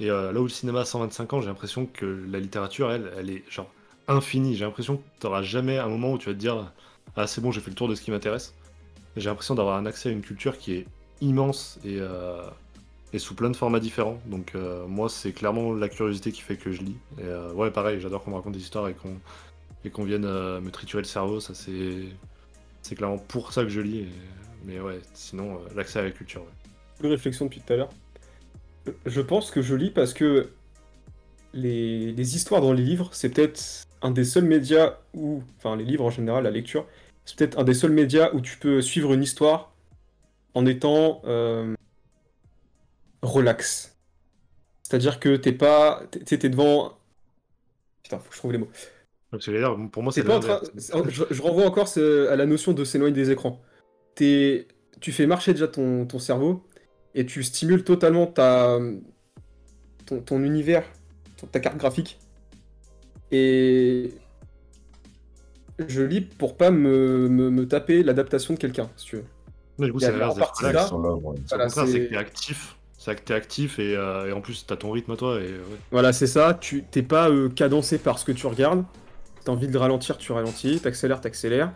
Et 0.00 0.10
euh, 0.10 0.32
là 0.32 0.40
où 0.40 0.44
le 0.44 0.48
cinéma 0.50 0.82
a 0.82 0.84
125 0.86 1.32
ans, 1.34 1.40
j'ai 1.40 1.48
l'impression 1.48 1.86
que 1.86 2.06
la 2.06 2.40
littérature, 2.40 2.90
elle, 2.92 3.12
elle 3.18 3.30
est 3.30 3.44
genre 3.50 3.72
infinie. 4.08 4.56
J'ai 4.56 4.64
l'impression 4.66 4.98
que 4.98 5.02
tu 5.20 5.26
n'auras 5.26 5.42
jamais 5.42 5.78
un 5.78 5.88
moment 5.88 6.12
où 6.12 6.18
tu 6.18 6.26
vas 6.28 6.34
te 6.34 6.38
dire 6.40 6.72
Ah, 7.16 7.26
c'est 7.26 7.40
bon, 7.42 7.52
j'ai 7.52 7.60
fait 7.60 7.70
le 7.70 7.76
tour 7.76 7.88
de 7.88 7.94
ce 7.96 8.02
qui 8.02 8.10
m'intéresse. 8.12 8.54
J'ai 9.16 9.30
l'impression 9.30 9.54
d'avoir 9.56 9.76
un 9.78 9.86
accès 9.86 10.10
à 10.10 10.12
une 10.12 10.22
culture 10.22 10.58
qui 10.58 10.74
est 10.74 10.88
immense 11.22 11.78
et, 11.84 11.98
euh, 12.00 12.42
et 13.12 13.18
sous 13.20 13.34
plein 13.36 13.50
de 13.50 13.56
formats 13.56 13.80
différents. 13.80 14.20
Donc, 14.26 14.54
moi, 14.88 15.08
c'est 15.10 15.32
clairement 15.32 15.72
la 15.74 15.88
curiosité 15.90 16.32
qui 16.32 16.42
fait 16.42 16.56
que 16.58 16.72
je 16.72 16.82
lis. 16.82 16.98
Ouais, 17.54 17.70
pareil, 17.72 18.00
j'adore 18.00 18.24
qu'on 18.24 18.32
me 18.32 18.36
raconte 18.36 18.54
des 18.54 18.60
histoires 18.62 18.88
et 18.88 18.94
qu'on 18.94 19.20
et 19.84 19.90
qu'on 19.90 20.04
vienne 20.04 20.22
me 20.24 20.70
triturer 20.70 21.02
le 21.02 21.08
cerveau. 21.08 21.40
Ça, 21.40 21.54
c'est 21.54 22.08
c'est 22.82 22.94
clairement 22.96 23.18
pour 23.18 23.52
ça 23.52 23.62
que 23.64 23.68
je 23.70 23.80
lis. 23.80 24.08
Mais 24.64 24.80
ouais, 24.80 25.00
sinon, 25.12 25.56
euh, 25.56 25.58
l'accès 25.74 25.98
à 25.98 26.02
la 26.02 26.10
culture. 26.10 26.42
ouais. 26.42 26.48
Une 27.02 27.10
réflexion 27.10 27.46
depuis 27.46 27.60
tout 27.60 27.72
à 27.72 27.76
l'heure. 27.76 27.90
Je 29.06 29.20
pense 29.20 29.50
que 29.50 29.62
je 29.62 29.74
lis 29.74 29.90
parce 29.90 30.12
que 30.14 30.50
les, 31.52 32.12
les 32.12 32.36
histoires 32.36 32.60
dans 32.60 32.72
les 32.72 32.82
livres, 32.82 33.10
c'est 33.12 33.30
peut-être 33.30 33.84
un 34.02 34.10
des 34.10 34.24
seuls 34.24 34.44
médias 34.44 34.98
où, 35.14 35.42
enfin 35.58 35.76
les 35.76 35.84
livres 35.84 36.04
en 36.04 36.10
général, 36.10 36.44
la 36.44 36.50
lecture, 36.50 36.86
c'est 37.24 37.36
peut-être 37.36 37.58
un 37.58 37.64
des 37.64 37.74
seuls 37.74 37.92
médias 37.92 38.30
où 38.34 38.40
tu 38.40 38.58
peux 38.58 38.82
suivre 38.82 39.12
une 39.14 39.22
histoire 39.22 39.72
en 40.54 40.66
étant 40.66 41.22
euh, 41.24 41.74
relax. 43.22 43.96
C'est-à-dire 44.82 45.18
que 45.20 45.36
t'es 45.36 45.52
pas, 45.52 46.02
t'es 46.10 46.38
t'es 46.38 46.48
devant. 46.48 46.98
Putain, 48.02 48.18
faut 48.18 48.28
que 48.28 48.34
je 48.34 48.38
trouve 48.38 48.52
les 48.52 48.58
mots. 48.58 48.68
Donc, 49.32 49.90
pour 49.90 50.02
moi, 50.02 50.12
C'est 50.12 50.22
pas 50.22 50.36
en 50.36 50.40
train- 50.40 50.60
je, 51.08 51.24
je 51.30 51.42
renvoie 51.42 51.64
encore 51.66 51.88
ce- 51.88 52.28
à 52.28 52.36
la 52.36 52.46
notion 52.46 52.72
de 52.72 52.84
s'éloigner 52.84 53.14
des 53.14 53.30
écrans. 53.32 53.60
T'es- 54.14 54.68
tu 55.00 55.12
fais 55.12 55.26
marcher 55.26 55.52
déjà 55.52 55.68
ton, 55.68 56.06
ton 56.06 56.18
cerveau 56.18 56.64
et 57.14 57.26
tu 57.26 57.42
stimules 57.42 57.84
totalement 57.84 58.26
ta, 58.26 58.78
ton, 60.06 60.20
ton 60.20 60.42
univers, 60.42 60.84
ton- 61.36 61.46
ta 61.46 61.60
carte 61.60 61.76
graphique. 61.76 62.18
Et 63.32 64.12
je 65.88 66.02
lis 66.02 66.20
pour 66.20 66.56
pas 66.56 66.70
me, 66.70 67.28
me- 67.28 67.50
me 67.50 67.66
taper 67.66 68.02
l'adaptation 68.02 68.54
de 68.54 68.58
quelqu'un, 68.58 68.90
si 68.96 69.06
tu 69.06 69.16
veux. 69.16 69.24
Mais 69.78 69.86
du 69.86 69.92
coup, 69.92 69.98
il 69.98 70.02
y 70.02 70.04
a 70.04 70.08
c'est 70.08 70.12
l'inverse 70.12 70.34
en 70.34 70.38
d'être 70.38 70.58
relax. 70.58 70.84
C'est 71.46 71.56
Voilà, 71.56 71.68
que 71.68 72.08
t'es 72.08 72.16
actif. 72.16 72.76
C'est 72.96 73.16
que 73.16 73.20
t'es 73.22 73.34
actif 73.34 73.78
et, 73.78 73.96
euh, 73.96 74.28
et 74.28 74.32
en 74.32 74.40
plus, 74.40 74.64
t'as 74.66 74.76
ton 74.76 74.92
rythme 74.92 75.10
à 75.12 75.16
toi. 75.16 75.40
Et, 75.40 75.48
ouais. 75.48 75.60
Voilà, 75.90 76.12
c'est 76.12 76.26
ça. 76.28 76.54
Tu 76.54 76.84
t'es 76.84 77.02
pas 77.02 77.28
euh, 77.28 77.48
cadencé 77.50 77.98
par 77.98 78.18
ce 78.18 78.24
que 78.24 78.32
tu 78.32 78.46
regardes. 78.46 78.84
T'as 79.44 79.52
envie 79.52 79.68
de 79.68 79.76
ralentir, 79.78 80.16
tu 80.18 80.32
ralentis. 80.32 80.80
T'accélères, 80.80 81.20
t'accélères. 81.20 81.72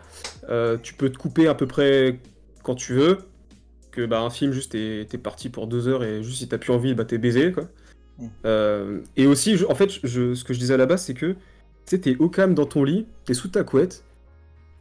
Euh, 0.49 0.77
tu 0.81 0.93
peux 0.95 1.09
te 1.09 1.17
couper 1.17 1.47
à 1.47 1.53
peu 1.55 1.67
près 1.67 2.19
quand 2.63 2.75
tu 2.75 2.93
veux. 2.93 3.19
Que 3.91 4.05
bah 4.05 4.21
un 4.21 4.29
film 4.29 4.51
juste 4.51 4.71
t'es 4.73 5.17
parti 5.21 5.49
pour 5.49 5.65
deux 5.67 5.87
heures 5.87 6.03
et 6.03 6.21
juste 6.23 6.37
si 6.39 6.47
t'as 6.47 6.59
plus 6.59 6.71
envie, 6.71 6.93
bah 6.93 7.05
t'es 7.05 7.17
baisé 7.17 7.51
quoi. 7.51 7.63
Mm. 8.19 8.27
Euh, 8.45 8.99
et 9.17 9.25
aussi, 9.25 9.57
je- 9.57 9.65
en 9.65 9.73
fait, 9.75 9.89
je, 10.03 10.35
ce 10.35 10.43
que 10.43 10.53
je 10.53 10.59
disais 10.59 10.75
à 10.75 10.77
la 10.77 10.85
base, 10.85 11.03
c'est 11.03 11.15
que 11.15 11.31
tu 11.33 11.37
sais, 11.85 11.97
t'es 11.99 12.15
au 12.17 12.29
calme 12.29 12.53
dans 12.53 12.65
ton 12.67 12.83
lit, 12.83 13.07
t'es 13.25 13.33
sous 13.33 13.47
ta 13.47 13.63
couette, 13.63 14.03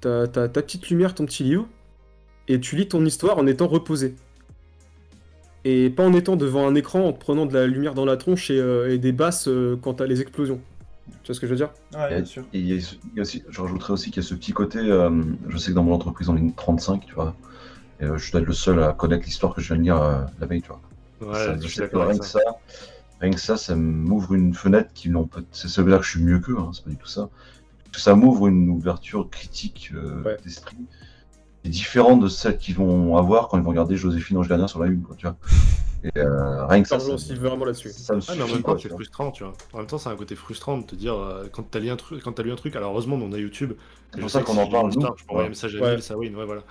t'as 0.01 0.27
t'as 0.27 0.48
ta 0.48 0.60
petite 0.62 0.90
lumière, 0.90 1.15
ton 1.15 1.24
petit 1.24 1.43
livre, 1.43 1.66
et 2.48 2.60
tu 2.60 2.77
lis 2.77 2.86
ton 2.89 3.05
histoire 3.05 3.39
en 3.39 3.47
étant 3.47 3.66
reposé. 3.66 4.15
Et 5.65 5.90
pas 5.90 6.05
en 6.05 6.12
étant 6.12 6.36
devant 6.36 6.66
un 6.66 6.74
écran, 6.74 7.01
en 7.09 7.12
te 7.12 7.19
prenant 7.19 7.47
de 7.47 7.55
la 7.55 7.66
lumière 7.66 7.94
dans 7.94 8.05
la 8.05 8.16
tronche 8.16 8.51
et, 8.51 8.59
euh, 8.60 8.93
et 8.93 8.98
des 8.98 9.12
basses 9.12 9.48
euh, 9.48 9.77
quand 9.82 9.94
t'as 9.94 10.06
les 10.06 10.20
explosions. 10.20 10.60
Tu 11.22 11.26
vois 11.28 11.35
ce 11.35 11.40
que 11.40 11.47
je 11.47 11.52
veux 11.52 11.56
dire? 11.56 11.70
Ouais, 11.94 12.12
Et- 12.12 12.16
bien 12.16 12.24
sûr. 12.24 12.44
Aussi, 13.18 13.43
je 13.48 13.60
rajouterais 13.60 13.93
aussi 13.93 14.10
qu'il 14.10 14.22
y 14.22 14.26
a 14.26 14.28
ce 14.28 14.35
petit 14.35 14.52
côté, 14.52 14.78
euh, 14.78 15.10
je 15.48 15.56
sais 15.59 15.70
que 15.70 15.74
dans 15.76 15.82
mon 15.85 15.94
entreprise 15.94 16.28
on 16.28 16.36
est 16.36 16.40
une 16.40 16.55
35, 16.55 17.05
tu 17.06 17.14
vois, 17.14 17.35
et 18.01 18.05
euh, 18.05 18.16
je 18.18 18.30
dois 18.32 18.40
être 18.40 18.47
le 18.47 18.52
seul 18.55 18.82
à 18.82 18.93
connaître 18.93 19.24
l'histoire 19.24 19.55
que 19.55 19.60
je 19.60 19.68
viens 19.68 19.76
de 19.76 19.82
lire 19.82 20.01
euh, 20.02 20.22
la 20.40 20.47
veille, 20.47 20.62
tu 20.62 20.68
vois. 20.68 20.80
Ouais, 21.20 21.35
Ça, 21.35 21.55
je 21.56 21.60
suis 21.62 21.70
sais 21.70 21.76
que 21.76 21.85
d'accord 21.85 22.02
rien 22.02 22.10
avec 22.10 22.20
que 22.20 22.26
ça. 22.26 22.39
ça, 22.40 22.51
rien 23.20 23.30
que 23.32 23.40
ça, 23.40 23.56
ça 23.56 23.74
m'ouvre 23.76 24.35
une 24.35 24.55
fenêtre 24.55 24.90
qui 24.94 25.10
n'ont 25.10 25.26
pas. 25.26 25.40
Ça 25.52 25.82
veut 25.82 25.90
dire 25.90 25.98
que 26.01 26.05
je 26.06 26.10
suis 26.10 26.22
mieux 26.22 26.39
qu'eux, 26.39 26.56
hein, 26.59 26.70
c'est 26.72 26.85
pas 26.85 26.90
du 26.90 26.97
tout 26.97 27.09
ça. 27.09 27.28
Ça 27.97 28.14
m'ouvre 28.14 28.47
une 28.48 28.68
ouverture 28.68 29.28
critique 29.30 29.90
euh, 29.94 30.22
Ouais. 30.22 30.36
d'esprit 30.44 30.76
qui 31.62 31.68
est 31.68 31.70
différente 31.70 32.20
de 32.20 32.28
celle 32.28 32.56
qu'ils 32.59 32.76
vont 32.76 33.16
avoir 33.16 33.48
quand 33.48 33.59
ils 33.59 33.64
vont 33.64 33.70
regarder 33.70 33.97
Joséphine 33.97 34.36
Ange 34.39 34.48
Gardien 34.48 34.68
sur 34.68 34.80
la 34.80 34.86
une, 34.86 35.02
quoi, 35.02 35.16
tu 35.16 35.26
vois. 35.26 35.36
Et 36.04 36.10
euh, 36.18 36.66
rien 36.66 36.82
que 36.82 36.88
ça, 36.88 36.98
Ça 37.00 37.06
ça, 37.06 37.12
aussi 37.14 37.34
vraiment 37.34 37.64
là-dessus. 37.64 37.90
ça 37.90 38.14
me 38.14 38.20
Ah, 38.28 38.34
mais 38.36 38.42
en 38.42 38.48
même 38.48 38.62
temps, 38.62 38.78
c'est 38.78 38.88
frustrant, 38.88 39.32
tu 39.32 39.42
vois. 39.42 39.52
En 39.72 39.78
même 39.78 39.86
temps, 39.88 39.98
c'est 39.98 40.08
un 40.08 40.16
côté 40.16 40.36
frustrant 40.36 40.78
de 40.78 40.84
te 40.84 40.94
dire, 40.94 41.14
euh, 41.14 41.48
quand 41.50 41.64
t'as 41.64 41.80
lu 41.80 41.90
un 41.90 41.96
truc, 41.96 42.22
quand 42.22 42.32
t'as 42.32 42.42
lu 42.44 42.52
un 42.52 42.56
truc, 42.56 42.76
alors 42.76 42.92
heureusement, 42.92 43.16
on 43.16 43.32
a 43.32 43.38
YouTube. 43.38 43.72
C'est 44.12 44.20
pour 44.20 44.28
je 44.28 44.32
ça 44.32 44.42
qu'on 44.42 44.54
si 44.54 44.60
en 44.60 44.68
parle. 44.68 44.92
Je 44.92 44.98
peux 44.98 45.30
envoyer 45.30 45.46
un 45.46 45.50
message 45.50 45.74
à 45.76 45.80
Ouais. 45.80 46.10
À 46.10 46.16
Wayne, 46.16 46.36
ouais, 46.36 46.44
voilà. 46.46 46.62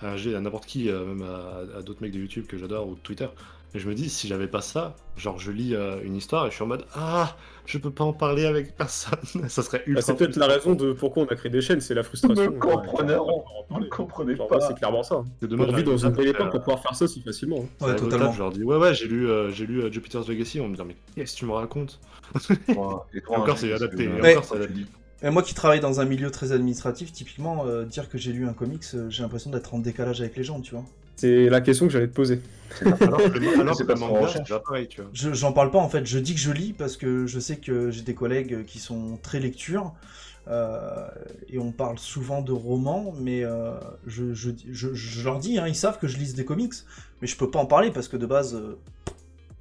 À 0.00 0.16
G, 0.16 0.34
à 0.34 0.40
n'importe 0.40 0.66
qui, 0.66 0.88
euh, 0.88 1.04
même 1.04 1.22
à, 1.22 1.78
à 1.78 1.82
d'autres 1.82 2.02
mecs 2.02 2.12
de 2.12 2.20
YouTube 2.20 2.46
que 2.46 2.56
j'adore 2.56 2.88
ou 2.88 2.94
de 2.94 3.00
Twitter. 3.00 3.28
Et 3.74 3.78
je 3.80 3.86
me 3.88 3.94
dis, 3.94 4.08
si 4.08 4.28
j'avais 4.28 4.48
pas 4.48 4.62
ça, 4.62 4.96
genre 5.16 5.38
je 5.38 5.50
lis 5.52 5.74
euh, 5.74 6.00
une 6.02 6.16
histoire 6.16 6.46
et 6.46 6.50
je 6.50 6.54
suis 6.54 6.64
en 6.64 6.68
mode, 6.68 6.86
ah, 6.94 7.36
je 7.66 7.76
peux 7.76 7.90
pas 7.90 8.04
en 8.04 8.14
parler 8.14 8.46
avec 8.46 8.74
personne. 8.76 9.18
ça 9.48 9.62
serait 9.62 9.78
Bah, 9.78 9.84
ultra. 9.88 10.02
c'est 10.02 10.14
peut-être 10.16 10.36
la 10.36 10.46
raison 10.46 10.74
de 10.74 10.92
pourquoi 10.94 11.24
on 11.24 11.26
a 11.26 11.34
créé 11.36 11.50
des 11.52 11.60
chaînes, 11.60 11.80
c'est 11.82 11.92
la 11.94 12.02
frustration. 12.02 12.52
Comprenez, 12.52 13.14
Ouais, 13.16 13.42
on 13.70 13.80
ne 13.80 13.84
comprenez 13.90 14.34
Genre, 14.36 14.48
pas. 14.48 14.60
C'est 14.60 14.74
clairement 14.74 15.02
ça. 15.02 15.22
C'est 15.42 15.46
On 15.52 15.56
dommage. 15.56 15.74
vit 15.74 15.84
dans 15.84 15.96
une 15.98 16.12
belle 16.12 16.28
époque 16.28 16.50
pour 16.50 16.60
pouvoir 16.60 16.82
faire 16.82 16.94
ça 16.94 17.06
si 17.06 17.20
facilement. 17.20 17.66
hein. 17.82 17.86
Ouais, 17.86 17.96
totalement. 17.96 18.32
Je 18.32 18.38
leur 18.38 18.50
dis, 18.52 18.64
ouais, 18.64 18.76
ouais, 18.78 18.94
j'ai 18.94 19.06
lu, 19.06 19.28
euh, 19.28 19.50
j'ai 19.50 19.66
lu 19.66 19.82
euh, 19.82 19.92
Jupiter's 19.92 20.26
Legacy. 20.26 20.60
On 20.60 20.68
me 20.68 20.74
dit, 20.74 20.82
mais 20.86 20.96
qu'est-ce 21.14 21.34
que 21.34 21.38
tu 21.40 21.44
me 21.44 21.52
racontes? 21.52 22.00
Et 22.58 22.74
toi, 22.74 23.06
encore, 23.28 23.58
c'est 23.58 23.72
adapté. 23.72 24.06
que- 24.06 24.24
et 24.26 24.30
encore, 24.32 24.44
c'est 24.44 24.56
adapté. 24.56 24.80
Et 25.22 25.30
moi 25.30 25.42
qui 25.42 25.52
travaille 25.52 25.80
dans 25.80 26.00
un 26.00 26.04
milieu 26.04 26.30
très 26.30 26.52
administratif, 26.52 27.12
typiquement, 27.12 27.66
euh, 27.66 27.84
dire 27.84 28.08
que 28.08 28.16
j'ai 28.18 28.32
lu 28.32 28.46
un 28.46 28.52
comics, 28.52 28.84
euh, 28.94 29.10
j'ai 29.10 29.22
l'impression 29.22 29.50
d'être 29.50 29.74
en 29.74 29.80
décalage 29.80 30.20
avec 30.20 30.36
les 30.36 30.44
gens, 30.44 30.60
tu 30.60 30.74
vois. 30.74 30.84
C'est 31.18 31.48
la 31.48 31.60
question 31.60 31.86
que 31.86 31.92
j'allais 31.92 32.06
te 32.08 32.14
poser. 32.14 32.40
Alors 33.00 33.18
que 33.18 33.38
le, 33.38 33.60
alors 33.60 33.76
que 33.76 33.82
pas 33.82 33.94
le 33.94 33.98
manga, 34.00 34.28
c'est 34.28 34.62
pareil, 34.62 34.86
tu 34.88 35.00
vois. 35.00 35.10
Je- 35.12 35.32
J'en 35.32 35.52
parle 35.52 35.70
pas 35.70 35.78
en 35.78 35.88
fait, 35.88 36.06
je 36.06 36.18
dis 36.18 36.34
que 36.34 36.40
je 36.40 36.52
lis 36.52 36.72
parce 36.72 36.96
que 36.96 37.26
je 37.26 37.40
sais 37.40 37.56
que 37.56 37.90
j'ai 37.90 38.02
des 38.02 38.14
collègues 38.14 38.64
qui 38.66 38.78
sont 38.78 39.18
très 39.22 39.40
lecture 39.40 39.94
euh, 40.48 41.08
et 41.48 41.58
on 41.58 41.72
parle 41.72 41.98
souvent 41.98 42.40
de 42.40 42.52
romans, 42.52 43.14
mais 43.20 43.42
euh, 43.42 43.72
je, 44.06 44.32
je, 44.34 44.50
je- 44.70 44.94
je 44.94 45.24
leur 45.24 45.38
dis, 45.40 45.58
hein, 45.58 45.66
ils 45.66 45.74
savent 45.74 45.98
que 45.98 46.06
je 46.08 46.18
lise 46.18 46.34
des 46.34 46.44
comics, 46.44 46.74
mais 47.20 47.26
je 47.26 47.36
peux 47.36 47.50
pas 47.50 47.58
en 47.58 47.66
parler 47.66 47.90
parce 47.90 48.06
que 48.08 48.16
de 48.16 48.26
base, 48.26 48.54
euh, 48.54 48.78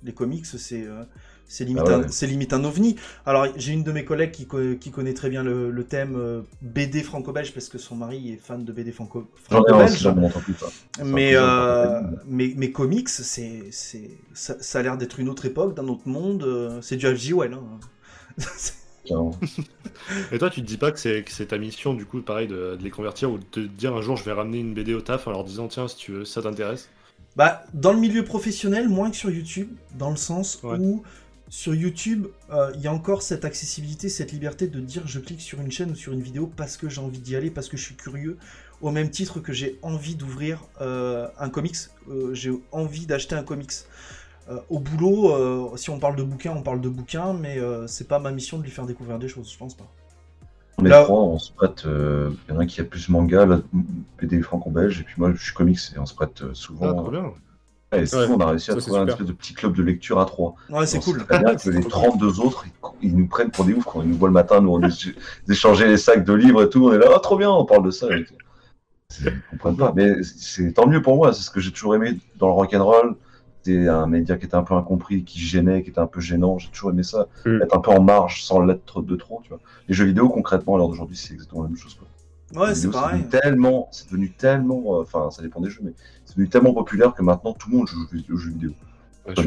les 0.04 0.14
comics 0.14 0.46
c'est 0.46 0.84
euh, 0.86 1.04
c'est 1.48 1.65
limite, 1.65 1.84
Ah 1.86 1.90
ouais. 1.90 2.06
un- 2.06 2.07
c'est 2.10 2.28
limite 2.28 2.53
un 2.53 2.64
ovni. 2.64 2.95
Alors 3.26 3.48
j'ai 3.56 3.74
une 3.74 3.84
de 3.84 3.91
mes 3.91 4.06
collègues 4.06 4.32
qui, 4.32 4.48
co- 4.48 4.76
qui 4.80 4.91
connaît 4.91 5.14
très 5.14 5.30
bien 5.30 5.44
le, 5.44 5.72
le 5.72 5.84
thème 5.86 6.15
euh, 6.18 6.41
BD 6.61 7.03
franco-belge 7.03 7.53
parce 7.53 7.69
que 7.69 7.78
son 7.78 7.95
mari 7.95 8.34
est 8.34 8.38
fan 8.38 8.65
de 8.65 8.72
BD 8.74 8.91
franco- 8.91 9.30
J'en 9.49 9.64
ai 9.65 9.72
un 9.72 9.80
aussi 9.84 10.03
franco-belge. 10.03 10.26
entreprise. 10.26 10.57
ça. 10.60 10.74
Mais, 11.03 11.32
euh, 11.36 12.02
mais, 12.26 12.53
mais 12.57 12.72
comics, 12.72 13.10
c'est, 13.10 13.69
c'est, 13.72 14.10
ça, 14.34 14.56
ça 14.60 14.80
a 14.80 14.82
l'air 14.84 14.98
d'être 14.98 15.19
une 15.19 15.30
autre 15.30 15.45
époque, 15.45 15.76
d'un 15.76 15.88
autre 15.88 16.07
monde. 16.07 16.44
euh, 16.44 16.82
C'est 16.82 16.98
du 16.98 17.06
H.G. 17.06 17.34
Well. 17.34 17.53
Hein. 17.53 17.80
Et 20.32 20.38
toi, 20.40 20.49
tu 20.49 20.61
te 20.61 20.65
dis 20.65 20.78
pas 20.78 20.91
que 20.91 20.99
c'est 20.99 21.24
que 21.24 21.32
c'est 21.32 21.48
ta 21.48 21.57
mission, 21.57 21.94
du 21.94 22.06
coup, 22.06 22.22
pareil, 22.22 22.48
de, 22.48 22.76
de 22.78 22.84
les 22.84 22.90
convertir 22.91 23.32
ou 23.32 23.38
de 23.38 23.44
te 23.45 23.60
dire 23.60 23.95
un 23.95 24.02
jour, 24.02 24.15
je 24.18 24.24
vais 24.24 24.32
ramener 24.34 24.60
une 24.60 24.74
BD 24.74 24.94
au 24.94 25.02
taf 25.02 25.28
en 25.28 25.32
leur 25.32 25.44
disant, 25.44 25.68
tiens, 25.68 25.88
si 25.88 25.98
tu 25.98 26.11
veux, 26.11 26.26
ça 26.26 26.41
t'intéresse? 26.41 26.90
bah, 27.36 27.64
dans 27.74 27.94
le 27.94 27.99
milieu 27.99 28.24
professionnel, 28.24 28.90
moins 28.90 29.11
que 29.11 29.15
sur 29.15 29.30
YouTube, 29.30 29.69
dans 29.98 30.10
le 30.10 30.15
sens 30.18 30.64
Ouais. 30.64 30.78
où 30.78 31.03
sur 31.49 31.74
YouTube, 31.74 32.28
euh, 32.52 32.72
il 32.76 32.82
y 32.82 32.88
a 32.88 32.94
encore 32.94 33.22
cette 33.22 33.45
accessibilité, 33.45 34.10
cette 34.10 34.32
liberté 34.32 34.68
de 34.68 34.80
dire 34.80 35.03
je 35.07 35.19
clique 35.19 35.41
sur 35.41 35.61
une 35.61 35.72
chaîne 35.72 35.91
ou 35.91 35.95
sur 35.95 36.14
une 36.14 36.22
vidéo 36.22 36.52
parce 36.56 36.76
que 36.78 36.90
j'ai 36.90 37.02
envie 37.02 37.19
d'y 37.19 37.36
aller, 37.36 37.49
parce 37.52 37.69
que 37.69 37.78
je 37.78 37.84
suis 37.84 37.95
curieux, 37.95 38.38
au 38.82 38.91
même 38.91 39.10
titre 39.10 39.40
que 39.40 39.53
j'ai 39.53 39.80
envie 39.82 40.15
d'ouvrir 40.15 40.64
euh, 40.82 41.28
un 41.40 41.49
comics, 41.49 41.78
euh, 42.10 42.34
j'ai 42.34 42.52
envie 42.72 43.06
d'acheter 43.06 43.36
un 43.36 43.44
comics. 43.44 43.72
Euh, 44.49 44.60
au 44.69 44.80
boulot, 44.80 45.32
euh, 45.34 45.76
si 45.78 45.90
on 45.90 45.99
parle 45.99 46.15
de 46.15 46.24
bouquins, 46.24 46.52
on 46.56 46.61
parle 46.64 46.80
de 46.82 46.90
bouquins, 46.90 47.34
mais 47.34 47.60
euh, 47.60 47.86
c'est 47.88 48.07
pas 48.07 48.19
ma 48.19 48.32
mission 48.32 48.57
de 48.57 48.64
lui 48.64 48.72
faire 48.72 48.86
découvrir 48.86 49.19
des 49.19 49.28
choses, 49.28 49.52
je 49.52 49.57
pense 49.57 49.74
pas. 49.76 49.88
On 50.78 50.86
est 50.86 50.90
Là- 50.90 51.03
trois, 51.03 51.22
on 51.22 51.40
se 51.40 51.52
prête. 51.52 51.86
euh, 51.86 52.30
Il 52.48 52.53
y 52.53 52.57
en 52.57 52.60
a 52.60 52.64
un 52.64 52.65
qui 52.68 52.80
a 52.80 52.84
plus 52.84 53.10
manga, 53.10 53.45
l'autre 53.45 53.65
PD 54.18 54.41
franco-belge, 54.41 54.99
et 55.02 55.03
puis 55.03 55.15
moi 55.18 55.34
je 55.34 55.41
suis 55.44 55.53
comics 55.53 55.80
et 55.95 55.99
on 55.99 56.06
se 56.06 56.14
prête 56.14 56.41
euh, 56.44 56.49
Ah, 56.52 56.56
souvent. 56.56 56.94
trop 56.94 57.11
bien. 57.11 57.34
Et 57.93 57.99
Ouais, 58.01 58.27
on 58.30 58.39
a 58.39 58.47
réussi 58.47 58.72
à 58.72 58.73
ça, 58.76 58.81
trouver 58.81 58.99
un 58.99 59.07
espèce 59.07 59.27
de 59.27 59.31
petit 59.31 59.53
club 59.53 59.73
de 59.76 59.81
lecture 59.84 60.19
à 60.19 60.26
trois. 60.26 60.55
Ouais, 60.69 60.85
c'est 60.85 60.99
cool. 60.99 61.26
très 61.26 61.39
bien 61.39 61.55
que 61.55 61.69
les 61.69 61.81
32 61.88 62.39
autres, 62.41 62.65
ils, 63.01 63.09
ils 63.09 63.15
nous 63.18 63.27
prennent 63.27 63.51
pour 63.51 63.64
des 63.65 63.73
oufs 63.73 63.85
quand 63.85 64.01
ils 64.01 64.09
nous 64.09 64.18
voient 64.18 64.27
le 64.30 64.34
matin, 64.34 64.59
nous 64.61 64.72
on 64.72 64.81
éch- 64.81 65.15
échanger 65.49 65.88
les 65.88 65.97
sacs 65.97 66.26
de 66.26 66.34
livres 66.34 66.64
et 66.64 66.69
tout, 66.69 66.85
on 66.88 66.93
est 66.93 66.97
là, 66.97 67.07
ah 67.15 67.19
trop 67.19 67.38
bien, 67.38 67.49
on 67.49 67.65
parle 67.65 67.84
de 67.85 67.91
ça. 67.91 68.07
et 68.15 68.26
tout. 68.26 68.34
C'est- 69.09 69.30
Ils 69.53 69.57
comprennent 69.57 69.77
pas. 69.77 69.93
Mais 69.95 70.22
c'est 70.23 70.73
tant 70.73 70.85
mieux 70.85 71.01
pour 71.01 71.15
moi. 71.15 71.31
C'est 71.34 71.43
ce 71.43 71.49
que 71.51 71.61
j'ai 71.61 71.72
toujours 71.72 71.95
aimé 71.95 72.18
dans 72.38 72.47
le 72.47 72.53
rock'n'roll. 72.53 73.15
C'était 73.64 73.88
un 73.88 74.05
média 74.05 74.35
qui 74.38 74.45
était 74.45 74.55
un 74.55 74.64
peu 74.64 74.73
incompris, 74.76 75.23
qui 75.23 75.39
gênait, 75.39 75.81
qui 75.84 75.89
était 75.89 75.99
un 75.99 76.07
peu 76.07 76.19
gênant. 76.22 76.57
J'ai 76.57 76.69
toujours 76.69 76.91
aimé 76.91 77.03
ça. 77.03 77.27
Mm. 77.45 77.61
Être 77.64 77.76
un 77.76 77.80
peu 77.80 77.91
en 77.91 78.01
marge 78.01 78.43
sans 78.43 78.59
l'être 78.61 79.01
de 79.01 79.15
trop. 79.15 79.39
Tu 79.43 79.49
vois. 79.49 79.59
Les 79.88 79.93
jeux 79.95 80.05
vidéo, 80.05 80.30
concrètement, 80.30 80.76
à 80.76 80.77
l'heure 80.77 80.88
d'aujourd'hui, 80.89 81.15
c'est 81.18 81.34
exactement 81.34 81.64
la 81.64 81.69
même 81.69 81.77
chose. 81.77 81.93
Quoi. 81.95 82.07
Ouais, 82.56 82.74
c'est 82.76 82.90
pareil. 82.90 83.24
devenu 83.24 83.30
tellement, 83.30 83.90
c'est 83.91 84.07
devenu 84.07 84.32
tellement, 84.32 84.99
euh, 84.99 85.02
enfin, 85.02 85.30
ça 85.32 85.41
dépend 85.41 85.60
des 85.60 85.69
jeux, 85.69 85.82
mais 85.84 85.91
c'est 86.26 86.36
devenu 86.36 86.49
tellement 86.49 86.74
populaire 86.74 87.14
que 87.14 87.22
maintenant 87.22 87.53
tout 87.53 87.69
le 87.69 87.78
monde 87.78 87.88
joue 87.88 88.07
aux 88.34 88.38
jeux 88.38 88.52
vidéo. 88.52 88.72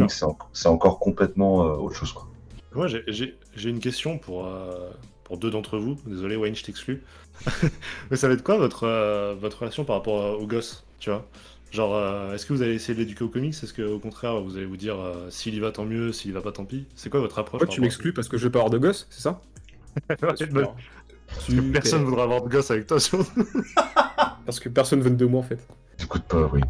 C'est 0.09 0.25
en- 0.25 0.37
c'est 0.53 0.69
encore 0.69 0.99
complètement 0.99 1.65
euh, 1.67 1.77
autre 1.77 1.95
chose. 1.97 2.13
Quoi. 2.13 2.29
Moi, 2.75 2.87
j'ai- 2.87 3.39
une 3.65 3.81
question 3.81 4.19
pour, 4.19 4.47
euh, 4.47 4.91
pour 5.25 5.39
deux 5.39 5.51
d'entre 5.51 5.79
vous. 5.79 5.97
Désolé, 6.07 6.37
Wayne, 6.37 6.55
je 6.55 6.63
t'exclus. 6.63 7.03
Mais 8.11 8.17
ça 8.17 8.29
va 8.29 8.35
être 8.35 8.43
quoi 8.43 8.59
votre, 8.59 8.85
euh, 8.87 9.35
votre 9.41 9.61
relation 9.61 9.85
par 9.85 9.97
rapport 9.97 10.21
euh, 10.23 10.37
aux 10.37 10.47
gosses 10.47 10.85
Tu 10.99 11.09
vois? 11.09 11.27
Genre, 11.73 11.95
euh, 11.95 12.35
est-ce 12.35 12.45
que 12.45 12.53
vous 12.53 12.63
allez 12.63 12.75
essayer 12.75 12.95
de 12.95 12.99
l'éduquer 12.99 13.25
au 13.25 13.29
comics? 13.29 13.55
Est-ce 13.55 13.73
qu'au 13.73 13.99
contraire, 13.99 14.41
vous 14.41 14.57
allez 14.57 14.67
vous 14.67 14.77
dire 14.77 14.99
euh, 15.01 15.31
s'il 15.31 15.55
y 15.55 15.61
va, 15.61 15.73
tant 15.73 15.87
mieux, 15.87 16.13
s'il 16.13 16.31
y 16.31 16.35
va 16.35 16.43
pas, 16.43 16.53
tant 16.53 16.65
pis? 16.67 16.85
C'est 16.97 17.09
quoi 17.11 17.21
votre 17.21 17.39
approche 17.39 17.61
Pourquoi 17.61 17.75
tu 17.75 17.81
m'exclus 17.81 18.13
parce 18.13 18.29
que 18.29 18.37
je 18.37 18.45
veux 18.45 18.51
pas 18.51 18.59
avoir 18.59 18.71
de 18.71 18.79
gosse, 18.79 19.07
c'est 19.09 19.23
ça? 19.23 19.41
Parce 21.35 21.47
que 21.47 21.61
personne 21.73 22.05
voudra 22.05 22.25
avoir 22.25 22.43
de 22.43 22.49
gosse 22.49 22.71
avec 22.71 22.87
toi. 22.87 23.01
surtout. 23.01 23.31
Parce 24.47 24.59
que 24.61 24.69
personne 24.69 25.01
veut 25.01 25.11
de 25.11 25.27
moi 25.27 25.41
en 25.41 25.45
fait. 25.45 25.59
Écoute 26.03 26.23
pas, 26.25 26.49
oui. 26.53 26.61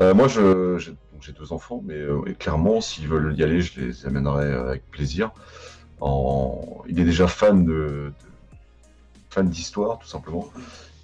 Euh, 0.00 0.14
moi, 0.14 0.26
je- 0.28 0.78
j'ai 0.78 0.90
donc, 0.92 1.22
j'ai 1.22 1.32
deux 1.32 1.52
enfants, 1.52 1.82
mais 1.84 1.94
euh, 1.94 2.22
et 2.26 2.34
clairement, 2.34 2.80
s'ils 2.80 3.06
veulent 3.08 3.34
y 3.38 3.42
aller, 3.42 3.60
je 3.60 3.80
les 3.80 4.06
amènerai 4.06 4.44
euh, 4.46 4.68
avec 4.68 4.90
plaisir. 4.90 5.30
En... 6.00 6.82
Il 6.88 6.98
est 6.98 7.04
déjà 7.04 7.26
fan 7.28 7.64
de, 7.64 7.72
de- 7.72 8.12
fan 9.30 9.48
d'histoire, 9.48 9.98
tout 9.98 10.06
simplement. 10.08 10.48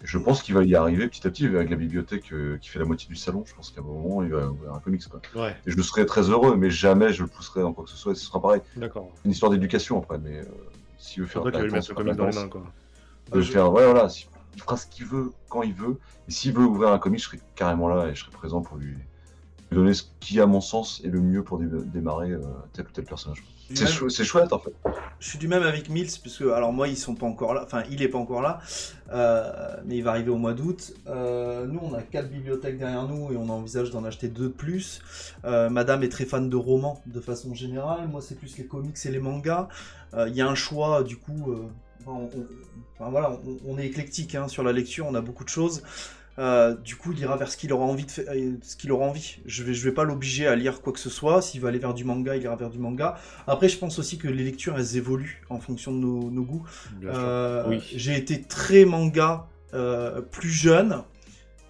Je 0.03 0.17
pense 0.19 0.43
qu'il 0.43 0.55
va 0.55 0.65
y 0.65 0.75
arriver 0.75 1.07
petit 1.09 1.27
à 1.27 1.31
petit 1.31 1.45
avec 1.47 1.69
la 1.69 1.77
bibliothèque 1.77 2.33
euh, 2.33 2.57
qui 2.59 2.71
fait 2.71 2.79
la 2.79 2.87
moitié 2.87 3.07
du 3.09 3.17
salon. 3.17 3.45
Je 3.47 3.55
pense 3.55 3.71
qu'à 3.71 3.83
un 3.83 3.85
moment, 3.85 4.23
il 4.23 4.31
va 4.31 4.47
ouvrir 4.49 4.73
un 4.73 4.79
comics. 4.81 5.03
Quoi. 5.09 5.21
Ouais, 5.37 5.55
Et 5.67 5.71
je 5.71 5.83
serai 5.83 6.07
très 6.07 6.23
heureux, 6.31 6.57
mais 6.57 6.71
jamais 6.71 7.13
je 7.13 7.23
le 7.23 7.29
pousserai 7.29 7.61
dans 7.61 7.73
quoi 7.75 7.85
que 7.85 7.91
ce 7.91 7.97
soit. 7.99 8.13
Et 8.13 8.15
ce 8.15 8.25
sera 8.25 8.41
pareil. 8.41 8.63
d'accord. 8.77 9.11
C'est 9.17 9.27
une 9.27 9.33
histoire 9.33 9.53
d'éducation 9.53 9.99
après, 9.99 10.19
mais 10.19 10.39
euh, 10.39 10.45
s'il 11.01 11.23
veut 11.23 11.29
faire 11.29 11.43
de 11.43 11.51
la 11.51 11.59
vas 11.59 11.65
lui 11.65 11.73
mettre 11.73 11.89
le 11.91 11.95
comics 11.97 12.17
dans 12.17 12.27
les 12.27 12.31
mains, 12.45 12.49
quoi. 12.49 12.73
de 13.33 13.43
faire, 13.53 13.73
ouais, 13.73 13.85
voilà, 13.85 14.09
si- 14.09 14.29
il 14.55 14.61
fera 14.63 14.77
ce 14.77 14.87
qu'il 14.87 15.07
veut 15.07 15.33
quand 15.49 15.63
il 15.63 15.73
veut. 15.75 15.99
Et 16.29 16.31
s'il 16.33 16.53
veut 16.53 16.65
ouvrir 16.65 16.91
un 16.91 16.99
comic, 16.99 17.21
je 17.21 17.25
serai 17.27 17.41
carrément 17.55 17.89
là 17.89 18.09
et 18.09 18.15
je 18.15 18.21
serai 18.21 18.33
présent 18.33 18.61
pour 18.63 18.77
lui, 18.77 18.93
lui 18.93 18.99
donner 19.73 19.95
ce 19.95 20.05
qui, 20.21 20.41
à 20.41 20.47
mon 20.47 20.61
sens, 20.61 21.01
est 21.05 21.09
le 21.09 21.21
mieux 21.21 21.43
pour 21.45 21.59
dé- 21.59 21.67
démarrer 21.87 22.33
euh, 22.33 22.41
tel 22.73 22.87
ou 22.87 22.91
tel 22.91 23.05
personnage. 23.05 23.43
C'est 23.73 23.85
Même- 23.85 23.93
chou- 23.93 24.09
c'est 24.11 24.25
chouette 24.25 24.53
en 24.53 24.59
fait. 24.59 24.73
Je 25.21 25.29
suis 25.29 25.39
du 25.39 25.47
même 25.47 25.63
avec 25.63 25.89
Mills, 25.91 26.11
puisque 26.21 26.43
alors 26.43 26.73
moi 26.73 26.89
ils 26.89 26.97
sont 26.97 27.15
pas 27.15 27.27
encore 27.27 27.55
là, 27.55 27.63
enfin 27.65 27.85
il 27.91 28.03
est 28.03 28.09
pas 28.09 28.19
encore 28.19 28.43
là, 28.43 28.59
euh, 29.13 29.77
mais 29.85 29.97
il 29.99 30.03
va 30.03 30.11
arriver 30.11 30.31
au 30.31 30.39
mois 30.39 30.55
d'août. 30.55 30.93
Euh, 31.07 31.67
nous 31.67 31.79
on 31.83 31.95
a 31.95 32.03
quatre 32.03 32.29
bibliothèques 32.31 32.79
derrière 32.79 33.07
nous 33.07 33.33
et 33.33 33.37
on 33.37 33.49
envisage 33.49 33.91
d'en 33.91 34.05
acheter 34.05 34.27
deux 34.29 34.49
de 34.49 34.53
plus. 34.53 35.01
Euh, 35.45 35.71
Madame 35.71 36.03
est 36.03 36.09
très 36.09 36.25
fan 36.25 36.49
de 36.51 36.57
romans 36.57 37.01
de 37.07 37.21
façon 37.21 37.55
générale, 37.55 38.09
moi 38.09 38.21
c'est 38.21 38.35
plus 38.35 38.59
les 38.59 38.67
comics 38.67 38.97
et 39.05 39.11
les 39.11 39.21
mangas. 39.21 39.69
Il 40.27 40.35
y 40.35 40.41
a 40.41 40.49
un 40.49 40.57
choix 40.57 41.05
du 41.05 41.17
coup, 41.17 41.55
on, 42.07 42.11
on- 42.13 42.29
enfin, 42.99 43.11
voilà, 43.11 43.31
on, 43.31 43.57
on 43.75 43.79
est 43.79 43.87
éclectique 43.87 44.35
hein, 44.35 44.49
sur 44.49 44.65
la 44.65 44.73
lecture, 44.73 45.07
on 45.09 45.15
a 45.15 45.21
beaucoup 45.21 45.45
de 45.45 45.49
choses. 45.49 45.83
Euh, 46.39 46.75
du 46.75 46.97
coup, 46.97 47.13
il 47.13 47.19
ira 47.19 47.37
vers 47.37 47.51
ce 47.51 47.57
qu'il 47.57 47.73
aura 47.73 47.85
envie 47.85 48.05
de 48.05 48.11
euh, 48.21 48.53
ce 48.63 48.77
qu'il 48.77 48.93
aura 48.93 49.07
envie. 49.07 49.39
Je 49.47 49.63
vais, 49.63 49.75
je 49.75 49.85
vais 49.85 49.93
pas 49.93 50.05
l'obliger 50.05 50.47
à 50.47 50.57
lire 50.57 50.81
quoi 50.81 50.93
que 50.93 50.99
ce 50.99 51.11
soit. 51.11 51.43
S'il 51.43 51.61
veut 51.61 51.69
aller 51.69 51.79
vers 51.79 51.93
du 51.93 52.05
manga, 52.05 52.37
il 52.37 52.43
ira 52.43 52.57
vers 52.57 52.71
du 52.71 52.79
manga. 52.79 53.19
Après, 53.47 53.69
je 53.69 53.77
pense 53.77 53.99
aussi 53.99 54.17
que 54.17 54.29
les 54.29 54.45
lectures, 54.45 54.79
elles 54.79 54.97
évoluent 54.97 55.43
en 55.51 55.59
fonction 55.59 55.93
de 55.93 55.99
nos, 55.99 56.31
nos 56.31 56.43
goûts. 56.43 56.65
Euh, 57.05 57.65
Oui. 57.69 57.83
J'ai 57.95 58.17
été 58.17 58.41
très 58.43 58.85
manga 58.85 59.49
euh, 59.75 60.23
plus 60.23 60.51
jeune. 60.51 61.03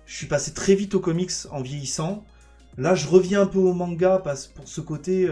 Je 0.06 0.16
suis 0.16 0.26
passé 0.26 0.52
très 0.52 0.74
vite 0.74 0.94
aux 0.94 1.00
comics 1.00 1.32
en 1.50 1.62
vieillissant. 1.62 2.24
Là, 2.78 2.94
je 2.94 3.08
reviens 3.08 3.42
un 3.42 3.46
peu 3.46 3.58
au 3.58 3.72
manga 3.72 4.20
parce 4.22 4.46
pour 4.46 4.68
ce 4.68 4.80
côté, 4.80 5.28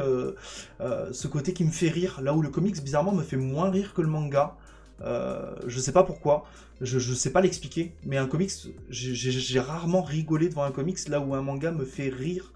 ce 1.12 1.26
côté 1.28 1.52
qui 1.52 1.64
me 1.64 1.70
fait 1.70 1.88
rire. 1.88 2.20
Là 2.22 2.34
où 2.34 2.42
le 2.42 2.48
comics, 2.48 2.82
bizarrement, 2.82 3.12
me 3.12 3.22
fait 3.22 3.36
moins 3.36 3.70
rire 3.70 3.94
que 3.94 4.02
le 4.02 4.08
manga. 4.08 4.56
Euh, 5.02 5.54
je 5.66 5.78
sais 5.80 5.92
pas 5.92 6.02
pourquoi. 6.04 6.44
Je, 6.80 6.98
je 6.98 7.14
sais 7.14 7.30
pas 7.32 7.40
l'expliquer. 7.40 7.92
Mais 8.04 8.16
un 8.16 8.26
comics, 8.26 8.52
j'ai- 8.90 9.60
rarement 9.60 10.02
rigolé 10.02 10.48
devant 10.48 10.64
un 10.64 10.70
comics 10.72 11.08
là 11.08 11.20
où 11.20 11.34
un 11.34 11.42
manga 11.42 11.70
me 11.72 11.84
fait 11.84 12.08
rire. 12.08 12.52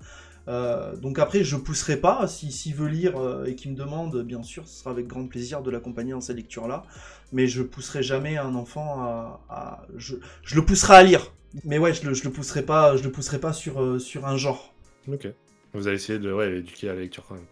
Euh, 0.48 0.96
donc 0.96 1.18
après, 1.20 1.44
je 1.44 1.56
pousserai 1.56 1.96
pas. 1.96 2.26
Si- 2.26 2.50
S'il 2.50 2.74
veut 2.74 2.88
lire 2.88 3.16
euh, 3.18 3.44
et 3.44 3.54
qu'il 3.54 3.70
me 3.72 3.76
demande, 3.76 4.22
bien 4.22 4.42
sûr, 4.42 4.66
ce 4.66 4.80
sera 4.80 4.90
avec 4.90 5.06
grand 5.06 5.26
plaisir 5.26 5.62
de 5.62 5.70
l'accompagner 5.70 6.12
dans 6.12 6.20
ces 6.20 6.34
lectures-là. 6.34 6.84
Mais 7.32 7.46
je 7.46 7.62
pousserai 7.62 8.02
jamais 8.02 8.36
un 8.36 8.54
enfant 8.54 9.00
à. 9.00 9.40
à- 9.48 9.86
je, 9.96 10.16
je 10.42 10.56
le 10.56 10.64
pousserai 10.64 10.94
à 10.96 11.02
lire. 11.02 11.32
Mais 11.64 11.78
ouais, 11.78 11.92
je 11.94 12.06
le, 12.06 12.14
je 12.14 12.24
le 12.24 12.30
pousserai 12.30 12.62
pas, 12.62 12.96
je 12.96 13.02
le 13.04 13.12
pousserai 13.12 13.38
pas 13.38 13.52
sur, 13.52 13.80
euh, 13.82 13.98
sur 13.98 14.26
un 14.26 14.36
genre. 14.36 14.72
Ok. 15.12 15.28
Vous 15.74 15.86
allez 15.86 15.96
essayer 15.96 16.18
de 16.18 16.32
ouais, 16.32 16.50
l'éduquer 16.50 16.88
à 16.90 16.94
la 16.94 17.00
lecture 17.00 17.24
quand 17.28 17.34
même. 17.34 17.44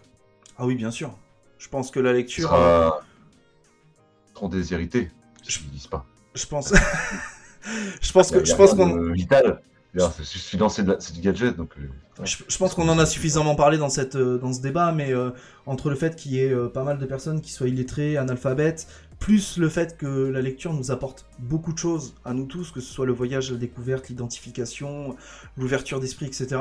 Ah 0.59 0.67
oui, 0.67 0.75
bien 0.75 0.91
sûr. 0.91 1.17
Je 1.59 1.69
pense 1.69 1.91
que 1.91 2.01
la 2.01 2.11
Tu 2.13 2.17
lecture. 2.17 2.55
euh, 2.55 2.91
seras 4.41 4.49
trop 4.49 4.49
déshérité. 4.49 5.11
Je- 5.47 5.59
ne 5.61 5.65
dis 5.79 5.89
pas. 5.89 6.05
Je 6.35 6.47
pense. 6.47 6.73
je 8.01 8.13
pense 8.13 8.31
que 8.31 8.45
je 8.45 8.55
pense 8.55 8.75
qu'on. 8.75 9.13
vital. 9.13 9.63
Regarde, 9.95 10.13
Je 10.21 10.23
suis 10.25 10.57
dans 10.57 10.69
c'est 10.69 10.85
de 10.85 10.93
la- 10.93 11.01
c'est 11.01 11.13
du 11.15 11.21
gadget, 11.21 11.57
donc. 11.57 11.73
euh. 11.79 12.25
Je, 12.25 12.37
je 12.47 12.59
pense 12.59 12.75
qu'on 12.75 12.89
en 12.89 12.99
a 13.01 13.07
suffisamment 13.07 13.57
parlé 13.57 13.77
dans, 13.77 13.89
cette, 13.89 14.15
euh, 14.15 14.39
dans 14.39 14.53
ce 14.53 14.61
débat, 14.61 14.93
mais 14.93 15.13
euh, 15.13 15.31
entre 15.67 15.91
le 15.91 15.97
fait 15.97 16.15
qu'il 16.15 16.33
y 16.33 16.39
ait 16.41 16.53
euh, 16.53 16.69
pas 16.69 16.85
mal 16.85 16.99
de 16.99 17.07
personnes 17.07 17.41
qui 17.41 17.51
soient 17.51 17.67
illettrées, 17.67 18.17
analphabètes, 18.17 18.87
plus 19.19 19.57
le 19.57 19.69
fait 19.69 19.97
que 19.97 20.07
la 20.07 20.43
lecture 20.43 20.73
nous 20.75 20.93
apporte 20.93 21.27
beaucoup 21.41 21.73
de 21.73 21.79
choses 21.79 22.15
à 22.25 22.35
nous 22.35 22.45
tous, 22.45 22.71
que 22.71 22.81
ce 22.81 22.93
soit 22.93 23.05
le 23.07 23.13
voyage, 23.13 23.51
la 23.51 23.57
découverte, 23.59 24.09
l'identification, 24.11 25.17
l'ouverture 25.57 25.99
d'esprit, 25.99 26.27
etc. 26.27 26.61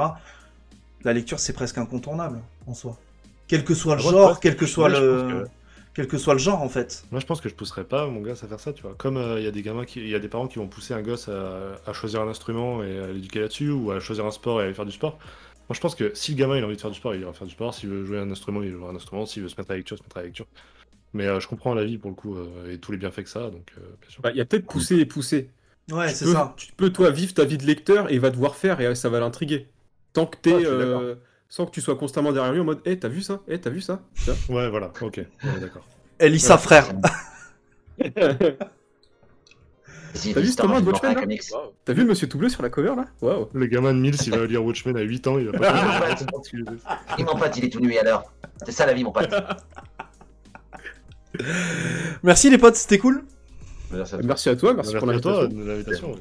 La 1.03 1.14
lecture, 1.14 1.39
c'est 1.39 1.53
presque 1.53 1.77
incontournable 1.77 2.39
en 2.65 2.73
soi. 2.73 2.97
Quel 3.47 3.64
que 3.64 3.76
soit 3.76 3.95
le 3.95 4.01
genre, 4.01 4.39
quel 4.39 4.56
que 4.56 4.65
soit 4.65 4.89
le, 4.89 5.45
quel 5.94 6.07
que 6.07 6.18
soit 6.18 6.34
le 6.34 6.40
genre 6.40 6.61
en 6.61 6.70
fait. 6.70 7.03
Moi, 7.11 7.20
je 7.20 7.26
pense 7.26 7.41
que 7.41 7.49
je 7.49 7.56
pousserais 7.56 7.84
pas 7.84 8.07
mon 8.07 8.22
gosse 8.22 8.44
à 8.44 8.48
faire 8.48 8.60
ça, 8.60 8.74
tu 8.74 8.84
vois. 8.84 8.95
Comme 8.98 9.18
euh, 9.18 9.40
il 9.40 9.44
y 9.44 9.48
a 9.48 9.52
des 9.52 9.61
gamins 9.61 9.86
qui, 9.86 9.99
il 9.99 10.10
y 10.10 10.16
a 10.16 10.20
des 10.20 10.30
parents 10.30 10.48
qui 10.48 10.60
vont 10.60 10.68
pousser 10.68 10.94
un 10.94 11.02
gosse 11.02 11.30
à, 11.30 11.80
à 11.86 11.94
choisir 11.94 12.22
un 12.22 12.28
instrument 12.28 12.84
et 12.84 12.99
à 12.99 13.07
l'éduquer 13.07 13.40
là-dessus, 13.41 13.70
ou 13.72 13.91
à 13.91 13.99
choisir 13.99 14.26
un 14.26 14.32
sport 14.32 14.60
et 14.60 14.64
à 14.64 14.66
aller 14.66 14.74
faire 14.74 14.86
du 14.86 14.91
sport. 14.91 15.18
Moi, 15.70 15.76
je 15.76 15.80
pense 15.82 15.94
que 15.94 16.11
si 16.16 16.32
le 16.32 16.38
gamin 16.38 16.57
il 16.57 16.64
a 16.64 16.66
envie 16.66 16.76
de 16.76 16.82
faire 16.82 16.90
du 16.90 16.98
sport, 16.98 17.14
il 17.14 17.22
ira 17.22 17.34
faire 17.34 17.45
du 17.45 17.53
sport. 17.53 17.74
S'il 17.74 17.90
veut 17.90 18.06
jouer 18.06 18.18
un 18.18 18.32
instrument, 18.32 18.64
il 18.64 18.72
jouera 18.72 18.91
un 18.91 18.95
instrument. 18.95 19.26
S'il 19.26 19.44
veut 19.44 19.49
se 19.49 19.56
mettre 19.56 19.70
à 19.70 19.74
la 19.74 19.78
lecture, 19.78 19.98
il 19.98 19.99
se 19.99 20.03
mettra 20.03 20.20
à 20.22 20.24
la 20.24 20.28
lecture. 20.28 20.48
Mais 21.14 21.28
euh, 21.28 21.40
je 21.40 21.48
comprends 21.48 21.74
la 21.74 21.86
vie 21.86 21.98
pour 21.98 22.10
le 22.11 22.16
coup 22.16 22.36
euh, 22.36 22.72
et 22.72 22.78
tous 22.78 22.91
les 22.91 22.98
bienfaits 22.98 23.24
que 23.24 23.30
ça, 23.30 23.45
a, 23.45 23.49
donc 23.49 23.72
euh, 23.78 23.82
bien 24.02 24.10
sûr. 24.10 24.22
Bah, 24.22 24.32
Il 24.32 24.38
y 24.38 24.41
a 24.41 24.45
peut-être 24.45 24.68
pousser 24.68 24.98
et 24.98 25.06
pousser. 25.06 25.49
Ouais, 25.91 26.10
c'est 26.10 26.26
ça. 26.26 26.53
Tu 26.56 26.72
peux, 26.74 26.91
toi, 26.91 27.10
vivre 27.10 27.34
ta 27.34 27.45
vie 27.45 27.57
de 27.57 27.66
lecteur 27.66 28.11
et 28.11 28.14
il 28.14 28.20
va 28.20 28.30
devoir 28.30 28.56
faire 28.56 28.80
et 28.80 28.94
ça 28.95 29.10
va 29.10 29.20
l'intriguer. 29.20 29.68
Tant 30.14 30.26
que 30.26 30.38
t'es. 30.38 30.53
Euh, 30.53 31.16
sans 31.49 31.65
que 31.65 31.71
tu 31.71 31.81
sois 31.81 31.95
constamment 31.95 32.31
derrière 32.31 32.53
lui 32.53 32.61
en 32.61 32.65
mode 32.65 32.80
Eh, 32.85 32.97
t'as 32.97 33.09
vu 33.09 33.21
ça? 33.21 33.41
Eh, 33.47 33.59
t'as 33.59 33.71
vu 33.71 33.81
ça? 33.81 34.01
Ouais, 34.49 34.69
voilà, 34.69 34.91
ok, 35.01 35.17
est 35.17 35.27
d'accord. 35.59 35.85
Elissa 36.19 36.57
frère. 36.57 36.91
Si, 40.13 40.21
T'as 40.34 40.41
vu 40.41 40.55
Thomas 40.55 40.81
Watchmen 40.81 41.15
là? 41.15 41.21
T'as 41.85 41.93
vu 41.93 42.01
le 42.03 42.09
monsieur 42.09 42.27
tout 42.27 42.38
bleu 42.38 42.49
sur 42.49 42.61
la 42.61 42.69
cover 42.69 42.93
là? 42.95 43.05
Waouh 43.21 43.47
Le 43.53 43.65
gamin 43.65 43.93
de 43.93 43.99
Mills, 43.99 44.17
il 44.26 44.31
va 44.31 44.45
lire 44.45 44.63
Watchmen 44.63 44.95
à 44.97 45.01
8 45.01 45.27
ans, 45.27 45.39
il 45.39 45.49
va 45.49 45.59
pas. 45.59 46.15
Et 47.17 47.23
mon 47.23 47.35
pote, 47.35 47.57
il 47.57 47.65
est 47.65 47.69
tout 47.69 47.80
nu 47.80 47.97
alors? 47.97 48.31
C'est 48.65 48.71
ça 48.71 48.85
la 48.85 48.93
vie, 48.93 49.03
mon 49.03 49.11
pote. 49.11 49.34
Merci 52.23 52.49
les 52.49 52.57
potes, 52.57 52.76
c'était 52.76 52.97
cool. 52.97 53.23
Merci 53.91 54.15
à 54.15 54.17
toi. 54.17 54.27
Merci 54.27 54.49
à 54.49 54.55
toi, 54.55 54.73
merci, 54.73 54.95
pour 54.95 55.09
à 55.09 55.13
l'invitation. 55.13 56.15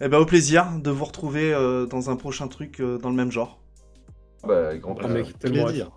Eh 0.00 0.08
ben 0.08 0.18
au 0.18 0.26
plaisir 0.26 0.78
de 0.78 0.90
vous 0.90 1.04
retrouver 1.04 1.52
euh, 1.52 1.86
dans 1.86 2.08
un 2.08 2.14
prochain 2.14 2.46
truc 2.46 2.80
euh, 2.80 2.98
dans 2.98 3.10
le 3.10 3.16
même 3.16 3.32
genre. 3.32 3.58
Bah, 4.44 4.76
grand 4.76 4.94
tellement 4.94 5.24
plaisir. 5.64 5.90